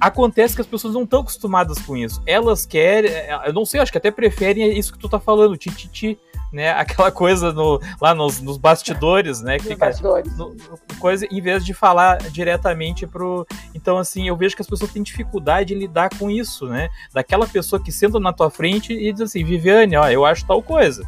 Acontece 0.00 0.54
que 0.54 0.60
as 0.60 0.66
pessoas 0.66 0.94
não 0.94 1.02
estão 1.02 1.20
acostumadas 1.20 1.78
com 1.78 1.96
isso. 1.96 2.22
Elas 2.26 2.64
querem, 2.64 3.10
é, 3.10 3.42
eu 3.46 3.52
não 3.52 3.64
sei, 3.64 3.80
acho 3.80 3.90
que 3.90 3.98
até 3.98 4.10
preferem 4.10 4.78
isso 4.78 4.92
que 4.92 4.98
tu 4.98 5.08
tá 5.08 5.18
falando, 5.18 5.56
tititi, 5.56 6.18
né? 6.52 6.70
Aquela 6.78 7.10
coisa 7.10 7.52
no, 7.52 7.80
lá 8.00 8.14
nos, 8.14 8.40
nos 8.40 8.56
bastidores, 8.56 9.40
né? 9.40 9.58
Que 9.58 9.68
fica 9.68 9.86
bastidores. 9.86 10.36
No, 10.36 10.54
coisa, 10.98 11.26
em 11.30 11.40
vez 11.40 11.64
de 11.64 11.74
falar 11.74 12.18
diretamente 12.30 13.06
pro. 13.06 13.46
Então, 13.74 13.98
assim, 13.98 14.28
eu 14.28 14.36
vejo 14.36 14.54
que 14.54 14.62
as 14.62 14.68
pessoas 14.68 14.92
têm 14.92 15.02
dificuldade 15.02 15.74
em 15.74 15.78
lidar 15.78 16.10
com 16.16 16.30
isso, 16.30 16.66
né? 16.66 16.88
Daquela 17.12 17.46
pessoa 17.46 17.82
que 17.82 17.90
senta 17.90 18.20
na 18.20 18.32
tua 18.32 18.50
frente 18.50 18.92
e 18.92 19.12
diz 19.12 19.22
assim, 19.22 19.44
Viviane, 19.44 19.96
ó, 19.96 20.08
eu 20.08 20.24
acho 20.24 20.46
tal 20.46 20.62
coisa. 20.62 21.06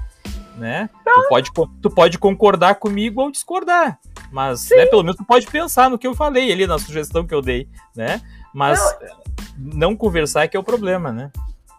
Né? 0.56 0.88
Tu 1.04 1.28
pode, 1.28 1.50
tu 1.82 1.90
pode 1.90 2.16
concordar 2.16 2.76
comigo 2.76 3.20
ou 3.20 3.30
discordar. 3.30 3.98
Mas, 4.30 4.68
né, 4.70 4.86
pelo 4.86 5.02
menos 5.02 5.16
tu 5.16 5.24
pode 5.24 5.46
pensar 5.46 5.90
no 5.90 5.98
que 5.98 6.06
eu 6.06 6.14
falei 6.14 6.52
ali, 6.52 6.66
na 6.66 6.78
sugestão 6.78 7.26
que 7.26 7.34
eu 7.34 7.42
dei, 7.42 7.68
né? 7.94 8.20
Mas 8.54 8.78
não, 9.58 9.90
não 9.90 9.96
conversar 9.96 10.44
é 10.44 10.48
que 10.48 10.56
é 10.56 10.60
o 10.60 10.64
problema, 10.64 11.12
né? 11.12 11.30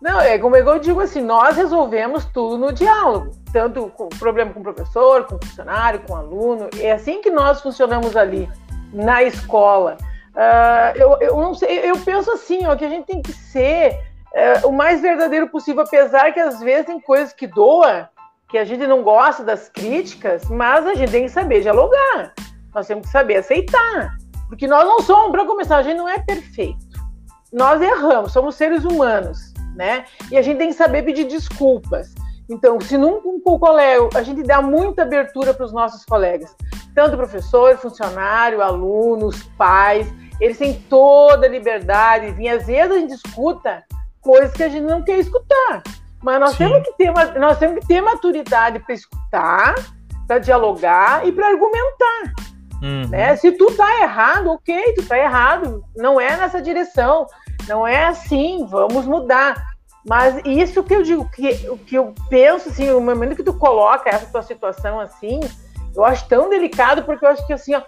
Não, 0.01 0.19
é 0.19 0.37
como 0.37 0.55
eu 0.55 0.77
digo 0.77 0.99
assim, 0.99 1.21
nós 1.21 1.55
resolvemos 1.55 2.25
tudo 2.25 2.57
no 2.57 2.73
diálogo, 2.73 3.31
tanto 3.51 3.87
com 3.87 4.09
problema 4.09 4.53
com 4.53 4.59
o 4.59 4.63
professor, 4.63 5.23
com 5.23 5.35
o 5.35 5.39
funcionário, 5.43 6.01
com 6.01 6.13
o 6.13 6.15
aluno, 6.17 6.69
é 6.79 6.91
assim 6.91 7.21
que 7.21 7.31
nós 7.31 7.61
funcionamos 7.61 8.15
ali 8.15 8.47
na 8.93 9.23
escola. 9.23 9.97
Uh, 10.35 10.97
eu, 10.97 11.17
eu 11.21 11.37
não 11.37 11.55
sei, 11.55 11.89
eu 11.89 11.97
penso 11.99 12.29
assim, 12.29 12.67
ó, 12.67 12.75
que 12.75 12.83
a 12.83 12.89
gente 12.89 13.05
tem 13.05 13.21
que 13.21 13.31
ser 13.31 13.97
uh, 14.63 14.67
o 14.67 14.71
mais 14.71 15.01
verdadeiro 15.01 15.47
possível, 15.47 15.81
apesar 15.81 16.33
que 16.33 16.39
às 16.39 16.59
vezes 16.59 16.87
tem 16.87 16.99
coisas 16.99 17.33
que 17.33 17.47
doa, 17.47 18.09
que 18.49 18.57
a 18.57 18.65
gente 18.65 18.85
não 18.85 19.01
gosta 19.01 19.43
das 19.43 19.69
críticas, 19.69 20.45
mas 20.49 20.85
a 20.85 20.93
gente 20.93 21.11
tem 21.11 21.23
que 21.23 21.31
saber 21.31 21.61
dialogar, 21.61 22.33
nós 22.73 22.85
temos 22.85 23.05
que 23.05 23.11
saber 23.11 23.37
aceitar, 23.37 24.17
porque 24.47 24.67
nós 24.67 24.85
não 24.85 25.01
somos, 25.01 25.31
para 25.31 25.45
começar, 25.45 25.77
a 25.77 25.83
gente 25.83 25.97
não 25.97 26.07
é 26.07 26.19
perfeito, 26.19 26.85
nós 27.51 27.81
erramos, 27.81 28.31
somos 28.31 28.55
seres 28.55 28.83
humanos 28.83 29.55
né? 29.75 30.05
E 30.31 30.37
a 30.37 30.41
gente 30.41 30.57
tem 30.57 30.69
que 30.69 30.75
saber 30.75 31.03
pedir 31.03 31.25
desculpas. 31.25 32.13
Então, 32.49 32.79
se 32.79 32.97
num 32.97 33.21
um 33.25 33.39
colega 33.59 34.09
a 34.15 34.23
gente 34.23 34.43
dá 34.43 34.61
muita 34.61 35.01
abertura 35.01 35.53
para 35.53 35.65
os 35.65 35.73
nossos 35.73 36.05
colegas, 36.05 36.55
tanto 36.93 37.17
professor, 37.17 37.77
funcionário, 37.77 38.61
alunos, 38.61 39.43
pais, 39.57 40.07
eles 40.39 40.57
têm 40.57 40.73
toda 40.89 41.45
a 41.47 41.49
liberdade, 41.49 42.35
e 42.39 42.47
às 42.47 42.67
vezes 42.67 42.91
a 42.91 42.99
gente 42.99 43.13
escuta 43.13 43.83
coisas 44.21 44.53
que 44.53 44.63
a 44.63 44.69
gente 44.69 44.83
não 44.83 45.03
quer 45.03 45.19
escutar. 45.19 45.83
Mas 46.21 46.39
nós 46.39 46.57
temos 46.57 46.81
que 46.83 46.93
ter 46.93 47.11
nós 47.39 47.57
temos 47.59 47.79
que 47.79 47.87
ter 47.87 48.01
maturidade 48.01 48.79
para 48.79 48.95
escutar, 48.95 49.75
para 50.27 50.39
dialogar 50.39 51.27
e 51.27 51.31
para 51.31 51.47
argumentar. 51.47 52.33
Uhum. 52.85 53.07
Né? 53.09 53.35
Se 53.35 53.51
tu 53.51 53.65
tá 53.75 54.01
errado, 54.01 54.51
ok, 54.51 54.93
tu 54.93 55.07
tá 55.07 55.17
errado, 55.17 55.83
não 55.95 56.21
é 56.21 56.37
nessa 56.37 56.61
direção. 56.61 57.25
Não 57.67 57.87
é 57.87 58.05
assim, 58.05 58.67
vamos 58.69 59.07
mudar. 59.07 59.55
Mas 60.07 60.39
isso 60.45 60.83
que 60.83 60.93
eu 60.93 61.01
digo, 61.01 61.27
que, 61.31 61.55
que 61.77 61.95
eu 61.95 62.13
penso, 62.29 62.69
assim, 62.69 62.91
o 62.91 63.01
momento 63.01 63.35
que 63.35 63.41
tu 63.41 63.55
coloca 63.55 64.07
essa 64.07 64.27
tua 64.27 64.43
situação 64.43 64.99
assim, 64.99 65.39
eu 65.95 66.05
acho 66.05 66.27
tão 66.27 66.47
delicado, 66.47 67.01
porque 67.03 67.25
eu 67.25 67.29
acho 67.29 67.45
que 67.47 67.53
assim, 67.53 67.73
ó, 67.73 67.81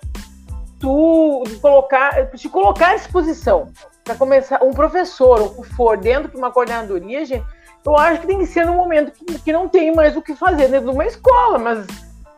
tu 0.80 1.44
colocar, 1.62 2.26
te 2.32 2.50
colocar 2.50 2.92
à 2.92 2.96
disposição 2.96 3.72
para 4.04 4.16
começar, 4.16 4.64
um 4.64 4.72
professor, 4.72 5.40
ou 5.42 5.64
for, 5.64 5.96
dentro 5.96 6.32
de 6.32 6.38
uma 6.38 6.50
coordenadoria, 6.50 7.24
gente, 7.24 7.46
eu 7.86 7.96
acho 7.96 8.22
que 8.22 8.28
tem 8.28 8.40
que 8.40 8.48
ser 8.48 8.66
num 8.66 8.76
momento 8.76 9.12
que, 9.12 9.40
que 9.40 9.54
não 9.54 9.70
tem 9.70 9.94
mais 9.94 10.18
o 10.18 10.22
que 10.22 10.36
fazer 10.36 10.70
dentro 10.70 10.90
de 10.90 10.96
uma 10.96 11.06
escola, 11.06 11.60
mas, 11.60 11.86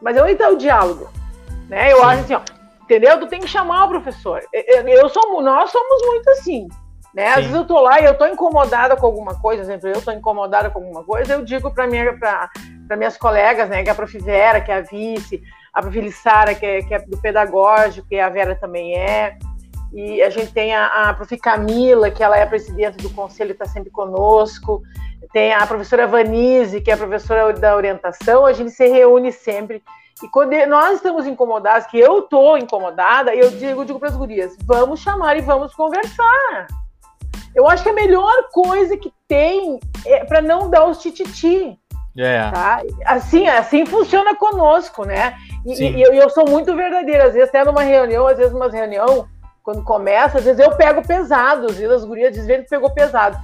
mas 0.01 0.17
é 0.17 0.21
onde 0.21 0.33
está 0.33 0.49
o 0.49 0.57
diálogo. 0.57 1.09
Né? 1.69 1.93
Eu 1.93 1.97
Sim. 1.97 2.03
acho 2.03 2.19
assim, 2.21 2.33
ó, 2.33 2.41
entendeu? 2.83 3.19
Tu 3.19 3.27
tem 3.27 3.39
que 3.39 3.47
chamar 3.47 3.85
o 3.85 3.89
professor. 3.89 4.41
Eu, 4.51 4.87
eu 4.87 5.09
sou, 5.09 5.41
nós 5.41 5.69
somos 5.69 6.05
muito 6.05 6.29
assim. 6.31 6.67
Né? 7.13 7.27
Às 7.27 7.37
vezes 7.37 7.53
eu 7.53 7.65
tô 7.65 7.79
lá 7.79 7.99
e 7.99 8.05
eu 8.05 8.17
tô 8.17 8.27
incomodada 8.27 8.95
com 8.95 9.05
alguma 9.05 9.39
coisa, 9.39 9.63
por 9.63 9.71
exemplo, 9.71 9.89
eu 9.89 10.01
tô 10.01 10.11
incomodada 10.11 10.69
com 10.69 10.79
alguma 10.79 11.03
coisa, 11.03 11.33
eu 11.33 11.43
digo 11.43 11.71
para 11.71 11.87
minha, 11.87 12.13
para 12.15 12.97
minhas 12.97 13.17
colegas, 13.17 13.67
né, 13.67 13.81
que 13.81 13.89
é 13.89 13.91
a 13.91 13.95
Prof. 13.95 14.19
Vera, 14.19 14.61
que 14.61 14.71
é 14.71 14.75
a 14.75 14.81
vice, 14.81 15.41
a 15.73 15.81
Prof. 15.81 15.99
Lissara, 15.99 16.53
que 16.53 16.65
é, 16.65 16.81
que 16.83 16.93
é 16.93 16.99
do 16.99 17.17
pedagógico, 17.17 18.07
que 18.07 18.19
a 18.19 18.29
Vera 18.29 18.55
também 18.55 18.95
é, 18.95 19.37
e 19.93 20.21
a 20.21 20.29
gente 20.29 20.51
tem 20.51 20.75
a, 20.75 21.09
a 21.09 21.13
Prof. 21.13 21.35
Camila, 21.37 22.11
que 22.11 22.23
ela 22.23 22.37
é 22.37 22.43
a 22.43 22.47
presidente 22.47 22.97
do 22.97 23.09
conselho, 23.09 23.51
está 23.51 23.65
sempre 23.65 23.89
conosco, 23.89 24.81
tem 25.33 25.53
a 25.53 25.65
professora 25.65 26.07
Vanise, 26.07 26.81
que 26.81 26.91
é 26.91 26.93
a 26.93 26.97
professora 26.97 27.53
da 27.53 27.75
orientação, 27.75 28.45
a 28.45 28.53
gente 28.53 28.71
se 28.71 28.87
reúne 28.87 29.31
sempre. 29.31 29.83
E 30.23 30.27
quando 30.27 30.51
nós 30.67 30.95
estamos 30.95 31.25
incomodados, 31.25 31.87
que 31.87 31.97
eu 31.97 32.19
estou 32.19 32.57
incomodada, 32.57 33.33
eu 33.33 33.49
digo, 33.51 33.85
digo 33.85 33.99
para 33.99 34.09
as 34.09 34.17
gurias, 34.17 34.55
vamos 34.63 34.99
chamar 34.99 35.37
e 35.37 35.41
vamos 35.41 35.73
conversar. 35.73 36.67
Eu 37.55 37.67
acho 37.67 37.83
que 37.83 37.89
a 37.89 37.93
melhor 37.93 38.49
coisa 38.51 38.97
que 38.97 39.11
tem 39.27 39.79
é 40.05 40.23
para 40.25 40.41
não 40.41 40.69
dar 40.69 40.85
os 40.85 40.99
tititi. 40.99 41.79
É. 42.17 42.51
Tá? 42.51 42.81
Assim, 43.05 43.47
assim 43.47 43.85
funciona 43.85 44.35
conosco, 44.35 45.05
né? 45.05 45.35
E, 45.65 45.83
e 45.83 46.01
eu, 46.01 46.13
eu, 46.13 46.29
sou 46.29 46.47
muito 46.47 46.75
verdadeira. 46.75 47.25
Às 47.25 47.33
vezes, 47.33 47.49
até 47.49 47.63
numa 47.63 47.81
reunião, 47.81 48.27
às 48.27 48.37
vezes, 48.37 48.51
numa 48.51 48.69
reunião, 48.69 49.27
quando 49.63 49.83
começa, 49.83 50.39
às 50.39 50.45
vezes 50.45 50.59
eu 50.59 50.71
pego 50.75 51.05
pesado. 51.05 51.67
Às 51.67 51.77
vezes 51.77 51.91
as 51.91 52.05
gurias 52.05 52.33
dizem 52.33 52.63
que 52.63 52.69
pegou 52.69 52.89
pesado. 52.89 53.37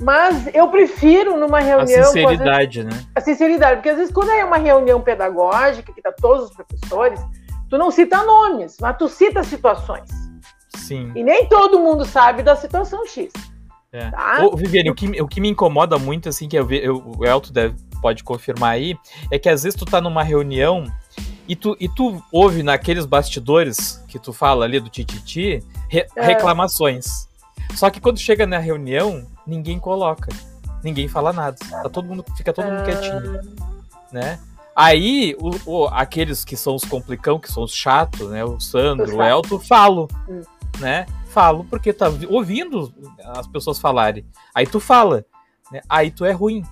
Mas 0.00 0.48
eu 0.54 0.68
prefiro 0.68 1.36
numa 1.36 1.60
reunião. 1.60 2.02
A 2.02 2.06
sinceridade, 2.06 2.82
vezes, 2.82 2.98
né? 2.98 3.06
A 3.14 3.20
sinceridade, 3.20 3.76
porque 3.76 3.90
às 3.90 3.98
vezes, 3.98 4.12
quando 4.12 4.30
é 4.30 4.44
uma 4.44 4.56
reunião 4.56 5.00
pedagógica, 5.00 5.92
que 5.92 6.00
tá 6.00 6.10
todos 6.10 6.46
os 6.46 6.56
professores, 6.56 7.20
tu 7.68 7.76
não 7.76 7.90
cita 7.90 8.24
nomes, 8.24 8.76
mas 8.80 8.96
tu 8.96 9.08
cita 9.08 9.44
situações. 9.44 10.08
Sim. 10.76 11.12
E 11.14 11.22
nem 11.22 11.46
todo 11.46 11.78
mundo 11.78 12.04
sabe 12.06 12.42
da 12.42 12.56
situação 12.56 13.06
X. 13.06 13.30
É. 13.92 14.10
Tá? 14.10 14.38
Ô, 14.44 14.56
Viviane, 14.56 14.90
o 14.90 14.94
que, 14.94 15.20
o 15.20 15.28
que 15.28 15.40
me 15.40 15.48
incomoda 15.48 15.98
muito, 15.98 16.28
assim, 16.28 16.48
que 16.48 16.56
eu, 16.56 16.70
eu, 16.70 17.12
o 17.18 17.24
Elton 17.24 17.52
deve, 17.52 17.76
pode 18.00 18.24
confirmar 18.24 18.72
aí, 18.72 18.96
é 19.30 19.38
que 19.38 19.48
às 19.48 19.64
vezes 19.64 19.78
tu 19.78 19.84
tá 19.84 20.00
numa 20.00 20.22
reunião 20.22 20.84
e 21.50 21.56
tu, 21.56 21.76
e 21.80 21.88
tu 21.88 22.22
ouve 22.30 22.62
naqueles 22.62 23.04
bastidores 23.04 24.00
que 24.06 24.20
tu 24.20 24.32
fala 24.32 24.64
ali 24.64 24.78
do 24.78 24.88
tititi 24.88 25.60
re, 25.88 26.06
é. 26.14 26.24
reclamações. 26.24 27.28
Só 27.74 27.90
que 27.90 28.00
quando 28.00 28.20
chega 28.20 28.46
na 28.46 28.58
reunião, 28.58 29.26
ninguém 29.44 29.76
coloca. 29.76 30.32
Ninguém 30.80 31.08
fala 31.08 31.32
nada. 31.32 31.56
Tá 31.68 31.88
todo 31.88 32.06
mundo, 32.06 32.24
fica 32.36 32.52
todo 32.52 32.70
mundo 32.70 32.84
quietinho. 32.84 33.40
Né? 34.12 34.38
Aí, 34.76 35.36
o, 35.40 35.50
o, 35.66 35.86
aqueles 35.88 36.44
que 36.44 36.56
são 36.56 36.76
os 36.76 36.84
complicão, 36.84 37.40
que 37.40 37.50
são 37.50 37.64
os 37.64 37.74
chatos, 37.74 38.30
né? 38.30 38.44
O 38.44 38.60
Sandro, 38.60 39.16
o 39.16 39.20
Elton, 39.20 39.58
falo. 39.58 40.06
Hum. 40.28 40.42
Né? 40.78 41.04
Falo 41.30 41.64
porque 41.64 41.92
tá 41.92 42.06
ouvindo 42.28 42.94
as 43.24 43.48
pessoas 43.48 43.80
falarem. 43.80 44.24
Aí 44.54 44.68
tu 44.68 44.78
fala, 44.78 45.24
né? 45.72 45.80
Aí 45.88 46.12
tu 46.12 46.24
é 46.24 46.30
ruim. 46.30 46.62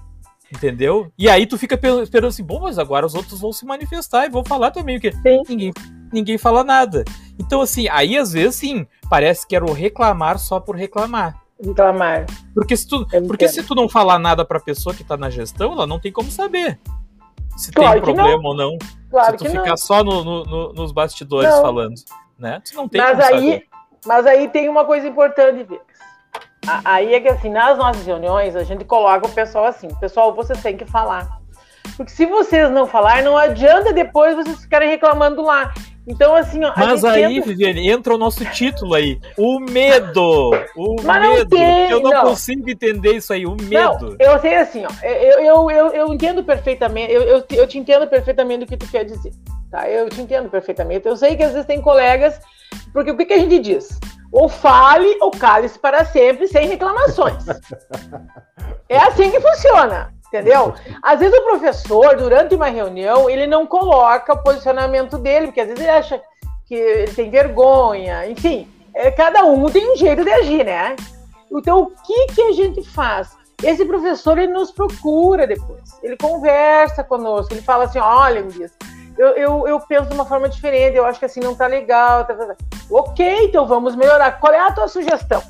Entendeu? 0.53 1.13
E 1.19 1.29
aí 1.29 1.47
tu 1.47 1.59
fica 1.59 1.79
esperando 2.03 2.29
assim, 2.29 2.43
bom, 2.43 2.61
mas 2.61 2.79
agora 2.79 3.05
os 3.05 3.15
outros 3.15 3.41
vão 3.41 3.53
se 3.53 3.67
manifestar 3.67 4.27
e 4.27 4.31
vão 4.31 4.45
falar 4.45 4.71
também, 4.71 4.99
porque 4.99 5.17
ninguém, 5.49 5.73
ninguém 6.13 6.39
fala 6.39 6.65
nada. 6.65 7.05
Então, 7.39 7.61
assim, 7.61 7.87
aí 7.89 8.17
às 8.17 8.33
vezes, 8.33 8.57
sim, 8.57 8.87
parece 9.11 9.47
que 9.47 9.55
era 9.55 9.65
o 9.65 9.73
reclamar 9.73 10.39
só 10.39 10.59
por 10.59 10.75
reclamar. 10.75 11.39
Reclamar. 11.63 12.25
Porque 12.55 12.77
se 12.77 12.89
tu, 12.89 13.07
porque 13.27 13.49
se 13.49 13.63
tu 13.63 13.75
não 13.75 13.89
falar 13.89 14.19
nada 14.19 14.45
pra 14.45 14.59
pessoa 14.61 14.95
que 14.95 15.05
tá 15.05 15.17
na 15.17 15.29
gestão, 15.29 15.73
ela 15.73 15.87
não 15.87 16.01
tem 16.01 16.13
como 16.13 16.31
saber 16.31 16.79
se 17.59 17.73
claro 17.73 18.01
tem 18.01 18.15
problema 18.15 18.41
não. 18.41 18.51
ou 18.51 18.57
não. 18.57 18.79
Claro 19.11 19.39
se 19.39 19.45
tu 19.45 19.51
ficar 19.51 19.71
não. 19.71 19.77
só 19.77 20.05
no, 20.05 20.23
no, 20.23 20.73
nos 20.73 20.93
bastidores 20.93 21.51
não. 21.51 21.61
falando, 21.61 21.95
né? 22.39 22.63
Tu 22.65 22.75
não 22.77 22.89
tem 22.89 23.01
mas 23.01 23.19
aí, 23.19 23.35
saber. 23.35 23.67
Mas 24.07 24.27
aí 24.27 24.49
tem 24.49 24.69
uma 24.69 24.85
coisa 24.85 25.09
importante, 25.09 25.65
Vix. 25.65 25.83
Aí 26.85 27.15
é 27.15 27.21
que 27.21 27.29
assim, 27.29 27.51
nas 27.51 27.79
nossas 27.79 28.05
reuniões, 28.07 28.57
a 28.57 28.65
gente 28.65 28.85
coloca 28.85 29.27
o 29.27 29.31
pessoal 29.31 29.67
assim, 29.67 29.89
pessoal, 30.01 30.35
vocês 30.35 30.61
têm 30.63 30.77
que 30.77 30.85
falar. 30.85 31.39
Porque 31.97 32.13
se 32.13 32.27
vocês 32.27 32.71
não 32.71 32.87
falar, 32.87 33.23
não 33.23 33.37
adianta 33.37 33.93
depois 33.93 34.37
vocês 34.37 34.61
ficarem 34.61 34.89
reclamando 34.89 35.43
lá. 35.43 35.73
Então, 36.07 36.35
assim, 36.35 36.65
ó, 36.65 36.73
Mas 36.75 37.05
aí, 37.05 37.35
tenta... 37.35 37.47
Viviane, 37.47 37.91
entra 37.91 38.15
o 38.15 38.19
nosso 38.19 38.43
título 38.47 38.95
aí. 38.95 39.21
O 39.37 39.61
medo. 39.61 40.51
O 40.75 40.97
Mas 41.03 41.21
medo. 41.21 41.51
Tem, 41.51 41.91
eu 41.91 42.01
não, 42.01 42.11
não, 42.11 42.23
consigo 42.23 42.71
entender 42.71 43.17
isso 43.17 43.31
aí, 43.31 43.45
o 43.45 43.55
medo. 43.61 44.17
Não, 44.17 44.17
eu 44.19 44.39
sei 44.41 44.57
assim, 44.57 44.85
ó. 44.87 45.07
Eu, 45.07 45.41
eu, 45.41 45.71
eu, 45.71 45.87
eu 45.89 46.15
entendo 46.15 46.43
perfeitamente, 46.43 47.13
eu, 47.13 47.23
eu, 47.23 47.45
eu 47.51 47.67
te 47.67 47.79
entendo 47.79 48.07
perfeitamente 48.07 48.65
o 48.65 48.67
que 48.67 48.77
tu 48.79 48.91
quer 48.91 49.05
dizer. 49.05 49.33
Tá? 49.71 49.89
Eu 49.91 50.09
te 50.09 50.23
entendo 50.23 50.49
perfeitamente. 50.49 51.07
Eu 51.07 51.17
sei 51.17 51.37
que 51.37 51.43
às 51.43 51.53
vezes 51.53 51.67
tem 51.67 51.83
colegas 51.83 52.41
porque 52.93 53.11
o 53.11 53.17
que, 53.17 53.27
que 53.27 53.35
a 53.35 53.39
gente 53.39 53.59
diz? 53.59 54.01
Ou 54.31 54.49
fale 54.49 55.17
ou 55.21 55.31
cale-se 55.31 55.79
para 55.79 56.05
sempre 56.05 56.47
sem 56.49 56.69
reclamações. 56.69 57.45
é 58.89 58.99
assim 58.99 59.31
que 59.31 59.41
funciona, 59.41 60.13
entendeu? 60.27 60.75
Às 61.03 61.21
vezes 61.21 61.39
o 61.39 61.45
professor, 61.45 62.17
durante 62.17 62.55
uma 62.55 62.69
reunião, 62.69 63.29
ele 63.29 63.47
não 63.47 63.67
coloca 63.67 64.35
o 64.35 64.43
posicionamento 64.43 65.19
dele, 65.19 65.47
porque 65.47 65.61
às 65.61 65.69
vezes 65.69 65.83
ele 65.83 65.91
acha 65.91 66.23
que 66.67 66.75
ele 66.75 67.13
tem 67.13 67.31
vergonha, 67.31 68.29
enfim. 68.29 68.69
É, 68.95 69.11
cada 69.11 69.45
um 69.45 69.71
tem 69.71 69.93
um 69.93 69.97
jeito 69.97 70.25
de 70.25 70.31
agir, 70.31 70.65
né? 70.65 70.95
Então, 71.51 71.83
o 71.83 71.87
que, 71.87 72.27
que 72.35 72.43
a 72.43 72.53
gente 72.53 72.83
faz? 72.83 73.37
Esse 73.63 73.85
professor, 73.85 74.39
ele 74.39 74.53
nos 74.53 74.71
procura 74.71 75.47
depois. 75.47 75.99
Ele 76.03 76.17
conversa 76.17 77.03
conosco, 77.03 77.53
ele 77.53 77.63
fala 77.63 77.85
assim, 77.85 77.99
olha, 77.99 78.43
Luiz, 78.43 78.73
eu, 79.19 79.29
eu, 79.31 79.69
eu, 79.69 79.81
penso 79.81 80.09
de 80.09 80.15
uma 80.15 80.25
forma 80.25 80.49
diferente, 80.49 80.97
eu 80.97 81.05
acho 81.05 81.19
que 81.19 81.25
assim 81.25 81.41
não 81.41 81.55
tá 81.55 81.67
legal. 81.67 82.25
Tá, 82.25 82.35
tá, 82.35 82.47
tá. 82.47 82.57
Ok, 82.91 83.45
então 83.45 83.67
vamos 83.67 83.97
melhorar. 83.97 84.39
Qual 84.39 84.53
é 84.53 84.61
a 84.61 84.73
tua 84.73 84.89
sugestão? 84.89 85.43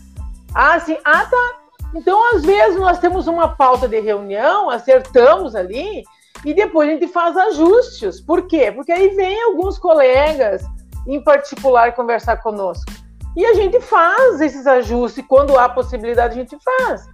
Ah, 0.55 0.81
sim. 0.81 0.97
Ah, 1.05 1.27
tá. 1.27 1.59
Então, 1.95 2.35
às 2.35 2.43
vezes, 2.45 2.79
nós 2.79 2.99
temos 2.99 3.27
uma 3.27 3.49
pauta 3.57 3.89
de 3.89 4.01
reunião, 4.01 4.69
acertamos 4.69 5.55
ali, 5.55 6.03
e 6.45 6.55
depois 6.55 6.89
a 6.89 6.93
gente 6.93 7.09
faz 7.09 7.37
ajustes. 7.37 8.21
Por 8.21 8.47
quê? 8.47 8.73
Porque 8.73 8.93
aí 8.93 9.11
vem 9.11 9.43
alguns 9.45 9.79
colegas, 9.79 10.63
em 11.07 11.23
particular, 11.23 11.95
conversar 11.95 12.39
conosco. 12.39 12.91
E 13.37 13.45
a 13.45 13.55
gente 13.55 13.81
faz 13.81 14.41
esses 14.41 14.67
ajustes. 14.67 15.25
Quando 15.27 15.59
há 15.59 15.69
possibilidade, 15.69 16.35
a 16.35 16.43
gente 16.43 16.57
faz. 16.63 17.07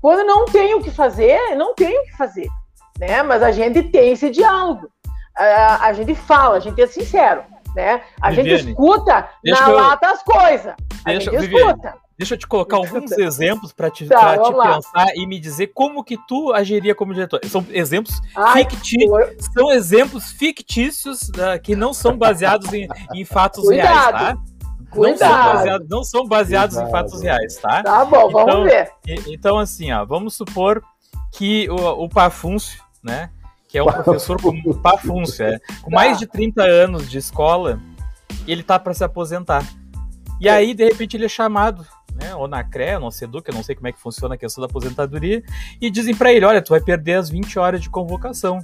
Quando 0.00 0.24
não 0.24 0.44
tem 0.46 0.74
o 0.74 0.82
que 0.82 0.90
fazer, 0.90 1.56
não 1.56 1.74
tem 1.74 1.98
o 1.98 2.04
que 2.04 2.16
fazer. 2.16 2.48
Né? 2.98 3.22
Mas 3.22 3.42
a 3.42 3.50
gente 3.50 3.82
tem 3.82 4.12
esse 4.12 4.30
diálogo. 4.30 4.88
A, 5.38 5.86
a 5.86 5.92
gente 5.92 6.14
fala, 6.14 6.56
a 6.56 6.60
gente 6.60 6.80
é 6.80 6.86
sincero. 6.86 7.42
Né? 7.74 8.02
A 8.22 8.30
Viviane, 8.30 8.58
gente 8.58 8.70
escuta 8.70 9.28
na 9.44 9.68
eu... 9.68 9.74
lata 9.74 10.08
as 10.08 10.22
coisas. 10.22 10.74
A 11.04 11.10
deixa, 11.10 11.30
gente 11.30 11.40
Viviane, 11.40 11.70
escuta. 11.70 12.06
Deixa 12.18 12.32
eu 12.32 12.38
te 12.38 12.46
colocar 12.46 12.78
alguns 12.78 13.12
exemplos 13.12 13.72
para 13.72 13.90
te, 13.90 14.06
tá, 14.06 14.38
te 14.38 14.50
pensar 14.54 15.14
e 15.14 15.26
me 15.26 15.38
dizer 15.38 15.66
como 15.68 16.02
que 16.02 16.16
tu 16.26 16.50
agiria 16.54 16.94
como 16.94 17.12
diretor. 17.12 17.40
São 17.44 17.64
exemplos 17.68 18.18
fictícios, 18.54 19.10
são 19.52 19.70
exemplos 19.70 20.32
fictícios 20.32 21.28
uh, 21.28 21.60
que 21.62 21.76
não 21.76 21.92
são 21.92 22.16
baseados 22.16 22.72
em, 22.72 22.88
em 23.14 23.24
fatos 23.26 23.64
Cuidado. 23.66 24.16
reais, 24.16 24.34
tá? 24.34 24.36
Não 24.94 25.16
são, 25.18 25.28
baseados, 25.28 25.88
não 25.90 26.04
são 26.04 26.26
baseados 26.26 26.76
em 26.78 26.90
fatos 26.90 27.20
reais, 27.20 27.56
tá? 27.56 27.82
Tá 27.82 28.04
bom, 28.06 28.30
então, 28.30 28.46
vamos 28.46 28.64
ver. 28.64 28.90
Então, 29.26 29.58
assim, 29.58 29.92
ó, 29.92 30.06
vamos 30.06 30.34
supor 30.34 30.82
que 31.34 31.68
o, 31.68 32.04
o 32.04 32.08
Pafúncio, 32.08 32.82
né? 33.04 33.30
Que 33.68 33.78
é 33.78 33.82
um 33.82 33.86
professor 34.02 34.40
com 34.40 34.52
Pafúncio, 34.74 35.44
é, 35.44 35.58
com 35.82 35.90
mais 35.90 36.18
de 36.18 36.26
30 36.26 36.62
anos 36.62 37.10
de 37.10 37.18
escola, 37.18 37.80
ele 38.46 38.62
tá 38.62 38.78
para 38.78 38.94
se 38.94 39.04
aposentar. 39.04 39.66
E 40.40 40.48
aí, 40.48 40.74
de 40.74 40.84
repente, 40.84 41.16
ele 41.16 41.24
é 41.24 41.28
chamado 41.28 41.86
né, 42.16 42.34
ou 42.34 42.48
na 42.48 42.64
CRE, 42.64 42.98
no 42.98 43.10
SEDUC, 43.10 43.48
eu 43.48 43.54
não 43.54 43.62
sei 43.62 43.74
como 43.74 43.88
é 43.88 43.92
que 43.92 44.00
funciona 44.00 44.34
a 44.34 44.38
questão 44.38 44.62
da 44.62 44.66
aposentadoria, 44.66 45.42
e 45.80 45.90
dizem 45.90 46.14
para 46.14 46.32
ele, 46.32 46.44
olha, 46.44 46.62
tu 46.62 46.70
vai 46.70 46.80
perder 46.80 47.14
as 47.14 47.28
20 47.28 47.58
horas 47.58 47.80
de 47.80 47.90
convocação. 47.90 48.60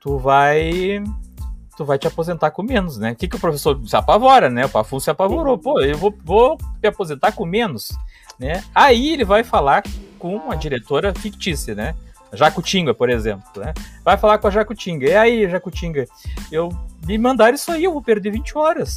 Tu 0.00 0.18
vai 0.18 1.02
tu 1.76 1.84
vai 1.84 1.98
te 1.98 2.06
aposentar 2.06 2.52
com 2.52 2.62
menos, 2.62 2.98
né? 2.98 3.12
O 3.12 3.16
que, 3.16 3.26
que 3.26 3.34
o 3.34 3.40
professor 3.40 3.80
se 3.84 3.96
apavora, 3.96 4.48
né? 4.48 4.66
O 4.66 4.68
Pafun 4.68 5.00
se 5.00 5.10
apavorou. 5.10 5.58
Pô, 5.58 5.80
eu 5.80 5.98
vou, 5.98 6.14
vou 6.22 6.58
me 6.80 6.88
aposentar 6.88 7.32
com 7.32 7.44
menos, 7.44 7.90
né? 8.38 8.62
Aí 8.72 9.12
ele 9.12 9.24
vai 9.24 9.42
falar 9.42 9.82
com 10.16 10.36
uma 10.36 10.56
diretora 10.56 11.12
fictícia, 11.12 11.74
né? 11.74 11.96
Jacutinga, 12.36 12.94
por 12.94 13.10
exemplo, 13.10 13.44
né? 13.56 13.72
Vai 14.04 14.16
falar 14.16 14.38
com 14.38 14.48
a 14.48 14.50
Jacutinga. 14.50 15.06
E 15.06 15.14
aí, 15.14 15.48
Jacutinga, 15.48 16.06
eu 16.50 16.68
me 17.06 17.18
mandar 17.18 17.54
isso 17.54 17.70
aí, 17.70 17.84
eu 17.84 17.92
vou 17.92 18.02
perder 18.02 18.30
20 18.30 18.56
horas. 18.56 18.96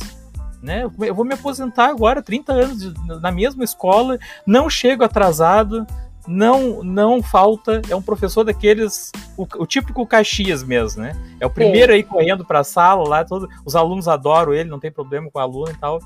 Né? 0.61 0.83
Eu 0.83 1.13
vou 1.13 1.23
me 1.23 1.33
aposentar 1.33 1.87
agora, 1.87 2.21
30 2.21 2.51
anos 2.51 2.93
na 3.21 3.31
mesma 3.31 3.63
escola, 3.63 4.17
não 4.45 4.69
chego 4.69 5.03
atrasado, 5.03 5.85
não 6.27 6.83
não 6.83 7.23
falta, 7.23 7.81
é 7.89 7.95
um 7.95 8.01
professor 8.01 8.43
daqueles, 8.43 9.11
o, 9.37 9.47
o 9.59 9.65
típico 9.65 10.05
Caxias 10.05 10.63
mesmo, 10.63 11.03
né? 11.03 11.13
É 11.39 11.45
o 11.45 11.49
primeiro 11.49 11.93
aí 11.93 12.03
correndo 12.03 12.43
para 12.43 12.59
a 12.59 12.63
sala 12.63 13.07
lá, 13.07 13.23
todo, 13.23 13.47
os 13.63 13.75
alunos 13.75 14.07
adoram 14.07 14.53
ele, 14.53 14.69
não 14.69 14.79
tem 14.79 14.91
problema 14.91 15.29
com 15.31 15.39
o 15.39 15.41
aluno 15.41 15.71
e 15.71 15.77
tal. 15.77 15.99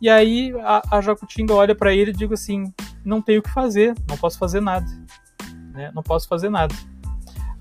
E 0.00 0.08
aí 0.08 0.52
a, 0.60 0.98
a 0.98 1.00
Jacutinga 1.00 1.54
olha 1.54 1.74
para 1.74 1.94
ele 1.94 2.10
e 2.10 2.14
diz 2.14 2.30
assim: 2.30 2.72
não 3.04 3.22
tenho 3.22 3.40
o 3.40 3.42
que 3.42 3.50
fazer, 3.50 3.94
não 4.08 4.16
posso 4.16 4.38
fazer 4.38 4.60
nada, 4.60 4.86
né? 5.78 5.92
Não 5.94 6.02
posso 6.02 6.28
fazer 6.28 6.50
nada. 6.50 6.74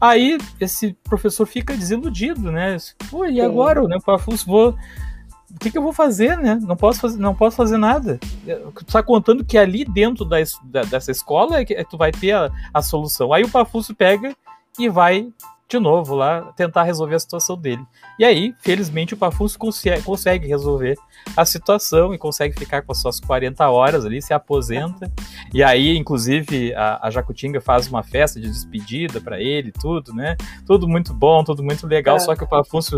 Aí 0.02 0.38
esse 0.60 0.94
professor 1.04 1.46
fica 1.46 1.76
desiludido, 1.76 2.52
né? 2.52 2.78
Pô, 3.10 3.26
e 3.26 3.40
agora, 3.40 3.82
né? 3.88 3.98
Pafus, 4.04 4.44
vou 4.44 4.76
o 5.50 5.60
que, 5.60 5.72
que, 5.72 5.78
eu 5.78 5.82
vou 5.82 5.94
fazer, 5.94 6.38
né? 6.38 6.60
Não 6.62 6.76
posso 6.76 7.00
fazer, 7.00 7.18
não 7.18 7.34
posso 7.34 7.56
fazer 7.56 7.78
nada. 7.78 8.20
Tu 8.76 8.86
tá 8.86 9.02
contando 9.02 9.46
que 9.46 9.58
ali 9.58 9.86
dentro 9.86 10.26
da, 10.26 10.38
da, 10.66 10.82
dessa 10.84 11.10
escola 11.10 11.60
é 11.60 11.66
que 11.66 11.84
tu 11.86 11.98
vai 11.98 12.12
ter 12.12 12.34
a, 12.34 12.52
a 12.74 12.82
solução. 12.82 13.32
Aí 13.32 13.44
o 13.44 13.50
Pafúcio 13.50 13.96
pega 13.96 14.36
e 14.78 14.90
vai 14.90 15.32
de 15.70 15.80
novo 15.80 16.16
lá 16.16 16.54
tentar 16.56 16.84
resolver 16.84 17.16
a 17.16 17.20
situação 17.20 17.58
dele. 17.58 17.84
E 18.18 18.24
aí, 18.24 18.56
felizmente, 18.62 19.14
o 19.14 19.18
Pafus 19.18 19.58
consegue, 19.58 20.48
resolver 20.48 20.96
a 21.36 21.46
situação 21.46 22.14
e 22.14 22.18
consegue 22.18 22.58
ficar 22.58 22.84
com 22.84 22.92
as 22.94 23.00
suas 23.00 23.20
40 23.20 23.70
horas 23.70 24.06
ali, 24.06 24.22
se 24.22 24.34
aposenta. 24.34 25.12
E 25.54 25.62
aí, 25.62 25.98
inclusive, 25.98 26.74
a, 26.74 27.08
a 27.08 27.12
Jacutinga 27.12 27.60
faz 27.60 27.88
uma 27.88 28.02
festa 28.02 28.40
de 28.40 28.48
despedida 28.48 29.20
para 29.20 29.42
ele, 29.42 29.72
tudo, 29.72 30.14
né? 30.14 30.38
Tudo 30.66 30.88
muito 30.88 31.14
bom, 31.14 31.44
tudo 31.44 31.62
muito 31.62 31.86
legal. 31.86 32.16
É. 32.16 32.20
Só 32.20 32.34
que 32.34 32.46
o 32.46 32.48
Pafúcio, 32.48 32.98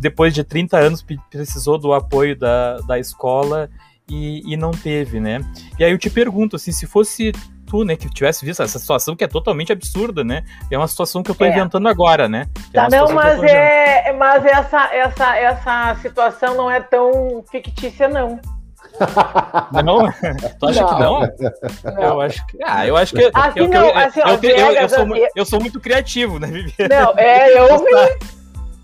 depois 0.00 0.34
de 0.34 0.42
30 0.42 0.76
anos, 0.76 1.06
precisou 1.30 1.78
do 1.78 1.92
apoio 1.92 2.36
da, 2.36 2.78
da 2.78 2.98
escola 2.98 3.70
e, 4.10 4.42
e 4.44 4.56
não 4.56 4.72
teve, 4.72 5.20
né? 5.20 5.40
E 5.78 5.84
aí 5.84 5.92
eu 5.92 5.98
te 5.98 6.10
pergunto, 6.10 6.56
assim, 6.56 6.72
se 6.72 6.86
fosse 6.86 7.32
tu, 7.68 7.84
né, 7.84 7.96
que 7.96 8.08
tivesse 8.08 8.44
visto 8.44 8.62
essa 8.62 8.78
situação 8.78 9.14
que 9.14 9.22
é 9.22 9.28
totalmente 9.28 9.72
absurda, 9.72 10.24
né? 10.24 10.44
É 10.70 10.78
uma 10.78 10.88
situação 10.88 11.22
que 11.22 11.30
eu 11.30 11.34
tô 11.34 11.44
é. 11.44 11.50
inventando 11.50 11.86
agora, 11.88 12.28
né? 12.28 12.46
É 12.72 12.76
tá, 12.76 12.88
não, 12.88 13.12
mas 13.12 13.42
é, 13.42 14.12
mas 14.12 14.44
essa, 14.44 14.94
essa, 14.94 15.36
essa 15.36 15.94
situação 15.96 16.54
não 16.54 16.70
é 16.70 16.80
tão 16.80 17.44
fictícia, 17.50 18.08
não. 18.08 18.40
Não? 19.84 20.10
Tu 20.58 20.66
acha 20.66 20.80
não. 20.80 20.88
que 20.88 20.94
não? 21.00 21.20
não? 21.94 22.02
Eu 22.02 22.20
acho 22.20 22.46
que. 22.46 22.58
Ah, 22.64 22.86
eu 22.86 22.96
acho 22.96 23.14
que. 23.14 23.30
Assim, 23.32 23.60
eu, 23.60 23.68
não, 23.68 23.86
eu, 23.86 23.96
assim, 23.96 24.20
eu, 24.20 24.50
eu, 24.50 24.72
eu, 24.72 24.88
sou, 24.88 25.06
eu 25.36 25.44
sou 25.44 25.60
muito 25.60 25.80
criativo, 25.80 26.38
né, 26.38 26.46
Viviane? 26.48 26.88
Não, 26.88 27.12
é, 27.16 27.58
eu, 27.58 27.68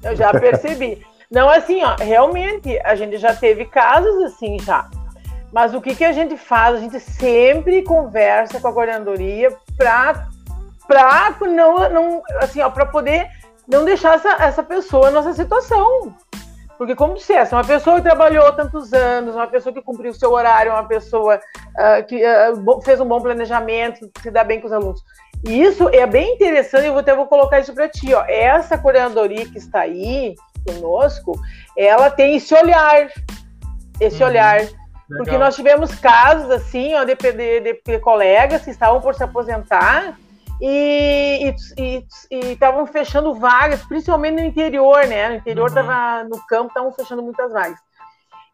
eu 0.11 0.17
já 0.17 0.31
percebi. 0.33 1.03
Não, 1.31 1.49
assim, 1.49 1.83
ó, 1.83 1.97
realmente, 1.97 2.79
a 2.85 2.95
gente 2.95 3.19
já 3.19 3.35
teve 3.35 3.65
casos 3.65 4.23
assim 4.25 4.59
já. 4.61 4.89
Mas 5.55 5.73
o 5.73 5.81
que, 5.81 5.95
que 5.95 6.05
a 6.05 6.11
gente 6.11 6.37
faz? 6.37 6.75
A 6.75 6.81
gente 6.81 6.99
sempre 6.99 7.85
conversa 7.85 8.59
com 8.59 8.67
a 8.67 8.73
coordenadoria 8.73 9.57
para 9.79 10.27
para 10.87 11.35
não, 11.47 11.89
não 11.89 12.23
assim, 12.41 12.61
ó, 12.61 12.69
para 12.69 12.85
poder 12.85 13.27
não 13.67 13.87
deixar 13.87 14.17
essa, 14.17 14.33
essa 14.43 14.63
pessoa 14.63 15.11
nessa 15.11 15.33
situação. 15.33 16.15
Porque, 16.77 16.95
como 16.95 17.15
dissesse, 17.15 17.55
uma 17.55 17.65
pessoa 17.65 17.97
que 17.97 18.03
trabalhou 18.03 18.53
tantos 18.53 18.93
anos, 18.93 19.37
uma 19.37 19.47
pessoa 19.47 19.73
que 19.73 19.81
cumpriu 19.81 20.11
o 20.11 20.15
seu 20.15 20.33
horário, 20.33 20.73
uma 20.73 20.85
pessoa 20.87 21.37
uh, 21.37 22.05
que 22.07 22.21
uh, 22.23 22.83
fez 22.83 23.01
um 23.01 23.07
bom 23.07 23.21
planejamento, 23.21 24.11
se 24.21 24.31
dá 24.31 24.43
bem 24.43 24.61
com 24.61 24.67
os 24.67 24.73
alunos. 24.73 25.01
E 25.47 25.63
isso 25.63 25.89
é 25.89 26.05
bem 26.05 26.35
interessante, 26.35 26.87
eu 26.87 26.99
até 26.99 27.15
vou 27.15 27.27
colocar 27.27 27.61
isso 27.61 27.73
para 27.73 27.89
ti. 27.89 28.13
Ó. 28.13 28.25
Essa 28.27 28.77
coordenadoria 28.77 29.49
que 29.49 29.59
está 29.59 29.83
aí 29.83 30.35
conosco, 30.67 31.33
ela 31.79 32.11
tem 32.11 32.37
esse 32.37 32.53
olhar, 32.55 33.09
esse 34.01 34.21
uhum. 34.21 34.29
olhar 34.29 34.67
Legal. 35.09 35.25
Porque 35.25 35.39
nós 35.39 35.55
tivemos 35.55 35.95
casos 35.97 36.51
assim, 36.51 36.95
ó, 36.95 37.05
de, 37.05 37.15
de, 37.15 37.83
de, 37.85 37.99
colegas 37.99 38.63
que 38.63 38.71
estavam 38.71 39.01
por 39.01 39.15
se 39.15 39.23
aposentar 39.23 40.17
e 40.61 41.55
estavam 42.31 42.87
fechando 42.87 43.35
vagas, 43.35 43.83
principalmente 43.83 44.41
no 44.41 44.47
interior, 44.47 45.07
né? 45.07 45.29
No 45.29 45.35
interior 45.37 45.69
uhum. 45.69 45.75
tava 45.75 46.25
no 46.25 46.41
campo, 46.47 46.69
estavam 46.69 46.93
fechando 46.93 47.23
muitas 47.23 47.53
vagas. 47.53 47.79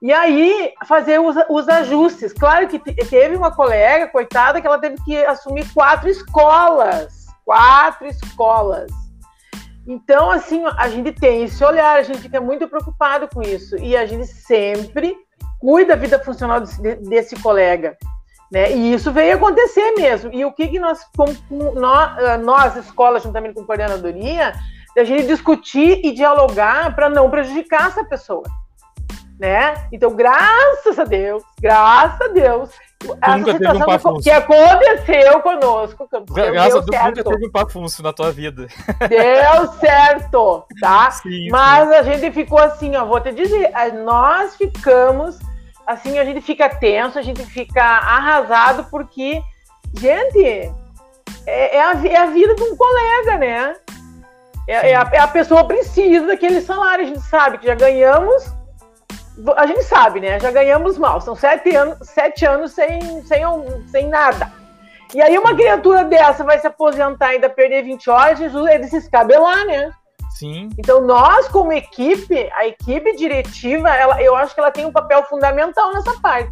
E 0.02 0.12
aí, 0.12 0.72
fazer 0.86 1.20
os, 1.20 1.36
os, 1.48 1.68
ajustes. 1.68 2.32
Claro 2.32 2.66
que 2.66 2.78
teve 2.78 3.36
uma 3.36 3.54
colega, 3.54 4.08
coitada, 4.08 4.60
que 4.60 4.66
ela 4.66 4.78
teve 4.78 4.96
que 5.04 5.16
assumir 5.26 5.70
quatro 5.74 6.08
escolas. 6.08 7.26
Quatro 7.44 8.06
escolas. 8.06 8.90
Então, 9.86 10.30
assim, 10.30 10.64
a 10.78 10.88
gente 10.88 11.12
tem 11.12 11.44
esse 11.44 11.62
olhar, 11.62 11.98
a 11.98 12.02
gente 12.02 12.20
fica 12.20 12.40
muito 12.40 12.66
preocupado 12.66 13.28
com 13.28 13.42
isso. 13.42 13.76
E 13.76 13.94
a 13.94 14.06
gente 14.06 14.26
sempre 14.26 15.14
cuida 15.60 15.94
da 15.94 16.00
vida 16.00 16.18
funcional 16.18 16.60
desse, 16.60 16.80
desse 16.96 17.36
colega. 17.36 17.96
Né? 18.50 18.72
E 18.72 18.94
isso 18.94 19.12
veio 19.12 19.36
acontecer 19.36 19.92
mesmo. 19.92 20.32
E 20.32 20.44
o 20.44 20.52
que, 20.52 20.66
que 20.66 20.80
nós, 20.80 21.06
como, 21.16 21.32
nós, 21.74 22.18
eh, 22.18 22.36
nós, 22.38 22.76
escola, 22.76 23.20
juntamente 23.20 23.54
com 23.54 23.60
a 23.60 23.66
coordenadoria, 23.66 24.54
a 24.98 25.04
gente 25.04 25.26
discutir 25.26 26.00
e 26.04 26.12
dialogar 26.12 26.94
para 26.96 27.08
não 27.08 27.30
prejudicar 27.30 27.88
essa 27.88 28.04
pessoa. 28.04 28.42
Né? 29.38 29.74
Então, 29.92 30.14
graças 30.14 30.98
a 30.98 31.04
Deus, 31.04 31.42
graças 31.60 32.20
a 32.20 32.28
Deus, 32.28 32.70
essa 33.22 33.52
situação 33.52 34.12
um 34.12 34.20
que 34.20 34.30
aconteceu 34.30 35.40
conosco, 35.40 36.06
Graças 36.34 36.76
a 36.76 36.80
Deus, 36.80 37.04
nunca 37.04 37.24
teve 37.24 37.46
um 37.46 37.50
pafunço 37.50 38.02
na 38.02 38.12
tua 38.12 38.30
vida. 38.30 38.66
Deu 39.08 39.72
certo, 39.78 40.66
tá? 40.78 41.10
Sim, 41.12 41.48
Mas 41.50 41.88
sim. 41.88 41.94
a 41.94 42.02
gente 42.02 42.30
ficou 42.32 42.58
assim, 42.58 42.94
ó, 42.96 43.06
vou 43.06 43.20
te 43.20 43.32
dizer, 43.32 43.72
nós 44.04 44.56
ficamos 44.56 45.38
assim, 45.90 46.18
a 46.18 46.24
gente 46.24 46.40
fica 46.40 46.68
tenso, 46.68 47.18
a 47.18 47.22
gente 47.22 47.44
fica 47.44 47.82
arrasado, 47.82 48.86
porque, 48.90 49.42
gente, 49.94 50.72
é, 51.46 51.76
é, 51.76 51.82
a, 51.82 52.06
é 52.06 52.16
a, 52.16 52.26
vida 52.26 52.54
de 52.54 52.62
um 52.62 52.76
colega, 52.76 53.38
né? 53.38 53.76
É, 54.68 54.90
é, 54.90 54.94
a, 54.94 55.10
é, 55.12 55.18
a, 55.18 55.26
pessoa 55.26 55.64
precisa 55.66 56.26
daquele 56.26 56.60
salário, 56.60 57.04
a 57.04 57.08
gente 57.08 57.22
sabe 57.22 57.58
que 57.58 57.66
já 57.66 57.74
ganhamos, 57.74 58.54
a 59.56 59.66
gente 59.66 59.82
sabe, 59.82 60.20
né? 60.20 60.38
Já 60.38 60.52
ganhamos 60.52 60.96
mal, 60.96 61.20
são 61.20 61.34
sete 61.34 61.74
anos, 61.74 61.98
sete 62.08 62.46
anos 62.46 62.72
sem, 62.72 63.22
sem, 63.24 63.42
sem 63.88 64.08
nada. 64.08 64.52
E 65.12 65.20
aí 65.20 65.36
uma 65.36 65.56
criatura 65.56 66.04
dessa 66.04 66.44
vai 66.44 66.60
se 66.60 66.68
aposentar 66.68 67.32
e 67.32 67.34
ainda 67.34 67.50
perder 67.50 67.82
20 67.82 68.10
horas, 68.10 68.38
Jesus, 68.38 68.70
ele 68.70 68.86
se 68.86 68.96
escabelar, 68.96 69.66
né? 69.66 69.90
Sim. 70.40 70.70
Então, 70.78 71.02
nós, 71.06 71.48
como 71.48 71.70
equipe, 71.70 72.50
a 72.54 72.66
equipe 72.66 73.14
diretiva, 73.14 73.90
ela, 73.90 74.22
eu 74.22 74.34
acho 74.34 74.54
que 74.54 74.60
ela 74.60 74.70
tem 74.70 74.86
um 74.86 74.92
papel 74.92 75.22
fundamental 75.24 75.92
nessa 75.92 76.18
parte. 76.18 76.50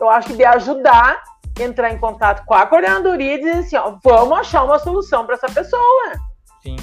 Eu 0.00 0.10
acho 0.10 0.26
que 0.28 0.36
de 0.36 0.44
ajudar 0.44 1.22
entrar 1.60 1.92
em 1.92 1.98
contato 1.98 2.44
com 2.44 2.54
a 2.54 2.66
coordenadoria 2.66 3.34
e 3.34 3.38
dizer 3.38 3.58
assim, 3.58 3.76
ó, 3.76 3.94
vamos 4.02 4.36
achar 4.36 4.64
uma 4.64 4.80
solução 4.80 5.24
para 5.24 5.36
essa 5.36 5.46
pessoa. 5.48 6.12
Sim. 6.60 6.74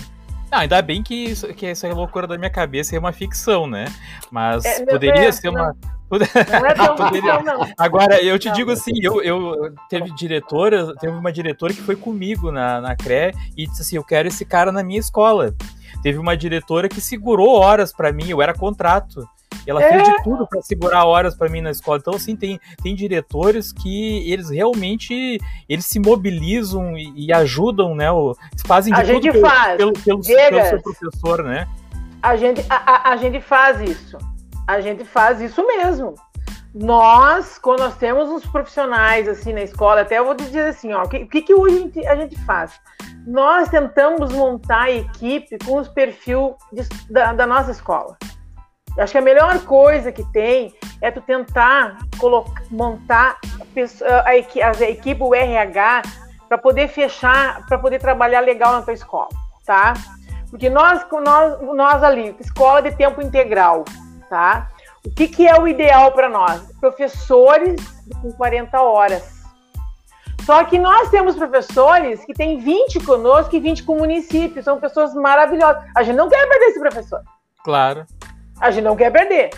Ah, 0.49 0.59
ainda 0.59 0.81
bem 0.81 1.03
que 1.03 1.13
isso, 1.13 1.53
que 1.53 1.65
essa 1.65 1.85
é 1.85 1.93
loucura 1.93 2.25
da 2.25 2.37
minha 2.37 2.49
cabeça 2.49 2.95
é 2.95 2.99
uma 2.99 3.11
ficção, 3.11 3.67
né? 3.67 3.83
Mas 4.31 4.63
é, 4.63 4.85
poderia 4.85 5.27
é, 5.27 5.31
ser 5.33 5.49
uma. 5.49 5.75
Não 6.09 6.65
é 6.65 6.73
tão 6.73 6.95
poderia... 6.95 7.43
não. 7.43 7.67
Agora, 7.77 8.23
eu 8.23 8.39
te 8.39 8.47
não. 8.47 8.55
digo 8.55 8.71
assim, 8.71 8.93
eu, 9.01 9.21
eu 9.21 9.73
teve 9.89 10.09
diretora, 10.15 10.95
teve 10.95 11.11
uma 11.11 11.33
diretora 11.33 11.73
que 11.73 11.81
foi 11.81 11.97
comigo 11.97 12.49
na, 12.53 12.79
na 12.79 12.95
CRE 12.95 13.33
e 13.57 13.67
disse 13.67 13.81
assim: 13.81 13.97
eu 13.97 14.03
quero 14.05 14.29
esse 14.29 14.45
cara 14.45 14.71
na 14.71 14.81
minha 14.81 15.01
escola. 15.01 15.53
Teve 16.01 16.17
uma 16.17 16.35
diretora 16.35 16.89
que 16.89 17.01
segurou 17.01 17.49
horas 17.49 17.93
para 17.93 18.11
mim, 18.11 18.29
eu 18.29 18.41
era 18.41 18.53
contrato. 18.53 19.27
Ela 19.65 19.83
é. 19.83 19.89
fez 19.89 20.03
de 20.03 20.23
tudo 20.23 20.47
para 20.47 20.61
segurar 20.61 21.05
horas 21.05 21.35
para 21.35 21.49
mim 21.49 21.61
na 21.61 21.71
escola. 21.71 21.97
Então, 21.97 22.13
assim, 22.13 22.35
tem, 22.35 22.59
tem 22.81 22.95
diretores 22.95 23.73
que 23.73 24.31
eles 24.31 24.49
realmente 24.49 25.39
eles 25.67 25.85
se 25.85 25.99
mobilizam 25.99 26.97
e, 26.97 27.27
e 27.27 27.33
ajudam, 27.33 27.93
né? 27.93 28.09
O, 28.09 28.35
fazem 28.65 28.93
de 28.93 28.99
a 28.99 29.03
tudo 29.03 29.21
gente 29.21 29.41
faz. 29.41 29.77
Pelo, 29.77 29.93
pelo, 29.93 30.21
pelo, 30.21 30.63
seu 30.63 30.81
professor, 30.81 31.43
né? 31.43 31.67
A 32.21 32.35
gente, 32.37 32.65
a, 32.69 32.75
a, 32.75 33.13
a 33.13 33.17
gente 33.17 33.41
faz 33.41 33.81
isso. 33.81 34.17
A 34.65 34.79
gente 34.79 35.03
faz 35.03 35.41
isso 35.41 35.65
mesmo 35.65 36.15
nós, 36.73 37.57
quando 37.57 37.79
nós 37.79 37.95
temos 37.97 38.29
uns 38.29 38.45
profissionais 38.45 39.27
assim 39.27 39.53
na 39.53 39.61
escola, 39.61 40.01
até 40.01 40.19
eu 40.19 40.25
vou 40.25 40.35
dizer 40.35 40.69
assim, 40.69 40.93
ó, 40.93 41.03
o 41.03 41.09
que, 41.09 41.41
que, 41.41 41.53
hoje 41.53 41.75
a 41.75 41.79
gente, 41.79 42.07
a 42.07 42.15
gente 42.15 42.45
faz? 42.45 42.79
Nós 43.25 43.69
tentamos 43.69 44.31
montar 44.31 44.83
a 44.83 44.91
equipe 44.91 45.57
com 45.65 45.77
os 45.77 45.87
perfis 45.87 46.37
da, 47.09 47.33
da, 47.33 47.47
nossa 47.47 47.71
escola. 47.71 48.17
Eu 48.95 49.03
acho 49.03 49.11
que 49.11 49.17
a 49.17 49.21
melhor 49.21 49.59
coisa 49.65 50.11
que 50.11 50.23
tem 50.31 50.73
é 51.01 51.11
tu 51.11 51.21
tentar 51.21 51.97
colocar, 52.19 52.63
montar 52.69 53.37
a, 53.43 54.25
a, 54.25 54.29
a 54.29 54.37
equipe, 54.37 55.21
o 55.21 55.35
RH, 55.35 56.01
para 56.47 56.57
poder 56.57 56.87
fechar, 56.87 57.65
para 57.67 57.77
poder 57.77 57.99
trabalhar 57.99 58.39
legal 58.41 58.73
na 58.73 58.81
tua 58.81 58.93
escola, 58.93 59.29
tá? 59.65 59.93
Porque 60.49 60.69
nós, 60.69 61.05
nós, 61.11 61.61
nós 61.75 62.03
ali, 62.03 62.35
escola 62.39 62.81
de 62.81 62.91
tempo 62.95 63.21
integral, 63.21 63.83
tá? 64.29 64.67
O 65.07 65.15
que, 65.15 65.29
que 65.29 65.47
é 65.47 65.57
o 65.57 65.65
ideal 65.65 66.11
para 66.11 66.27
nós? 66.27 66.61
Professores 66.81 67.79
com 68.21 68.29
40 68.33 68.81
horas. 68.81 69.37
Só 70.45 70.65
que 70.65 70.77
nós 70.77 71.09
temos 71.09 71.35
professores 71.35 72.25
que 72.25 72.33
têm 72.33 72.57
20 72.59 72.99
conosco 73.05 73.55
e 73.55 73.59
20 73.59 73.83
com 73.83 73.95
o 73.95 73.99
município. 73.99 74.61
São 74.61 74.81
pessoas 74.81 75.13
maravilhosas. 75.13 75.81
A 75.95 76.03
gente 76.03 76.17
não 76.17 76.27
quer 76.27 76.45
perder 76.47 76.65
esse 76.65 76.79
professor. 76.79 77.21
Claro. 77.63 78.05
A 78.59 78.69
gente 78.69 78.83
não 78.83 78.97
quer 78.97 79.09
perder. 79.09 79.49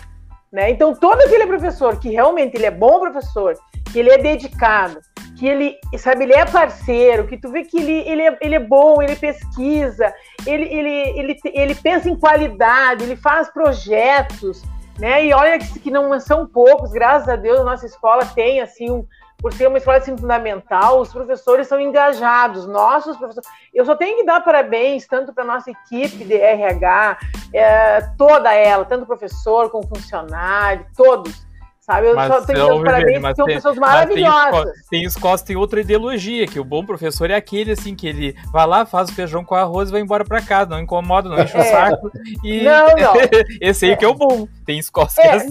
Né? 0.52 0.70
Então, 0.70 0.94
todo 0.94 1.20
aquele 1.20 1.46
professor 1.46 1.98
que 1.98 2.10
realmente 2.10 2.56
ele 2.56 2.66
é 2.66 2.70
bom 2.70 3.00
professor, 3.00 3.54
que 3.92 3.98
ele 3.98 4.10
é 4.10 4.18
dedicado, 4.18 5.00
que 5.36 5.48
ele, 5.48 5.76
sabe, 5.98 6.24
ele 6.24 6.32
é 6.32 6.44
parceiro, 6.44 7.26
que 7.26 7.36
tu 7.36 7.50
vê 7.50 7.64
que 7.64 7.76
ele, 7.76 8.08
ele, 8.08 8.22
é, 8.22 8.38
ele 8.40 8.54
é 8.54 8.60
bom, 8.60 9.02
ele 9.02 9.16
pesquisa, 9.16 10.12
ele, 10.46 10.64
ele, 10.64 11.18
ele, 11.18 11.40
ele 11.44 11.74
pensa 11.74 12.08
em 12.08 12.16
qualidade, 12.16 13.04
ele 13.04 13.16
faz 13.16 13.48
projetos, 13.48 14.62
né? 15.00 15.24
E 15.24 15.32
olha 15.32 15.58
que, 15.58 15.90
não 15.90 16.18
são 16.20 16.46
poucos, 16.46 16.92
graças 16.92 17.28
a 17.28 17.36
Deus, 17.36 17.60
a 17.60 17.64
nossa 17.64 17.86
escola 17.86 18.24
tem 18.26 18.60
assim 18.60 18.90
um, 18.90 19.06
por 19.38 19.52
ser 19.52 19.66
uma 19.66 19.78
escola 19.78 19.96
assim, 19.96 20.16
fundamental, 20.16 21.00
os 21.00 21.12
professores 21.12 21.66
são 21.66 21.80
engajados, 21.80 22.66
nossos 22.66 23.16
professores. 23.16 23.48
Eu 23.72 23.84
só 23.86 23.96
tenho 23.96 24.18
que 24.18 24.24
dar 24.24 24.42
parabéns 24.42 25.06
tanto 25.06 25.32
para 25.32 25.42
a 25.42 25.46
nossa 25.46 25.70
equipe 25.70 26.24
de 26.24 26.34
RH, 26.34 27.18
é, 27.52 28.00
toda 28.18 28.52
ela, 28.54 28.84
tanto 28.84 29.06
professor 29.06 29.70
como 29.70 29.88
funcionário, 29.88 30.86
todos 30.96 31.49
Sabe? 31.90 32.06
Eu 32.06 32.14
mas, 32.14 32.32
só 32.32 32.40
tenho 32.42 32.78
que 32.78 32.84
parabéns, 32.84 33.20
mas 33.20 33.36
são 33.36 33.46
tem, 33.46 33.54
pessoas 33.56 33.76
maravilhosas. 33.76 34.72
Tem 34.88 35.02
escolas, 35.02 35.42
tem 35.42 35.56
outra 35.56 35.80
ideologia, 35.80 36.46
que 36.46 36.60
o 36.60 36.64
bom 36.64 36.86
professor 36.86 37.28
é 37.32 37.34
aquele, 37.34 37.72
assim, 37.72 37.96
que 37.96 38.06
ele 38.06 38.36
vai 38.52 38.64
lá, 38.64 38.86
faz 38.86 39.10
o 39.10 39.12
feijão 39.12 39.44
com 39.44 39.56
arroz 39.56 39.88
e 39.88 39.92
vai 39.92 40.00
embora 40.00 40.24
para 40.24 40.40
casa, 40.40 40.70
não 40.70 40.78
incomoda, 40.78 41.28
não 41.28 41.42
enche 41.42 41.56
é. 41.56 41.60
o 41.60 41.64
saco. 41.64 42.12
E... 42.44 42.62
Não, 42.62 42.86
não. 42.86 43.14
Esse 43.60 43.86
aí 43.86 43.90
é. 43.90 43.96
que 43.96 44.04
é 44.04 44.08
o 44.08 44.14
bom. 44.14 44.46
Tem 44.64 44.78
escolas 44.78 45.16
que 45.16 45.20
é, 45.20 45.26
é 45.26 45.32
assim. 45.32 45.50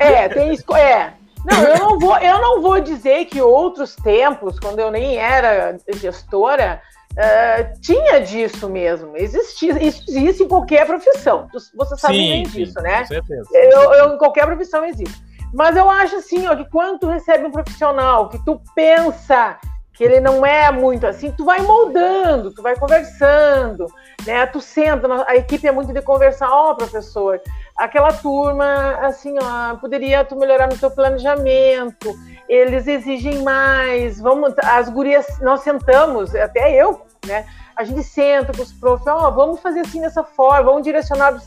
É, 0.00 0.28
tem 0.28 0.52
escola. 0.52 0.80
É. 0.80 1.12
Não, 1.44 1.62
eu 1.62 1.78
não 1.78 1.98
vou, 2.00 2.18
eu 2.18 2.40
não 2.40 2.60
vou 2.60 2.80
dizer 2.80 3.26
que 3.26 3.40
outros 3.40 3.94
tempos, 3.94 4.58
quando 4.58 4.80
eu 4.80 4.90
nem 4.90 5.18
era 5.18 5.78
gestora, 5.94 6.82
uh, 7.12 7.80
tinha 7.80 8.20
disso 8.20 8.68
mesmo. 8.68 9.16
Existia, 9.16 9.80
isso 9.82 10.02
existe 10.08 10.42
em 10.42 10.48
qualquer 10.48 10.84
profissão. 10.84 11.48
Você 11.52 11.96
sabe 11.96 12.14
sim, 12.14 12.28
bem 12.28 12.42
disso, 12.42 12.72
sim, 12.72 12.82
né? 12.82 13.00
Com 13.02 13.06
certeza. 13.06 13.48
Eu, 13.52 13.94
eu, 13.94 14.14
em 14.14 14.18
qualquer 14.18 14.46
profissão 14.46 14.84
existe. 14.84 15.29
Mas 15.52 15.76
eu 15.76 15.88
acho 15.90 16.16
assim, 16.16 16.46
ó, 16.46 16.54
que 16.54 16.68
quando 16.70 17.00
tu 17.00 17.06
recebe 17.08 17.44
um 17.44 17.50
profissional 17.50 18.28
que 18.28 18.38
tu 18.44 18.60
pensa 18.74 19.58
que 20.00 20.04
ele 20.04 20.18
não 20.18 20.46
é 20.46 20.72
muito 20.72 21.06
assim, 21.06 21.30
tu 21.30 21.44
vai 21.44 21.60
moldando, 21.60 22.50
tu 22.54 22.62
vai 22.62 22.74
conversando, 22.74 23.86
né? 24.24 24.46
Tu 24.46 24.58
senta, 24.58 25.06
a 25.28 25.36
equipe 25.36 25.66
é 25.66 25.70
muito 25.72 25.92
de 25.92 26.00
conversar, 26.00 26.50
ó, 26.50 26.70
oh, 26.70 26.74
professor, 26.74 27.38
aquela 27.76 28.10
turma, 28.10 28.96
assim, 29.02 29.34
ó, 29.38 29.76
poderia 29.76 30.24
tu 30.24 30.36
melhorar 30.36 30.68
no 30.68 30.78
teu 30.78 30.90
planejamento, 30.90 32.18
eles 32.48 32.86
exigem 32.86 33.42
mais, 33.42 34.18
vamos, 34.18 34.54
as 34.64 34.88
gurias, 34.88 35.26
nós 35.42 35.60
sentamos, 35.60 36.34
até 36.34 36.74
eu, 36.74 37.02
né? 37.26 37.44
A 37.76 37.84
gente 37.84 38.02
senta 38.02 38.54
com 38.54 38.62
os 38.62 38.72
profs, 38.72 39.06
ó, 39.06 39.28
oh, 39.28 39.32
vamos 39.32 39.60
fazer 39.60 39.80
assim 39.80 40.00
dessa 40.00 40.24
forma, 40.24 40.62
vamos 40.62 40.82
direcionar 40.82 41.38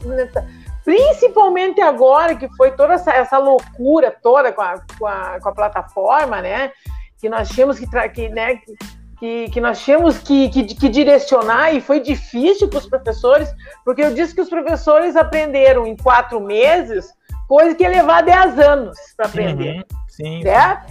Principalmente 0.83 1.79
agora 1.81 2.35
que 2.35 2.49
foi 2.55 2.71
toda 2.71 2.93
essa, 2.93 3.11
essa 3.11 3.37
loucura 3.37 4.15
toda 4.21 4.51
com 4.51 4.61
a, 4.61 4.81
com, 4.99 5.07
a, 5.07 5.39
com 5.39 5.49
a 5.49 5.55
plataforma, 5.55 6.41
né? 6.41 6.71
Que 7.19 7.29
nós 7.29 7.49
tínhamos 7.49 7.79
que, 7.79 7.87
que, 8.09 8.29
né, 8.29 8.59
que, 9.17 9.49
que 9.49 9.61
nós 9.61 9.81
tínhamos 9.81 10.17
que, 10.19 10.49
que, 10.49 10.65
que, 10.65 10.89
direcionar 10.89 11.73
e 11.73 11.79
foi 11.79 12.01
difícil 12.01 12.67
para 12.67 12.79
os 12.79 12.85
professores, 12.85 13.53
porque 13.85 14.03
eu 14.03 14.13
disse 14.13 14.35
que 14.35 14.41
os 14.41 14.49
professores 14.49 15.15
aprenderam 15.15 15.87
em 15.87 15.95
quatro 15.95 16.41
meses 16.41 17.13
coisa 17.47 17.75
que 17.75 17.83
ia 17.83 17.89
levar 17.89 18.21
dez 18.21 18.59
anos 18.59 18.97
para 19.15 19.27
aprender. 19.27 19.77
Uhum, 19.77 19.83
sim, 20.09 20.43
né? 20.43 20.83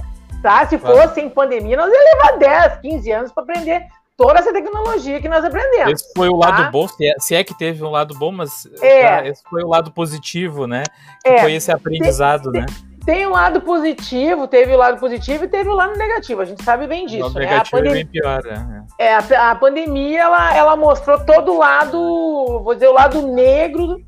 Tá? 0.42 0.66
Se 0.66 0.78
claro. 0.78 0.96
fosse 0.96 1.20
em 1.20 1.28
pandemia, 1.28 1.76
nós 1.76 1.92
ia 1.92 2.14
levar 2.14 2.38
10, 2.38 2.80
15 2.80 3.12
anos 3.12 3.32
para 3.32 3.44
aprender 3.44 3.86
toda 4.22 4.38
essa 4.38 4.52
tecnologia 4.52 5.20
que 5.20 5.28
nós 5.28 5.44
aprendemos. 5.44 5.92
Esse 6.00 6.12
foi 6.14 6.28
o 6.28 6.36
lado 6.36 6.62
tá? 6.62 6.70
bom, 6.70 6.86
se 6.86 7.04
é, 7.04 7.14
se 7.18 7.34
é, 7.34 7.42
que 7.42 7.58
teve 7.58 7.82
um 7.82 7.90
lado 7.90 8.14
bom, 8.14 8.30
mas 8.30 8.68
é. 8.80 9.02
tá, 9.02 9.26
esse 9.26 9.42
foi 9.42 9.64
o 9.64 9.68
lado 9.68 9.90
positivo, 9.90 10.66
né? 10.66 10.84
Que 11.24 11.30
é. 11.30 11.38
foi 11.40 11.54
esse 11.54 11.72
aprendizado, 11.72 12.52
tem, 12.52 12.60
né? 12.60 12.66
Tem, 13.04 13.26
um 13.26 13.30
lado 13.30 13.60
positivo, 13.60 14.46
teve 14.46 14.72
o 14.72 14.76
lado 14.76 15.00
positivo 15.00 15.44
e 15.44 15.48
teve 15.48 15.68
o 15.68 15.74
lado 15.74 15.98
negativo. 15.98 16.40
A 16.40 16.44
gente 16.44 16.62
sabe 16.62 16.86
bem 16.86 17.04
disso. 17.04 17.24
O 17.24 17.26
lado 17.26 17.34
né? 17.34 17.46
negativo 17.46 17.76
a 17.76 17.80
pandem... 17.80 17.90
é 17.90 17.94
bem 17.94 18.06
pior, 18.06 18.42
né? 18.44 18.84
É, 18.96 19.14
a, 19.14 19.50
a, 19.50 19.54
pandemia 19.56 20.20
ela, 20.20 20.56
ela 20.56 20.76
mostrou 20.76 21.18
todo 21.18 21.52
o 21.52 21.58
lado, 21.58 22.60
vou 22.62 22.74
dizer, 22.74 22.88
o 22.88 22.92
lado 22.92 23.22
negro 23.26 24.00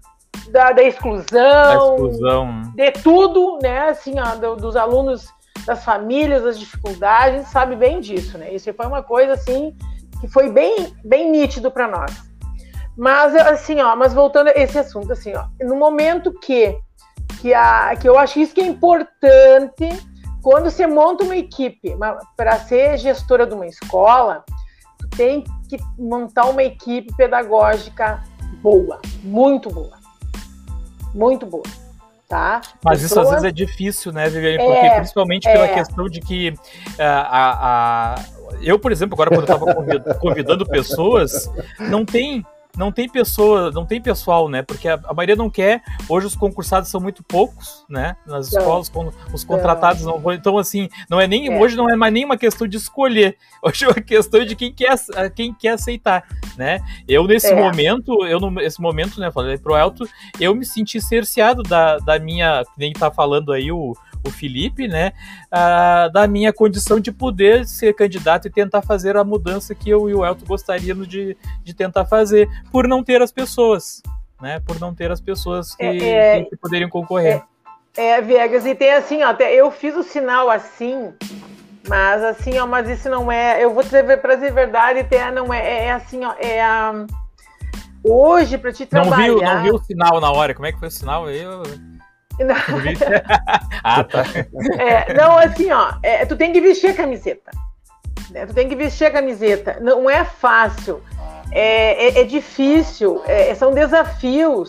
da, 0.51 0.71
da 0.71 0.83
exclusão, 0.85 1.27
da 1.33 1.75
exclusão, 1.75 2.63
de 2.77 2.93
tudo, 2.93 3.59
né? 3.61 3.89
Assim, 3.89 4.15
ó, 4.21 4.37
do, 4.37 4.55
dos 4.55 4.77
alunos 4.77 5.27
das 5.67 5.85
famílias, 5.85 6.45
das 6.45 6.57
dificuldades, 6.57 7.35
a 7.35 7.39
gente 7.39 7.49
sabe 7.49 7.75
bem 7.75 7.99
disso, 7.99 8.39
né? 8.39 8.55
Isso 8.55 8.73
foi 8.73 8.87
uma 8.87 9.03
coisa 9.03 9.33
assim 9.33 9.75
que 10.25 10.33
foi 10.33 10.51
bem, 10.51 10.95
bem 11.05 11.31
nítido 11.31 11.71
para 11.71 11.87
nós. 11.89 12.11
Mas 12.97 13.35
assim, 13.35 13.81
ó, 13.81 13.95
mas 13.97 14.15
voltando 14.15 14.49
a 14.49 14.53
esse 14.53 14.79
assunto, 14.79 15.13
assim, 15.13 15.33
ó, 15.35 15.47
no 15.61 15.77
momento 15.77 16.33
que 16.33 16.79
que, 17.41 17.53
a, 17.53 17.95
que 17.97 18.09
eu 18.09 18.19
acho 18.19 18.41
isso 18.41 18.55
que 18.55 18.61
é 18.61 18.67
importante 18.67 19.89
quando 20.41 20.71
você 20.71 20.87
monta 20.87 21.25
uma 21.25 21.37
equipe 21.37 21.95
para 22.37 22.59
ser 22.59 22.97
gestora 22.99 23.47
de 23.47 23.55
uma 23.55 23.67
escola, 23.67 24.45
tu 24.99 25.09
tem 25.09 25.45
que 25.69 25.77
montar 25.99 26.47
uma 26.47 26.63
equipe 26.63 27.15
pedagógica 27.17 28.23
boa, 28.63 29.01
muito 29.23 29.71
boa, 29.71 29.99
muito 31.15 31.47
boa. 31.47 31.65
Tá? 32.27 32.63
Mas 32.83 33.03
Pessoas... 33.03 33.11
isso 33.11 33.21
às 33.21 33.31
vezes 33.31 33.45
é 33.45 33.53
difícil, 33.53 34.13
né, 34.13 34.29
Viviane? 34.29 34.57
Porque 34.57 34.87
é, 34.87 34.97
principalmente 34.97 35.45
pela 35.45 35.67
é. 35.67 35.75
questão 35.75 36.09
de 36.09 36.21
que 36.21 36.55
a, 36.99 38.15
a, 38.15 38.15
eu, 38.63 38.79
por 38.79 38.93
exemplo, 38.93 39.15
agora 39.15 39.31
quando 39.31 39.49
eu 39.49 39.99
estava 39.99 40.17
convidando 40.19 40.67
pessoas, 40.67 41.51
não 41.79 42.05
tem 42.05 42.45
não 42.77 42.91
tem 42.91 43.09
pessoa, 43.09 43.71
não 43.71 43.87
tem 43.87 44.01
pessoal, 44.01 44.49
né? 44.49 44.63
Porque 44.63 44.89
a, 44.89 44.99
a, 45.05 45.15
maioria 45.15 45.37
não 45.37 45.49
quer. 45.49 45.83
Hoje 46.09 46.27
os 46.27 46.35
concursados 46.35 46.91
são 46.91 47.01
muito 47.01 47.23
poucos, 47.23 47.85
né? 47.89 48.17
Nas 48.27 48.49
escolas, 48.49 48.91
os 49.33 49.45
contratados 49.45 50.03
não 50.03 50.19
vão. 50.19 50.33
Então, 50.33 50.59
assim, 50.59 50.89
não 51.09 51.21
é 51.21 51.27
nem. 51.27 51.53
É. 51.53 51.61
Hoje 51.61 51.77
não 51.77 51.89
é 51.89 51.97
mais 51.97 52.13
nem 52.13 52.25
uma 52.25 52.37
questão 52.37 52.67
de 52.67 52.77
escolher. 52.77 53.37
Hoje 53.63 53.85
é 53.85 53.89
uma 53.89 54.01
questão 54.01 54.45
de 54.45 54.57
quem 54.57 54.73
quer, 54.73 54.95
quem 55.35 55.55
quer 55.55 55.71
aceitar, 55.71 56.25
né? 56.57 56.81
Eu, 57.09 57.25
nesse 57.27 57.53
é. 57.53 57.55
momento, 57.55 58.25
eu 58.27 58.41
nesse 58.51 58.81
momento, 58.81 59.21
né, 59.21 59.31
falei 59.31 59.57
pro 59.57 59.77
Elton, 59.77 60.05
eu 60.41 60.55
me 60.55 60.65
senti 60.65 61.01
cerceado 61.01 61.63
da, 61.63 61.99
da 61.99 62.19
minha. 62.19 62.63
Nem 62.77 62.93
tá 62.93 63.11
falando 63.11 63.53
aí 63.53 63.71
o 63.71 63.95
o 64.27 64.31
Felipe, 64.31 64.89
né, 64.89 65.13
ah, 65.53 66.09
da 66.13 66.27
minha 66.27 66.53
condição 66.53 66.99
de 66.99 67.13
poder 67.13 67.67
ser 67.67 67.95
candidato 67.95 68.49
e 68.49 68.51
tentar 68.51 68.81
fazer 68.81 69.17
a 69.17 69.23
mudança 69.23 69.75
que 69.75 69.91
eu 69.91 70.09
e 70.09 70.15
o 70.15 70.25
Elton 70.25 70.47
gostaríamos 70.47 71.07
de, 71.07 71.37
de 71.63 71.75
tentar 71.75 72.07
fazer, 72.07 72.49
por 72.71 72.89
não 72.89 73.03
ter 73.03 73.23
as 73.23 73.33
pessoas, 73.33 74.03
né, 74.41 74.61
por 74.61 74.79
não 74.81 74.95
ter 74.95 75.11
as 75.11 75.21
pessoas 75.21 75.75
que, 75.75 75.85
é, 75.85 76.39
é, 76.39 76.45
que 76.45 76.57
poderiam 76.57 76.91
concorrer. 76.91 77.43
É, 77.97 78.11
é, 78.11 78.21
Viegas, 78.21 78.67
e 78.67 78.75
tem 78.75 78.93
assim, 78.93 79.23
ó, 79.23 79.33
eu 79.33 79.71
fiz 79.71 79.97
o 79.97 80.03
sinal 80.03 80.51
assim, 80.51 81.13
Mas 81.89 82.23
assim, 82.25 82.59
ó, 82.59 82.67
mas 82.67 82.89
isso 82.89 83.09
não 83.09 83.31
é. 83.31 83.63
Eu 83.63 83.73
vou 83.73 83.83
dizer 83.83 84.05
para 84.21 84.35
dizer 84.35 84.53
verdade, 84.53 85.01
até 85.01 85.31
não 85.31 85.53
é, 85.53 85.61
é, 85.61 85.85
é 85.85 85.93
assim, 85.93 86.25
ó, 86.25 86.35
é 86.39 86.63
a. 86.63 87.07
Hoje, 88.03 88.59
para 88.59 88.73
te 88.73 88.85
trabalhar. 88.85 89.29
Não 89.29 89.39
viu, 89.39 89.43
não 89.43 89.63
viu 89.63 89.75
o 89.77 89.83
sinal 89.83 90.21
na 90.21 90.31
hora. 90.31 90.55
Como 90.55 90.67
é 90.67 90.73
que 90.73 90.79
foi 90.79 90.89
o 90.89 90.91
sinal? 90.91 91.31
Eu... 91.31 91.63
Não. 92.39 92.55
ah, 93.83 94.05
tá. 94.05 94.25
É, 94.79 95.15
não, 95.15 95.39
assim, 95.39 95.71
ó, 95.71 95.95
é, 96.03 96.27
tu 96.27 96.37
tem 96.37 96.53
que 96.53 96.61
vestir 96.61 96.91
a 96.91 96.95
camiseta. 96.95 97.51
Né? 98.31 98.47
Tu 98.47 98.55
tem 98.55 98.69
que 98.69 98.77
vestir 98.77 99.07
a 99.07 99.11
camiseta. 99.11 99.79
Não 99.81 100.09
é 100.09 100.25
fácil. 100.25 101.03
É, 101.51 102.09
é, 102.09 102.21
é 102.21 102.25
difícil. 102.25 103.23
É, 103.27 103.55
são 103.55 103.73
desafios. 103.73 104.69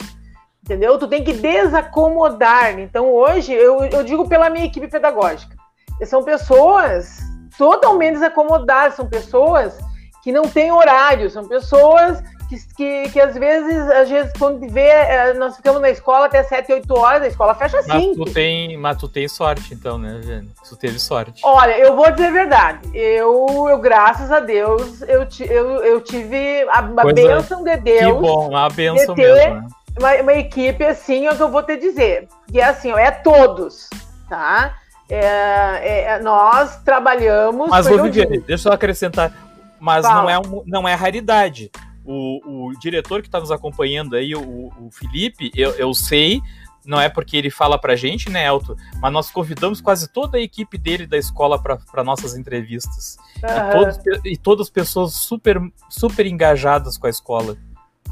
Entendeu? 0.64 0.98
Tu 0.98 1.08
tem 1.08 1.24
que 1.24 1.34
desacomodar. 1.34 2.80
Então, 2.80 3.14
hoje, 3.14 3.54
eu, 3.54 3.86
eu 3.86 4.04
digo 4.04 4.28
pela 4.28 4.50
minha 4.50 4.66
equipe 4.66 4.88
pedagógica. 4.88 5.56
São 6.04 6.24
pessoas 6.24 7.20
totalmente 7.58 8.14
desacomodadas, 8.14 8.96
são 8.96 9.08
pessoas 9.08 9.78
que 10.24 10.32
não 10.32 10.44
têm 10.44 10.72
horário, 10.72 11.30
são 11.30 11.48
pessoas 11.48 12.22
que, 12.64 12.76
que, 12.76 13.10
que, 13.10 13.20
às 13.20 13.36
vezes, 13.36 13.90
às 13.90 14.10
vezes, 14.10 14.32
quando 14.38 14.68
vê, 14.70 14.88
é, 14.88 15.34
nós 15.34 15.56
ficamos 15.56 15.82
na 15.82 15.90
escola 15.90 16.26
até 16.26 16.44
7, 16.44 16.72
8 16.72 16.98
horas, 16.98 17.24
a 17.24 17.28
escola 17.28 17.56
fecha 17.56 17.82
5. 17.82 17.94
Mas 17.98 18.16
tu 18.16 18.34
tem, 18.34 18.78
mas 18.78 18.98
tu 18.98 19.08
tem 19.08 19.28
sorte, 19.28 19.74
então, 19.74 19.98
né, 19.98 20.22
Jane? 20.24 20.50
Tu 20.68 20.76
teve 20.76 21.00
sorte. 21.00 21.42
Olha, 21.44 21.78
eu 21.78 21.96
vou 21.96 22.10
dizer 22.12 22.28
a 22.28 22.32
verdade. 22.32 22.90
Eu, 22.94 23.68
eu 23.70 23.78
graças 23.80 24.32
a 24.32 24.40
Deus, 24.40 25.02
eu, 25.04 25.28
eu, 25.50 25.84
eu 25.84 26.02
tive 26.02 26.64
a, 26.70 26.80
a 26.80 27.14
bênção 27.14 27.64
de 27.64 27.78
Deus. 27.78 28.16
Que 28.16 28.22
bom, 28.22 28.56
a 28.56 28.70
bênção 28.70 29.16
mesmo. 29.16 29.56
Né? 29.56 29.68
Uma, 29.98 30.14
uma, 30.16 30.34
equipe 30.34 30.84
assim, 30.84 31.26
é 31.26 31.32
o 31.32 31.36
que 31.36 31.44
eu 31.44 31.52
vou 31.52 31.64
te 31.64 31.78
dizer. 31.78 32.28
Que 32.52 32.60
é 32.60 32.66
assim, 32.66 32.92
ó, 32.92 32.98
é 32.98 33.12
todos, 33.12 33.90
tá? 34.30 34.76
É, 35.10 36.16
é, 36.16 36.20
nós 36.20 36.78
trabalhamos. 36.84 37.70
Mas, 37.70 37.88
Viviane, 37.88 38.40
deixa 38.40 38.70
eu 38.70 38.74
acrescentar. 38.74 39.32
Mas 39.80 40.04
não 40.04 40.30
é, 40.30 40.40
um, 40.40 40.64
não 40.66 40.88
é 40.88 40.96
raridade 40.96 41.72
o, 42.06 42.68
o 42.68 42.80
diretor 42.80 43.22
que 43.22 43.28
está 43.28 43.40
nos 43.40 43.52
acompanhando 43.52 44.16
aí, 44.16 44.36
o, 44.36 44.72
o 44.80 44.90
Felipe, 44.92 45.52
eu, 45.56 45.72
eu 45.72 45.94
sei, 45.94 46.42
não 46.86 47.02
é 47.02 47.10
porque 47.10 47.36
ele 47.36 47.50
fala 47.50 47.78
pra 47.78 47.96
gente, 47.96 48.30
né, 48.30 48.46
Elton? 48.46 48.76
Mas 49.02 49.12
nós 49.12 49.32
convidamos 49.32 49.82
quase 49.82 50.08
toda 50.08 50.38
a 50.38 50.42
equipe 50.42 50.78
dele 50.78 51.08
da 51.08 51.18
escola 51.18 51.62
para 51.62 52.04
nossas 52.04 52.38
entrevistas. 52.38 53.18
Uhum. 53.44 53.50
E, 53.50 53.72
todos, 53.72 54.26
e 54.26 54.38
todas 54.38 54.70
pessoas 54.70 55.14
super, 55.14 55.60
super 55.90 56.26
engajadas 56.26 56.98
com 56.98 57.08
a 57.08 57.10
escola. 57.10 57.58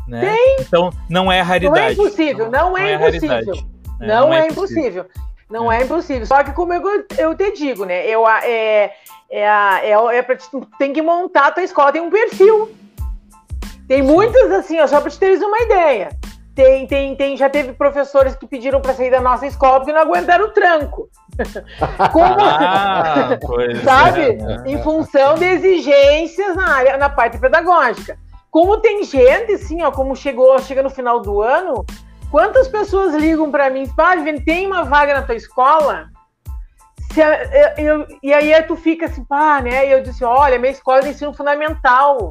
Né? 0.07 0.21
Tem. 0.21 0.57
Então, 0.59 0.89
não 1.07 1.31
é 1.31 1.41
raridade. 1.41 1.79
Não 1.79 1.87
é 1.87 1.93
impossível, 1.93 2.51
não, 2.51 2.69
não, 2.71 2.77
é, 2.77 2.91
é 2.91 2.95
impossível. 2.95 3.55
É, 4.01 4.07
não, 4.07 4.27
não, 4.27 4.33
é, 4.33 4.47
impossível. 4.47 5.05
Não 5.49 5.71
é. 5.71 5.79
é 5.79 5.83
impossível. 5.83 6.25
Só 6.25 6.43
que, 6.43 6.51
como 6.51 6.73
eu, 6.73 7.05
eu 7.17 7.35
te 7.35 7.51
digo, 7.51 7.85
né? 7.85 8.05
Eu, 8.07 8.27
é, 8.27 8.91
é, 9.29 9.89
é, 9.89 9.91
é 9.91 10.21
pra, 10.21 10.35
tem 10.77 10.91
que 10.91 11.01
montar 11.01 11.47
a 11.47 11.51
tua 11.51 11.63
escola, 11.63 11.91
tem 11.91 12.01
um 12.01 12.09
perfil. 12.09 12.71
Tem 13.87 14.01
muitas 14.01 14.51
assim, 14.51 14.79
ó, 14.79 14.87
só 14.87 15.01
para 15.01 15.09
te 15.09 15.19
teres 15.19 15.41
uma 15.41 15.59
ideia. 15.59 16.09
Tem, 16.55 16.85
tem, 16.85 17.15
tem, 17.15 17.35
já 17.35 17.49
teve 17.49 17.73
professores 17.73 18.35
que 18.35 18.45
pediram 18.45 18.79
para 18.79 18.93
sair 18.93 19.09
da 19.09 19.19
nossa 19.19 19.47
escola 19.47 19.79
porque 19.79 19.91
não 19.91 20.01
aguentaram 20.01 20.45
o 20.45 20.51
tranco. 20.51 21.09
Como, 22.11 22.35
ah, 22.39 23.39
sabe? 23.83 24.21
É. 24.21 24.71
Em 24.71 24.81
função 24.83 25.33
de 25.35 25.45
exigências 25.45 26.55
na 26.55 26.75
área, 26.75 26.97
na 26.97 27.09
parte 27.09 27.39
pedagógica. 27.39 28.17
Como 28.51 28.77
tem 28.77 29.03
gente, 29.03 29.53
assim, 29.53 29.81
ó, 29.81 29.89
como 29.89 30.15
chegou, 30.15 30.59
chega 30.59 30.83
no 30.83 30.89
final 30.91 31.19
do 31.19 31.41
ano, 31.41 31.83
quantas 32.29 32.67
pessoas 32.67 33.15
ligam 33.15 33.49
para 33.49 33.71
mim, 33.71 33.91
ah, 33.97 34.13
tem 34.45 34.67
uma 34.67 34.83
vaga 34.83 35.15
na 35.15 35.23
tua 35.23 35.33
escola? 35.33 36.05
Se, 37.11 37.19
eu, 37.19 37.83
eu, 37.83 38.07
e 38.21 38.31
aí 38.31 38.61
tu 38.63 38.75
fica 38.75 39.07
assim, 39.07 39.23
pá, 39.23 39.59
né? 39.59 39.87
E 39.87 39.91
eu 39.91 40.03
disse, 40.03 40.23
olha, 40.23 40.59
minha 40.59 40.71
escola 40.71 40.99
é 40.99 41.01
de 41.01 41.09
ensino 41.09 41.33
fundamental 41.33 42.29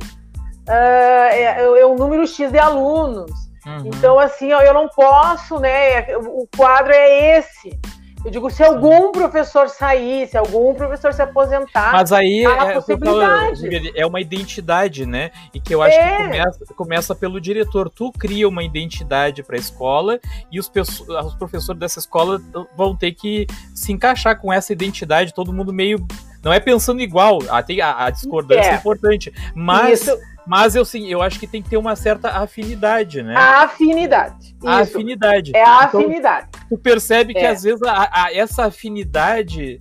é, 0.69 1.63
é, 1.63 1.87
um 1.87 1.95
número 1.95 2.27
X 2.27 2.51
de 2.51 2.59
alunos. 2.59 3.31
Uhum. 3.67 3.87
Então, 3.87 4.19
assim, 4.19 4.51
eu 4.51 4.75
não 4.75 4.89
posso, 4.89 5.59
né? 5.61 6.17
O 6.17 6.49
quadro 6.57 6.93
é 6.93 7.39
esse. 7.39 7.79
Eu 8.25 8.31
digo, 8.31 8.51
se 8.51 8.63
algum 8.63 9.11
professor 9.11 9.69
sair, 9.69 10.29
se 10.29 10.37
algum 10.37 10.75
professor 10.75 11.13
se 11.13 11.21
aposentar, 11.21 11.93
mas 11.93 12.13
aí 12.13 12.45
é, 12.45 12.75
possibilidade. 12.75 13.93
é 13.97 14.07
uma 14.07 14.21
identidade, 14.21 15.05
né? 15.05 15.33
E 15.53 15.59
que 15.59 15.75
eu 15.75 15.83
acho 15.83 15.97
é. 15.97 16.17
que 16.17 16.23
começa, 16.25 16.75
começa 16.75 17.15
pelo 17.15 17.41
diretor. 17.41 17.91
Tu 17.91 18.13
cria 18.13 18.49
uma 18.49 18.63
identidade 18.63 19.43
para 19.43 19.57
a 19.57 19.59
escola 19.59 20.21
e 20.53 20.61
os, 20.61 20.71
os 20.77 21.35
professores 21.35 21.81
dessa 21.81 21.99
escola 21.99 22.41
vão 22.77 22.95
ter 22.95 23.13
que 23.13 23.47
se 23.75 23.93
encaixar 23.93 24.41
com 24.41 24.53
essa 24.53 24.73
identidade, 24.73 25.35
todo 25.35 25.53
mundo 25.53 25.73
meio. 25.73 26.07
Não 26.45 26.53
é 26.53 26.61
pensando 26.61 27.01
igual, 27.01 27.39
a, 27.49 27.59
a, 27.59 28.05
a 28.07 28.11
discordância 28.11 28.71
é. 28.71 28.75
é 28.75 28.77
importante, 28.77 29.33
mas. 29.55 30.03
Isso 30.03 30.33
mas 30.47 30.75
eu 30.75 30.85
sim, 30.85 31.07
eu 31.09 31.23
acho 31.23 31.39
que 31.39 31.47
tem 31.47 31.63
que 31.63 31.71
ter 31.71 31.77
uma 31.77 31.95
certa 31.95 32.31
afinidade, 32.31 33.23
né? 33.23 33.35
A 33.37 33.63
afinidade. 33.63 34.57
A 34.65 34.79
afinidade. 34.79 35.53
É 35.55 35.65
a 35.65 35.85
então, 35.85 36.01
afinidade. 36.01 36.49
Tu 36.73 36.79
percebe 36.79 37.35
que 37.35 37.41
é. 37.41 37.51
às 37.51 37.65
vezes 37.65 37.83
a, 37.83 38.09
a, 38.11 38.35
essa 38.35 38.65
afinidade 38.65 39.77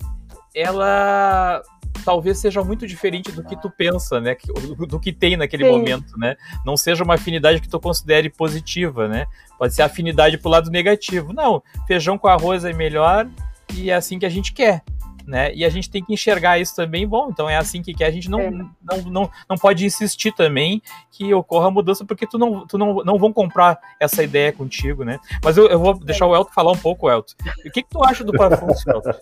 ela 0.54 1.62
talvez 2.04 2.36
seja 2.36 2.62
muito 2.62 2.86
diferente 2.86 3.32
do 3.32 3.42
que 3.42 3.56
tu 3.56 3.70
pensa, 3.70 4.20
né? 4.20 4.36
Do, 4.76 4.86
do 4.86 5.00
que 5.00 5.10
tem 5.10 5.34
naquele 5.34 5.64
Sim. 5.64 5.70
momento, 5.70 6.18
né? 6.18 6.36
Não 6.66 6.76
seja 6.76 7.02
uma 7.02 7.14
afinidade 7.14 7.62
que 7.62 7.68
tu 7.68 7.80
considere 7.80 8.28
positiva, 8.28 9.08
né? 9.08 9.24
Pode 9.58 9.74
ser 9.74 9.80
afinidade 9.80 10.36
pro 10.36 10.50
lado 10.50 10.70
negativo. 10.70 11.32
Não, 11.32 11.62
feijão 11.86 12.18
com 12.18 12.28
arroz 12.28 12.62
é 12.62 12.74
melhor 12.74 13.26
e 13.72 13.90
é 13.90 13.94
assim 13.94 14.18
que 14.18 14.26
a 14.26 14.30
gente 14.30 14.52
quer 14.52 14.82
né? 15.26 15.54
E 15.54 15.64
a 15.64 15.68
gente 15.68 15.90
tem 15.90 16.04
que 16.04 16.12
enxergar 16.12 16.58
isso 16.58 16.74
também, 16.74 17.06
bom, 17.06 17.28
então 17.30 17.48
é 17.48 17.56
assim 17.56 17.82
que, 17.82 17.94
que 17.94 18.04
a 18.04 18.10
gente 18.10 18.30
não, 18.30 18.40
é. 18.40 18.50
não, 18.50 19.02
não, 19.06 19.30
não 19.48 19.56
pode 19.56 19.84
insistir 19.84 20.32
também 20.32 20.82
que 21.10 21.32
ocorra 21.34 21.68
a 21.68 21.70
mudança, 21.70 22.04
porque 22.04 22.26
tu 22.26 22.38
não, 22.38 22.66
tu 22.66 22.78
não, 22.78 22.96
não 23.04 23.18
vão 23.18 23.32
comprar 23.32 23.78
essa 24.00 24.22
ideia 24.22 24.52
contigo, 24.52 25.04
né? 25.04 25.18
Mas 25.42 25.56
eu, 25.56 25.68
eu 25.68 25.78
vou 25.78 25.94
deixar 25.98 26.26
o 26.26 26.34
Elton 26.34 26.52
falar 26.52 26.72
um 26.72 26.78
pouco, 26.78 27.10
Elton. 27.10 27.34
O 27.64 27.70
que, 27.70 27.82
que 27.82 27.88
tu 27.88 28.02
acha 28.04 28.24
do 28.24 28.32
Parfúcio, 28.32 28.90
Elton? 28.90 29.12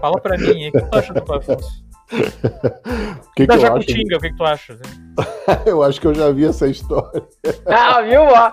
Fala 0.00 0.20
pra 0.20 0.36
mim, 0.36 0.68
o 0.68 0.72
que 0.72 0.80
tu 0.82 0.96
acha 0.96 1.12
do 1.12 1.22
Parfúcio? 1.22 1.90
Que 3.36 3.46
da 3.46 3.54
que 3.54 3.60
Jacutinga, 3.60 4.16
o 4.16 4.20
que, 4.20 4.30
que 4.30 4.36
tu 4.36 4.44
acha? 4.44 4.76
eu 5.64 5.82
acho 5.82 6.00
que 6.00 6.06
eu 6.06 6.14
já 6.14 6.30
vi 6.30 6.44
essa 6.44 6.66
história. 6.66 7.22
Ah, 7.66 8.00
viu? 8.02 8.22
Ó. 8.22 8.52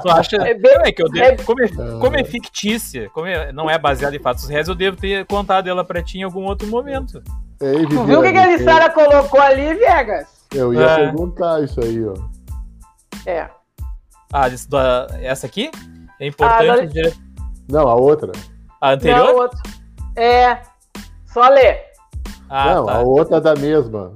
tu 0.00 0.10
acha. 0.10 0.36
É, 0.36 0.54
bem, 0.54 0.76
é 0.84 0.92
que 0.92 1.02
eu 1.02 1.08
devo, 1.08 1.24
é... 1.24 1.36
Como, 1.36 1.62
é, 1.62 1.68
como 2.00 2.16
é 2.16 2.24
fictícia, 2.24 3.08
como 3.10 3.26
é, 3.26 3.52
não 3.52 3.70
é 3.70 3.78
baseada 3.78 4.14
em 4.14 4.18
fatos 4.20 4.48
reais, 4.48 4.68
eu 4.68 4.74
devo 4.74 4.96
ter 4.96 5.24
contado 5.26 5.68
ela 5.68 5.84
pra 5.84 6.02
ti 6.02 6.18
em 6.18 6.22
algum 6.22 6.44
outro 6.44 6.68
momento. 6.68 7.22
Ei, 7.60 7.86
tu 7.86 8.04
viu 8.04 8.20
o 8.20 8.22
que, 8.22 8.32
que 8.32 8.38
a 8.38 8.46
Lissara 8.46 8.90
colocou 8.90 9.40
ali, 9.40 9.74
Vegas? 9.74 10.26
Eu 10.52 10.74
ia 10.74 10.82
é. 10.82 10.96
perguntar 10.96 11.62
isso 11.62 11.80
aí, 11.82 12.04
ó. 12.04 12.14
É. 13.24 13.48
Ah, 14.32 14.48
isso 14.48 14.68
da, 14.68 15.06
essa 15.20 15.46
aqui? 15.46 15.70
É 16.20 16.26
importante. 16.26 16.70
Ah, 16.70 16.76
da... 16.76 16.84
dire... 16.84 17.14
Não, 17.68 17.88
a 17.88 17.94
outra. 17.94 18.32
A 18.80 18.92
anterior? 18.92 19.26
Não, 19.26 19.38
a 19.38 19.42
outra. 19.42 19.60
É. 20.16 20.58
Só 21.26 21.48
ler. 21.48 21.91
Ah, 22.54 22.74
não, 22.74 22.84
tá. 22.84 22.96
a 22.96 23.00
outra 23.00 23.36
é 23.38 23.40
da 23.40 23.54
mesma. 23.54 24.12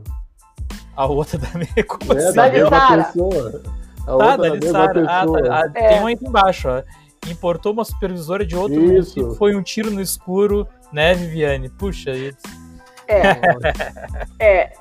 A 0.95 1.07
outra 1.07 1.39
da 1.39 1.49
mesma? 1.55 1.83
Como 1.89 2.13
é, 2.13 2.17
assim? 2.19 2.37
Da 2.37 2.51
mesma 2.51 3.05
pessoa. 3.05 3.63
A 4.03 4.05
tá, 4.05 4.13
outra 4.13 4.37
da 4.37 4.49
Lissara. 4.51 5.05
Ah, 5.09 5.27
tá. 5.27 5.39
ah, 5.51 5.71
é. 5.75 5.89
Tem 5.89 6.01
uma 6.01 6.11
aqui 6.11 6.27
embaixo, 6.27 6.69
ó. 6.69 6.83
Importou 7.31 7.73
uma 7.73 7.83
supervisora 7.83 8.45
de 8.45 8.55
outro 8.55 8.77
isso. 8.77 8.87
município, 8.87 9.35
foi 9.37 9.57
um 9.57 9.63
tiro 9.63 9.91
no 9.91 10.03
escuro, 10.03 10.69
né, 10.93 11.15
Viviane? 11.15 11.71
Puxa, 11.71 12.11
isso. 12.11 12.37
É. 13.09 13.41
é. 14.39 14.73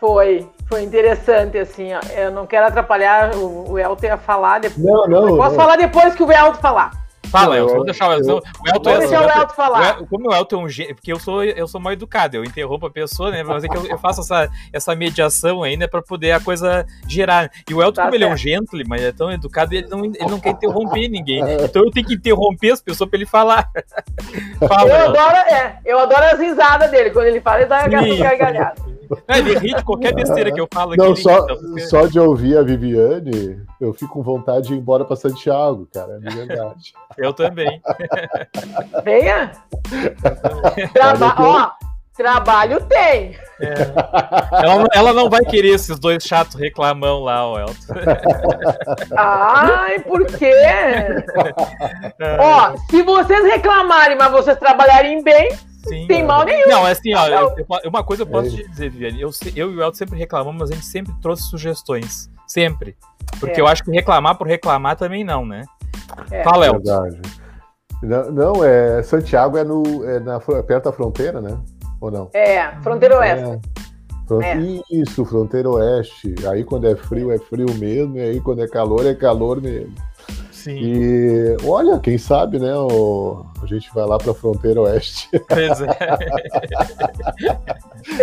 Foi. 0.00 0.48
Foi 0.66 0.82
interessante, 0.82 1.58
assim, 1.58 1.92
ó. 1.92 2.00
Eu 2.16 2.30
não 2.30 2.46
quero 2.46 2.66
atrapalhar 2.68 3.34
o, 3.36 3.72
o 3.72 3.78
Elton 3.78 4.14
a 4.14 4.16
falar 4.16 4.60
depois. 4.60 4.82
Não, 4.82 5.06
não. 5.06 5.28
Eu 5.28 5.36
posso 5.36 5.50
não. 5.50 5.56
falar 5.56 5.76
depois 5.76 6.14
que 6.14 6.22
o 6.22 6.32
Elton 6.32 6.58
falar. 6.58 7.01
Fala, 7.32 7.56
Elton, 7.56 7.74
vou 7.76 7.84
deixar 7.84 8.08
o 8.08 8.12
Elton. 8.12 8.32
O 8.34 8.68
Elton 8.68 8.90
vou 8.90 8.98
deixar 8.98 9.20
o 9.22 9.40
Elton 9.40 9.54
falar. 9.54 9.94
como 10.06 10.28
o 10.28 10.34
Elton 10.34 10.60
é 10.60 10.64
um 10.64 10.68
gênio, 10.68 10.94
porque 10.94 11.10
eu 11.10 11.18
sou, 11.18 11.42
eu 11.42 11.66
sou 11.66 11.80
mal 11.80 11.94
educado, 11.94 12.36
eu 12.36 12.44
interrompo 12.44 12.84
a 12.84 12.90
pessoa, 12.90 13.30
né? 13.30 13.42
Mas 13.42 13.64
é 13.64 13.68
que 13.68 13.76
eu, 13.76 13.86
eu 13.86 13.98
faço 13.98 14.20
essa, 14.20 14.50
essa 14.70 14.94
mediação 14.94 15.62
aí, 15.62 15.74
né? 15.74 15.86
Pra 15.86 16.02
poder 16.02 16.32
a 16.32 16.40
coisa 16.40 16.86
girar. 17.08 17.50
E 17.68 17.72
o 17.72 17.80
Elton, 17.80 17.94
tá 17.94 18.02
como 18.02 18.12
certo. 18.12 18.22
ele 18.22 18.30
é 18.30 18.34
um 18.34 18.36
gentleman, 18.36 18.98
ele 18.98 19.08
é 19.08 19.12
tão 19.12 19.32
educado, 19.32 19.74
ele 19.74 19.88
não, 19.88 20.04
ele 20.04 20.26
não 20.28 20.38
quer 20.38 20.50
interromper 20.50 21.08
ninguém. 21.08 21.40
Então 21.62 21.82
eu 21.82 21.90
tenho 21.90 22.06
que 22.06 22.14
interromper 22.14 22.72
as 22.72 22.82
pessoas 22.82 23.08
pra 23.08 23.16
ele 23.16 23.26
falar. 23.26 23.70
Fala, 24.68 24.90
eu, 24.90 25.08
adoro, 25.08 25.36
é, 25.36 25.78
eu 25.86 25.98
adoro 25.98 26.24
as 26.24 26.38
risadas 26.38 26.90
dele. 26.90 27.10
Quando 27.10 27.26
ele 27.26 27.40
fala, 27.40 27.60
ele 27.60 27.66
dá 27.66 27.88
gargalhada. 27.88 28.92
É, 29.28 29.38
ele 29.38 29.58
ri 29.58 29.74
de 29.74 29.84
qualquer 29.84 30.14
besteira 30.14 30.52
que 30.52 30.60
eu 30.60 30.68
falo 30.72 30.94
Não, 30.96 31.12
aqui. 31.12 31.22
Só, 31.22 31.46
só 31.88 32.06
de 32.06 32.18
ouvir 32.18 32.56
a 32.56 32.62
Viviane, 32.62 33.60
eu 33.82 33.92
fico 33.92 34.14
com 34.14 34.22
vontade 34.22 34.68
de 34.68 34.74
ir 34.74 34.78
embora 34.78 35.04
para 35.04 35.16
Santiago, 35.16 35.88
cara. 35.92 36.20
É 36.22 36.30
verdade. 36.30 36.94
eu 37.18 37.32
também. 37.32 37.82
Venha! 39.04 39.50
Traba 40.94 41.34
ó, 41.36 41.70
trabalho 42.16 42.80
tem. 42.86 43.36
É. 43.60 43.74
Ela, 44.64 44.86
ela, 44.94 45.12
não 45.12 45.28
vai 45.28 45.44
querer 45.44 45.70
esses 45.70 45.98
dois 45.98 46.22
chatos 46.22 46.54
reclamão 46.54 47.24
lá, 47.24 47.50
o 47.50 47.58
Elton. 47.58 47.94
Ai, 49.16 49.98
por 50.00 50.24
quê? 50.26 50.52
É. 52.20 52.36
Ó, 52.38 52.76
se 52.88 53.02
vocês 53.02 53.44
reclamarem, 53.44 54.16
mas 54.16 54.30
vocês 54.30 54.56
trabalharem 54.58 55.22
bem, 55.24 55.50
Sim, 55.88 56.06
tem 56.06 56.24
mal 56.24 56.44
nenhum. 56.44 56.68
Não, 56.68 56.86
é 56.86 56.92
assim, 56.92 57.12
ó, 57.14 57.26
eu, 57.26 57.54
uma 57.86 58.04
coisa 58.04 58.22
eu 58.22 58.26
posso 58.26 58.48
é. 58.48 58.62
te 58.62 58.68
dizer, 58.68 58.90
Viviane. 58.90 59.20
Eu, 59.20 59.30
eu 59.56 59.72
e 59.72 59.76
o 59.76 59.82
Elton 59.82 59.96
sempre 59.96 60.18
reclamamos, 60.18 60.60
mas 60.60 60.70
a 60.70 60.74
gente 60.74 60.86
sempre 60.86 61.12
trouxe 61.20 61.44
sugestões. 61.44 62.30
Sempre. 62.46 62.96
Porque 63.40 63.60
é. 63.60 63.62
eu 63.62 63.66
acho 63.66 63.82
que 63.82 63.90
reclamar 63.90 64.36
por 64.36 64.46
reclamar 64.46 64.96
também 64.96 65.24
não, 65.24 65.44
né? 65.44 65.64
É. 66.30 66.42
Fala, 66.44 66.66
Elton. 66.66 67.08
Não, 68.02 68.32
não, 68.32 68.64
é, 68.64 69.02
Santiago 69.02 69.56
é, 69.56 69.64
no, 69.64 70.04
é 70.04 70.18
na, 70.18 70.40
perto 70.40 70.84
da 70.84 70.92
fronteira, 70.92 71.40
né? 71.40 71.56
Ou 72.00 72.10
não? 72.10 72.30
É, 72.34 72.72
fronteira 72.82 73.18
oeste. 73.18 73.44
É. 73.44 73.82
É. 74.40 74.56
Isso, 74.90 75.24
fronteira 75.24 75.68
oeste. 75.68 76.34
Aí 76.48 76.64
quando 76.64 76.86
é 76.86 76.96
frio, 76.96 77.30
é 77.30 77.38
frio 77.38 77.66
mesmo, 77.74 78.16
e 78.16 78.20
aí 78.20 78.40
quando 78.40 78.62
é 78.62 78.68
calor, 78.68 79.06
é 79.06 79.14
calor 79.14 79.60
mesmo. 79.60 79.94
Sim. 80.62 80.78
E 80.78 81.56
olha, 81.64 81.98
quem 81.98 82.16
sabe, 82.16 82.60
né? 82.60 82.72
O, 82.72 83.44
a 83.60 83.66
gente 83.66 83.92
vai 83.92 84.06
lá 84.06 84.16
para 84.16 84.30
a 84.30 84.34
fronteira 84.34 84.80
oeste. 84.82 85.28
Pois 85.48 85.80
é. 85.80 85.88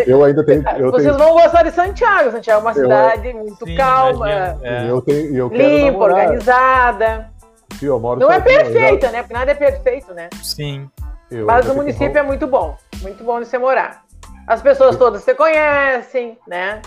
eu 0.08 0.24
ainda 0.24 0.46
tenho. 0.46 0.64
Eu 0.78 0.90
Vocês 0.90 1.16
tenho... 1.16 1.18
vão 1.18 1.34
gostar 1.34 1.64
de 1.64 1.72
Santiago. 1.72 2.32
Santiago 2.32 2.60
é 2.60 2.64
uma 2.64 2.74
cidade 2.74 3.28
eu... 3.28 3.36
muito 3.36 3.66
Sim, 3.66 3.76
calma, 3.76 4.32
é. 4.62 4.90
eu 4.90 5.02
tenho, 5.02 5.36
eu 5.36 5.50
limpa, 5.50 6.00
organizada. 6.00 7.30
Sim, 7.78 7.88
eu 7.88 8.00
moro 8.00 8.22
Não 8.22 8.32
é 8.32 8.40
perfeita, 8.40 9.08
já... 9.08 9.12
né? 9.12 9.22
Porque 9.22 9.34
nada 9.34 9.52
é 9.52 9.56
perfeito, 9.56 10.14
né? 10.14 10.30
Sim. 10.42 10.90
Eu 11.30 11.46
Mas 11.46 11.68
o 11.70 11.76
município 11.76 12.18
é 12.18 12.24
muito 12.24 12.48
bom. 12.48 12.78
Muito 13.02 13.22
bom 13.24 13.42
de 13.42 13.48
você 13.48 13.58
morar. 13.58 14.06
As 14.48 14.62
pessoas 14.62 14.96
todas 14.96 15.24
você 15.24 15.36
conhecem, 15.36 16.38
né? 16.48 16.82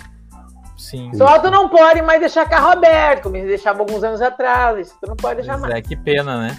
Sim. 0.83 1.13
Só 1.15 1.39
tu 1.39 1.49
não 1.49 1.69
pode 1.69 2.03
mais 2.03 2.19
deixar 2.19 2.49
carro 2.49 2.73
aberto, 2.73 3.23
como 3.23 3.35
deixava 3.35 3.79
alguns 3.79 4.03
anos 4.03 4.21
atrás. 4.21 4.89
Isso 4.89 4.99
tu 5.01 5.09
não 5.09 5.17
pode 5.17 5.37
deixar 5.37 5.57
mais. 5.57 5.73
É, 5.75 5.81
que 5.81 5.95
pena, 5.95 6.39
né? 6.39 6.57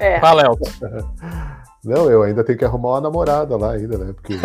É. 0.00 0.18
Fala, 0.20 0.42
Elton. 0.42 0.70
Não, 1.84 2.10
eu 2.10 2.24
ainda 2.24 2.42
tenho 2.42 2.58
que 2.58 2.64
arrumar 2.64 2.94
uma 2.94 3.02
namorada 3.02 3.56
lá 3.56 3.70
ainda, 3.72 3.96
né? 3.96 4.12
Porque, 4.12 4.34
né? 4.34 4.40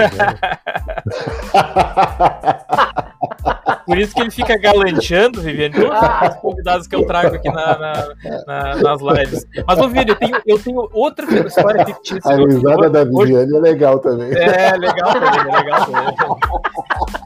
Por 3.85 3.97
isso 3.97 4.13
que 4.13 4.21
ele 4.21 4.31
fica 4.31 4.57
galanteando, 4.57 5.41
Viviane, 5.41 5.73
todos 5.73 5.91
ah. 5.91 6.29
os 6.29 6.41
convidados 6.41 6.87
que 6.87 6.95
eu 6.95 7.05
trago 7.05 7.35
aqui 7.35 7.49
na, 7.49 7.77
na, 7.77 8.07
na, 8.45 8.75
nas 8.77 9.01
lives. 9.01 9.45
Mas, 9.67 9.79
ô, 9.79 9.87
Viviane, 9.87 10.09
eu 10.11 10.15
tenho, 10.15 10.41
eu 10.45 10.59
tenho 10.59 10.89
outra 10.93 11.25
história 11.47 11.85
fictícia. 11.85 12.31
A 12.31 12.35
risada 12.35 12.89
da 12.89 13.03
Viviane 13.03 13.43
hoje... 13.43 13.55
é 13.55 13.59
legal 13.59 13.99
também. 13.99 14.31
É, 14.33 14.71
legal 14.77 15.13
também, 15.13 15.39
é 15.39 15.57
legal 15.57 15.85
também. 15.85 16.15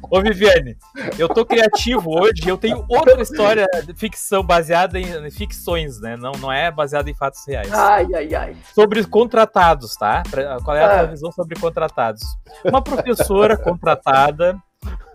Ô, 0.09 0.21
Viviane, 0.21 0.77
eu 1.19 1.27
tô 1.27 1.45
criativo 1.45 2.09
hoje 2.09 2.43
e 2.45 2.49
eu 2.49 2.57
tenho 2.57 2.83
outra 2.87 3.21
história 3.21 3.67
de 3.85 3.93
ficção 3.93 4.41
baseada 4.41 4.99
em, 4.99 5.29
ficções, 5.29 5.99
né? 5.99 6.15
Não, 6.17 6.31
não 6.33 6.51
é 6.51 6.71
baseada 6.71 7.09
em 7.09 7.13
fatos 7.13 7.45
reais. 7.45 7.71
Ai, 7.73 8.07
ai, 8.15 8.33
ai. 8.33 8.57
Sobre 8.73 9.05
contratados, 9.05 9.95
tá? 9.95 10.23
Qual 10.63 10.75
é 10.75 10.83
a 10.83 10.89
tua 10.89 10.99
ah. 11.01 11.05
visão 11.05 11.31
sobre 11.31 11.59
contratados? 11.59 12.23
Uma 12.63 12.81
professora 12.81 13.57
contratada 13.57 14.57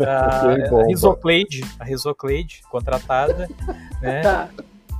a, 0.00 0.50
a 0.82 0.86
Risocleide, 0.86 1.64
a 1.78 1.84
Risocleide, 1.84 2.62
contratada, 2.70 3.48
né? 4.00 4.20
Tá. 4.20 4.48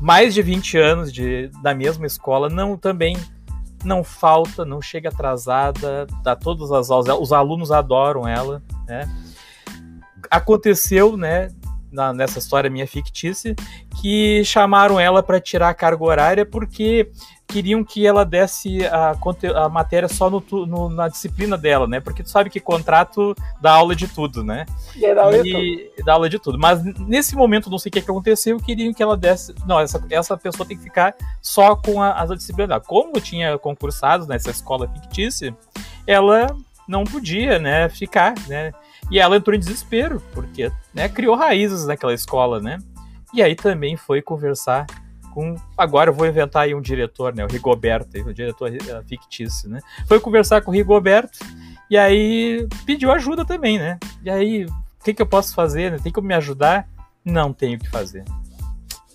Mais 0.01 0.35
de 0.35 0.43
20 0.43 0.79
anos 0.79 1.13
de, 1.13 1.49
da 1.63 1.75
mesma 1.75 2.07
escola, 2.07 2.49
não 2.49 2.77
também 2.77 3.17
não 3.85 4.05
falta, 4.05 4.65
não 4.65 4.81
chega 4.81 5.09
atrasada, 5.09 6.07
dá 6.23 6.37
todas 6.37 6.71
as 6.71 6.91
aulas, 6.91 7.19
os 7.21 7.33
alunos 7.33 7.71
adoram 7.71 8.27
ela, 8.27 8.63
né? 8.87 9.09
Aconteceu, 10.31 11.17
né, 11.17 11.49
na, 11.93 12.13
nessa 12.13 12.39
história 12.39 12.71
minha 12.71 12.87
fictícia, 12.87 13.55
que 14.01 14.43
chamaram 14.45 14.99
ela 14.99 15.23
para 15.23 15.41
tirar 15.41 15.69
a 15.69 15.75
carga 15.75 16.05
horária 16.05 16.47
porque 16.47 17.11
queriam 17.53 17.85
que 17.85 18.07
ela 18.07 18.25
desse 18.25 18.85
a, 18.87 19.15
a 19.57 19.69
matéria 19.69 20.09
só 20.09 20.31
no, 20.31 20.43
no, 20.67 20.89
na 20.89 21.09
disciplina 21.09 21.59
dela, 21.59 21.87
né? 21.87 22.01
Porque 22.01 22.23
tu 22.23 22.31
sabe 22.31 22.49
que 22.49 22.59
contrato 22.59 23.35
dá 23.61 23.73
aula 23.73 23.95
de 23.95 24.09
tudo, 24.09 24.43
né? 24.43 24.65
E 24.97 25.15
dá 25.15 25.23
aula, 25.23 25.37
e, 25.37 25.43
de, 25.43 25.93
dá 26.05 26.13
aula 26.15 26.29
de 26.31 26.39
tudo. 26.39 26.59
Mas 26.59 26.83
nesse 26.83 27.37
momento, 27.37 27.69
não 27.69 27.79
sei 27.79 27.91
o 27.91 27.93
que, 27.93 28.01
que 28.01 28.11
aconteceu, 28.11 28.57
queriam 28.59 28.95
que 28.95 29.03
ela 29.03 29.17
desse. 29.17 29.55
Não, 29.67 29.79
essa, 29.79 30.03
essa 30.11 30.37
pessoa 30.37 30.67
tem 30.67 30.77
que 30.77 30.83
ficar 30.83 31.15
só 31.43 31.77
com 31.77 32.03
a, 32.03 32.13
as 32.13 32.31
disciplinas 32.31 32.71
dela. 32.71 32.81
Como 32.81 33.21
tinha 33.21 33.59
concursados 33.59 34.27
nessa 34.27 34.51
escola 34.51 34.89
fictícia, 34.89 35.55
ela 36.07 36.47
não 36.89 37.05
podia, 37.05 37.59
né, 37.59 37.89
ficar, 37.91 38.35
né? 38.49 38.73
E 39.11 39.19
ela 39.19 39.37
entrou 39.37 39.55
em 39.55 39.59
desespero, 39.59 40.23
porque 40.33 40.73
né, 40.95 41.09
criou 41.09 41.37
raízes 41.37 41.87
naquela 41.87 42.15
escola, 42.15 42.61
né? 42.61 42.79
E 43.35 43.43
aí 43.43 43.55
também 43.55 43.97
foi 43.97 44.23
conversar 44.23 44.87
com. 45.33 45.57
Agora 45.77 46.11
eu 46.11 46.15
vou 46.15 46.27
inventar 46.27 46.65
aí 46.65 46.75
um 46.75 46.81
diretor, 46.81 47.35
né? 47.35 47.45
O 47.45 47.49
Rigoberto, 47.49 48.19
o 48.19 48.35
diretor 48.35 48.75
eh, 48.75 49.03
fictício, 49.07 49.69
né? 49.69 49.81
Foi 50.07 50.21
conversar 50.21 50.63
com 50.63 50.71
o 50.71 50.75
Rigoberto 50.75 51.39
e 51.91 51.99
aí 51.99 52.67
pediu 52.87 53.13
ajuda 53.13 53.45
também, 53.45 53.79
né? 53.79 53.99
E 54.25 54.31
aí, 54.31 54.65
o 54.65 55.05
que, 55.05 55.13
que 55.13 55.21
eu 55.21 55.27
posso 55.27 55.55
fazer? 55.55 55.93
Né? 55.93 55.99
Tem 56.03 56.13
como 56.13 56.27
me 56.27 56.35
ajudar? 56.35 56.89
Não 57.25 57.53
tenho 57.53 57.77
o 57.77 57.81
que 57.81 57.91
fazer. 57.91 58.25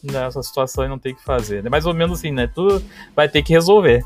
Nessa 0.03 0.43
situação 0.43 0.84
eu 0.84 0.89
não 0.89 0.99
tenho 0.99 1.15
o 1.15 1.18
que 1.18 1.24
fazer. 1.24 1.63
Né? 1.63 1.70
Mais 1.70 1.86
ou 1.86 1.93
menos 1.93 2.20
assim, 2.20 2.32
né? 2.32 2.47
Tu 2.47 2.82
vai 3.15 3.28
ter 3.28 3.41
que 3.41 3.51
resolver. 3.51 4.03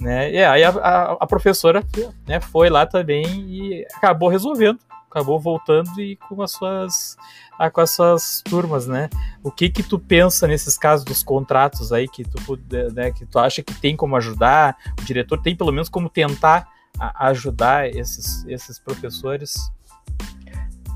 Né? 0.00 0.32
E 0.32 0.42
aí 0.42 0.64
a, 0.64 0.70
a, 0.70 1.12
a 1.20 1.26
professora 1.26 1.84
né, 2.26 2.40
foi 2.40 2.68
lá 2.68 2.86
também 2.86 3.24
e 3.26 3.86
acabou 3.94 4.28
resolvendo 4.28 4.78
acabou 5.10 5.40
voltando 5.40 6.00
e 6.00 6.16
com 6.16 6.40
as 6.40 6.52
suas 6.52 7.16
ah, 7.58 7.68
com 7.68 7.80
as 7.80 7.90
suas 7.90 8.42
turmas, 8.42 8.86
né? 8.86 9.10
O 9.42 9.50
que 9.50 9.68
que 9.68 9.82
tu 9.82 9.98
pensa 9.98 10.46
nesses 10.46 10.78
casos 10.78 11.04
dos 11.04 11.22
contratos 11.22 11.92
aí 11.92 12.08
que 12.08 12.24
tu 12.24 12.58
né, 12.94 13.10
que 13.10 13.26
tu 13.26 13.38
acha 13.38 13.62
que 13.62 13.74
tem 13.74 13.96
como 13.96 14.16
ajudar? 14.16 14.76
O 15.00 15.04
diretor 15.04 15.42
tem 15.42 15.56
pelo 15.56 15.72
menos 15.72 15.88
como 15.88 16.08
tentar 16.08 16.68
ajudar 17.16 17.88
esses 17.88 18.46
esses 18.46 18.78
professores? 18.78 19.70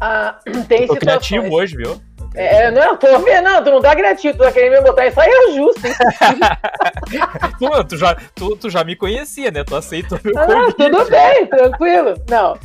Ah, 0.01 0.39
tem 0.69 0.87
tô 0.87 0.97
criativo 0.97 1.53
hoje, 1.53 1.77
viu? 1.77 2.01
É, 2.37 2.69
não, 2.73 2.97
tô 2.97 3.19
vendo, 3.21 3.45
não, 3.45 3.63
tu 3.63 3.71
não 3.71 3.81
dá 3.81 3.95
criativo, 3.95 4.37
tu 4.37 4.43
tá 4.43 4.51
querendo 4.51 4.73
me 4.73 4.81
botar 4.81 5.07
isso 5.07 5.21
aí 5.21 5.31
é 5.31 5.53
justo. 5.53 5.83
tu, 7.61 7.85
tu, 7.85 7.97
já, 7.97 8.17
tu, 8.35 8.57
tu 8.57 8.71
já 8.71 8.83
me 8.83 8.97
conhecia, 8.97 9.53
né? 9.53 9.63
Tu 9.63 9.77
aceitou 9.77 10.19
meu 10.25 10.37
ah, 10.37 10.73
Tudo 10.77 11.09
bem, 11.09 11.47
tranquilo. 11.47 12.15
Não, 12.29 12.59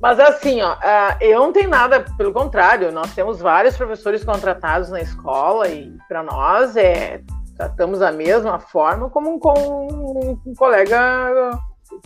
mas 0.00 0.20
assim, 0.20 0.60
ó, 0.62 0.76
eu 1.20 1.40
não 1.40 1.52
tenho 1.52 1.68
nada, 1.68 2.04
pelo 2.16 2.32
contrário, 2.32 2.92
nós 2.92 3.14
temos 3.14 3.40
vários 3.40 3.76
professores 3.76 4.24
contratados 4.24 4.90
na 4.90 5.00
escola 5.00 5.68
e 5.68 5.96
para 6.08 6.22
nós 6.22 6.76
é 6.76 7.20
tratamos 7.56 7.98
da 7.98 8.12
mesma 8.12 8.60
forma 8.60 9.10
como 9.10 9.34
um, 9.34 9.38
com 9.38 10.38
um 10.46 10.54
colega 10.54 11.50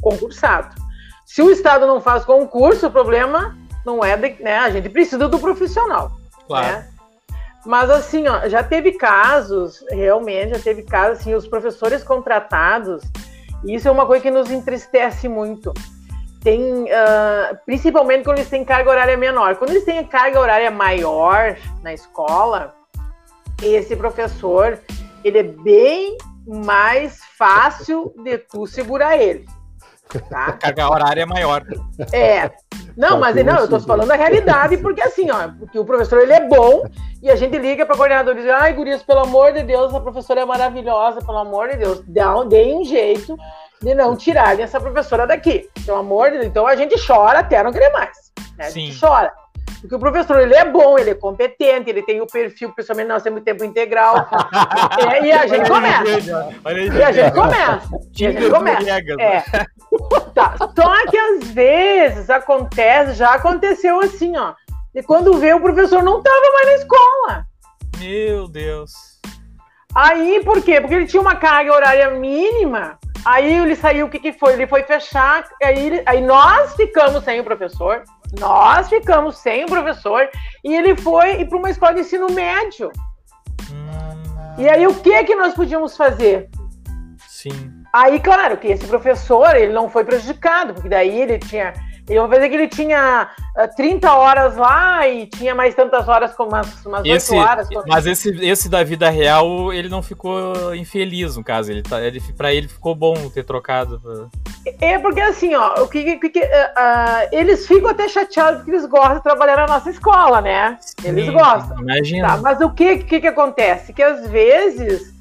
concursado. 0.00 0.74
Se 1.26 1.42
o 1.42 1.50
Estado 1.50 1.86
não 1.86 2.00
faz 2.00 2.24
concurso, 2.24 2.86
o 2.86 2.90
problema 2.90 3.54
não 3.84 4.02
é 4.02 4.16
de, 4.16 4.42
né, 4.42 4.58
a 4.58 4.70
gente 4.70 4.88
precisa 4.88 5.28
do 5.28 5.38
profissional. 5.38 6.10
Claro. 6.46 6.66
Né? 6.66 6.88
Mas 7.66 7.90
assim, 7.90 8.26
ó, 8.26 8.48
já 8.48 8.64
teve 8.64 8.92
casos, 8.92 9.84
realmente, 9.90 10.54
já 10.54 10.58
teve 10.58 10.82
casos, 10.82 11.20
assim, 11.20 11.34
os 11.34 11.46
professores 11.46 12.02
contratados, 12.02 13.02
e 13.64 13.74
isso 13.74 13.86
é 13.86 13.90
uma 13.90 14.06
coisa 14.06 14.22
que 14.22 14.30
nos 14.30 14.50
entristece 14.50 15.28
muito 15.28 15.72
tem, 16.42 16.84
uh, 16.84 17.56
principalmente 17.64 18.24
quando 18.24 18.38
eles 18.38 18.50
têm 18.50 18.64
carga 18.64 18.90
horária 18.90 19.16
menor. 19.16 19.56
Quando 19.56 19.70
eles 19.70 19.84
têm 19.84 20.04
carga 20.04 20.40
horária 20.40 20.70
maior 20.70 21.56
na 21.82 21.92
escola, 21.92 22.74
esse 23.62 23.94
professor, 23.96 24.78
ele 25.24 25.38
é 25.38 25.42
bem 25.42 26.18
mais 26.46 27.20
fácil 27.38 28.12
de 28.24 28.38
tu 28.38 28.66
segurar 28.66 29.16
ele. 29.16 29.46
Tá? 30.28 30.46
A 30.46 30.52
carga 30.52 30.90
horária 30.90 31.22
é 31.22 31.26
maior. 31.26 31.62
É. 32.12 32.50
Não, 32.96 33.18
mas 33.18 33.34
não, 33.44 33.58
eu 33.58 33.68
tô 33.68 33.80
falando 33.80 34.10
a 34.10 34.16
realidade, 34.16 34.76
porque 34.78 35.00
assim, 35.00 35.30
ó, 35.30 35.48
porque 35.58 35.78
o 35.78 35.84
professor 35.84 36.20
ele 36.20 36.32
é 36.32 36.46
bom 36.46 36.84
e 37.22 37.30
a 37.30 37.36
gente 37.36 37.56
liga 37.58 37.86
para 37.86 37.96
coordenador 37.96 38.34
e 38.36 38.42
diz: 38.42 38.50
ai, 38.50 38.72
gurias, 38.72 39.02
pelo 39.02 39.20
amor 39.20 39.52
de 39.52 39.62
Deus, 39.62 39.94
a 39.94 40.00
professora 40.00 40.40
é 40.40 40.44
maravilhosa, 40.44 41.20
pelo 41.20 41.38
amor 41.38 41.68
de 41.70 41.76
Deus, 41.76 42.02
dá 42.06 42.38
um, 42.38 42.46
dê 42.46 42.72
um 42.74 42.84
jeito 42.84 43.36
de 43.82 43.94
não 43.94 44.16
tirarem 44.16 44.62
essa 44.62 44.80
professora 44.80 45.26
daqui. 45.26 45.68
Pelo 45.84 45.98
amor 45.98 46.30
de 46.30 46.38
Deus. 46.38 46.46
Então 46.46 46.66
a 46.66 46.76
gente 46.76 46.94
chora 47.04 47.40
até 47.40 47.62
não 47.62 47.72
querer 47.72 47.90
mais. 47.90 48.32
Né? 48.56 48.66
A 48.66 48.70
gente 48.70 48.98
chora. 48.98 49.32
Porque 49.80 49.94
o 49.94 49.98
professor 49.98 50.38
ele 50.40 50.54
é 50.54 50.64
bom, 50.64 50.98
ele 50.98 51.10
é 51.10 51.14
competente, 51.14 51.90
ele 51.90 52.02
tem 52.02 52.20
o 52.20 52.26
perfil, 52.26 52.72
principalmente 52.72 53.08
nós 53.08 53.22
temos 53.22 53.42
tempo 53.42 53.64
integral. 53.64 54.28
é, 55.10 55.24
e 55.24 55.32
a 55.32 55.46
gente 55.46 55.68
começa. 55.68 56.04
E 56.96 57.02
a 57.02 57.12
gente 57.12 57.34
começa. 57.34 57.88
E 58.18 58.26
a 58.26 58.30
gente 58.30 58.50
começa. 58.50 58.90
É. 59.20 59.42
Tá. 60.34 60.56
Só 60.58 61.10
que 61.10 61.18
às 61.18 61.48
vezes 61.48 62.30
acontece, 62.30 63.14
já 63.14 63.34
aconteceu 63.34 64.00
assim, 64.00 64.36
ó. 64.36 64.54
E 64.94 65.02
quando 65.02 65.38
vê, 65.38 65.52
o 65.52 65.60
professor 65.60 66.02
não 66.02 66.18
estava 66.18 66.52
mais 66.52 66.66
na 66.66 66.74
escola. 66.74 67.46
Meu 67.98 68.48
Deus. 68.48 68.92
Aí, 69.94 70.40
por 70.44 70.62
quê? 70.62 70.80
Porque 70.80 70.94
ele 70.94 71.06
tinha 71.06 71.20
uma 71.20 71.36
carga 71.36 71.72
horária 71.72 72.10
mínima 72.10 72.98
Aí 73.24 73.54
ele 73.54 73.76
saiu, 73.76 74.06
o 74.06 74.10
que, 74.10 74.18
que 74.18 74.32
foi? 74.32 74.54
Ele 74.54 74.66
foi 74.66 74.82
fechar, 74.82 75.48
aí, 75.62 76.02
aí 76.06 76.20
nós 76.20 76.74
ficamos 76.74 77.22
sem 77.22 77.40
o 77.40 77.44
professor, 77.44 78.02
nós 78.38 78.88
ficamos 78.88 79.38
sem 79.38 79.64
o 79.64 79.68
professor, 79.68 80.28
e 80.64 80.74
ele 80.74 80.96
foi 80.96 81.44
para 81.44 81.58
uma 81.58 81.70
escola 81.70 81.94
de 81.94 82.00
ensino 82.00 82.28
médio. 82.30 82.90
E 84.58 84.68
aí 84.68 84.86
o 84.86 84.94
que 84.94 85.24
que 85.24 85.34
nós 85.34 85.54
podíamos 85.54 85.96
fazer? 85.96 86.48
Sim. 87.28 87.72
Aí, 87.92 88.20
claro, 88.20 88.56
que 88.56 88.68
esse 88.68 88.86
professor, 88.86 89.54
ele 89.54 89.72
não 89.72 89.88
foi 89.88 90.04
prejudicado, 90.04 90.72
porque 90.72 90.88
daí 90.88 91.20
ele 91.20 91.38
tinha 91.38 91.74
eu 92.08 92.26
vou 92.26 92.34
dizer 92.34 92.48
que 92.48 92.54
ele 92.56 92.68
tinha 92.68 93.30
30 93.76 94.08
ah, 94.08 94.16
horas 94.16 94.56
lá 94.56 95.08
e 95.08 95.26
tinha 95.26 95.54
mais 95.54 95.74
tantas 95.74 96.08
horas 96.08 96.34
como 96.34 96.50
umas, 96.50 96.84
umas 96.84 97.04
esse, 97.04 97.34
8 97.34 97.48
horas. 97.48 97.68
Mas 97.86 98.06
esse, 98.06 98.30
esse 98.44 98.68
da 98.68 98.82
vida 98.82 99.08
real, 99.08 99.72
ele 99.72 99.88
não 99.88 100.02
ficou 100.02 100.74
infeliz, 100.74 101.36
no 101.36 101.44
caso. 101.44 101.70
Ele, 101.70 101.82
tá, 101.82 102.00
ele, 102.02 102.20
pra 102.36 102.52
ele 102.52 102.66
ficou 102.66 102.94
bom 102.94 103.14
ter 103.28 103.44
trocado. 103.44 104.30
É 104.80 104.98
porque 104.98 105.20
assim, 105.20 105.54
ó, 105.54 105.82
o 105.82 105.88
que, 105.88 106.16
que, 106.18 106.30
que 106.30 106.40
uh, 106.40 106.42
uh, 106.42 107.28
eles 107.30 107.66
ficam 107.66 107.90
até 107.90 108.08
chateados 108.08 108.58
porque 108.58 108.72
eles 108.72 108.86
gostam 108.86 109.16
de 109.16 109.22
trabalhar 109.22 109.56
na 109.56 109.66
nossa 109.66 109.90
escola, 109.90 110.40
né? 110.40 110.78
Eles 111.04 111.26
Sim, 111.26 111.32
gostam. 111.32 111.80
Imagina. 111.80 112.28
Tá, 112.28 112.36
mas 112.38 112.60
o 112.60 112.70
que, 112.70 112.98
que, 112.98 113.20
que 113.20 113.26
acontece? 113.28 113.92
Que 113.92 114.02
às 114.02 114.28
vezes 114.28 115.12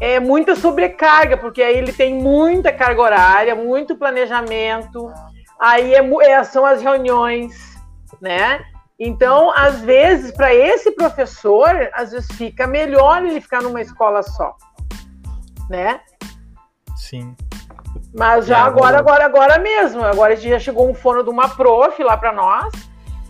é 0.00 0.20
muita 0.20 0.54
sobrecarga, 0.54 1.36
porque 1.36 1.62
aí 1.62 1.76
ele 1.76 1.92
tem 1.92 2.14
muita 2.14 2.72
carga 2.72 3.02
horária, 3.02 3.54
muito 3.54 3.96
planejamento. 3.96 5.12
Aí 5.60 5.94
é, 5.94 6.30
é, 6.30 6.44
são 6.44 6.64
as 6.64 6.80
reuniões, 6.80 7.76
né? 8.20 8.64
Então, 8.98 9.50
às 9.52 9.80
vezes, 9.80 10.32
para 10.32 10.54
esse 10.54 10.90
professor, 10.92 11.68
às 11.92 12.12
vezes 12.12 12.30
fica 12.32 12.66
melhor 12.66 13.24
ele 13.24 13.40
ficar 13.40 13.62
numa 13.62 13.80
escola 13.80 14.22
só, 14.22 14.56
né? 15.70 16.00
Sim. 16.96 17.36
Mas 18.16 18.46
já 18.46 18.58
é, 18.58 18.62
agora, 18.62 18.98
agora, 18.98 19.24
agora 19.24 19.58
mesmo. 19.58 20.04
Agora 20.04 20.34
já 20.36 20.58
chegou 20.58 20.90
um 20.90 20.94
fono 20.94 21.22
de 21.22 21.30
uma 21.30 21.48
prof 21.48 22.02
lá 22.02 22.16
para 22.16 22.32
nós 22.32 22.72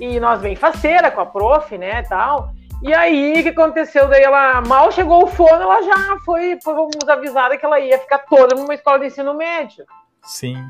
e 0.01 0.19
nós 0.21 0.41
bem 0.41 0.57
faceira 0.57 1.11
com 1.11 1.21
a 1.21 1.27
prof, 1.27 1.77
né, 1.77 2.03
tal. 2.03 2.53
E 2.83 2.95
aí, 2.95 3.41
o 3.41 3.43
que 3.43 3.49
aconteceu? 3.49 4.09
Daí 4.09 4.23
ela 4.23 4.61
mal 4.63 4.93
chegou 4.93 5.25
o 5.25 5.27
fono, 5.27 5.63
ela 5.63 5.83
já 5.83 6.17
foi, 6.25 6.59
fomos 6.63 7.09
avisada 7.09 7.57
que 7.57 7.67
ela 7.67 7.81
ia 7.81 7.99
ficar 7.99 8.19
toda 8.19 8.55
numa 8.55 8.75
escola 8.75 9.01
de 9.01 9.07
ensino 9.07 9.35
médio. 9.35 9.85
Sim. 10.23 10.65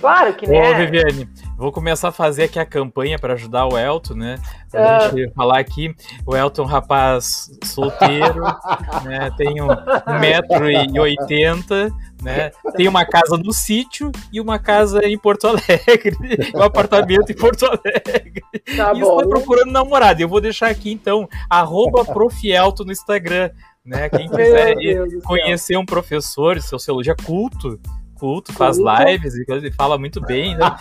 Claro 0.00 0.34
que 0.34 0.46
né. 0.46 0.70
Ô, 0.70 0.76
Viviane, 0.76 1.28
vou 1.56 1.72
começar 1.72 2.08
a 2.08 2.12
fazer 2.12 2.44
aqui 2.44 2.58
a 2.58 2.66
campanha 2.66 3.18
para 3.18 3.34
ajudar 3.34 3.66
o 3.66 3.78
Elton, 3.78 4.14
né? 4.14 4.36
Pra 4.70 5.08
uh... 5.08 5.16
gente 5.16 5.32
falar 5.34 5.58
aqui. 5.58 5.94
O 6.26 6.36
Elton 6.36 6.62
é 6.62 6.64
um 6.64 6.68
rapaz 6.68 7.50
solteiro, 7.64 8.42
né? 9.04 9.30
Tem 9.36 9.60
um, 9.60 9.68
um 9.70 10.18
metro 10.18 10.70
e 10.70 10.98
oitenta, 10.98 11.90
né? 12.22 12.50
Tem 12.76 12.88
uma 12.88 13.04
casa 13.04 13.36
no 13.36 13.52
sítio 13.52 14.10
e 14.32 14.40
uma 14.40 14.58
casa 14.58 15.04
em 15.04 15.18
Porto 15.18 15.46
Alegre, 15.46 16.16
um 16.54 16.62
apartamento 16.62 17.30
em 17.30 17.36
Porto 17.36 17.66
Alegre. 17.66 18.42
Tá 18.76 18.92
e 18.94 19.00
estou 19.00 19.28
procurando 19.28 19.70
namorada. 19.70 20.22
Eu 20.22 20.28
vou 20.28 20.40
deixar 20.40 20.68
aqui 20.68 20.92
então 20.92 21.28
arroba 21.48 22.04
Profielto 22.04 22.84
no 22.84 22.92
Instagram. 22.92 23.50
Né? 23.84 24.08
Quem 24.10 24.28
quiser 24.28 24.76
conhecer 25.24 25.76
um 25.76 25.86
professor, 25.86 26.60
seu 26.60 26.78
celular 26.78 27.16
culto, 27.24 27.80
culto, 28.20 28.52
faz 28.52 28.76
lives 28.76 29.34
e 29.34 29.46
coisa, 29.46 29.72
fala 29.72 29.98
muito 29.98 30.20
bem, 30.20 30.54
né? 30.54 30.66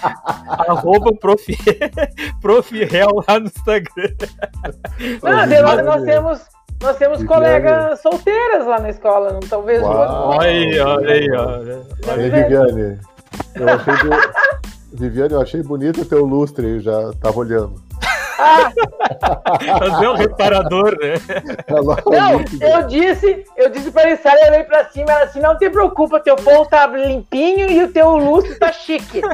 Arroba 0.68 1.16
prof, 1.16 1.58
prof 2.42 2.86
Real 2.86 3.24
lá 3.28 3.40
no 3.40 3.46
Instagram. 3.48 4.14
Não, 5.24 5.48
de 5.48 5.62
lá 5.62 5.82
nós 5.82 6.04
temos, 6.04 6.42
nós 6.84 6.98
temos 6.98 7.24
colegas 7.24 8.02
solteiras 8.02 8.68
lá 8.68 8.80
na 8.80 8.90
escola, 8.90 9.32
não 9.32 9.40
talvez. 9.40 9.82
Olha 9.82 10.42
aí, 10.42 10.80
olha 10.80 11.14
aí, 11.14 11.32
olha. 11.32 11.82
olha. 12.08 12.30
Viviane, 12.30 13.00
eu 13.56 13.70
achei, 13.70 13.94
Viviane, 14.94 15.34
eu 15.34 15.42
achei 15.42 15.64
bonito 15.64 16.02
o 16.02 16.06
teu 16.06 16.26
lustre 16.26 16.66
aí, 16.66 16.80
já 16.82 17.14
tava 17.22 17.40
olhando. 17.40 17.82
Fazer 19.80 20.08
um 20.08 20.16
reparador, 20.16 20.98
né? 21.00 21.16
Não, 22.06 22.40
eu 22.68 22.88
disse, 22.88 23.46
eu 23.58 23.70
disse 23.70 23.92
pra 23.92 24.10
ele, 24.10 24.20
ela 24.24 24.52
veio 24.52 24.66
pra 24.66 24.86
cima, 24.90 25.12
ela 25.12 25.26
assim, 25.26 25.40
não 25.40 25.58
te 25.58 25.70
preocupa, 25.70 26.20
teu 26.20 26.36
pão 26.36 26.66
tá 26.66 26.88
limpinho 26.88 27.70
e 27.70 27.84
o 27.84 27.92
teu 27.92 28.18
lustre 28.18 28.56
tá 28.56 28.72
chique. 28.72 29.22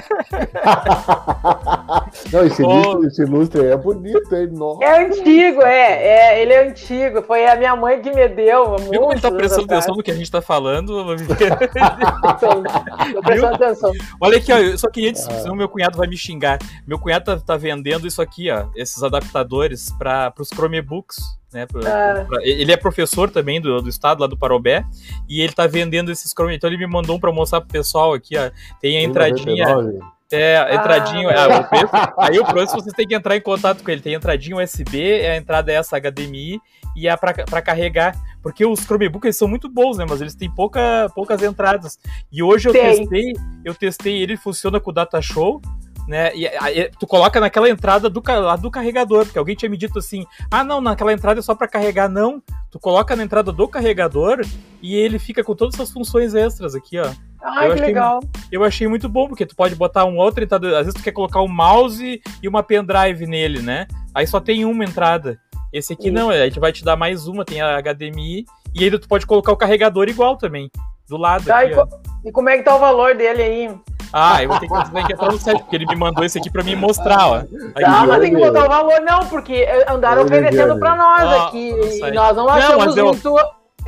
não, 2.32 2.46
esse, 2.46 2.64
lustre, 2.64 3.08
esse 3.08 3.26
lustre 3.26 3.66
é 3.66 3.78
bonito, 3.78 4.36
hein? 4.36 4.50
Nossa. 4.52 4.84
É 4.84 5.06
antigo, 5.06 5.62
é, 5.62 6.08
é, 6.08 6.42
ele 6.42 6.54
é 6.54 6.68
antigo, 6.68 7.22
foi 7.22 7.48
a 7.48 7.56
minha 7.56 7.76
mãe 7.76 8.02
que 8.02 8.12
me 8.12 8.28
deu. 8.28 8.76
Viu 8.78 9.02
como 9.02 9.14
ele 9.14 9.22
tá 9.22 9.32
prestando 9.32 9.66
atenção 9.66 9.96
no 9.96 10.04
que 10.04 10.12
a 10.12 10.16
gente 10.16 10.32
tá 10.32 10.42
falando? 10.42 11.06
Tô 11.06 11.16
prestando 13.22 13.56
atenção. 13.56 13.92
Olha 14.20 14.38
aqui, 14.38 14.52
ó, 14.52 14.58
eu 14.58 14.78
só 14.78 14.90
queria 14.90 15.12
dizer, 15.12 15.32
ah. 15.32 15.40
senão 15.40 15.56
meu 15.56 15.70
cunhado 15.70 15.98
vai 15.98 16.08
me 16.08 16.18
xingar. 16.18 16.60
Meu 16.88 17.00
cunhado 17.00 17.26
tá, 17.26 17.38
tá 17.38 17.58
vendendo 17.58 18.08
isso 18.08 18.22
aqui, 18.22 18.52
ó, 18.52 18.66
esse 18.76 18.95
esses 18.96 19.04
adaptadores 19.04 19.92
para 19.98 20.34
os 20.40 20.50
Chromebooks. 20.50 21.18
Né, 21.54 21.66
pra, 21.66 21.82
ah. 21.82 22.26
pra, 22.26 22.46
ele 22.46 22.72
é 22.72 22.76
professor 22.76 23.30
também 23.30 23.62
do, 23.62 23.82
do 23.82 23.88
estado 23.88 24.20
lá 24.20 24.28
do 24.28 24.38
Parobé 24.38 24.84
e 25.30 25.40
ele 25.40 25.54
tá 25.54 25.68
vendendo 25.68 26.12
esses 26.12 26.32
Chromebooks. 26.32 26.58
Então 26.58 26.70
ele 26.70 26.78
me 26.78 26.88
mandou 26.88 27.16
um 27.16 27.20
para 27.20 27.32
mostrar 27.32 27.62
pro 27.62 27.70
pessoal 27.70 28.14
aqui, 28.14 28.38
ó. 28.38 28.50
Tem 28.82 28.98
a 28.98 29.04
entradinha. 29.04 29.66
É, 30.32 30.76
entradinho. 30.76 31.30
Ah, 31.30 31.46
ah, 31.46 31.60
o 31.60 31.70
preço, 31.70 31.90
aí 32.18 32.40
o 32.40 32.46
preço 32.46 32.74
vocês 32.74 32.94
têm 32.94 33.08
que 33.08 33.14
entrar 33.14 33.38
em 33.38 33.42
contato 33.42 33.84
com 33.84 33.92
ele. 33.92 34.02
Tem 34.02 34.14
entradinha 34.14 34.58
USB, 34.58 35.26
a 35.26 35.38
entrada 35.38 35.72
é 35.72 35.76
essa 35.76 36.00
HDMI 36.00 36.60
e 36.96 37.08
é 37.08 37.16
para 37.16 37.62
carregar. 37.62 38.16
Porque 38.42 38.66
os 38.66 38.80
Chromebooks 38.82 39.26
eles 39.26 39.38
são 39.38 39.48
muito 39.48 39.70
bons, 39.70 39.98
né? 39.98 40.06
Mas 40.10 40.22
eles 40.22 40.36
têm 40.36 40.50
pouca, 40.50 41.10
poucas 41.14 41.42
entradas. 41.44 42.00
E 42.32 42.42
hoje 42.42 42.68
eu 42.68 42.74
Tem. 42.74 42.98
testei, 42.98 43.34
eu 43.64 43.76
testei 43.76 44.22
ele, 44.22 44.36
funciona 44.36 44.80
com 44.80 44.90
o 44.90 44.94
Data 44.94 45.22
Show 45.22 45.62
né? 46.08 46.32
E, 46.36 46.46
e, 46.46 46.92
tu 47.00 47.08
coloca 47.08 47.40
naquela 47.40 47.70
entrada 47.70 48.10
do, 48.10 48.22
lá 48.26 48.56
do 48.56 48.72
carregador, 48.72 49.26
porque 49.26 49.40
alguém 49.40 49.56
tinha 49.56 49.70
me 49.70 49.78
dito 49.78 50.00
assim: 50.00 50.26
ah, 50.52 50.64
não, 50.64 50.82
naquela 50.82 51.14
entrada 51.14 51.40
é 51.40 51.44
só 51.44 51.56
para 51.56 51.68
carregar. 51.68 52.10
Não, 52.10 52.42
tu 52.72 52.80
coloca 52.80 53.16
na 53.16 53.24
entrada 53.24 53.52
do 53.52 53.68
carregador 53.68 54.42
e 54.82 54.96
ele 54.96 55.20
fica 55.20 55.44
com 55.44 55.56
todas 55.56 55.76
essas 55.76 55.92
funções 55.92 56.34
extras 56.34 56.76
aqui, 56.76 57.00
ó. 57.00 57.10
Ai, 57.42 57.66
eu 57.66 57.70
que 57.70 57.74
achei, 57.76 57.86
legal. 57.88 58.20
Eu 58.52 58.64
achei 58.64 58.88
muito 58.88 59.08
bom, 59.08 59.28
porque 59.28 59.46
tu 59.46 59.56
pode 59.56 59.76
botar 59.76 60.06
um 60.06 60.18
outro 60.18 60.44
entrada. 60.44 60.80
Às 60.80 60.86
vezes 60.86 60.94
tu 60.94 61.04
quer 61.04 61.12
colocar 61.12 61.42
um 61.42 61.48
mouse 61.48 62.22
e 62.42 62.48
uma 62.48 62.64
pendrive 62.64 63.26
nele, 63.28 63.62
né? 63.62 63.88
Aí 64.14 64.26
só 64.26 64.40
tem 64.40 64.66
uma 64.66 64.84
entrada. 64.84 65.40
Esse 65.72 65.94
aqui 65.94 66.08
Isso. 66.08 66.14
não, 66.14 66.30
a 66.30 66.46
gente 66.46 66.60
vai 66.60 66.72
te 66.72 66.86
dar 66.86 66.96
mais 66.96 67.28
uma, 67.28 67.44
tem 67.44 67.62
a 67.62 67.82
HDMI, 67.82 68.46
e 68.74 68.84
ainda 68.84 68.98
tu 68.98 69.10
pode 69.10 69.26
colocar 69.26 69.52
o 69.52 69.58
carregador 69.58 70.08
igual 70.08 70.38
também, 70.38 70.72
do 71.08 71.18
lado. 71.18 71.46
Tá, 71.46 71.60
aqui, 71.60 71.76
e, 72.24 72.30
e, 72.30 72.32
como 72.32 72.50
é 72.50 72.58
que 72.58 72.64
tá 72.64 72.76
o 72.76 72.80
valor 72.80 73.14
dele 73.14 73.42
aí? 73.42 73.76
Ah, 74.18 74.42
eu 74.42 74.48
vou 74.48 74.60
ter 74.62 74.70
que, 74.70 75.08
que 75.08 75.14
entrar 75.14 75.30
no 75.30 75.38
site, 75.38 75.60
porque 75.60 75.76
ele 75.76 75.86
me 75.88 75.96
mandou 75.98 76.24
esse 76.24 76.38
aqui 76.38 76.50
pra 76.50 76.64
me 76.64 76.74
mostrar, 76.74 77.28
ó. 77.28 77.36
Aí, 77.76 77.84
ah, 77.84 78.06
mas 78.08 78.22
tem 78.22 78.34
que 78.34 78.40
botar 78.40 78.64
o 78.64 78.70
valor, 78.70 79.02
não, 79.02 79.26
porque 79.28 79.68
andaram 79.90 80.24
oferecendo 80.24 80.80
pra 80.80 80.96
nós 80.96 81.24
ah, 81.24 81.48
aqui. 81.48 81.70
E 81.70 82.12
nós 82.12 82.34
não 82.38 82.48
achamos 82.48 82.96
não, 82.96 83.06
muito, 83.08 83.36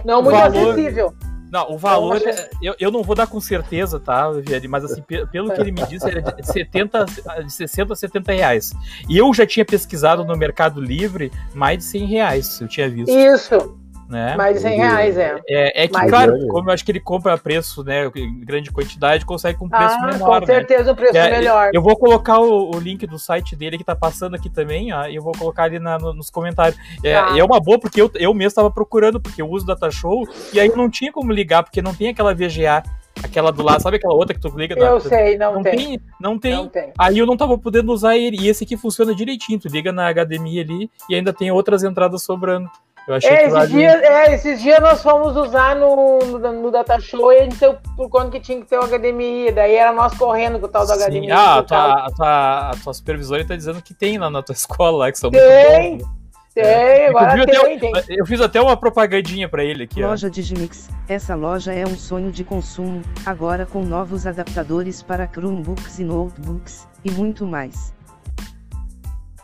não 0.03 0.21
muito 0.21 0.37
valor... 0.37 0.71
acessível. 0.73 1.13
Não, 1.49 1.71
o 1.71 1.77
valor, 1.77 2.17
é, 2.17 2.49
eu, 2.61 2.75
eu 2.77 2.91
não 2.91 3.01
vou 3.01 3.15
dar 3.15 3.25
com 3.25 3.39
certeza, 3.39 4.01
tá, 4.01 4.29
Vieri, 4.31 4.67
mas 4.67 4.83
assim, 4.83 5.01
pelo 5.31 5.49
que 5.49 5.61
ele 5.61 5.71
me 5.71 5.85
disse, 5.87 6.05
era 6.05 6.21
de, 6.21 6.45
70, 6.45 7.05
de 7.45 7.53
60 7.53 7.93
a 7.93 7.95
70 7.95 8.31
reais. 8.33 8.73
E 9.07 9.17
eu 9.17 9.33
já 9.33 9.45
tinha 9.45 9.63
pesquisado 9.63 10.25
no 10.25 10.35
Mercado 10.35 10.81
Livre 10.81 11.31
mais 11.55 11.77
de 11.77 11.83
100 11.85 12.05
reais, 12.05 12.59
eu 12.59 12.67
tinha 12.67 12.89
visto. 12.89 13.09
Isso. 13.09 13.79
Né? 14.07 14.35
Mais 14.37 14.55
de 14.55 14.61
100 14.61 14.77
reais, 14.77 15.17
é. 15.17 15.35
É, 15.49 15.83
é 15.83 15.87
que, 15.87 15.93
Mais 15.93 16.09
claro, 16.09 16.31
grande. 16.31 16.47
como 16.47 16.69
eu 16.69 16.73
acho 16.73 16.85
que 16.85 16.91
ele 16.91 16.99
compra 16.99 17.33
a 17.33 17.37
preço, 17.37 17.83
né, 17.83 18.09
em 18.15 18.39
grande 18.39 18.71
quantidade, 18.71 19.25
consegue 19.25 19.59
com 19.59 19.67
preço 19.67 19.95
ah, 19.99 20.05
menor. 20.05 20.39
Com 20.39 20.39
né? 20.39 20.45
certeza 20.45 20.83
né? 20.85 20.91
um 20.91 20.95
preço 20.95 21.17
é, 21.17 21.29
melhor. 21.29 21.71
Eu 21.73 21.81
vou 21.81 21.95
colocar 21.97 22.39
o, 22.39 22.71
o, 22.73 22.79
link 22.79 23.05
do 23.05 23.19
site 23.19 23.53
dele 23.53 23.77
que 23.77 23.83
tá 23.83 23.95
passando 23.95 24.35
aqui 24.35 24.49
também, 24.49 24.93
ó, 24.93 25.07
e 25.07 25.15
eu 25.15 25.21
vou 25.21 25.33
colocar 25.33 25.63
ali 25.63 25.77
na, 25.77 25.99
no, 25.99 26.13
nos 26.13 26.29
comentários. 26.29 26.79
É, 27.03 27.15
ah. 27.15 27.37
é 27.37 27.43
uma 27.43 27.59
boa, 27.59 27.77
porque 27.77 28.01
eu, 28.01 28.09
eu 28.15 28.33
mesmo 28.33 28.47
estava 28.47 28.71
procurando, 28.71 29.19
porque 29.19 29.41
eu 29.41 29.49
uso 29.49 29.65
Data 29.65 29.91
Show, 29.91 30.25
e 30.53 30.59
aí 30.59 30.69
não 30.73 30.89
tinha 30.89 31.11
como 31.11 31.33
ligar, 31.33 31.63
porque 31.63 31.81
não 31.81 31.93
tem 31.93 32.07
aquela 32.07 32.33
VGA 32.33 32.83
aquela 33.23 33.51
do 33.51 33.63
lado, 33.63 33.81
sabe 33.81 33.97
aquela 33.97 34.13
outra 34.13 34.33
que 34.33 34.39
tu 34.39 34.49
liga? 34.57 34.77
Eu 34.77 34.99
sei, 34.99 35.37
não, 35.37 35.55
não 35.55 35.63
tem. 35.63 35.75
tem. 35.75 36.01
Não 36.19 36.39
tem. 36.39 36.55
Não 36.55 36.67
tem. 36.67 36.93
Aí 36.97 37.17
eu 37.17 37.25
não 37.25 37.35
tava 37.35 37.57
podendo 37.57 37.91
usar 37.91 38.17
ele. 38.17 38.37
E 38.39 38.47
esse 38.47 38.63
aqui 38.63 38.77
funciona 38.77 39.15
direitinho. 39.15 39.59
Tu 39.59 39.67
liga 39.67 39.91
na 39.91 40.11
HDMI 40.13 40.59
ali 40.59 40.91
e 41.09 41.15
ainda 41.15 41.33
tem 41.33 41.51
outras 41.51 41.83
entradas 41.83 42.23
sobrando. 42.23 42.69
Eu 43.07 43.15
achei 43.15 43.29
é, 43.29 43.37
que 43.37 43.43
esses, 43.45 43.69
dias, 43.69 44.01
é, 44.01 44.33
esses 44.33 44.61
dias 44.61 44.79
nós 44.81 45.01
fomos 45.01 45.37
usar 45.37 45.77
no, 45.77 46.19
no, 46.19 46.53
no 46.61 46.71
Data 46.71 46.99
Show 46.99 47.31
e 47.31 47.37
a 47.37 47.43
gente 47.43 47.55
deu 47.55 47.77
por 47.95 48.09
conta 48.09 48.31
que 48.31 48.39
tinha 48.41 48.59
que 48.59 48.67
ter 48.67 48.77
o 48.77 48.85
HDMI. 48.85 49.53
Daí 49.53 49.75
era 49.75 49.93
nós 49.93 50.13
correndo 50.17 50.59
com 50.59 50.65
o 50.65 50.69
tal 50.69 50.85
do 50.85 50.93
Sim. 50.93 51.05
HDMI. 51.05 51.31
Ah, 51.31 51.59
a 51.59 51.63
tua, 51.63 51.93
a, 51.93 52.11
tua, 52.11 52.69
a 52.71 52.73
tua 52.83 52.93
supervisora 52.93 53.41
está 53.43 53.55
dizendo 53.55 53.81
que 53.81 53.93
tem 53.93 54.17
lá 54.17 54.29
na 54.29 54.43
tua 54.43 54.51
escola 54.53 55.05
lá, 55.05 55.11
que 55.11 55.17
são 55.17 55.31
tem, 55.31 55.89
muito 55.89 56.05
bons. 56.05 56.17
Tem, 56.53 56.65
é. 56.65 57.07
agora 57.07 57.45
tem, 57.45 57.55
até, 57.55 57.77
tem. 57.77 58.17
Eu 58.17 58.25
fiz 58.25 58.41
até 58.41 58.59
uma 58.59 58.75
propagandinha 58.75 59.47
para 59.47 59.63
ele 59.63 59.83
aqui. 59.83 60.03
Loja 60.03 60.27
ó. 60.27 60.29
Digimix. 60.29 60.89
Essa 61.07 61.33
loja 61.33 61.71
é 61.71 61.85
um 61.85 61.95
sonho 61.95 62.29
de 62.29 62.43
consumo, 62.43 63.03
agora 63.25 63.65
com 63.65 63.83
novos 63.83 64.27
adaptadores 64.27 65.01
para 65.01 65.27
Chromebooks 65.27 65.99
e 65.99 66.03
notebooks, 66.03 66.85
e 67.05 67.11
muito 67.11 67.45
mais. 67.45 67.93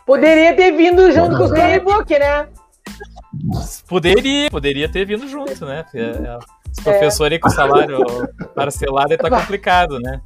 Poderia 0.04 0.54
ter 0.54 0.72
vindo 0.72 1.10
junto 1.12 1.38
com 1.38 1.44
o 1.44 1.48
Chromebook, 1.48 2.18
né? 2.18 2.46
Poderia, 3.88 4.50
poderia 4.50 4.88
ter 4.88 5.04
vindo 5.04 5.28
junto, 5.28 5.64
né? 5.64 5.84
Os 5.92 6.78
é, 6.78 6.82
professores 6.82 7.38
com 7.40 7.50
salário 7.50 7.98
parcelado 8.54 9.16
tá 9.16 9.30
complicado, 9.30 9.98
né? 10.00 10.20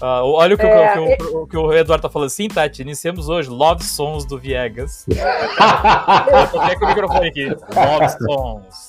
Uh, 0.00 0.24
olha 0.24 0.54
o 0.54 0.58
que, 0.58 0.66
é, 0.66 0.98
o, 0.98 1.16
que, 1.16 1.22
o, 1.22 1.46
que, 1.46 1.56
o, 1.56 1.72
Eduardo 1.72 2.02
tá 2.02 2.10
falando 2.10 2.26
assim, 2.26 2.48
Tati. 2.48 2.82
Iniciamos 2.82 3.28
hoje 3.28 3.48
Love 3.48 3.84
Sons 3.84 4.24
do 4.24 4.36
Viegas. 4.36 5.06
Até 5.56 6.76
com 6.76 6.84
o 6.84 6.88
microfone 6.88 7.28
aqui. 7.28 7.46
Love 7.46 8.08
Sons. 8.18 8.88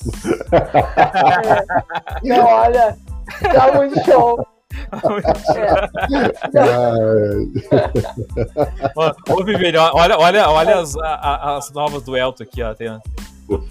É. 2.23 2.27
Não, 2.27 2.45
olha, 2.45 2.97
Tá 3.41 3.73
muito 3.73 4.03
show. 4.05 4.47
É. 6.53 6.69
ô, 9.31 9.43
Viviane, 9.43 9.77
olha, 9.77 10.17
olha, 10.17 10.49
olha 10.49 10.79
as, 10.79 10.95
a, 10.97 11.57
as 11.57 11.71
novas 11.71 12.03
do 12.03 12.15
Elton 12.17 12.43
aqui, 12.43 12.61
ó. 12.61 12.73
Tem... 12.73 12.89
Esse 13.47 13.61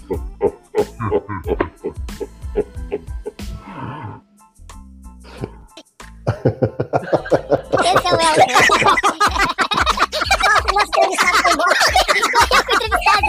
é 8.07 8.11
o 8.11 8.19
Elton. 8.21 8.47
nosso 10.73 10.87
entrevistado 10.87 11.37
foi 11.43 11.51
embora. 11.51 11.75
Eu 12.51 12.63
fui 12.63 12.75
entrevistado. 12.75 13.27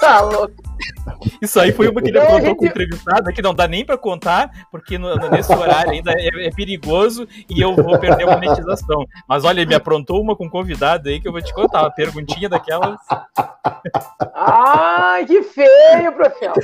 Tá 0.00 0.20
louco. 0.22 0.71
Isso 1.40 1.58
aí 1.60 1.72
foi 1.72 1.88
uma 1.88 2.00
que 2.00 2.08
ele 2.08 2.18
aprontou 2.18 2.40
gente... 2.40 2.56
com 2.56 2.64
o 2.64 2.68
entrevistado, 2.68 3.32
que 3.32 3.42
não 3.42 3.54
dá 3.54 3.66
nem 3.66 3.84
pra 3.84 3.96
contar, 3.96 4.50
porque 4.70 4.98
no, 4.98 5.14
nesse 5.30 5.52
horário 5.52 5.92
ainda 5.92 6.12
é, 6.12 6.46
é, 6.46 6.50
perigoso 6.50 7.26
e 7.48 7.60
eu 7.60 7.74
vou 7.74 7.98
perder 7.98 8.28
a 8.28 8.34
monetização. 8.34 9.04
Mas 9.28 9.44
olha, 9.44 9.60
ele 9.60 9.68
me 9.68 9.74
aprontou 9.74 10.20
uma 10.20 10.36
com 10.36 10.46
um 10.46 10.50
convidado 10.50 11.08
aí 11.08 11.20
que 11.20 11.28
eu 11.28 11.32
vou 11.32 11.42
te 11.42 11.52
contar, 11.52 11.82
uma 11.82 11.90
perguntinha 11.90 12.48
daquelas. 12.48 12.98
Ai, 14.34 15.24
que 15.26 15.42
feio, 15.42 16.12
professor! 16.12 16.54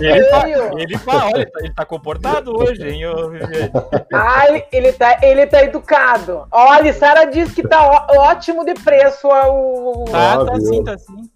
ele, 0.00 0.24
tá, 0.24 0.48
ele, 0.48 0.98
tá, 0.98 1.26
olha, 1.26 1.40
ele 1.40 1.46
tá, 1.46 1.60
ele 1.60 1.74
tá 1.74 1.84
comportado 1.84 2.56
hoje, 2.56 2.88
hein, 2.88 3.06
ô 3.06 3.30
Viviane? 3.30 3.70
Ah, 4.12 4.44
ele, 4.72 4.92
tá, 4.92 5.18
ele 5.22 5.46
tá 5.46 5.62
educado. 5.62 6.46
Olha, 6.50 6.92
Sara 6.92 7.24
disse 7.24 7.54
que 7.54 7.66
tá 7.66 8.06
ó, 8.08 8.28
ótimo 8.30 8.64
de 8.64 8.74
preço 8.74 9.28
o. 9.28 10.04
Tá, 10.10 10.44
tá 10.44 10.60
sim, 10.60 10.84
tá 10.84 10.98
sim. 10.98 11.30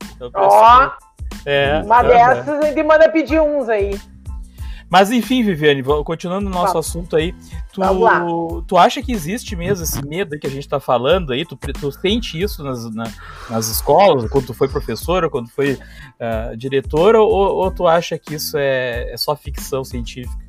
Ó, 0.45 0.91
é, 1.45 1.83
uma 1.85 2.03
dessas 2.03 2.49
a 2.49 2.63
gente 2.63 2.83
manda 2.83 3.09
pedir 3.09 3.41
uns 3.41 3.69
aí. 3.69 3.99
Mas 4.93 5.11
enfim, 5.11 5.43
Viviane, 5.43 5.83
continuando 6.05 6.49
o 6.49 6.51
nosso 6.51 6.77
assunto 6.77 7.17
aí, 7.17 7.35
tu, 7.73 8.63
tu 8.69 8.77
acha 8.77 9.03
que 9.03 9.11
existe 9.11 9.57
mesmo 9.57 9.85
esse 9.85 10.07
medo 10.07 10.39
que 10.39 10.47
a 10.47 10.51
gente 10.51 10.65
está 10.65 10.79
falando 10.79 11.33
aí? 11.33 11.47
Tu, 11.47 11.57
tu 11.57 11.91
sente 11.91 12.39
isso 12.39 12.63
nas, 12.63 12.95
na, 12.95 13.05
nas 13.49 13.69
escolas, 13.69 14.29
quando 14.29 14.49
tu 14.49 14.53
foi 14.53 14.69
professora, 14.69 15.31
quando 15.31 15.49
foi 15.49 15.79
uh, 16.21 16.55
diretora, 16.59 17.23
ou, 17.23 17.31
ou, 17.31 17.71
tu 17.71 17.87
acha 17.87 18.19
que 18.19 18.35
isso 18.35 18.59
é, 18.59 19.11
é 19.11 19.17
só 19.17 19.35
ficção 19.35 19.83
científica? 19.83 20.43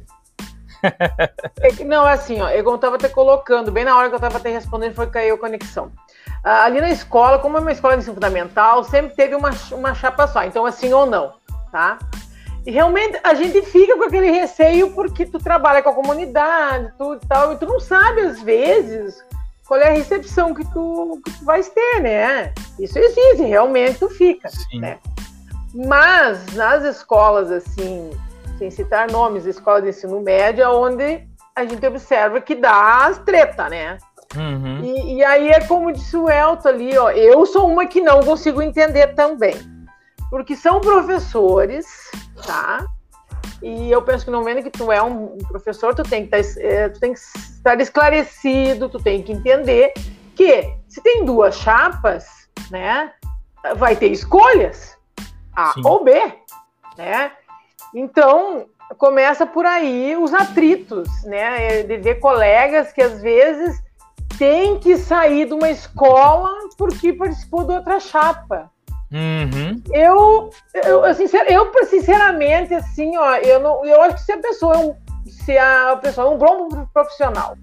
É 1.62 1.84
não, 1.86 2.06
é 2.06 2.12
assim, 2.12 2.42
ó, 2.42 2.50
eu 2.50 2.76
estava 2.76 2.98
até 2.98 3.08
colocando, 3.08 3.72
bem 3.72 3.86
na 3.86 3.96
hora 3.96 4.10
que 4.10 4.16
eu 4.16 4.18
estava 4.18 4.36
até 4.36 4.52
respondendo, 4.52 4.94
foi 4.94 5.06
que 5.06 5.14
caiu 5.14 5.36
a 5.36 5.40
conexão. 5.40 5.90
Ali 6.44 6.82
na 6.82 6.90
escola, 6.90 7.40
como 7.40 7.58
é 7.58 7.62
uma 7.62 7.72
escola 7.72 7.94
de 7.94 8.02
ensino 8.02 8.16
fundamental, 8.16 8.84
sempre 8.84 9.16
teve 9.16 9.34
uma, 9.34 9.52
uma 9.72 9.94
chapa 9.96 10.28
só, 10.28 10.44
então 10.44 10.66
assim 10.66 10.92
ou 10.92 11.06
não, 11.06 11.34
tá? 11.72 11.98
E 12.66 12.72
realmente 12.72 13.18
a 13.24 13.34
gente 13.34 13.62
fica 13.62 13.96
com 13.98 14.04
aquele 14.04 14.30
receio 14.30 14.92
porque 14.92 15.26
tu 15.26 15.40
trabalha 15.40 15.82
com 15.82 15.90
a 15.90 15.94
comunidade, 15.94 16.94
tudo 16.98 17.22
e 17.24 17.28
tal, 17.28 17.54
e 17.54 17.58
tu 17.58 17.66
não 17.66 17.80
sabe 17.80 18.22
às 18.22 18.42
vezes 18.42 19.24
qual 19.66 19.80
é 19.80 19.90
a 19.90 19.94
recepção 19.94 20.54
que 20.54 20.66
tu, 20.72 21.22
que 21.26 21.32
tu 21.32 21.46
vais 21.46 21.70
ter, 21.70 22.02
né? 22.02 22.54
Isso 22.78 23.00
existe, 23.00 23.44
realmente 23.44 24.00
tu 24.00 24.10
fica, 24.10 24.50
Sim. 24.50 24.80
né? 24.80 25.00
Mas 25.74 26.54
nas 26.54 26.84
escolas, 26.84 27.50
assim, 27.52 28.12
sem 28.58 28.70
citar 28.70 29.10
nomes, 29.10 29.46
escola 29.46 29.82
de 29.82 29.90
ensino 29.90 30.22
médio, 30.22 30.70
onde 30.70 31.26
a 31.56 31.66
gente 31.66 31.86
observa 31.86 32.40
que 32.42 32.56
dá 32.56 33.06
as 33.06 33.18
treta, 33.20 33.70
né? 33.70 33.98
Uhum. 34.36 34.84
E, 34.84 35.16
e, 35.16 35.24
aí 35.24 35.50
é 35.50 35.62
como 35.62 35.92
disse 35.92 36.18
o 36.18 36.30
Elton 36.30 36.70
ali, 36.70 36.98
ó, 36.98 37.12
eu 37.12 37.46
sou 37.46 37.70
uma 37.70 37.86
que 37.86 38.02
não 38.02 38.22
consigo 38.22 38.62
entender 38.62 39.14
também. 39.16 39.56
Porque 40.30 40.56
são 40.56 40.82
professores, 40.82 41.86
tá? 42.46 42.86
E 43.62 43.92
eu 43.92 44.02
penso 44.02 44.26
que 44.26 44.32
no 44.32 44.40
momento 44.40 44.64
que 44.64 44.72
tu 44.72 44.92
é 44.92 45.02
um 45.02 45.38
professor, 45.48 45.94
tu 45.94 46.04
tem 46.04 46.28
que, 46.28 46.36
estar, 46.36 46.62
tá 46.62 46.68
é, 46.68 46.90
tu 46.90 47.00
tem 47.00 47.14
que 47.14 47.20
estar 47.20 47.80
esclarecido, 47.80 48.90
tu 48.90 49.00
tem 49.00 49.22
que 49.22 49.32
entender 49.32 49.94
que 50.36 50.74
se 50.90 51.02
tem 51.02 51.24
duas 51.24 51.56
chapas, 51.56 52.26
né, 52.72 53.12
vai 53.76 53.96
ter 53.96 54.12
escolhas, 54.12 54.98
A 55.56 55.74
Sim. 55.74 55.82
ou 55.86 56.04
B, 56.04 56.12
né? 56.98 57.32
Então, 57.94 58.66
começa 58.98 59.46
por 59.46 59.66
aí 59.66 60.16
os 60.18 60.34
atritos, 60.34 61.08
né? 61.24 61.84
De 61.84 61.98
ver 61.98 62.16
colegas 62.16 62.92
que 62.92 63.02
às 63.02 63.22
vezes 63.22 63.82
tem 64.38 64.80
que 64.80 64.98
sair 64.98 65.46
de 65.46 65.54
uma 65.54 65.70
escola 65.70 66.50
porque 66.78 67.14
participou 67.14 67.64
de 67.64 67.74
outra 67.74 68.00
chapa. 68.00 68.72
Uhum. 69.12 69.82
Eu, 69.92 70.50
eu, 70.74 71.06
eu, 71.06 71.14
sincer, 71.14 71.46
eu, 71.52 71.72
sinceramente, 71.86 72.74
assim, 72.74 73.16
ó, 73.16 73.36
eu, 73.36 73.60
não, 73.60 73.86
eu 73.86 74.02
acho 74.02 74.16
que 74.16 74.24
se 74.24 74.32
a 74.32 74.40
pessoa 74.40 74.74
é 74.74 74.78
um, 74.78 74.96
se 75.28 75.58
a 75.58 75.96
pessoa 76.02 76.28
é 76.28 76.30
um 76.32 76.38
bom 76.38 76.86
profissional, 76.92 77.56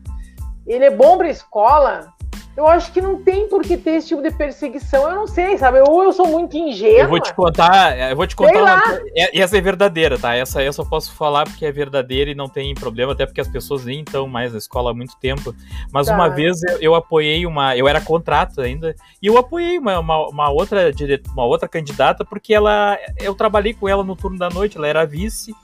ele 0.67 0.85
é 0.85 0.91
bom 0.91 1.19
para 1.19 1.29
escola, 1.29 2.13
eu 2.57 2.67
acho 2.67 2.93
que 2.93 3.01
não 3.01 3.23
tem 3.23 3.49
por 3.49 3.63
que 3.63 3.77
ter 3.77 3.93
esse 3.93 4.09
tipo 4.09 4.23
de 4.23 4.31
perseguição. 4.31 5.09
Eu 5.09 5.15
não 5.15 5.27
sei, 5.27 5.57
sabe? 5.57 5.81
Ou 5.81 6.03
eu 6.03 6.13
sou 6.13 6.27
muito 6.27 6.57
ingênua. 6.57 7.01
Eu 7.01 7.09
vou 7.09 7.21
te 7.21 7.33
contar, 7.33 8.11
eu 8.11 8.17
vou 8.17 8.27
te 8.27 8.35
contar. 8.35 8.61
Uma... 8.61 9.01
É, 9.17 9.41
essa 9.41 9.57
é 9.57 9.61
verdadeira, 9.61 10.19
tá? 10.19 10.35
Essa 10.35 10.63
eu 10.63 10.73
só 10.73 10.85
posso 10.85 11.15
falar 11.15 11.45
porque 11.45 11.65
é 11.65 11.73
verdadeira 11.73 12.31
e 12.31 12.35
não 12.35 12.49
tem 12.49 12.75
problema, 12.75 13.13
até 13.13 13.25
porque 13.25 13.41
as 13.41 13.49
pessoas 13.49 13.85
nem 13.85 14.01
estão 14.01 14.27
mais 14.27 14.53
na 14.53 14.59
escola 14.59 14.91
há 14.91 14.95
muito 14.95 15.17
tempo. 15.19 15.55
Mas 15.93 16.09
tá. 16.09 16.15
uma 16.15 16.29
vez 16.29 16.63
eu, 16.65 16.79
eu, 16.81 16.95
apoiei 16.95 17.47
uma. 17.47 17.77
Eu 17.77 17.89
era 17.89 18.01
contrato 18.01 18.61
ainda, 18.61 18.95
e 19.23 19.27
eu 19.27 19.39
apoiei 19.39 19.79
uma, 19.79 19.99
uma, 19.99 20.29
uma, 20.29 20.51
outra, 20.51 20.91
uma 21.33 21.45
outra 21.45 21.69
candidata 21.69 22.25
porque 22.25 22.53
ela. 22.53 22.99
Eu 23.21 23.35
trabalhei 23.35 23.75
com 23.75 23.89
ela 23.89 24.03
no 24.05 24.17
turno 24.17 24.39
da 24.39 24.51
noite, 24.51 24.77
ela 24.77 24.89
era 24.89 25.07
vice. 25.07 25.55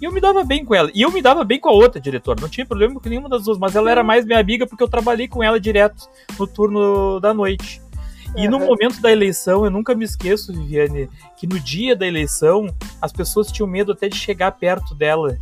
E 0.00 0.04
eu 0.04 0.12
me 0.12 0.20
dava 0.20 0.44
bem 0.44 0.64
com 0.64 0.74
ela. 0.74 0.90
E 0.94 1.02
eu 1.02 1.10
me 1.10 1.22
dava 1.22 1.42
bem 1.44 1.58
com 1.58 1.68
a 1.68 1.72
outra 1.72 2.00
diretora. 2.00 2.40
Não 2.40 2.48
tinha 2.48 2.66
problema 2.66 3.00
com 3.00 3.08
nenhuma 3.08 3.28
das 3.28 3.44
duas. 3.44 3.58
Mas 3.58 3.74
ela 3.74 3.90
era 3.90 4.02
mais 4.02 4.26
minha 4.26 4.38
amiga 4.38 4.66
porque 4.66 4.82
eu 4.82 4.88
trabalhei 4.88 5.26
com 5.26 5.42
ela 5.42 5.58
direto 5.58 6.08
no 6.38 6.46
turno 6.46 7.18
da 7.20 7.32
noite. 7.32 7.80
E 8.36 8.46
no 8.48 8.58
momento 8.58 9.00
da 9.00 9.10
eleição, 9.10 9.64
eu 9.64 9.70
nunca 9.70 9.94
me 9.94 10.04
esqueço, 10.04 10.52
Viviane, 10.52 11.08
que 11.38 11.46
no 11.46 11.58
dia 11.58 11.96
da 11.96 12.06
eleição, 12.06 12.66
as 13.00 13.10
pessoas 13.10 13.50
tinham 13.50 13.66
medo 13.66 13.92
até 13.92 14.08
de 14.08 14.16
chegar 14.16 14.52
perto 14.52 14.94
dela. 14.94 15.38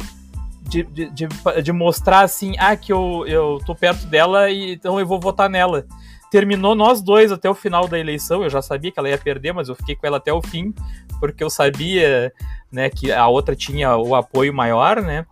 De, 0.63 0.83
de, 0.85 1.11
de, 1.11 1.29
de 1.63 1.73
mostrar 1.73 2.21
assim, 2.21 2.55
ah, 2.59 2.75
que 2.77 2.93
eu, 2.93 3.25
eu 3.27 3.61
tô 3.67 3.75
perto 3.75 4.07
dela 4.07 4.49
e 4.51 4.73
então 4.73 4.99
eu 4.99 5.07
vou 5.07 5.21
votar 5.21 5.51
nela 5.51 5.87
terminou 6.35 6.75
nós 6.75 7.01
dois 7.01 7.31
até 7.31 7.49
o 7.49 7.55
final 7.55 7.87
da 7.87 7.97
eleição. 7.97 8.43
Eu 8.43 8.51
já 8.51 8.61
sabia 8.61 8.91
que 8.91 8.99
ela 8.99 9.09
ia 9.09 9.17
perder, 9.17 9.53
mas 9.53 9.69
eu 9.69 9.75
fiquei 9.77 9.95
com 9.95 10.05
ela 10.05 10.17
até 10.17 10.33
o 10.33 10.43
fim, 10.43 10.75
porque 11.33 11.45
eu 11.45 11.51
sabia 11.51 12.33
né, 12.71 12.91
que 12.91 13.11
a 13.11 13.27
outra 13.29 13.57
tinha 13.57 13.97
o 13.97 14.15
apoio 14.15 14.53
maior, 14.53 15.01
né? 15.01 15.25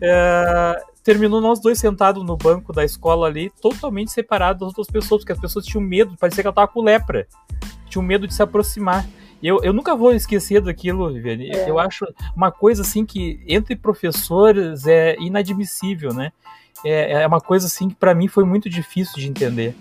É, 0.00 0.82
terminou 1.02 1.40
nós 1.40 1.60
dois 1.60 1.78
sentados 1.78 2.24
no 2.24 2.36
banco 2.36 2.72
da 2.72 2.84
escola 2.84 3.26
ali, 3.26 3.50
totalmente 3.62 4.10
separados 4.10 4.60
das 4.60 4.68
outras 4.68 4.88
pessoas, 4.88 5.20
porque 5.22 5.32
as 5.32 5.40
pessoas 5.40 5.64
tinham 5.64 5.82
medo, 5.82 6.16
parecia 6.18 6.42
que 6.42 6.46
ela 6.46 6.54
tava 6.54 6.68
com 6.68 6.82
lepra, 6.82 7.26
tinham 7.88 8.02
medo 8.02 8.26
de 8.26 8.34
se 8.34 8.42
aproximar. 8.42 9.06
Eu, 9.42 9.60
eu 9.62 9.72
nunca 9.72 9.94
vou 9.94 10.12
esquecer 10.12 10.60
daquilo, 10.60 11.12
Viviane. 11.12 11.50
É. 11.50 11.70
Eu 11.70 11.78
acho 11.78 12.04
uma 12.34 12.50
coisa 12.50 12.82
assim 12.82 13.06
que 13.06 13.40
entre 13.46 13.76
professores 13.76 14.86
é 14.86 15.16
inadmissível, 15.20 16.12
né? 16.12 16.32
É, 16.84 17.22
é 17.22 17.26
uma 17.26 17.40
coisa 17.40 17.66
assim 17.66 17.88
que 17.88 17.94
para 17.94 18.14
mim 18.14 18.26
foi 18.26 18.44
muito 18.44 18.68
difícil 18.68 19.14
de 19.14 19.28
entender. 19.28 19.74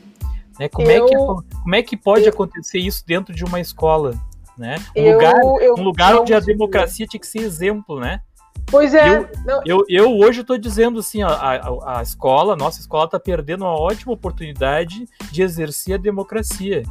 Né? 0.59 0.69
Como, 0.69 0.89
eu, 0.89 1.05
é 1.05 1.09
que, 1.09 1.15
como 1.15 1.75
é 1.75 1.81
que 1.81 1.97
pode 1.97 2.23
eu, 2.25 2.29
acontecer 2.29 2.79
isso 2.79 3.03
dentro 3.05 3.33
de 3.33 3.43
uma 3.43 3.59
escola? 3.59 4.13
Né? 4.57 4.77
Um 4.95 5.01
eu, 5.01 5.13
lugar, 5.13 5.35
um 5.77 5.83
lugar 5.83 6.15
onde 6.15 6.33
a 6.33 6.39
democracia 6.39 7.05
tinha 7.05 7.19
que 7.19 7.27
ser 7.27 7.39
exemplo, 7.39 7.99
né? 7.99 8.21
Pois 8.65 8.93
é. 8.93 9.17
Eu, 9.17 9.29
eu, 9.65 9.85
eu, 9.87 10.17
hoje 10.17 10.41
estou 10.41 10.57
dizendo 10.57 10.99
assim, 10.99 11.21
a, 11.23 11.29
a, 11.29 11.99
a 11.99 12.03
escola, 12.03 12.55
nossa 12.55 12.81
escola 12.81 13.05
está 13.05 13.19
perdendo 13.19 13.63
uma 13.63 13.79
ótima 13.79 14.11
oportunidade 14.11 15.07
de 15.31 15.41
exercer 15.41 15.95
a 15.95 15.97
democracia, 15.97 16.83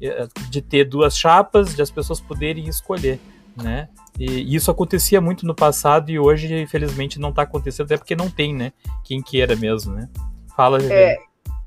é, 0.00 0.26
de 0.50 0.60
ter 0.60 0.84
duas 0.84 1.16
chapas, 1.16 1.76
de 1.76 1.82
as 1.82 1.90
pessoas 1.90 2.20
poderem 2.20 2.68
escolher, 2.68 3.20
né? 3.56 3.88
E 4.18 4.54
isso 4.54 4.70
acontecia 4.70 5.20
muito 5.20 5.46
no 5.46 5.54
passado 5.54 6.10
e 6.10 6.18
hoje, 6.18 6.60
infelizmente, 6.60 7.20
não 7.20 7.30
está 7.30 7.42
acontecendo, 7.42 7.86
até 7.86 7.96
porque 7.96 8.16
não 8.16 8.28
tem, 8.28 8.52
né? 8.52 8.72
Quem 9.04 9.22
queira 9.22 9.54
mesmo, 9.54 9.94
né? 9.94 10.08
Fala, 10.56 10.82
é, 10.82 11.18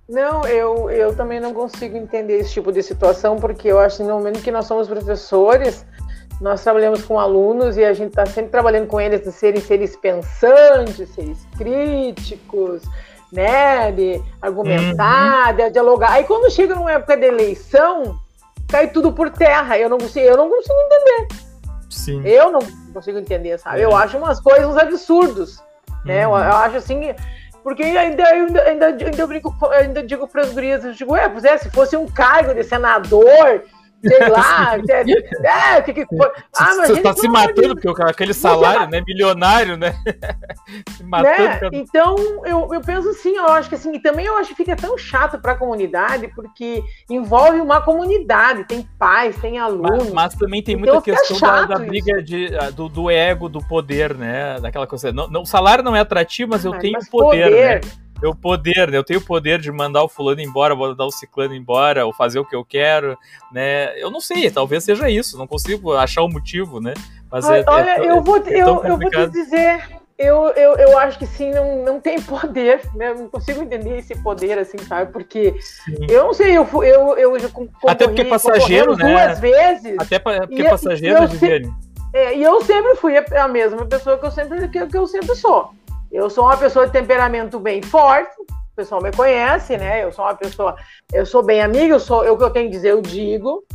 não, 0.08 0.46
eu, 0.48 0.90
eu 0.92 1.16
também 1.16 1.40
não 1.40 1.54
consigo 1.54 1.98
entender 1.98 2.38
esse 2.38 2.54
tipo 2.54 2.72
de 2.72 2.84
situação, 2.84 3.38
porque 3.38 3.68
eu 3.68 3.80
acho 3.80 3.98
que 3.98 4.04
no 4.04 4.16
momento 4.16 4.42
que 4.42 4.52
nós 4.52 4.66
somos 4.66 4.88
professores, 4.88 5.86
nós 6.40 6.64
trabalhamos 6.64 7.04
com 7.04 7.20
alunos 7.20 7.76
e 7.78 7.84
a 7.84 7.94
gente 7.94 8.10
está 8.10 8.26
sempre 8.26 8.52
trabalhando 8.52 8.88
com 8.88 9.02
eles 9.02 9.24
de 9.24 9.32
serem 9.32 9.62
seres 9.62 9.96
pensantes, 9.96 11.10
seres 11.10 11.48
críticos, 11.58 12.84
né, 13.32 13.92
de 13.92 14.22
argumentar, 14.42 15.50
uhum. 15.50 15.56
de 15.56 15.70
dialogar. 15.72 16.12
Aí 16.12 16.24
quando 16.24 16.52
chega 16.52 16.76
numa 16.76 16.92
época 16.92 17.18
de 17.18 17.26
eleição, 17.26 18.20
cai 18.68 18.88
tudo 18.90 19.12
por 19.12 19.32
terra. 19.32 19.78
Eu 19.78 19.90
não 19.90 19.98
consigo, 19.98 20.26
eu 20.26 20.38
não 20.38 20.50
consigo 20.50 20.80
entender. 20.82 21.28
Sim. 21.90 22.22
Eu 22.26 22.52
não 22.52 22.60
consigo 22.94 23.18
entender, 23.18 23.58
sabe? 23.58 23.80
É. 23.80 23.86
Eu 23.86 23.96
acho 23.96 24.18
umas 24.18 24.40
coisas 24.40 24.68
uns 24.68 24.78
absurdos, 24.78 25.64
né? 26.04 26.28
Uhum. 26.28 26.38
Eu, 26.38 26.44
eu 26.44 26.54
acho 26.54 26.78
assim 26.78 27.14
porque 27.66 27.82
ainda, 27.82 28.24
ainda, 28.28 28.62
ainda, 28.62 28.86
ainda, 28.86 29.26
brinco, 29.26 29.58
ainda 29.72 30.04
digo 30.04 30.28
para 30.28 30.44
as 30.44 30.54
gurias, 30.54 30.86
eu 30.86 30.94
digo, 30.94 31.16
é, 31.16 31.28
pois 31.28 31.44
é, 31.44 31.58
se 31.58 31.68
fosse 31.72 31.98
um 31.98 32.06
cargo 32.06 32.54
de 32.54 32.64
senador, 32.64 33.64
sei 34.04 34.30
lá, 34.30 34.78
é, 35.78 35.82
que, 35.82 35.94
que 35.94 36.06
foi? 36.06 36.32
Ah, 36.58 36.76
mas 36.78 36.88
Você 36.88 36.94
está 36.94 37.14
se 37.14 37.28
matando, 37.28 37.76
porque 37.76 38.02
aquele 38.04 38.34
salário, 38.34 38.90
né, 38.90 39.02
milionário, 39.06 39.78
né? 39.78 39.96
se 40.96 41.04
matando. 41.04 41.70
Né? 41.70 41.70
Então, 41.74 42.16
eu, 42.46 42.74
eu 42.74 42.82
penso 42.82 43.10
assim, 43.10 43.36
eu 43.36 43.48
acho 43.48 43.70
que 43.70 43.76
assim, 43.76 43.94
e 43.96 44.02
também 44.02 44.26
eu 44.26 44.38
acho 44.38 44.50
que 44.50 44.56
fica 44.56 44.76
tão 44.76 44.98
chato 44.98 45.40
para 45.40 45.54
a 45.54 45.58
comunidade, 45.58 46.28
porque 46.36 46.84
envolve 47.10 47.60
uma 47.60 47.82
comunidade, 47.82 48.66
tem 48.66 48.88
pais, 48.98 49.36
tem 49.38 49.60
alunos. 49.60 50.06
Mas, 50.06 50.14
mas 50.14 50.36
também 50.36 50.62
tem 50.62 50.76
então, 50.76 50.96
muita 50.96 51.02
questão 51.02 51.40
da, 51.40 51.66
da, 51.66 51.80
briga 51.80 52.22
de, 52.22 52.50
do, 52.76 52.90
do, 52.90 53.10
ego, 53.10 53.50
do 53.50 53.60
poder, 53.60 54.16
né? 54.16 54.60
Daquela 54.60 54.88
coisa. 54.88 55.12
Não, 55.12 55.28
não, 55.28 55.42
o 55.42 55.46
salário 55.46 55.84
não 55.84 55.96
é 55.96 56.00
atrativo, 56.00 56.52
mas 56.52 56.66
ah, 56.66 56.70
eu 56.70 56.80
tenho 56.80 56.94
mas 56.94 57.10
poder, 57.10 57.44
poder. 57.44 57.86
Né? 57.86 58.05
Eu 58.22 58.34
poder, 58.34 58.90
né? 58.90 58.98
Eu 58.98 59.04
tenho 59.04 59.20
o 59.20 59.26
poder 59.26 59.60
de 59.60 59.72
mandar 59.72 60.04
o 60.04 60.10
fulano 60.10 60.42
embora, 60.42 60.76
mandar 60.76 61.06
o 61.06 61.12
ciclano 61.12 61.54
embora, 61.54 62.06
ou 62.06 62.14
fazer 62.14 62.40
o 62.40 62.46
que 62.46 62.56
eu 62.56 62.64
quero, 62.64 63.18
né? 63.52 64.00
Eu 64.02 64.10
não 64.10 64.22
sei, 64.22 64.50
talvez 64.50 64.84
seja 64.84 65.10
isso, 65.10 65.38
não 65.38 65.48
consigo 65.48 65.94
achar 65.94 66.22
o 66.22 66.26
um 66.26 66.32
motivo, 66.32 66.80
né? 66.80 66.94
Mas 67.32 67.50
é, 67.50 67.64
Olha, 67.68 67.92
é, 67.92 68.10
eu, 68.10 68.22
vou, 68.22 68.38
é 68.38 68.54
eu, 68.54 68.84
eu 68.84 68.98
vou 68.98 69.10
te 69.10 69.28
dizer, 69.30 69.84
eu, 70.18 70.48
eu, 70.52 70.76
eu 70.76 70.98
acho 70.98 71.20
que 71.20 71.28
sim, 71.28 71.52
não, 71.52 71.84
não 71.84 72.00
tem 72.00 72.20
poder, 72.22 72.82
né? 72.96 73.10
Eu 73.10 73.16
não 73.16 73.30
consigo 73.30 73.62
entender 73.62 73.98
esse 73.98 74.16
poder, 74.22 74.58
assim, 74.58 74.78
sabe? 74.78 75.12
Porque 75.12 75.56
sim. 75.60 76.08
eu 76.10 76.26
não 76.26 76.34
sei, 76.34 76.58
eu 76.58 76.68
eu, 76.84 77.18
eu, 77.18 77.38
eu 77.38 77.70
Até 77.88 78.08
porque 78.08 78.26
passageiro, 78.26 78.96
né? 78.96 79.12
Duas 79.12 79.40
vezes. 79.40 79.96
Até 80.00 80.20
porque 80.20 80.64
passageiro, 80.64 81.28
Viviane. 81.28 81.74
É, 82.14 82.34
e 82.38 82.44
eu 82.44 82.62
sempre 82.62 82.96
fui 82.96 83.14
a, 83.18 83.48
mesma 83.50 83.86
pessoa 83.86 84.18
que 84.18 84.26
eu 84.26 84.32
sempre, 84.32 84.70
que, 84.70 84.88
que 84.88 84.98
eu 84.98 85.06
sempre 85.06 85.36
sou. 85.36 85.72
Eu 86.16 86.30
sou 86.30 86.46
uma 86.46 86.56
pessoa 86.56 86.86
de 86.86 86.94
temperamento 86.94 87.60
bem 87.60 87.82
forte, 87.82 88.34
o 88.40 88.76
pessoal 88.76 89.02
me 89.02 89.12
conhece, 89.12 89.76
né? 89.76 90.02
Eu 90.02 90.14
sou 90.14 90.24
uma 90.24 90.34
pessoa, 90.34 90.74
eu 91.12 91.26
sou 91.26 91.44
bem 91.44 91.62
amiga, 91.62 91.96
eu 91.96 92.00
sou, 92.00 92.24
eu 92.24 92.38
que 92.38 92.44
eu 92.46 92.50
tenho 92.50 92.70
que 92.70 92.76
dizer, 92.78 92.92
eu 92.92 93.02
digo. 93.02 93.66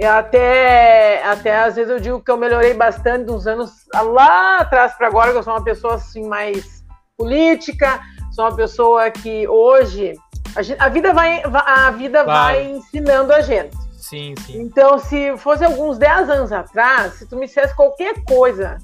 Até, 0.00 1.22
até 1.24 1.58
às 1.58 1.74
vezes 1.74 1.90
eu 1.90 1.98
digo 1.98 2.20
que 2.20 2.30
eu 2.30 2.36
melhorei 2.36 2.72
bastante 2.72 3.30
uns 3.32 3.48
anos 3.48 3.72
lá 3.92 4.58
atrás 4.58 4.94
para 4.94 5.08
agora, 5.08 5.32
que 5.32 5.38
eu 5.38 5.42
sou 5.42 5.52
uma 5.52 5.64
pessoa 5.64 5.94
assim 5.94 6.26
mais 6.28 6.84
política, 7.18 8.00
sou 8.30 8.44
uma 8.44 8.54
pessoa 8.54 9.10
que 9.10 9.46
hoje 9.48 10.14
a, 10.54 10.62
gente, 10.62 10.80
a 10.80 10.88
vida 10.88 11.12
vai 11.12 11.42
a 11.44 11.90
vida 11.90 12.22
vai. 12.22 12.54
vai 12.54 12.70
ensinando 12.70 13.32
a 13.32 13.40
gente. 13.40 13.76
Sim, 13.98 14.34
sim. 14.46 14.60
Então, 14.60 15.00
se 15.00 15.36
fosse 15.36 15.64
alguns 15.64 15.98
10 15.98 16.30
anos 16.30 16.52
atrás, 16.52 17.14
se 17.14 17.26
tu 17.26 17.36
me 17.36 17.46
dissesse 17.46 17.74
qualquer 17.74 18.22
coisa, 18.24 18.78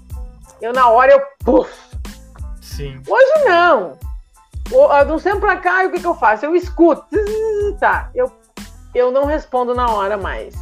eu 0.60 0.72
na 0.72 0.88
hora 0.88 1.12
eu 1.12 1.22
puf, 1.44 1.87
Sim. 2.78 3.02
Hoje 3.08 3.44
não. 3.44 3.98
De 5.04 5.12
um 5.12 5.18
tempo 5.18 5.40
pra 5.40 5.56
cá, 5.56 5.84
o 5.84 5.90
que, 5.90 5.98
que 5.98 6.06
eu 6.06 6.14
faço? 6.14 6.46
Eu 6.46 6.54
escuto. 6.54 7.04
Tá, 7.80 8.10
eu, 8.14 8.30
eu 8.94 9.10
não 9.10 9.24
respondo 9.24 9.74
na 9.74 9.90
hora 9.90 10.16
mais. 10.16 10.54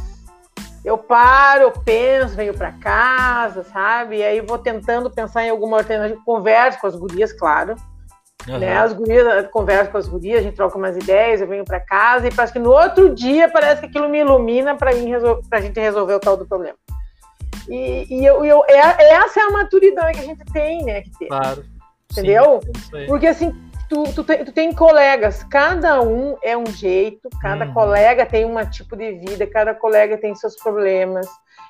Eu 0.83 0.97
paro, 0.97 1.63
eu 1.63 1.71
penso, 1.71 2.35
venho 2.35 2.55
para 2.55 2.71
casa, 2.71 3.63
sabe? 3.63 4.17
E 4.17 4.23
aí 4.23 4.41
vou 4.41 4.57
tentando 4.57 5.11
pensar 5.11 5.43
em 5.43 5.49
alguma 5.49 5.77
alternativa. 5.77 6.19
Converso 6.25 6.79
com 6.79 6.87
as 6.87 6.95
gurias, 6.95 7.33
claro. 7.33 7.75
Uhum. 8.47 8.57
Né? 8.59 8.77
As 8.77 8.93
gurias, 8.93 9.47
converso 9.51 9.91
com 9.91 9.97
as 9.97 10.07
gurias, 10.07 10.39
a 10.39 10.43
gente 10.43 10.55
troca 10.55 10.77
umas 10.77 10.95
ideias, 10.95 11.41
eu 11.41 11.47
venho 11.47 11.65
para 11.65 11.79
casa 11.79 12.27
e 12.27 12.33
parece 12.33 12.53
que 12.53 12.59
no 12.59 12.71
outro 12.71 13.13
dia 13.13 13.49
parece 13.49 13.81
que 13.81 13.87
aquilo 13.87 14.09
me 14.09 14.19
ilumina 14.19 14.75
para 14.75 14.89
a 14.89 15.61
gente 15.61 15.79
resolver 15.79 16.15
o 16.15 16.19
tal 16.19 16.37
do 16.37 16.47
problema. 16.47 16.77
E, 17.69 18.07
e 18.09 18.25
eu, 18.25 18.43
eu, 18.45 18.63
é, 18.67 19.13
essa 19.13 19.39
é 19.39 19.43
a 19.43 19.51
maturidade 19.51 20.17
que 20.17 20.23
a 20.23 20.27
gente 20.27 20.45
tem, 20.45 20.83
né? 20.83 21.01
Que 21.01 21.11
ter. 21.19 21.27
Claro. 21.27 21.76
Entendeu? 22.11 22.59
Sim, 22.89 23.05
Porque 23.05 23.27
assim, 23.27 23.53
tu, 23.89 24.03
tu, 24.13 24.23
tem, 24.23 24.45
tu 24.45 24.51
tem 24.51 24.73
colegas, 24.73 25.43
cada 25.43 26.01
um 26.01 26.37
é 26.43 26.57
um 26.57 26.65
jeito, 26.65 27.29
cada 27.41 27.65
hum. 27.65 27.73
colega 27.73 28.25
tem 28.25 28.45
um 28.45 28.63
tipo 28.69 28.95
de 28.95 29.13
vida, 29.13 29.45
cada 29.47 29.73
colega 29.73 30.17
tem 30.17 30.33
seus 30.35 30.55
problemas. 30.55 31.27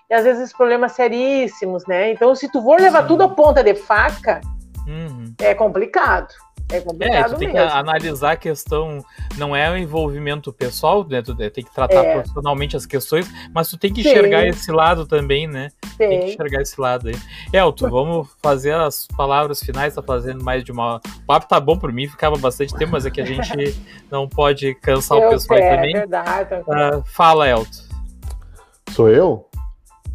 E 0.09 0.13
às 0.13 0.23
vezes 0.23 0.53
problemas 0.53 0.93
seríssimos, 0.93 1.85
né? 1.85 2.11
Então, 2.11 2.33
se 2.33 2.49
tu 2.49 2.61
for 2.61 2.79
levar 2.79 3.01
Sim. 3.01 3.07
tudo 3.09 3.23
a 3.23 3.29
ponta 3.29 3.61
de 3.61 3.75
faca, 3.75 4.39
uhum. 4.87 5.33
é 5.39 5.53
complicado. 5.53 6.33
É 6.69 6.81
complicado 6.81 7.15
é, 7.15 7.23
tu 7.23 7.37
tem 7.37 7.47
mesmo. 7.47 7.69
que 7.69 7.73
analisar 7.77 8.31
a 8.31 8.35
questão, 8.35 9.03
não 9.37 9.55
é 9.55 9.71
o 9.71 9.77
envolvimento 9.77 10.51
pessoal, 10.51 11.07
né? 11.07 11.21
Tu 11.21 11.33
tem 11.35 11.63
que 11.63 11.73
tratar 11.73 12.03
é. 12.03 12.13
profissionalmente 12.13 12.75
as 12.75 12.85
questões, 12.85 13.29
mas 13.53 13.69
tu 13.69 13.77
tem 13.77 13.93
que 13.93 14.01
enxergar 14.01 14.41
Sim. 14.41 14.47
esse 14.49 14.71
lado 14.71 15.05
também, 15.05 15.47
né? 15.47 15.69
Sim. 15.91 15.97
Tem 15.97 16.19
que 16.19 16.25
enxergar 16.33 16.61
esse 16.61 16.79
lado 16.79 17.07
aí. 17.07 17.15
Elton, 17.53 17.89
vamos 17.89 18.27
fazer 18.43 18.73
as 18.73 19.07
palavras 19.07 19.61
finais, 19.61 19.95
tá 19.95 20.03
fazendo 20.03 20.43
mais 20.43 20.63
de 20.63 20.71
uma. 20.73 20.97
O 20.97 21.25
papo 21.25 21.47
tá 21.47 21.59
bom 21.59 21.77
por 21.77 21.93
mim, 21.93 22.07
ficava 22.07 22.37
bastante 22.37 22.75
tempo, 22.75 22.91
mas 22.91 23.05
é 23.05 23.11
que 23.11 23.21
a 23.21 23.25
gente 23.25 23.81
não 24.11 24.27
pode 24.27 24.75
cansar 24.75 25.19
eu 25.19 25.27
o 25.27 25.29
pessoal 25.29 25.59
sei, 25.59 25.69
também. 25.69 25.95
É 25.95 25.99
verdade. 25.99 26.55
Uh, 26.55 27.03
fala, 27.05 27.47
Elton. 27.47 27.87
Sou 28.91 29.09
eu? 29.09 29.49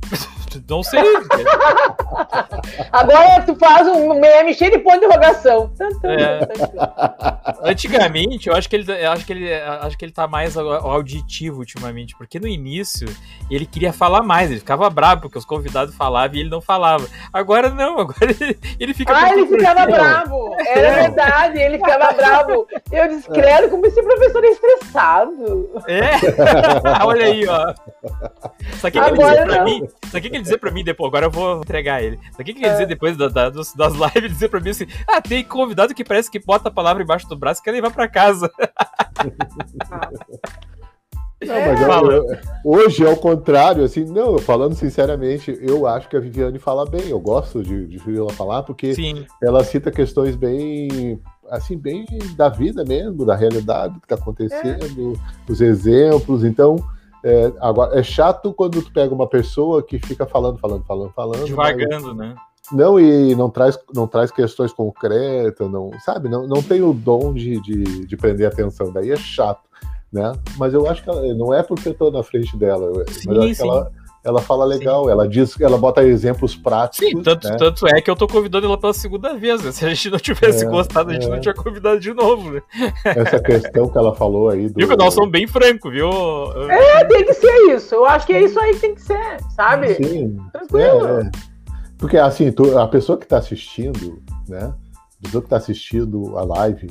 Não 0.68 0.82
sei. 0.82 1.02
Agora 2.92 3.42
tu 3.42 3.54
faz 3.56 3.86
um 3.88 4.18
meme 4.18 4.54
cheio 4.54 4.70
de 4.70 4.78
ponto 4.78 5.00
de 5.00 5.06
interrogação. 5.06 5.72
É. 6.04 7.68
Antigamente, 7.68 8.48
eu 8.48 8.54
acho 8.54 8.68
que 8.68 8.76
ele, 8.76 9.06
acho 9.06 9.24
que 9.24 9.32
ele, 9.32 9.52
acho 9.54 9.98
que 9.98 10.04
ele 10.04 10.12
tá 10.12 10.26
mais 10.26 10.56
auditivo 10.56 11.58
ultimamente, 11.58 12.16
porque 12.16 12.38
no 12.38 12.46
início 12.46 13.08
ele 13.50 13.66
queria 13.66 13.92
falar 13.92 14.22
mais, 14.22 14.50
ele 14.50 14.60
ficava 14.60 14.88
bravo 14.90 15.22
porque 15.22 15.38
os 15.38 15.44
convidados 15.44 15.94
falavam 15.94 16.36
e 16.36 16.40
ele 16.40 16.50
não 16.50 16.60
falava. 16.60 17.06
Agora 17.32 17.70
não, 17.70 17.98
agora 18.00 18.30
ele, 18.30 18.58
ele 18.78 18.94
fica. 18.94 19.14
Ah, 19.14 19.32
ele 19.32 19.46
ficava 19.46 19.86
bravo. 19.86 20.56
Era 20.66 20.88
é. 20.88 21.02
verdade, 21.02 21.58
ele 21.58 21.78
ficava 21.78 22.12
bravo. 22.12 22.66
Eu 22.90 23.08
disse, 23.08 23.28
credo, 23.28 23.70
como 23.70 23.86
esse 23.86 24.02
professor 24.02 24.44
é 24.44 24.48
estressado. 24.48 25.70
É? 25.86 26.10
Olha 27.04 27.26
aí, 27.26 27.46
ó. 27.46 27.74
Só 28.80 28.90
que 28.90 28.98
ele 28.98 29.10
dizia 29.12 29.46
pra 29.46 29.64
mim, 29.64 29.88
só 30.10 30.20
que 30.20 30.26
ele 30.28 30.41
dizer 30.42 30.58
pra 30.58 30.70
mim 30.70 30.84
depois, 30.84 31.08
agora 31.08 31.26
eu 31.26 31.30
vou 31.30 31.58
entregar 31.58 32.02
ele. 32.02 32.18
Só 32.36 32.42
que 32.42 32.50
ele 32.50 32.64
é. 32.64 32.72
dizer 32.72 32.86
depois 32.86 33.16
da, 33.16 33.28
da, 33.28 33.50
das 33.50 33.74
lives, 33.74 34.32
dizer 34.32 34.48
pra 34.48 34.60
mim 34.60 34.70
assim, 34.70 34.86
ah, 35.08 35.20
tem 35.20 35.44
convidado 35.44 35.94
que 35.94 36.04
parece 36.04 36.30
que 36.30 36.38
bota 36.38 36.68
a 36.68 36.72
palavra 36.72 37.02
embaixo 37.02 37.28
do 37.28 37.36
braço 37.36 37.60
e 37.60 37.64
quer 37.64 37.72
levar 37.72 37.90
pra 37.90 38.08
casa. 38.08 38.50
Não, 41.46 41.66
mas 41.66 41.80
eu, 41.80 42.12
eu, 42.12 42.38
hoje 42.64 43.04
é 43.04 43.08
o 43.08 43.16
contrário, 43.16 43.82
assim, 43.82 44.04
não, 44.04 44.38
falando 44.38 44.74
sinceramente, 44.74 45.56
eu 45.60 45.86
acho 45.86 46.08
que 46.08 46.16
a 46.16 46.20
Viviane 46.20 46.58
fala 46.58 46.86
bem, 46.86 47.08
eu 47.08 47.18
gosto 47.18 47.62
de, 47.62 47.86
de 47.86 47.98
ouvir 47.98 48.18
ela 48.18 48.32
falar, 48.32 48.62
porque 48.62 48.94
Sim. 48.94 49.26
ela 49.42 49.64
cita 49.64 49.90
questões 49.90 50.36
bem, 50.36 51.20
assim, 51.50 51.76
bem 51.76 52.06
da 52.36 52.48
vida 52.48 52.84
mesmo, 52.84 53.26
da 53.26 53.34
realidade 53.34 53.98
que 53.98 54.04
está 54.04 54.14
acontecendo, 54.14 55.14
é. 55.16 55.50
os 55.50 55.60
exemplos, 55.60 56.44
então 56.44 56.76
é, 57.24 57.52
agora, 57.60 57.98
é 57.98 58.02
chato 58.02 58.52
quando 58.52 58.82
tu 58.82 58.92
pega 58.92 59.14
uma 59.14 59.26
pessoa 59.26 59.82
que 59.82 59.98
fica 59.98 60.26
falando, 60.26 60.58
falando, 60.58 60.84
falando, 60.84 61.10
falando. 61.10 61.44
Devagando, 61.44 62.14
mas... 62.14 62.28
né? 62.28 62.34
Não, 62.70 62.98
e 62.98 63.34
não 63.34 63.50
traz, 63.50 63.78
não 63.94 64.06
traz 64.06 64.30
questões 64.30 64.72
concretas, 64.72 65.70
não, 65.70 65.90
sabe? 66.00 66.28
Não, 66.28 66.46
não 66.46 66.62
tem 66.62 66.80
o 66.80 66.92
dom 66.92 67.34
de, 67.34 67.60
de, 67.60 68.06
de 68.06 68.16
prender 68.16 68.46
atenção, 68.46 68.92
daí 68.92 69.10
é 69.10 69.16
chato, 69.16 69.68
né? 70.12 70.32
Mas 70.56 70.72
eu 70.72 70.88
acho 70.88 71.02
que 71.02 71.10
ela, 71.10 71.34
não 71.34 71.52
é 71.52 71.62
porque 71.62 71.88
eu 71.88 71.94
tô 71.94 72.10
na 72.10 72.22
frente 72.22 72.56
dela, 72.56 73.04
sim, 73.08 73.24
mas 73.26 73.36
eu 73.36 73.42
acho 73.42 73.54
sim. 73.54 73.62
que 73.62 73.68
ela, 73.68 73.92
ela 74.24 74.40
fala 74.40 74.64
legal, 74.64 75.04
Sim. 75.04 75.10
ela 75.10 75.28
diz 75.28 75.60
ela 75.60 75.76
bota 75.76 76.04
exemplos 76.04 76.54
práticos. 76.54 77.08
Sim, 77.08 77.22
tanto, 77.22 77.48
né? 77.48 77.56
tanto 77.56 77.86
é 77.88 78.00
que 78.00 78.08
eu 78.08 78.14
tô 78.14 78.28
convidando 78.28 78.66
ela 78.66 78.78
pela 78.78 78.94
segunda 78.94 79.34
vez, 79.34 79.62
né? 79.62 79.72
Se 79.72 79.84
a 79.84 79.88
gente 79.88 80.10
não 80.10 80.18
tivesse 80.18 80.64
é, 80.64 80.68
gostado, 80.68 81.10
a 81.10 81.14
gente 81.14 81.26
é. 81.26 81.28
não 81.28 81.40
tinha 81.40 81.54
convidado 81.54 81.98
de 81.98 82.14
novo, 82.14 82.52
né? 82.52 82.62
Essa 83.04 83.40
questão 83.40 83.88
que 83.88 83.98
ela 83.98 84.14
falou 84.14 84.48
aí 84.48 84.68
do. 84.68 84.74
Viu 84.76 84.88
que 84.88 84.96
nós 84.96 85.12
somos 85.12 85.30
bem 85.30 85.46
francos, 85.46 85.92
viu? 85.92 86.08
É, 86.70 87.04
tem 87.06 87.24
que 87.24 87.34
ser 87.34 87.74
isso. 87.74 87.94
Eu 87.94 88.06
acho 88.06 88.26
que 88.26 88.32
é 88.32 88.42
isso 88.42 88.58
aí 88.60 88.74
que 88.74 88.80
tem 88.80 88.94
que 88.94 89.02
ser, 89.02 89.38
sabe? 89.56 89.94
Sim. 89.94 90.36
Tranquilo. 90.52 91.06
É, 91.06 91.22
é. 91.22 91.30
Porque 91.98 92.16
assim, 92.16 92.52
tu, 92.52 92.78
a 92.78 92.86
pessoa 92.86 93.18
que 93.18 93.26
tá 93.26 93.38
assistindo, 93.38 94.22
né? 94.48 94.72
A 95.18 95.22
pessoa 95.22 95.42
que 95.42 95.48
tá 95.48 95.56
assistindo 95.56 96.38
a 96.38 96.44
live, 96.44 96.88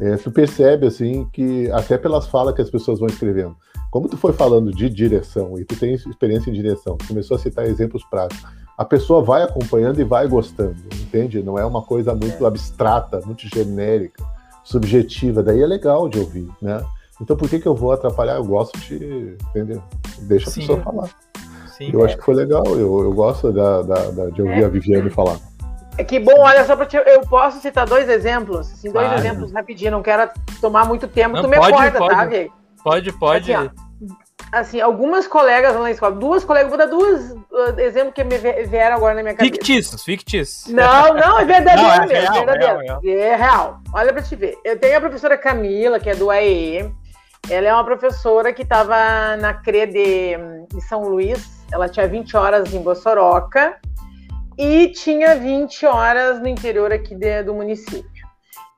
é, 0.00 0.16
tu 0.16 0.30
percebe 0.30 0.86
assim 0.86 1.26
que 1.32 1.70
até 1.70 1.96
pelas 1.96 2.26
falas 2.26 2.54
que 2.54 2.60
as 2.60 2.70
pessoas 2.70 2.98
vão 2.98 3.08
escrevendo 3.08 3.56
como 3.94 4.08
tu 4.08 4.16
foi 4.16 4.32
falando 4.32 4.72
de 4.72 4.90
direção 4.90 5.56
e 5.56 5.64
tu 5.64 5.78
tem 5.78 5.94
experiência 5.94 6.50
em 6.50 6.52
direção, 6.52 6.96
tu 6.96 7.06
começou 7.06 7.36
a 7.36 7.38
citar 7.38 7.64
exemplos 7.64 8.02
práticos, 8.02 8.44
a 8.76 8.84
pessoa 8.84 9.22
vai 9.22 9.44
acompanhando 9.44 10.00
e 10.00 10.04
vai 10.04 10.26
gostando, 10.26 10.74
entende? 11.00 11.40
Não 11.44 11.56
é 11.56 11.64
uma 11.64 11.80
coisa 11.80 12.12
muito 12.12 12.44
abstrata, 12.44 13.20
muito 13.24 13.46
genérica, 13.46 14.24
subjetiva, 14.64 15.44
daí 15.44 15.62
é 15.62 15.66
legal 15.66 16.08
de 16.08 16.18
ouvir, 16.18 16.48
né? 16.60 16.84
Então 17.22 17.36
por 17.36 17.48
que 17.48 17.60
que 17.60 17.68
eu 17.68 17.74
vou 17.76 17.92
atrapalhar? 17.92 18.34
Eu 18.34 18.44
gosto 18.44 18.76
de, 18.80 19.36
entendeu? 19.50 19.80
Deixa 20.22 20.50
a 20.50 20.52
Sim. 20.52 20.60
pessoa 20.62 20.80
falar. 20.80 21.10
Sim, 21.68 21.90
eu 21.92 22.00
é. 22.00 22.06
acho 22.06 22.16
que 22.16 22.24
foi 22.24 22.34
legal, 22.34 22.66
eu, 22.66 23.04
eu 23.04 23.12
gosto 23.12 23.52
da, 23.52 23.80
da, 23.82 24.10
da 24.10 24.26
de 24.30 24.42
ouvir 24.42 24.62
é. 24.62 24.64
a 24.64 24.68
Viviane 24.68 25.08
falar. 25.08 25.38
É 25.96 26.02
que 26.02 26.18
bom, 26.18 26.40
olha 26.40 26.64
só, 26.64 26.74
te, 26.84 26.96
eu 26.96 27.20
posso 27.20 27.60
citar 27.60 27.86
dois 27.86 28.08
exemplos, 28.08 28.72
assim, 28.72 28.90
dois 28.90 29.06
claro. 29.06 29.20
exemplos 29.20 29.52
rapidinho, 29.52 29.92
não 29.92 30.02
quero 30.02 30.28
tomar 30.60 30.84
muito 30.84 31.06
tempo, 31.06 31.36
não, 31.36 31.42
tu 31.42 31.48
me 31.48 31.56
pode, 31.56 31.72
acorda, 31.72 31.98
pode, 31.98 32.14
tá, 32.16 32.24
Vê? 32.24 32.50
Pode, 32.82 33.12
pode. 33.12 33.54
Assim, 33.54 33.70
assim, 34.54 34.80
algumas 34.80 35.26
colegas 35.26 35.74
lá 35.74 35.82
na 35.82 35.90
escola, 35.90 36.14
duas 36.14 36.44
colegas, 36.44 36.68
vou 36.68 36.78
dar 36.78 36.86
duas 36.86 37.30
uh, 37.30 37.78
exemplos 37.78 38.14
que 38.14 38.24
me 38.24 38.38
vieram 38.38 38.96
agora 38.96 39.14
na 39.14 39.22
minha 39.22 39.34
cabeça. 39.34 39.54
Fictícios, 39.54 40.04
fictícios. 40.04 40.72
Não, 40.72 41.14
não, 41.14 41.40
é 41.40 41.44
verdadeiro 41.44 41.82
não, 41.82 41.92
é 41.92 42.06
mesmo, 42.06 42.32
real, 42.32 42.34
verdadeiro. 42.34 42.78
Real, 42.78 43.00
real. 43.02 43.18
É 43.18 43.36
real. 43.36 43.80
Olha 43.92 44.12
pra 44.12 44.22
te 44.22 44.36
ver. 44.36 44.56
Eu 44.64 44.78
tenho 44.78 44.96
a 44.96 45.00
professora 45.00 45.36
Camila, 45.36 45.98
que 45.98 46.08
é 46.08 46.14
do 46.14 46.30
AE, 46.30 46.90
Ela 47.50 47.68
é 47.68 47.74
uma 47.74 47.84
professora 47.84 48.52
que 48.52 48.62
estava 48.62 49.36
na 49.36 49.54
CRE 49.54 49.86
de, 49.86 50.36
de 50.72 50.80
São 50.88 51.02
Luís, 51.02 51.64
ela 51.72 51.88
tinha 51.88 52.06
20 52.06 52.36
horas 52.36 52.72
em 52.72 52.80
Bossoroca 52.80 53.76
e 54.56 54.88
tinha 54.88 55.34
20 55.34 55.84
horas 55.86 56.40
no 56.40 56.46
interior 56.46 56.92
aqui 56.92 57.14
de, 57.14 57.42
do 57.42 57.54
município. 57.54 58.24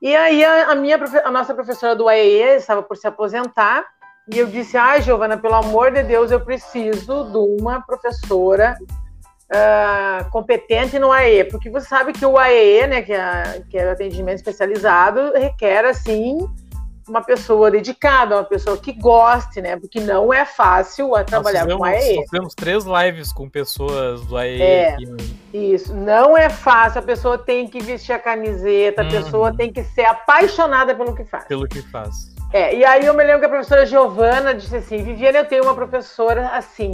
E 0.01 0.15
aí 0.15 0.43
a, 0.43 0.71
a, 0.71 0.75
minha, 0.75 0.99
a 1.23 1.31
nossa 1.31 1.53
professora 1.53 1.95
do 1.95 2.07
AEE 2.09 2.57
estava 2.57 2.83
por 2.83 2.97
se 2.97 3.07
aposentar 3.07 3.85
e 4.29 4.37
eu 4.37 4.47
disse, 4.47 4.75
ai, 4.75 4.97
ah, 4.97 5.01
Giovana, 5.01 5.37
pelo 5.37 5.55
amor 5.55 5.91
de 5.91 6.03
Deus, 6.03 6.31
eu 6.31 6.39
preciso 6.41 7.23
de 7.31 7.61
uma 7.61 7.81
professora 7.81 8.77
uh, 9.47 10.29
competente 10.31 10.99
no 10.99 11.11
AE, 11.11 11.45
porque 11.45 11.69
você 11.69 11.87
sabe 11.87 12.11
que 12.11 12.25
o 12.25 12.37
AE, 12.37 12.87
né, 12.87 13.01
que 13.01 13.13
é, 13.13 13.63
que 13.69 13.77
é 13.77 13.87
o 13.87 13.91
atendimento 13.91 14.37
especializado, 14.37 15.31
requer, 15.33 15.85
assim, 15.85 16.37
uma 17.07 17.23
pessoa 17.23 17.71
dedicada, 17.71 18.35
uma 18.35 18.43
pessoa 18.43 18.77
que 18.77 18.91
goste, 18.91 19.61
né? 19.61 19.77
Porque 19.77 20.01
não 20.01 20.33
é 20.33 20.43
fácil 20.43 21.11
trabalhar 21.25 21.61
fizemos, 21.61 21.77
com 21.77 21.85
AE. 21.85 22.15
Nós 22.17 22.29
temos 22.29 22.53
três 22.53 22.83
lives 22.83 23.31
com 23.31 23.49
pessoas 23.49 24.25
do 24.25 24.37
AE. 24.37 24.61
É, 24.61 24.89
aqui. 24.89 25.05
Isso, 25.53 25.95
não 25.95 26.37
é 26.37 26.49
fácil. 26.49 26.99
A 26.99 27.03
pessoa 27.03 27.37
tem 27.37 27.65
que 27.65 27.79
vestir 27.79 28.11
a 28.11 28.19
camiseta, 28.19 29.03
a 29.03 29.05
uhum. 29.05 29.11
pessoa 29.11 29.55
tem 29.55 29.71
que 29.71 29.83
ser 29.83 30.05
apaixonada 30.05 30.93
pelo 30.93 31.15
que 31.15 31.23
faz. 31.23 31.45
Pelo 31.45 31.65
que 31.65 31.81
faz. 31.81 32.35
É, 32.53 32.75
e 32.75 32.85
aí 32.85 33.05
eu 33.05 33.13
me 33.13 33.23
lembro 33.23 33.39
que 33.41 33.45
a 33.45 33.49
professora 33.49 33.85
Giovana 33.85 34.53
disse 34.53 34.77
assim: 34.77 35.03
Viviane, 35.03 35.37
eu 35.37 35.45
tenho 35.45 35.63
uma 35.63 35.75
professora 35.75 36.49
assim 36.49 36.91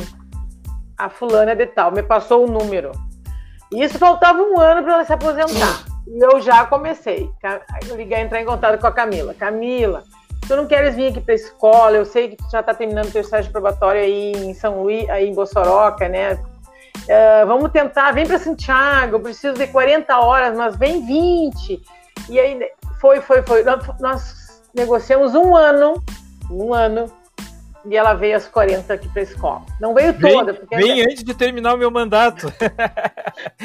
a 0.97 1.09
fulana 1.09 1.55
de 1.55 1.65
tal, 1.67 1.91
me 1.91 2.03
passou 2.03 2.45
o 2.45 2.51
número. 2.51 2.91
E 3.71 3.83
isso 3.83 3.97
faltava 3.97 4.41
um 4.41 4.59
ano 4.59 4.83
para 4.83 4.93
ela 4.93 5.05
se 5.05 5.13
aposentar. 5.13 5.83
E 6.07 6.23
eu 6.23 6.39
já 6.39 6.65
comecei. 6.65 7.29
Eu 7.87 7.95
liguei, 7.95 8.19
entrar 8.19 8.41
em 8.41 8.45
contato 8.45 8.79
com 8.79 8.87
a 8.87 8.91
Camila. 8.91 9.33
Camila, 9.33 10.03
tu 10.47 10.55
não 10.55 10.67
queres 10.67 10.95
vir 10.95 11.07
aqui 11.07 11.19
para 11.19 11.33
a 11.33 11.35
escola? 11.35 11.97
Eu 11.97 12.05
sei 12.05 12.29
que 12.29 12.37
tu 12.37 12.49
já 12.51 12.59
está 12.59 12.73
terminando 12.73 13.11
teu 13.11 13.21
estágio 13.21 13.51
probatório 13.51 14.01
aí 14.01 14.31
em 14.33 14.53
São 14.53 14.83
Luís, 14.83 15.09
aí 15.09 15.27
em 15.27 15.33
Bossoroca, 15.33 16.07
né? 16.07 16.33
Uh, 16.33 17.47
vamos 17.47 17.71
tentar, 17.71 18.11
vem 18.11 18.25
para 18.25 18.37
Santiago, 18.37 19.15
eu 19.15 19.19
preciso 19.19 19.55
de 19.55 19.67
40 19.67 20.17
horas, 20.19 20.55
mas 20.55 20.75
vem 20.77 21.05
20. 21.05 21.81
E 22.29 22.39
aí 22.39 22.59
foi, 23.01 23.19
foi, 23.19 23.41
foi. 23.41 23.63
Nós 23.99 24.42
negociamos 24.73 25.35
um 25.35 25.55
ano, 25.55 26.03
um 26.49 26.73
ano 26.73 27.11
e 27.85 27.97
ela 27.97 28.13
veio 28.13 28.37
às 28.37 28.47
40 28.47 28.93
aqui 28.93 29.09
para 29.09 29.21
a 29.21 29.23
escola. 29.23 29.61
Não 29.79 29.93
veio 29.93 30.17
toda. 30.17 30.53
Porque 30.53 30.75
vem 30.75 31.01
é... 31.01 31.03
antes 31.03 31.23
de 31.23 31.33
terminar 31.33 31.73
o 31.73 31.77
meu 31.77 31.91
mandato. 31.91 32.51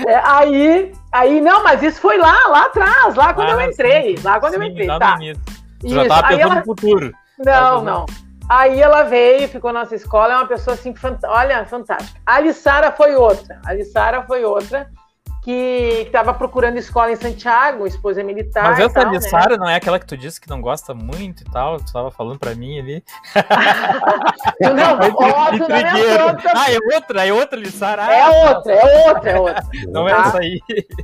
É, 0.06 0.14
aí, 0.24 0.92
aí, 1.12 1.40
não, 1.40 1.62
mas 1.62 1.82
isso 1.82 2.00
foi 2.00 2.18
lá, 2.18 2.46
lá 2.48 2.62
atrás, 2.62 3.14
lá 3.14 3.34
quando 3.34 3.50
ah, 3.50 3.52
eu 3.52 3.70
entrei. 3.70 4.16
Sim, 4.16 4.22
lá 4.22 4.40
quando 4.40 4.54
sim, 4.54 4.60
eu 4.60 4.62
entrei. 4.64 4.86
Tá. 4.86 5.18
Isso. 5.20 5.94
Já 5.94 6.02
estava 6.02 6.28
pensando 6.28 6.40
ela... 6.40 6.54
no 6.56 6.64
futuro. 6.64 7.12
Não, 7.38 7.82
não. 7.82 8.06
Aí 8.48 8.80
ela 8.80 9.02
veio, 9.02 9.48
ficou 9.48 9.72
na 9.72 9.80
nossa 9.80 9.94
escola, 9.94 10.32
é 10.32 10.36
uma 10.36 10.46
pessoa 10.46 10.74
assim, 10.74 10.94
fant... 10.94 11.18
olha, 11.24 11.64
fantástica. 11.66 12.18
A 12.24 12.36
Alissara 12.36 12.90
foi 12.92 13.14
outra. 13.14 13.60
A 13.64 13.70
Alissara 13.70 14.22
foi 14.22 14.44
outra 14.44 14.88
que 15.48 16.02
estava 16.04 16.34
procurando 16.34 16.76
escola 16.76 17.10
em 17.10 17.16
Santiago, 17.16 17.86
esposa 17.86 18.22
militar. 18.22 18.64
Mas 18.64 18.80
essa 18.80 19.02
Lissara 19.04 19.52
né? 19.52 19.56
não 19.56 19.66
é 19.66 19.76
aquela 19.76 19.98
que 19.98 20.04
tu 20.04 20.14
disse 20.14 20.38
que 20.38 20.46
não 20.46 20.60
gosta 20.60 20.92
muito 20.92 21.40
e 21.40 21.44
tal, 21.46 21.78
tu 21.78 21.86
estava 21.86 22.10
falando 22.10 22.38
para 22.38 22.54
mim 22.54 22.78
ali. 22.78 23.02
não, 24.60 24.98
óbvio, 25.16 25.66
não 25.66 25.74
é 25.74 25.84
Ah, 26.54 26.70
é 26.70 26.94
outra, 26.94 27.26
é 27.26 27.32
outra 27.32 27.58
Lissara. 27.58 28.04
Ah, 28.04 28.12
é 28.12 28.28
outra, 28.28 28.72
é 28.74 29.08
outra, 29.08 29.30
é 29.30 29.40
outra. 29.40 29.62
Não 29.88 30.06
é 30.06 30.12
essa 30.12 30.38
aí. 30.38 30.60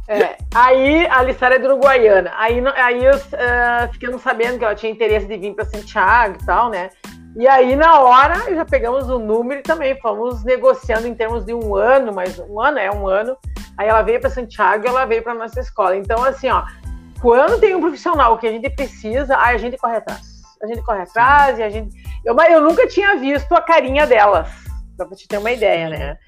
É. 0.08 0.36
Aí 0.54 1.06
a 1.06 1.22
Lissara 1.22 1.54
é 1.54 1.58
do 1.58 1.68
Uruguaiana. 1.68 2.30
Aí, 2.36 2.62
aí 2.76 3.02
eu 3.02 3.16
uh, 3.16 3.92
ficamos 3.94 4.20
sabendo 4.20 4.58
que 4.58 4.64
ela 4.66 4.74
tinha 4.74 4.92
interesse 4.92 5.26
de 5.26 5.38
vir 5.38 5.54
para 5.54 5.64
Santiago 5.64 6.36
e 6.42 6.44
tal, 6.44 6.68
né? 6.68 6.90
E 7.34 7.48
aí, 7.48 7.74
na 7.76 7.98
hora, 7.98 8.54
já 8.54 8.64
pegamos 8.64 9.08
o 9.08 9.18
número 9.18 9.60
e 9.60 9.62
também 9.62 9.98
fomos 10.00 10.44
negociando 10.44 11.08
em 11.08 11.14
termos 11.14 11.46
de 11.46 11.54
um 11.54 11.74
ano, 11.74 12.12
mas 12.12 12.38
um 12.38 12.60
ano 12.60 12.78
é 12.78 12.90
um 12.90 13.08
ano. 13.08 13.36
Aí 13.76 13.88
ela 13.88 14.02
veio 14.02 14.20
para 14.20 14.30
Santiago 14.30 14.84
e 14.84 14.88
ela 14.88 15.04
veio 15.04 15.22
para 15.22 15.34
nossa 15.34 15.60
escola. 15.60 15.96
Então, 15.96 16.22
assim, 16.22 16.48
ó, 16.48 16.64
quando 17.20 17.58
tem 17.58 17.74
um 17.74 17.80
profissional 17.80 18.38
que 18.38 18.46
a 18.46 18.52
gente 18.52 18.68
precisa, 18.70 19.36
aí 19.38 19.54
a 19.54 19.58
gente 19.58 19.76
corre 19.76 19.96
atrás. 19.96 20.22
A 20.62 20.66
gente 20.66 20.82
corre 20.82 21.02
atrás 21.02 21.58
e 21.58 21.62
a 21.62 21.68
gente. 21.68 21.94
Eu, 22.24 22.36
eu 22.36 22.60
nunca 22.60 22.86
tinha 22.86 23.16
visto 23.16 23.52
a 23.52 23.60
carinha 23.60 24.06
delas, 24.06 24.48
pra 24.96 25.06
te 25.08 25.28
ter 25.28 25.38
uma 25.38 25.52
ideia, 25.52 25.88
né? 25.88 26.18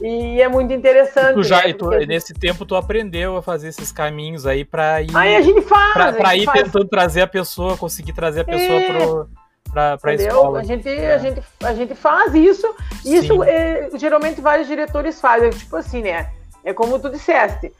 E 0.00 0.40
é 0.40 0.48
muito 0.48 0.72
interessante. 0.72 1.34
Tu 1.34 1.42
já, 1.42 1.66
né? 1.66 1.72
tu, 1.72 1.88
nesse 2.06 2.32
tempo 2.32 2.64
tu 2.64 2.76
aprendeu 2.76 3.36
a 3.36 3.42
fazer 3.42 3.68
esses 3.68 3.90
caminhos 3.90 4.46
aí 4.46 4.64
para 4.64 5.02
ir. 5.02 5.14
Aí 5.14 5.36
a 5.36 5.42
gente 5.42 5.62
faz. 5.62 5.92
Pra, 5.92 6.12
pra 6.12 6.36
ir 6.36 6.44
faz. 6.44 6.62
tentando 6.62 6.88
trazer 6.88 7.22
a 7.22 7.26
pessoa, 7.26 7.76
conseguir 7.76 8.12
trazer 8.12 8.40
a 8.40 8.44
pessoa 8.44 8.80
é. 8.80 8.92
pro 8.92 9.30
para 9.72 9.98
a 10.02 10.14
escola. 10.14 10.60
A 10.60 10.64
gente, 10.64 10.88
é. 10.88 11.14
a, 11.14 11.18
gente, 11.18 11.42
a 11.62 11.74
gente 11.74 11.94
faz 11.94 12.34
isso, 12.34 12.74
isso 13.04 13.44
é, 13.44 13.88
geralmente 13.94 14.40
vários 14.40 14.66
diretores 14.66 15.20
fazem, 15.20 15.50
tipo 15.50 15.76
assim, 15.76 16.02
né? 16.02 16.30
É 16.64 16.72
como 16.74 16.98
tu 16.98 17.10
disseste. 17.10 17.72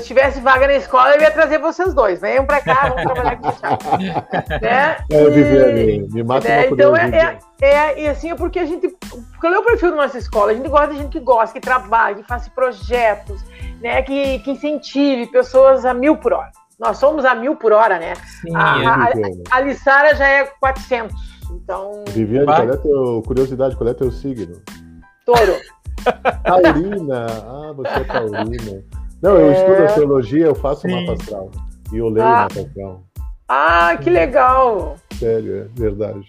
Se 0.00 0.06
tivesse 0.06 0.40
vaga 0.40 0.66
na 0.66 0.74
escola, 0.74 1.14
eu 1.14 1.20
ia 1.20 1.30
trazer 1.30 1.58
vocês 1.58 1.92
dois. 1.94 2.20
Venham 2.20 2.46
para 2.46 2.60
cá, 2.60 2.88
vamos 2.88 3.02
trabalhar 3.02 3.32
aqui. 3.32 4.60
né? 4.62 4.96
É, 5.10 5.30
Viviane, 5.30 6.08
me 6.12 6.22
mata 6.22 6.48
né? 6.48 6.66
Então, 6.68 6.96
é, 6.96 7.38
é, 7.60 7.66
é, 7.66 8.02
e 8.02 8.08
assim, 8.08 8.30
é 8.30 8.34
porque 8.34 8.58
a 8.58 8.66
gente. 8.66 8.94
Qual 9.40 9.52
é 9.52 9.58
o 9.58 9.64
perfil 9.64 9.90
da 9.90 9.96
nossa 9.96 10.18
escola? 10.18 10.52
A 10.52 10.54
gente 10.54 10.68
gosta 10.68 10.88
de 10.88 10.98
gente 10.98 11.10
que 11.10 11.20
gosta, 11.20 11.54
que 11.54 11.60
trabalha, 11.60 12.16
que 12.16 12.22
faça 12.24 12.50
projetos, 12.50 13.42
né? 13.80 14.02
Que, 14.02 14.38
que 14.40 14.50
incentive 14.50 15.26
pessoas 15.30 15.84
a 15.84 15.92
mil 15.92 16.16
por 16.16 16.32
hora. 16.32 16.50
Nós 16.78 16.98
somos 16.98 17.24
a 17.24 17.34
mil 17.34 17.56
por 17.56 17.72
hora, 17.72 17.98
né? 17.98 18.14
Sim, 18.42 18.54
a, 18.54 18.82
é 18.82 18.86
a, 18.86 18.94
a, 18.94 19.56
a 19.56 19.60
Lissara 19.60 20.14
já 20.14 20.28
é 20.28 20.44
400. 20.60 21.14
Então. 21.52 22.04
Viviane, 22.08 22.46
qual 22.46 22.70
é 22.70 22.76
teu, 22.76 23.22
curiosidade, 23.26 23.76
qual 23.76 23.88
é 23.88 23.94
teu 23.94 24.10
signo? 24.10 24.60
Touro. 25.24 25.56
Taurina. 26.44 27.26
Ah, 27.26 27.72
você 27.72 27.90
é 27.90 28.04
taurina. 28.04 28.84
Não, 29.22 29.38
eu 29.38 29.50
é... 29.50 29.52
estudo 29.52 29.82
astrologia, 29.84 30.46
eu 30.46 30.54
faço 30.54 30.82
Sim. 30.82 30.94
mapa 30.94 31.12
astral. 31.14 31.50
E 31.92 31.98
eu 31.98 32.08
leio 32.08 32.26
ah. 32.26 32.42
mapa 32.42 32.60
astral. 32.60 33.04
Ah, 33.48 33.96
que 34.02 34.10
legal! 34.10 34.96
Sério, 35.18 35.62
é 35.62 35.80
verdade. 35.80 36.26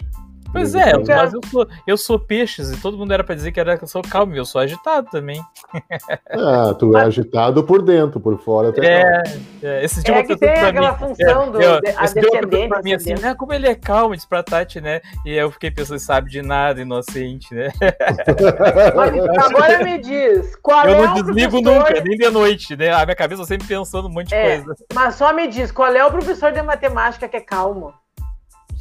Pois 0.51 0.73
é, 0.75 0.93
mas 0.97 1.33
eu 1.33 1.41
sou, 1.49 1.67
eu 1.85 1.97
sou 1.97 2.19
peixes 2.19 2.71
e 2.71 2.81
todo 2.81 2.97
mundo 2.97 3.13
era 3.13 3.23
para 3.23 3.35
dizer 3.35 3.51
que 3.51 3.59
era 3.59 3.77
que 3.77 3.83
eu 3.83 3.87
sou 3.87 4.01
calmo, 4.01 4.35
eu 4.35 4.45
sou 4.45 4.61
agitado 4.61 5.09
também. 5.09 5.41
Ah, 6.29 6.73
tu 6.77 6.95
é 6.95 7.01
agitado 7.01 7.63
por 7.63 7.81
dentro, 7.81 8.19
por 8.19 8.37
fora 8.39 8.69
até 8.69 9.01
É, 9.01 9.23
é 9.63 9.83
esse 9.83 10.03
tipo 10.03 10.17
é 10.17 10.23
que 10.23 10.35
tem 10.37 10.49
aquela 10.49 10.91
mim, 10.91 10.97
função 10.97 11.43
é, 11.43 11.51
do, 11.51 11.61
eu, 11.61 11.75
a 11.75 12.05
descendente. 12.05 12.67
Pra 12.69 12.81
mim 12.81 12.93
assim, 12.93 13.13
né, 13.15 13.33
como 13.33 13.53
ele 13.53 13.67
é 13.67 13.75
calmo, 13.75 14.15
disse 14.15 14.27
pra 14.27 14.43
Tati, 14.43 14.79
né? 14.79 15.01
E 15.25 15.33
eu 15.33 15.49
fiquei 15.51 15.71
pensando, 15.71 15.99
sabe 15.99 16.29
de 16.29 16.41
nada, 16.41 16.81
inocente, 16.81 17.53
né? 17.53 17.69
Mas 18.95 19.45
agora 19.45 19.83
me 19.83 19.97
diz, 19.99 20.55
qual 20.57 20.85
eu 20.85 20.93
é 20.93 20.97
o 20.97 21.01
Eu 21.01 21.07
não 21.07 21.13
desligo 21.15 21.63
professor... 21.63 21.89
nunca, 21.89 22.01
nem 22.01 22.17
de 22.17 22.29
noite, 22.29 22.75
né? 22.75 22.91
A 22.91 23.05
minha 23.05 23.15
cabeça 23.15 23.45
sempre 23.45 23.67
pensando 23.67 24.07
um 24.07 24.11
monte 24.11 24.27
de 24.27 24.35
é, 24.35 24.57
coisa. 24.57 24.75
Mas 24.93 25.15
só 25.15 25.33
me 25.33 25.47
diz, 25.47 25.71
qual 25.71 25.93
é 25.93 26.05
o 26.05 26.11
professor 26.11 26.51
de 26.51 26.61
matemática 26.61 27.27
que 27.27 27.37
é 27.37 27.41
calmo? 27.41 27.93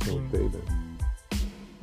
Não 0.06 0.30
sei, 0.30 0.42
né? 0.44 0.85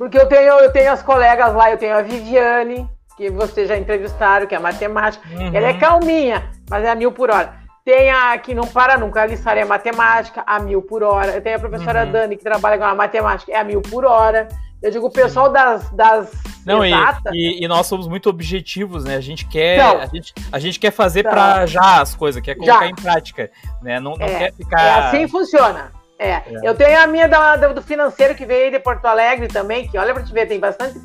Porque 0.04 0.18
eu 0.18 0.26
tenho, 0.26 0.52
eu 0.58 0.70
tenho 0.70 0.92
as 0.92 1.02
colegas 1.02 1.54
lá, 1.54 1.70
eu 1.70 1.78
tenho 1.78 1.96
a 1.96 2.02
Viviane, 2.02 2.86
que 3.16 3.30
vocês 3.30 3.66
já 3.66 3.74
entrevistaram, 3.74 4.46
que 4.46 4.54
é 4.54 4.58
matemática. 4.58 5.26
Uhum. 5.30 5.50
Ela 5.56 5.68
é 5.68 5.72
calminha, 5.78 6.50
mas 6.68 6.84
é 6.84 6.90
a 6.90 6.94
mil 6.94 7.10
por 7.10 7.30
hora. 7.30 7.54
Tem 7.86 8.10
a 8.10 8.36
que 8.36 8.54
não 8.54 8.66
para 8.66 8.98
nunca, 8.98 9.22
a 9.22 9.26
Lissara 9.26 9.60
é 9.60 9.64
matemática, 9.64 10.44
a 10.46 10.60
mil 10.60 10.82
por 10.82 11.02
hora. 11.02 11.32
Eu 11.32 11.40
tenho 11.40 11.56
a 11.56 11.58
professora 11.58 12.04
uhum. 12.04 12.12
Dani, 12.12 12.36
que 12.36 12.44
trabalha 12.44 12.76
com 12.76 12.84
a 12.84 12.94
matemática, 12.94 13.50
é 13.50 13.56
a 13.56 13.64
mil 13.64 13.80
por 13.80 14.04
hora. 14.04 14.46
Eu 14.82 14.90
digo, 14.90 15.06
o 15.06 15.10
pessoal 15.10 15.48
das, 15.48 15.88
das 15.92 16.30
não, 16.66 16.84
e, 16.84 16.92
e, 17.32 17.64
e, 17.64 17.66
nós 17.68 17.86
somos 17.86 18.06
muito 18.06 18.28
objetivos, 18.28 19.04
né? 19.04 19.16
A 19.16 19.22
gente 19.22 19.46
quer, 19.46 19.78
então, 19.78 20.00
a 20.02 20.06
gente, 20.06 20.34
a 20.52 20.58
gente 20.58 20.78
quer 20.78 20.90
fazer 20.90 21.20
então, 21.20 21.32
para 21.32 21.64
já 21.64 22.02
as 22.02 22.14
coisas, 22.14 22.42
quer 22.42 22.56
colocar 22.56 22.80
já. 22.80 22.88
em 22.88 22.94
prática, 22.94 23.50
né? 23.82 23.98
Não, 23.98 24.18
não 24.18 24.26
é, 24.26 24.38
quer 24.38 24.52
ficar. 24.52 24.82
É 24.82 25.06
assim 25.06 25.28
funciona. 25.28 26.03
É. 26.18 26.30
é. 26.30 26.42
eu 26.62 26.74
tenho 26.74 27.00
a 27.00 27.06
minha 27.06 27.28
da, 27.28 27.56
do 27.56 27.82
financeiro 27.82 28.34
que 28.34 28.46
veio 28.46 28.70
de 28.70 28.78
Porto 28.78 29.04
Alegre 29.06 29.48
também, 29.48 29.88
que 29.88 29.98
olha 29.98 30.14
para 30.14 30.22
te 30.22 30.32
ver, 30.32 30.46
tem 30.46 30.60
bastante 30.60 30.98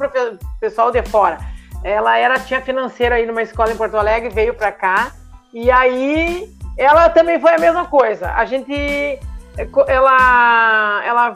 pessoal 0.60 0.92
de 0.92 1.02
fora. 1.04 1.38
Ela 1.84 2.18
era 2.18 2.40
tinha 2.40 2.62
financeira 2.62 3.16
aí 3.16 3.26
numa 3.26 3.42
escola 3.42 3.72
em 3.72 3.78
Porto 3.78 3.96
Alegre, 3.98 4.30
veio 4.30 4.54
para 4.54 4.72
cá, 4.72 5.12
e 5.54 5.72
aí 5.72 6.54
ela 6.78 7.10
também 7.10 7.40
foi 7.40 7.54
a 7.54 7.58
mesma 7.58 7.86
coisa. 7.86 8.32
A 8.32 8.46
gente 8.46 9.20
ela 9.88 11.02
ela 11.04 11.36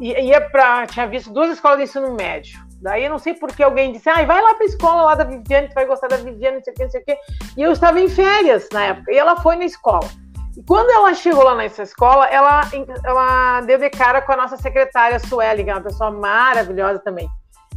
ia 0.00 0.40
para 0.40 0.86
tinha 0.86 1.06
visto 1.06 1.32
duas 1.32 1.50
escolas 1.50 1.78
de 1.78 1.84
ensino 1.84 2.14
médio. 2.14 2.68
Daí 2.80 3.04
eu 3.04 3.10
não 3.10 3.18
sei 3.18 3.34
porque 3.34 3.62
alguém 3.62 3.92
disse, 3.92 4.08
ah, 4.08 4.24
vai 4.24 4.40
lá 4.40 4.54
para 4.54 4.64
a 4.64 4.68
escola 4.68 5.02
lá 5.02 5.14
da 5.16 5.24
Viviane, 5.24 5.68
tu 5.68 5.74
vai 5.74 5.84
gostar 5.84 6.06
da 6.06 6.16
Viviane, 6.16 6.58
não 6.58 6.62
sei 6.62 6.72
o 6.72 6.76
que, 6.76 6.82
não 6.84 6.90
sei 6.90 7.00
o 7.00 7.04
que. 7.04 7.18
E 7.56 7.62
eu 7.62 7.72
estava 7.72 7.98
em 7.98 8.08
férias 8.08 8.68
na 8.72 8.84
época, 8.84 9.12
e 9.12 9.18
ela 9.18 9.34
foi 9.40 9.56
na 9.56 9.64
escola. 9.64 10.08
E 10.58 10.62
quando 10.64 10.90
ela 10.90 11.14
chegou 11.14 11.44
lá 11.44 11.54
nessa 11.54 11.84
escola, 11.84 12.26
ela, 12.26 12.62
ela 13.04 13.60
deu 13.60 13.78
de 13.78 13.88
cara 13.90 14.20
com 14.20 14.32
a 14.32 14.36
nossa 14.36 14.56
secretária 14.56 15.20
Sueli, 15.20 15.62
que 15.62 15.70
é 15.70 15.72
uma 15.72 15.80
pessoa 15.80 16.10
maravilhosa 16.10 16.98
também. 16.98 17.30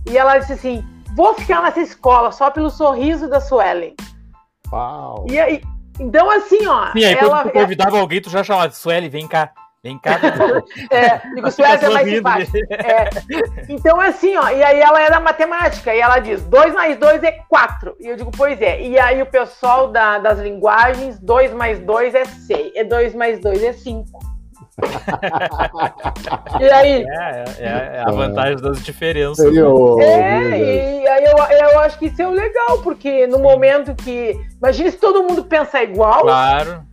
E 0.10 0.18
ela 0.18 0.40
disse 0.40 0.54
assim: 0.54 0.84
vou 1.16 1.36
ficar 1.36 1.62
nessa 1.62 1.80
escola 1.80 2.32
só 2.32 2.50
pelo 2.50 2.72
sorriso 2.72 3.30
da 3.30 3.40
Sueli. 3.40 3.94
Uau! 4.74 5.28
E 5.30 5.40
aí, 5.40 5.62
então 6.00 6.32
assim, 6.32 6.66
ó. 6.66 6.92
Sim, 6.94 7.06
aí 7.06 7.14
ela, 7.14 7.44
quando 7.44 7.52
tu 7.52 7.60
convidava 7.60 8.00
alguém, 8.00 8.20
tu 8.20 8.32
já 8.32 8.44
chamava, 8.44 8.72
Sueli, 8.72 9.10
vem 9.10 9.28
cá. 9.28 9.52
Vem 9.84 9.98
cá. 9.98 10.20
é, 10.92 11.18
digo, 11.34 11.50
Suécia 11.50 11.88
é 11.88 11.90
mais 11.90 12.08
simpático. 12.08 12.58
É. 12.72 13.10
Então, 13.68 14.00
assim, 14.00 14.38
ó, 14.38 14.50
e 14.50 14.64
aí 14.64 14.80
ela 14.80 15.02
é 15.02 15.10
da 15.10 15.20
matemática, 15.20 15.94
e 15.94 16.00
ela 16.00 16.20
diz, 16.20 16.44
2 16.44 16.74
mais 16.74 16.98
2 16.98 17.24
é 17.24 17.32
4. 17.50 17.96
E 18.00 18.08
eu 18.08 18.16
digo, 18.16 18.32
pois 18.32 18.62
é. 18.62 18.80
E 18.82 19.00
aí 19.00 19.22
o 19.22 19.26
pessoal 19.26 19.88
da, 19.88 20.20
das 20.20 20.40
linguagens, 20.40 21.20
2 21.20 21.54
mais 21.54 21.80
2 21.80 22.14
é 22.14 22.26
6. 22.26 22.74
E 22.76 22.84
2 22.84 23.16
mais 23.16 23.40
2 23.40 23.64
é 23.64 23.74
5 23.74 24.31
e 26.60 26.70
aí? 26.70 27.06
É, 27.08 27.46
é, 27.60 27.66
é, 27.98 28.04
a 28.06 28.12
vantagem 28.12 28.58
das 28.58 28.84
diferenças. 28.84 29.56
Eu, 29.56 30.00
é, 30.00 31.02
e 31.02 31.08
aí 31.08 31.24
eu, 31.26 31.38
eu 31.38 31.80
acho 31.80 31.98
que 31.98 32.08
isso 32.08 32.22
é 32.22 32.28
legal, 32.28 32.80
porque 32.84 33.28
no 33.28 33.40
momento 33.40 33.96
que. 33.96 34.40
Imagina 34.58 34.92
se 34.92 34.98
todo 34.98 35.24
mundo 35.24 35.44
pensa 35.44 35.82
igual. 35.82 36.22
Claro. 36.22 36.84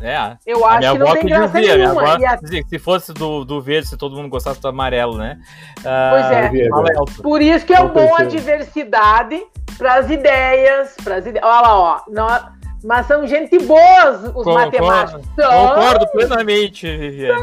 É. 0.00 0.36
Eu 0.46 0.64
acho 0.64 0.92
que 0.92 0.98
não 0.98 1.12
tem 1.12 1.26
graça 1.26 1.60
dizia, 1.60 1.76
nenhuma. 1.76 2.16
Minha 2.16 2.30
avó 2.30 2.46
a... 2.46 2.68
se 2.68 2.78
fosse 2.78 3.12
do, 3.12 3.44
do 3.44 3.60
verde, 3.60 3.88
se 3.88 3.96
todo 3.96 4.14
mundo 4.14 4.28
gostasse 4.28 4.60
do 4.60 4.68
amarelo, 4.68 5.18
né? 5.18 5.38
Pois 5.82 6.30
é. 6.30 6.50
Uh, 6.68 7.22
Por 7.22 7.42
isso 7.42 7.66
que 7.66 7.74
é 7.74 7.84
bom 7.84 8.14
a 8.14 8.24
diversidade 8.24 9.42
para 9.76 9.96
as 9.96 10.10
ideias, 10.10 10.94
para 11.02 11.16
as 11.16 11.26
ideias. 11.26 11.44
Olha 11.44 11.60
lá, 11.60 11.78
ó. 11.78 12.00
Nós, 12.08 12.44
mas 12.86 13.06
são 13.06 13.26
gente 13.26 13.58
boas 13.58 14.22
os 14.26 14.32
concordo, 14.32 14.54
matemáticos. 14.54 15.26
Concordo 15.34 16.06
plenamente, 16.12 16.86
Viviane. 16.96 17.42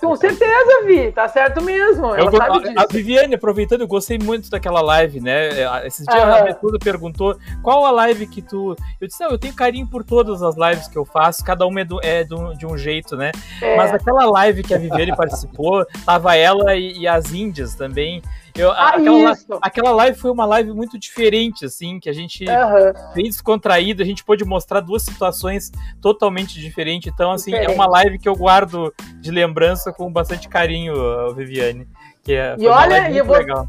Com 0.00 0.16
certeza, 0.16 0.84
Vi, 0.84 1.12
tá 1.12 1.28
certo 1.28 1.62
mesmo. 1.62 2.14
Eu, 2.16 2.28
a, 2.42 2.82
a, 2.82 2.86
Viviane, 2.90 3.36
aproveitando, 3.36 3.82
eu 3.82 3.86
gostei 3.86 4.18
muito 4.18 4.50
daquela 4.50 4.80
live, 4.80 5.20
né? 5.20 5.50
Esses 5.86 6.04
dias 6.04 6.24
a 6.24 6.42
Betuda 6.42 6.80
perguntou 6.80 7.38
qual 7.62 7.86
a 7.86 7.92
live 7.92 8.26
que 8.26 8.42
tu. 8.42 8.74
Eu 9.00 9.06
disse, 9.06 9.22
não, 9.22 9.30
eu 9.30 9.38
tenho 9.38 9.54
carinho 9.54 9.86
por 9.86 10.02
todas 10.02 10.42
as 10.42 10.56
lives 10.56 10.88
que 10.88 10.98
eu 10.98 11.04
faço, 11.04 11.44
cada 11.44 11.64
uma 11.64 11.80
é, 11.80 11.84
do, 11.84 12.00
é 12.02 12.24
do, 12.24 12.54
de 12.54 12.66
um 12.66 12.76
jeito, 12.76 13.16
né? 13.16 13.30
É. 13.62 13.76
Mas 13.76 13.94
aquela 13.94 14.24
live 14.26 14.64
que 14.64 14.74
a 14.74 14.78
Viviane 14.78 15.14
participou, 15.16 15.86
tava 16.04 16.34
ela 16.34 16.74
e, 16.74 16.98
e 16.98 17.06
as 17.06 17.32
índias 17.32 17.76
também. 17.76 18.20
Eu, 18.56 18.70
ah, 18.70 18.90
aquela, 18.90 19.32
aquela, 19.60 19.90
live 19.90 20.16
foi 20.16 20.30
uma 20.30 20.46
live 20.46 20.72
muito 20.72 20.96
diferente, 20.96 21.64
assim, 21.64 21.98
que 21.98 22.08
a 22.08 22.12
gente 22.12 22.44
uhum. 22.44 23.12
bem 23.12 23.24
descontraído, 23.24 24.00
a 24.00 24.06
gente 24.06 24.24
pôde 24.24 24.44
mostrar 24.44 24.78
duas 24.78 25.02
situações 25.02 25.72
totalmente 26.00 26.60
diferentes. 26.60 27.12
Então, 27.12 27.32
assim, 27.32 27.50
Diferente. 27.50 27.72
é 27.72 27.74
uma 27.74 27.88
live 27.88 28.16
que 28.16 28.28
eu 28.28 28.36
guardo 28.36 28.94
de 29.20 29.30
lembrança 29.32 29.92
com 29.92 30.12
bastante 30.12 30.48
carinho, 30.48 30.94
Viviane. 31.34 31.88
Que 32.22 32.34
é, 32.34 32.54
e 32.56 32.68
olha, 32.68 33.10
eu 33.10 33.24
vou, 33.24 33.36
legal. 33.36 33.68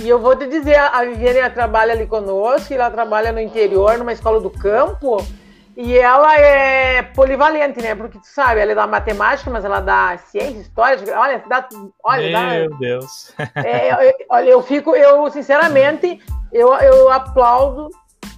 E 0.00 0.08
eu 0.08 0.20
vou 0.20 0.36
te 0.36 0.46
dizer, 0.46 0.76
a 0.76 1.04
Viviane 1.04 1.50
trabalha 1.50 1.92
ali 1.92 2.06
conosco, 2.06 2.72
ela 2.72 2.88
trabalha 2.88 3.32
no 3.32 3.40
interior, 3.40 3.98
numa 3.98 4.12
escola 4.12 4.40
do 4.40 4.48
campo. 4.48 5.26
E 5.82 5.96
ela 5.96 6.38
é 6.38 7.02
polivalente, 7.02 7.80
né? 7.80 7.94
Porque 7.94 8.18
tu 8.18 8.26
sabe, 8.26 8.60
ela 8.60 8.72
é 8.72 8.74
da 8.74 8.86
matemática, 8.86 9.50
mas 9.50 9.64
ela 9.64 9.80
dá 9.80 10.18
ciência, 10.18 10.60
história. 10.60 10.98
Olha, 11.18 11.42
dá. 11.48 11.66
Olha, 12.04 12.58
Meu 12.58 12.68
dá, 12.68 12.76
Deus. 12.76 13.32
É, 13.64 14.10
eu, 14.10 14.14
olha, 14.28 14.50
eu 14.50 14.62
fico, 14.62 14.94
eu, 14.94 15.30
sinceramente, 15.30 16.20
eu, 16.52 16.70
eu 16.74 17.10
aplaudo 17.10 17.88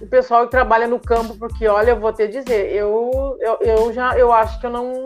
o 0.01 0.07
pessoal 0.07 0.45
que 0.45 0.51
trabalha 0.51 0.87
no 0.87 0.97
campo, 0.97 1.37
porque, 1.37 1.67
olha, 1.67 1.89
eu 1.91 1.99
vou 1.99 2.13
te 2.13 2.29
dizer, 2.29 2.71
eu, 2.71 3.37
eu, 3.41 3.57
eu 3.59 3.93
já 3.93 4.17
eu 4.17 4.31
acho 4.31 4.57
que 4.61 4.65
eu 4.65 4.71
não. 4.71 5.03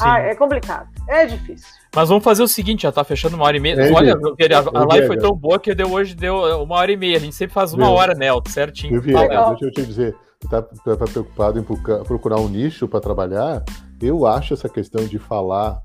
Ah, 0.00 0.20
é 0.20 0.34
complicado. 0.34 0.88
É 1.06 1.26
difícil. 1.26 1.68
Mas 1.94 2.08
vamos 2.08 2.24
fazer 2.24 2.42
o 2.42 2.48
seguinte, 2.48 2.84
já 2.84 2.92
tá 2.92 3.04
fechando 3.04 3.36
uma 3.36 3.44
hora 3.44 3.58
e 3.58 3.60
meia. 3.60 3.74
É, 3.74 3.92
Olha, 3.92 4.14
a, 4.14 4.78
a 4.80 4.84
live 4.86 5.06
foi 5.06 5.18
tão 5.18 5.34
boa 5.34 5.58
que 5.58 5.74
deu 5.74 5.92
hoje 5.92 6.14
deu 6.14 6.62
uma 6.62 6.76
hora 6.76 6.90
e 6.90 6.96
meia. 6.96 7.18
A 7.18 7.20
gente 7.20 7.34
sempre 7.34 7.52
faz 7.52 7.74
uma 7.74 7.90
hora, 7.90 8.14
né? 8.14 8.28
Certinho. 8.46 9.02
Viega, 9.02 9.50
deixa 9.50 9.66
eu 9.66 9.70
te 9.70 9.84
dizer 9.84 10.16
está 10.44 10.62
tá, 10.62 11.06
preocupado 11.06 11.58
em 11.58 11.64
procurar 12.04 12.38
um 12.38 12.48
nicho 12.48 12.86
para 12.86 13.00
trabalhar, 13.00 13.64
eu 14.00 14.26
acho 14.26 14.54
essa 14.54 14.68
questão 14.68 15.04
de 15.04 15.18
falar 15.18 15.82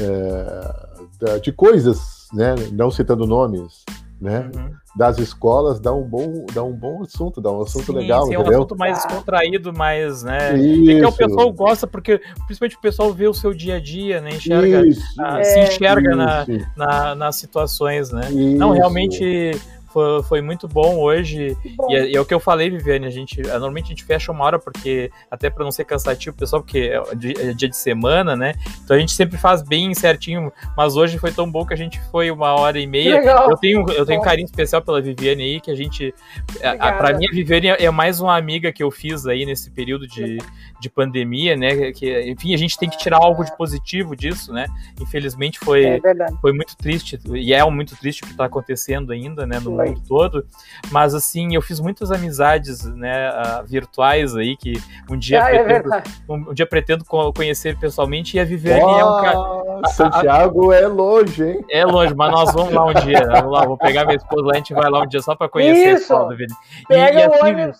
é, 0.00 1.38
de 1.40 1.52
coisas, 1.52 2.28
né, 2.32 2.54
não 2.72 2.90
citando 2.90 3.26
nomes, 3.26 3.84
né, 4.20 4.50
uhum. 4.54 4.70
das 4.96 5.18
escolas 5.18 5.78
dá 5.78 5.92
um 5.92 6.02
bom 6.02 6.46
dá 6.54 6.62
um 6.62 6.72
bom 6.72 7.02
assunto 7.02 7.38
dá 7.38 7.52
um 7.52 7.60
assunto 7.60 7.84
sim, 7.84 7.92
legal 7.92 8.22
sim, 8.24 8.32
entendeu? 8.32 8.52
é 8.52 8.56
um 8.56 8.58
assunto 8.60 8.78
mais 8.78 8.96
descontraído 8.96 9.74
mais 9.74 10.22
né 10.22 10.56
Isso. 10.56 10.90
É 10.90 11.00
que 11.00 11.04
o 11.04 11.12
pessoal 11.12 11.52
gosta 11.52 11.86
porque 11.86 12.18
principalmente 12.46 12.76
o 12.76 12.80
pessoal 12.80 13.12
vê 13.12 13.28
o 13.28 13.34
seu 13.34 13.52
dia 13.52 13.76
a 13.76 13.80
dia 13.80 14.22
né 14.22 14.30
enxerga 14.30 14.82
ah, 15.20 15.44
se 15.44 15.60
enxerga 15.64 16.16
na, 16.16 16.46
na, 16.74 17.14
nas 17.14 17.36
situações 17.36 18.10
né 18.10 18.30
Isso. 18.30 18.56
não 18.56 18.70
realmente 18.70 19.52
foi, 19.96 20.22
foi 20.24 20.42
muito 20.42 20.68
bom 20.68 20.98
hoje. 20.98 21.56
Bom. 21.74 21.90
E, 21.90 21.96
é, 21.96 22.10
e, 22.10 22.16
é, 22.16 22.20
o 22.20 22.24
que 22.26 22.34
eu 22.34 22.38
falei, 22.38 22.68
Viviane, 22.68 23.06
a 23.06 23.10
gente 23.10 23.40
é, 23.40 23.52
normalmente 23.52 23.86
a 23.86 23.88
gente 23.88 24.04
fecha 24.04 24.30
uma 24.30 24.44
hora, 24.44 24.58
porque 24.58 25.10
até 25.30 25.48
para 25.48 25.64
não 25.64 25.72
ser 25.72 25.86
cansativo, 25.86 26.36
pessoal, 26.36 26.60
porque 26.60 26.90
é, 26.92 27.48
é 27.48 27.52
dia 27.54 27.68
de 27.68 27.76
semana, 27.76 28.36
né? 28.36 28.52
Então 28.84 28.94
a 28.94 29.00
gente 29.00 29.12
sempre 29.12 29.38
faz 29.38 29.62
bem 29.62 29.94
certinho, 29.94 30.52
mas 30.76 30.96
hoje 30.96 31.16
foi 31.16 31.32
tão 31.32 31.50
bom 31.50 31.64
que 31.64 31.72
a 31.72 31.76
gente 31.76 31.98
foi 32.10 32.30
uma 32.30 32.52
hora 32.60 32.78
e 32.78 32.86
meia. 32.86 33.22
Eu 33.22 33.56
tenho, 33.56 33.90
eu 33.90 34.04
tenho 34.04 34.20
um 34.20 34.22
carinho 34.22 34.44
especial 34.44 34.82
pela 34.82 35.00
Viviane 35.00 35.42
aí, 35.42 35.60
que 35.62 35.70
a 35.70 35.74
gente. 35.74 36.14
Para 36.60 37.16
mim, 37.16 37.26
a 37.26 37.32
Viviane 37.32 37.68
é 37.68 37.90
mais 37.90 38.20
uma 38.20 38.36
amiga 38.36 38.70
que 38.70 38.82
eu 38.82 38.90
fiz 38.90 39.26
aí 39.26 39.46
nesse 39.46 39.70
período 39.70 40.06
de, 40.06 40.36
de 40.78 40.90
pandemia, 40.90 41.56
né? 41.56 41.90
Que, 41.92 42.30
enfim, 42.30 42.52
a 42.52 42.58
gente 42.58 42.76
tem 42.76 42.90
que 42.90 42.98
tirar 42.98 43.16
algo 43.16 43.42
de 43.42 43.56
positivo 43.56 44.14
disso, 44.14 44.52
né? 44.52 44.66
Infelizmente 45.00 45.58
foi, 45.58 45.84
é 45.84 46.00
foi 46.42 46.52
muito 46.52 46.76
triste, 46.76 47.18
e 47.34 47.54
é 47.54 47.64
muito 47.64 47.96
triste 47.96 48.22
o 48.22 48.26
que 48.26 48.32
está 48.32 48.44
acontecendo 48.44 49.10
ainda, 49.10 49.46
né? 49.46 49.58
No, 49.58 49.85
mundo 49.85 49.85
todo. 49.94 50.46
Mas 50.90 51.14
assim, 51.14 51.54
eu 51.54 51.62
fiz 51.62 51.80
muitas 51.80 52.10
amizades, 52.10 52.84
né, 52.84 53.30
uh, 53.30 53.66
virtuais 53.66 54.36
aí 54.36 54.56
que 54.56 54.74
um 55.10 55.16
dia 55.16 55.42
ah, 55.42 55.54
é 55.54 55.64
pretendo, 55.64 55.94
é 55.94 56.02
um, 56.28 56.34
um, 56.34 56.54
dia 56.54 56.66
pretendo 56.66 57.04
conhecer 57.04 57.78
pessoalmente 57.78 58.36
e 58.36 58.40
a 58.40 58.44
Viviane 58.44 58.82
oh, 58.84 58.98
é 58.98 59.04
um 59.04 59.22
cara. 59.22 59.88
Santiago 59.88 60.70
a, 60.70 60.74
a, 60.74 60.78
é 60.78 60.86
longe, 60.86 61.44
hein? 61.44 61.64
É 61.70 61.84
longe, 61.84 62.14
mas 62.14 62.30
nós 62.30 62.52
vamos 62.52 62.72
lá 62.72 62.86
um 62.86 62.94
dia. 62.94 63.26
Vamos 63.26 63.52
lá, 63.52 63.64
vou 63.64 63.76
pegar 63.76 64.04
minha 64.04 64.16
esposa 64.16 64.46
lá, 64.46 64.52
a 64.52 64.56
gente 64.56 64.74
vai 64.74 64.90
lá 64.90 65.02
um 65.02 65.06
dia 65.06 65.20
só 65.20 65.34
para 65.34 65.48
conhecer 65.48 65.94
Isso. 65.94 66.14
a 66.14 66.28
Viviane. 66.28 66.54
Pega 66.88 67.20
e, 67.20 67.24
e 67.24 67.28
o 67.28 67.44
ônibus. 67.44 67.78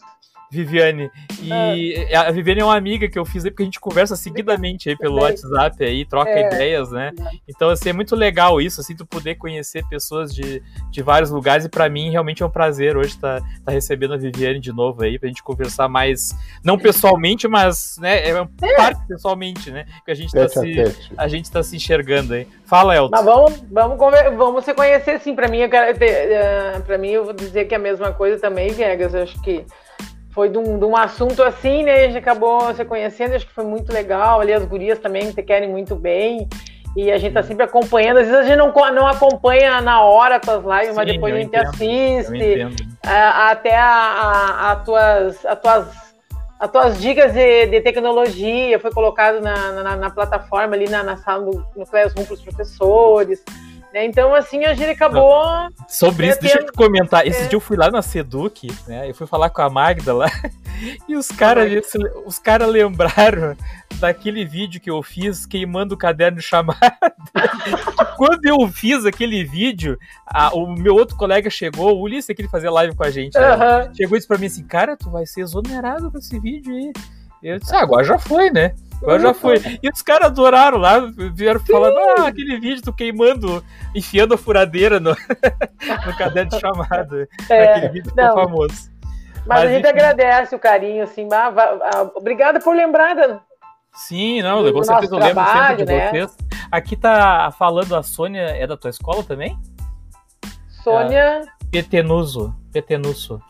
Viviane. 0.50 1.10
E 1.40 1.94
é. 1.94 2.16
a 2.16 2.30
Viviane 2.30 2.60
é 2.60 2.64
uma 2.64 2.76
amiga 2.76 3.08
que 3.08 3.18
eu 3.18 3.24
fiz 3.24 3.44
aí, 3.44 3.50
porque 3.50 3.62
a 3.62 3.66
gente 3.66 3.80
conversa 3.80 4.16
seguidamente 4.16 4.88
aí 4.88 4.96
pelo 4.96 5.20
WhatsApp 5.20 5.84
aí, 5.84 6.04
troca 6.04 6.30
é. 6.30 6.46
ideias, 6.46 6.90
né? 6.90 7.12
Então, 7.48 7.68
assim, 7.68 7.90
é 7.90 7.92
muito 7.92 8.14
legal 8.14 8.60
isso, 8.60 8.80
assim, 8.80 8.96
tu 8.96 9.06
poder 9.06 9.36
conhecer 9.36 9.84
pessoas 9.88 10.34
de, 10.34 10.62
de 10.90 11.02
vários 11.02 11.30
lugares 11.30 11.64
e 11.64 11.68
para 11.68 11.88
mim 11.88 12.10
realmente 12.10 12.42
é 12.42 12.46
um 12.46 12.50
prazer 12.50 12.96
hoje 12.96 13.10
estar 13.10 13.40
tá, 13.40 13.46
tá 13.66 13.72
recebendo 13.72 14.14
a 14.14 14.16
Viviane 14.16 14.60
de 14.60 14.72
novo 14.72 15.02
aí, 15.02 15.18
pra 15.18 15.28
gente 15.28 15.42
conversar 15.42 15.88
mais, 15.88 16.36
não 16.64 16.78
pessoalmente, 16.78 17.48
mas, 17.48 17.96
né, 17.98 18.28
é, 18.28 18.30
é. 18.30 18.76
parte 18.76 19.06
pessoalmente, 19.06 19.70
né? 19.70 19.86
Que 20.04 20.10
a 20.10 20.14
gente 20.14 20.32
tá 20.32 20.48
se, 20.48 20.74
a 21.16 21.28
gente 21.28 21.50
tá 21.50 21.62
se 21.62 21.76
enxergando 21.76 22.34
aí. 22.34 22.46
Fala, 22.64 22.96
Elton. 22.96 23.10
Mas 23.10 23.24
vamos, 23.24 23.64
vamos, 23.70 24.36
vamos 24.36 24.64
se 24.64 24.74
conhecer 24.74 25.20
sim, 25.20 25.34
pra 25.34 25.48
mim, 25.48 25.58
eu 25.58 25.68
quero, 25.68 25.96
uh, 25.96 26.82
pra 26.82 26.98
mim 26.98 27.10
eu 27.10 27.24
vou 27.24 27.32
dizer 27.32 27.66
que 27.66 27.74
é 27.74 27.76
a 27.76 27.80
mesma 27.80 28.12
coisa 28.12 28.40
também, 28.40 28.70
Viegas, 28.70 29.14
eu 29.14 29.22
acho 29.22 29.40
que 29.42 29.64
foi 30.36 30.50
de 30.50 30.58
um, 30.58 30.78
de 30.78 30.84
um, 30.84 30.94
assunto 30.94 31.42
assim, 31.42 31.82
né? 31.82 31.94
A 31.94 32.06
gente 32.08 32.18
acabou 32.18 32.74
se 32.74 32.84
conhecendo, 32.84 33.34
acho 33.34 33.46
que 33.46 33.54
foi 33.54 33.64
muito 33.64 33.90
legal. 33.90 34.38
Ali 34.38 34.52
as 34.52 34.66
gurias 34.66 34.98
também 34.98 35.32
te 35.32 35.42
querem 35.42 35.66
muito 35.66 35.96
bem. 35.96 36.46
E 36.94 37.10
a 37.10 37.16
gente 37.16 37.32
tá 37.32 37.42
sempre 37.42 37.64
acompanhando. 37.64 38.18
Às 38.18 38.28
vezes 38.28 38.42
a 38.42 38.44
gente 38.44 38.58
não, 38.58 38.70
não 38.92 39.06
acompanha 39.06 39.80
na 39.80 40.02
hora 40.02 40.38
tuas 40.38 40.62
lives, 40.62 40.88
Sim, 40.88 40.94
mas 40.94 41.06
depois 41.06 41.34
a 41.34 41.38
gente 41.38 41.48
entendo, 41.48 41.68
assiste. 41.68 42.86
A, 43.02 43.50
até 43.50 43.74
a, 43.78 43.86
a, 43.86 44.72
a, 44.72 44.76
tuas, 44.76 45.46
a 45.46 45.56
tuas 45.56 46.06
as 46.60 46.70
tuas 46.70 46.98
dicas 47.00 47.32
de, 47.32 47.66
de 47.66 47.80
tecnologia 47.80 48.78
foi 48.78 48.90
colocado 48.90 49.40
na, 49.42 49.72
na, 49.72 49.96
na, 49.96 50.10
plataforma 50.10 50.74
ali 50.74 50.88
na, 50.88 51.02
na 51.02 51.16
sala 51.18 51.50
do, 51.50 51.66
no 51.76 51.86
Classroom 51.86 52.24
para 52.24 52.34
os 52.34 52.42
professores. 52.42 53.42
Né? 53.92 54.04
Então, 54.04 54.34
assim, 54.34 54.64
a 54.64 54.74
gente 54.74 54.90
acabou. 54.90 55.44
Sobre 55.88 56.28
isso, 56.28 56.40
deixa 56.40 56.58
eu 56.58 56.66
te 56.66 56.72
comentar. 56.72 57.26
Esse 57.26 57.42
é. 57.42 57.46
dia 57.46 57.56
eu 57.56 57.60
fui 57.60 57.76
lá 57.76 57.90
na 57.90 58.02
Seduc, 58.02 58.68
né? 58.86 59.08
Eu 59.08 59.14
fui 59.14 59.26
falar 59.26 59.50
com 59.50 59.62
a 59.62 59.70
Magda 59.70 60.12
lá. 60.12 60.26
E 61.08 61.16
os 61.16 61.28
caras 61.28 61.72
os 62.26 62.38
cara 62.38 62.66
lembraram 62.66 63.56
daquele 63.94 64.44
vídeo 64.44 64.78
que 64.78 64.90
eu 64.90 65.02
fiz 65.02 65.46
queimando 65.46 65.94
o 65.94 65.96
caderno 65.96 66.38
chamado. 66.38 66.78
Quando 68.18 68.44
eu 68.44 68.68
fiz 68.68 69.06
aquele 69.06 69.42
vídeo, 69.42 69.98
a, 70.26 70.54
o 70.54 70.66
meu 70.66 70.94
outro 70.94 71.16
colega 71.16 71.48
chegou, 71.48 71.96
o 71.96 72.02
Ulisses, 72.02 72.36
que 72.36 72.42
ele 72.42 72.48
fazia 72.50 72.70
live 72.70 72.94
com 72.94 73.04
a 73.04 73.10
gente, 73.10 73.38
né? 73.38 73.90
chegou 73.96 74.16
e 74.16 74.18
disse 74.18 74.28
pra 74.28 74.36
mim 74.36 74.46
assim: 74.48 74.64
Cara, 74.64 74.98
tu 74.98 75.08
vai 75.08 75.24
ser 75.24 75.40
exonerado 75.40 76.10
com 76.10 76.18
esse 76.18 76.38
vídeo 76.38 76.74
aí. 76.74 76.92
Eu 77.42 77.58
disse: 77.58 77.74
ah, 77.74 77.80
agora 77.80 78.04
já 78.04 78.18
foi, 78.18 78.50
né? 78.50 78.74
Agora 79.02 79.20
já 79.20 79.34
foi. 79.34 79.56
E 79.82 79.88
os 79.88 80.02
caras 80.02 80.28
adoraram 80.28 80.78
lá, 80.78 81.00
vieram 81.34 81.60
falando, 81.60 81.96
ah, 81.98 82.28
aquele 82.28 82.58
vídeo 82.58 82.82
tu 82.82 82.92
queimando, 82.92 83.62
enfiando 83.94 84.34
a 84.34 84.38
furadeira 84.38 84.98
no, 84.98 85.10
no 86.06 86.16
caderno 86.16 86.50
de 86.50 86.60
chamada. 86.60 87.28
É, 87.48 87.74
aquele 87.74 87.88
vídeo 87.88 88.10
ficou 88.10 88.34
famoso. 88.34 88.90
Mas, 89.46 89.46
mas, 89.46 89.64
a 89.64 89.68
gente 89.68 89.86
agradece 89.86 90.54
o 90.54 90.58
carinho, 90.58 91.04
assim, 91.04 91.28
obrigada 92.14 92.58
por 92.58 92.74
lembrar 92.74 93.16
Sim, 93.94 94.42
não, 94.42 94.70
com 94.72 94.82
certeza 94.82 95.14
eu 95.14 95.18
lembro 95.18 95.44
sempre 95.44 95.76
de 95.76 95.84
né? 95.84 96.10
vocês. 96.10 96.36
Aqui 96.70 96.96
tá 96.96 97.50
falando 97.56 97.94
a 97.94 98.02
Sônia, 98.02 98.42
é 98.42 98.66
da 98.66 98.76
tua 98.76 98.90
escola 98.90 99.22
também? 99.22 99.56
Sônia... 100.82 101.42
É, 101.42 101.56
Petenuso, 101.70 102.54
Petenuso. 102.72 103.42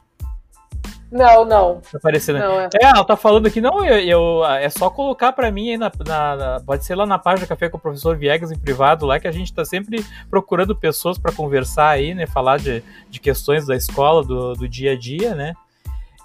Não, 1.11 1.45
não. 1.45 1.81
Tá 1.81 1.99
aparecendo. 1.99 2.39
Não, 2.39 2.61
é. 2.61 2.69
é. 2.81 2.87
ela 2.87 3.05
tá 3.05 3.17
falando 3.17 3.47
aqui, 3.47 3.61
não, 3.61 3.85
eu, 3.85 3.99
eu 3.99 4.45
é 4.45 4.69
só 4.69 4.91
colocar 4.91 5.33
para 5.33 5.51
mim 5.51 5.71
aí 5.71 5.79
na, 5.79 5.91
na, 6.07 6.37
na, 6.37 6.61
Pode 6.61 6.85
ser 6.85 6.95
lá 6.95 7.07
na 7.07 7.19
página 7.19 7.47
Café 7.47 7.69
com 7.69 7.77
o 7.77 7.81
Professor 7.81 8.17
Viegas 8.17 8.51
em 8.51 8.59
privado, 8.59 9.07
lá 9.07 9.21
que 9.21 9.29
a 9.29 9.33
gente 9.33 9.55
tá 9.55 9.65
sempre 9.65 10.05
procurando 10.29 10.75
pessoas 10.75 11.19
para 11.19 11.33
conversar 11.33 11.91
aí, 11.91 12.15
né? 12.15 12.27
Falar 12.27 12.59
de, 12.59 12.83
de 13.09 13.21
questões 13.21 13.67
da 13.67 13.77
escola, 13.77 14.25
do, 14.25 14.55
do 14.55 14.69
dia 14.69 14.93
a 14.93 14.99
dia, 14.99 15.35
né? 15.35 15.55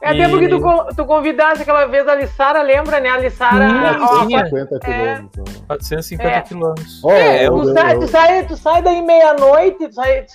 É 0.02 0.16
e... 0.16 0.18
tempo 0.18 0.40
que 0.40 0.48
tu, 0.48 0.60
tu 0.96 1.06
convidasse 1.06 1.62
aquela 1.62 1.86
vez 1.86 2.08
a 2.08 2.16
Lissara, 2.16 2.64
lembra, 2.64 3.00
né? 3.00 3.10
A 3.10 3.18
Lissara. 3.18 3.70
Sim, 3.70 4.32
450 4.32 4.80
quilômetros. 4.80 5.64
450 5.68 6.28
é. 6.28 6.42
quilômetros. 6.42 7.04
É, 7.06 7.48
tu, 7.48 7.74
sai, 7.74 8.00
tu, 8.00 8.08
sai, 8.08 8.46
tu 8.48 8.58
sai 8.58 8.82
daí 8.82 9.02
meia-noite, 9.04 9.88
tu 9.88 9.94
sai, 9.94 10.26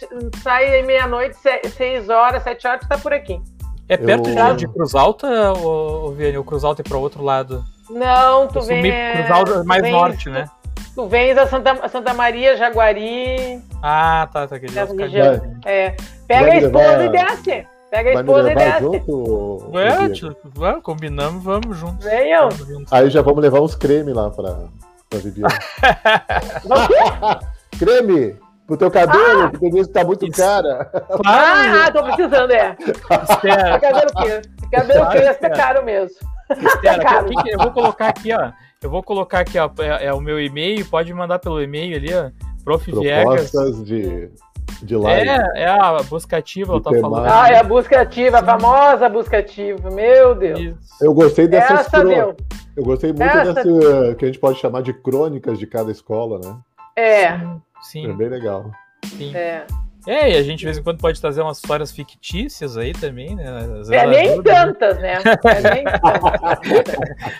sai 0.41 0.71
daí 0.71 0.83
meia-noite, 0.85 1.37
seis 1.77 2.09
horas, 2.09 2.45
sete 2.45 2.65
horas, 2.67 2.81
tu 2.81 2.89
tá 2.89 2.97
por 2.97 3.13
aqui. 3.13 3.43
É 3.89 3.97
perto 3.97 4.29
eu... 4.29 4.57
de, 4.57 4.69
Cruz 4.69 4.95
Alta, 4.95 5.53
ou, 5.53 6.13
Vianney? 6.13 6.39
Ou 6.39 6.45
Cruz 6.45 6.65
Alta 6.65 6.83
é 6.83 6.85
para 6.85 6.99
outro 6.99 7.23
lado? 7.23 7.65
Não, 7.89 8.49
tu 8.49 8.61
vem. 8.63 8.83
Cruz 8.83 9.31
Alta 9.31 9.65
mais 9.65 9.83
vem, 9.83 9.93
norte, 9.93 10.29
né? 10.29 10.49
Tu 10.95 11.07
vens 11.07 11.39
a 11.39 11.47
Santa, 11.47 11.89
Santa 11.89 12.15
Maria, 12.15 12.57
Jaguari. 12.57 13.63
Ah, 13.83 14.29
tá, 14.33 14.49
tá. 14.49 14.57
Aquele 14.57 14.73
região. 14.73 15.59
É. 15.65 15.95
Pega 16.27 16.53
a 16.53 16.57
esposa 16.57 17.05
e 17.05 17.09
desce. 17.11 17.67
Pega 17.91 18.11
a 18.11 18.15
esposa 18.15 18.51
e 18.51 18.55
desce. 18.55 18.81
Junto, 18.81 19.71
Ué, 19.73 19.97
vamos, 20.55 20.83
combinamos, 20.83 21.45
vamos 21.45 21.77
juntos. 21.77 22.05
Venham. 22.05 22.49
Aí 22.91 23.11
já 23.11 23.23
vamos 23.23 23.41
levar 23.41 23.61
uns 23.61 23.75
creme 23.75 24.13
lá 24.13 24.31
pra, 24.31 24.57
pra 25.09 25.19
Viviane. 25.21 25.55
creme! 27.79 28.46
Pro 28.67 28.77
teu 28.77 28.91
cabelo, 28.91 29.43
ah, 29.43 29.51
porque 29.51 29.69
isso 29.79 29.91
tá 29.91 30.05
muito 30.05 30.27
isso. 30.27 30.41
cara. 30.41 30.91
Ah, 31.25 31.85
ah, 31.87 31.93
tô 31.93 32.03
precisando, 32.03 32.51
é. 32.51 32.77
Espera. 33.31 33.79
cabelo 33.79 34.11
que 34.17 34.69
cabelo 34.71 35.11
crespo 35.11 35.47
é 35.47 35.51
caro 35.51 35.85
mesmo. 35.85 36.17
Espera, 36.51 37.01
é 37.01 37.05
caro. 37.05 37.29
eu 37.47 37.59
vou 37.59 37.71
colocar 37.71 38.09
aqui, 38.09 38.33
ó. 38.33 38.51
Eu 38.83 38.91
vou 38.91 39.03
colocar 39.03 39.41
aqui, 39.41 39.57
ó, 39.59 39.71
é, 39.79 40.07
é 40.07 40.13
o 40.13 40.21
meu 40.21 40.41
e-mail, 40.41 40.85
pode 40.87 41.15
mandar 41.15 41.39
pelo 41.39 41.63
e-mail 41.63 41.97
ali, 41.97 42.13
ó. 42.13 42.31
Prof. 42.65 42.91
Propostas 42.91 43.79
Viegas. 43.81 43.85
de, 43.85 44.31
de 44.83 44.97
live. 44.97 45.29
É, 45.29 45.63
é 45.63 45.69
a 45.69 46.03
busca 46.03 46.37
ativa, 46.37 46.73
ela 46.73 46.83
tá 46.83 46.91
falando. 46.91 47.27
Ah, 47.27 47.49
é 47.49 47.59
a 47.59 47.63
busca 47.63 48.01
ativa, 48.01 48.41
a 48.41 48.45
famosa 48.45 49.09
busca 49.09 49.39
ativa, 49.39 49.91
meu 49.91 50.35
Deus. 50.35 50.59
Isso. 50.59 51.05
Eu 51.05 51.15
gostei 51.15 51.47
dessas 51.47 51.87
Essa. 51.87 52.03
Eu 52.77 52.85
gostei 52.85 53.11
muito 53.11 53.23
Essa... 53.23 53.55
dessa 53.55 54.15
que 54.17 54.25
a 54.25 54.29
gente 54.29 54.41
pode 54.41 54.59
chamar 54.59 54.83
de 54.83 54.93
crônicas 54.93 55.57
de 55.57 55.69
cada 55.69 55.93
escola, 55.93 56.41
né? 56.45 56.57
É. 56.97 57.39
Sim. 57.39 57.63
É 58.07 58.13
bem 58.13 58.29
legal. 58.29 58.71
Sim. 59.05 59.35
É. 59.35 59.67
É, 60.07 60.31
e 60.31 60.37
a 60.37 60.43
gente 60.43 60.61
de 60.61 60.65
vez 60.67 60.79
em 60.79 60.83
quando 60.85 61.01
pode 61.01 61.21
trazer 61.21 61.43
umas 61.43 61.57
histórias 61.57 61.91
fictícias 61.91 62.77
aí 62.77 62.93
também, 62.93 63.35
né? 63.35 63.83
é 63.91 64.07
nem 64.07 64.31
ajuda, 64.31 64.53
né? 64.53 64.65
tantas, 64.65 64.99
né? 65.01 65.19
É 65.45 65.75
nem 65.75 65.85
tantas. 66.63 66.95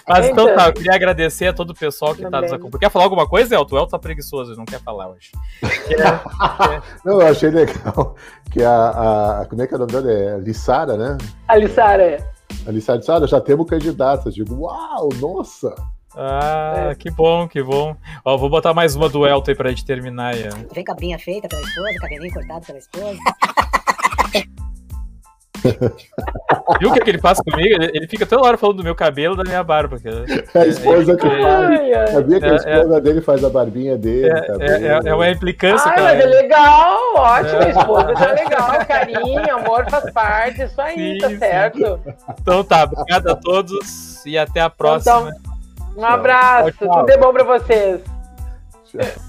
Mas 0.09 0.27
então 0.27 0.47
tantas. 0.47 0.63
tá, 0.63 0.69
eu 0.69 0.73
queria 0.73 0.95
agradecer 0.95 1.47
a 1.47 1.53
todo 1.53 1.71
o 1.71 1.75
pessoal 1.75 2.13
que 2.13 2.23
tá 2.23 2.29
também. 2.29 2.41
tá 2.41 2.47
nos 2.47 2.53
acompanhando. 2.53 2.81
Quer 2.81 2.91
falar 2.91 3.05
alguma 3.05 3.29
coisa, 3.29 3.55
Elton? 3.55 3.77
O 3.77 3.79
Elton 3.79 3.91
tá 3.91 3.99
preguiçoso, 4.01 4.57
não 4.57 4.65
quer 4.65 4.81
falar 4.81 5.09
hoje. 5.09 5.31
É, 5.87 6.75
é. 6.75 6.83
Não, 7.05 7.21
eu 7.21 7.29
achei 7.29 7.49
legal 7.49 8.17
que 8.51 8.63
a, 8.63 9.41
a. 9.43 9.47
Como 9.47 9.63
é 9.63 9.67
que 9.67 9.75
é 9.75 9.77
o 9.77 9.81
nome 9.81 9.93
dela? 9.93 10.11
É 10.11 10.39
Lissara, 10.39 10.97
né? 10.97 11.17
A 11.47 11.57
Lissara, 11.57 12.03
é. 12.03 12.31
A 12.67 12.71
Lissara 12.73 12.99
disse, 12.99 13.13
ah, 13.13 13.25
já 13.25 13.41
temos 13.41 13.71
candidatas. 13.71 14.35
Digo, 14.35 14.63
uau, 14.63 15.09
nossa! 15.21 15.73
Ah, 16.17 16.89
é. 16.91 16.95
que 16.95 17.11
bom, 17.11 17.47
que 17.47 17.63
bom. 17.63 17.95
Ó, 18.25 18.37
vou 18.39 18.49
botar 18.49 18.73
mais 18.73 18.97
uma 18.97 19.09
do 19.09 19.27
Elton 19.27 19.51
aí 19.51 19.55
pra 19.55 19.69
gente 19.69 19.85
terminar. 19.85 20.35
Vem 20.73 20.85
cabrinha 20.85 21.19
feita 21.19 21.47
pela 21.47 21.61
esposa, 21.61 21.99
cabelinho 22.01 22.33
cortado 22.33 22.65
pela 22.65 22.79
esposa. 22.79 23.19
Viu 26.81 26.91
o 26.91 26.93
que, 26.93 27.01
é 27.01 27.05
que 27.05 27.11
ele 27.11 27.19
faz 27.19 27.41
comigo? 27.41 27.75
Ele, 27.75 27.91
ele, 27.95 28.07
fica 28.07 28.27
toda 28.27 28.47
hora 28.47 28.57
falando 28.57 28.79
do 28.79 28.85
meu 28.85 28.95
cabelo 28.95 29.35
e 29.35 29.39
da 29.39 29.45
minha 29.45 29.63
barba. 29.65 29.99
Que, 29.99 30.09
é 30.09 30.59
a 30.59 30.67
esposa 30.67 31.13
é, 31.13 31.17
que 31.17 31.29
faz. 31.29 32.13
Sabia 32.13 32.39
que 32.39 32.45
a 32.45 32.49
é, 32.49 32.57
esposa 32.57 32.97
é, 32.97 33.01
dele 33.01 33.21
faz 33.21 33.45
a 33.45 33.51
barbinha 33.51 33.97
dele. 33.97 34.29
É, 34.61 35.09
é, 35.09 35.15
uma 35.15 35.31
implicância. 35.31 35.91
Ai, 35.91 36.03
mas 36.03 36.21
é 36.21 36.27
legal, 36.27 36.99
ótimo. 37.17 37.59
A 37.59 37.69
esposa 37.69 38.15
tá 38.15 38.33
legal, 38.33 38.87
carinho, 38.87 39.55
amor 39.55 39.91
faz 39.91 40.11
parte. 40.13 40.63
Isso 40.63 40.81
aí, 40.81 41.15
sim, 41.15 41.19
tá 41.19 41.29
sim. 41.29 41.39
certo. 41.39 42.01
Então 42.41 42.65
tá, 42.65 42.85
obrigado 42.85 43.29
a 43.29 43.37
todos 43.37 44.25
e 44.25 44.39
até 44.39 44.61
a 44.61 44.71
próxima. 44.71 45.31
Então, 45.31 45.56
um 45.97 46.05
abraço, 46.05 46.73
tchau, 46.73 46.89
tchau. 46.89 46.99
tudo 47.01 47.07
de 47.07 47.17
bom 47.19 47.33
pra 47.33 47.45
vocês. 47.45 48.03
Tchau. 48.85 49.26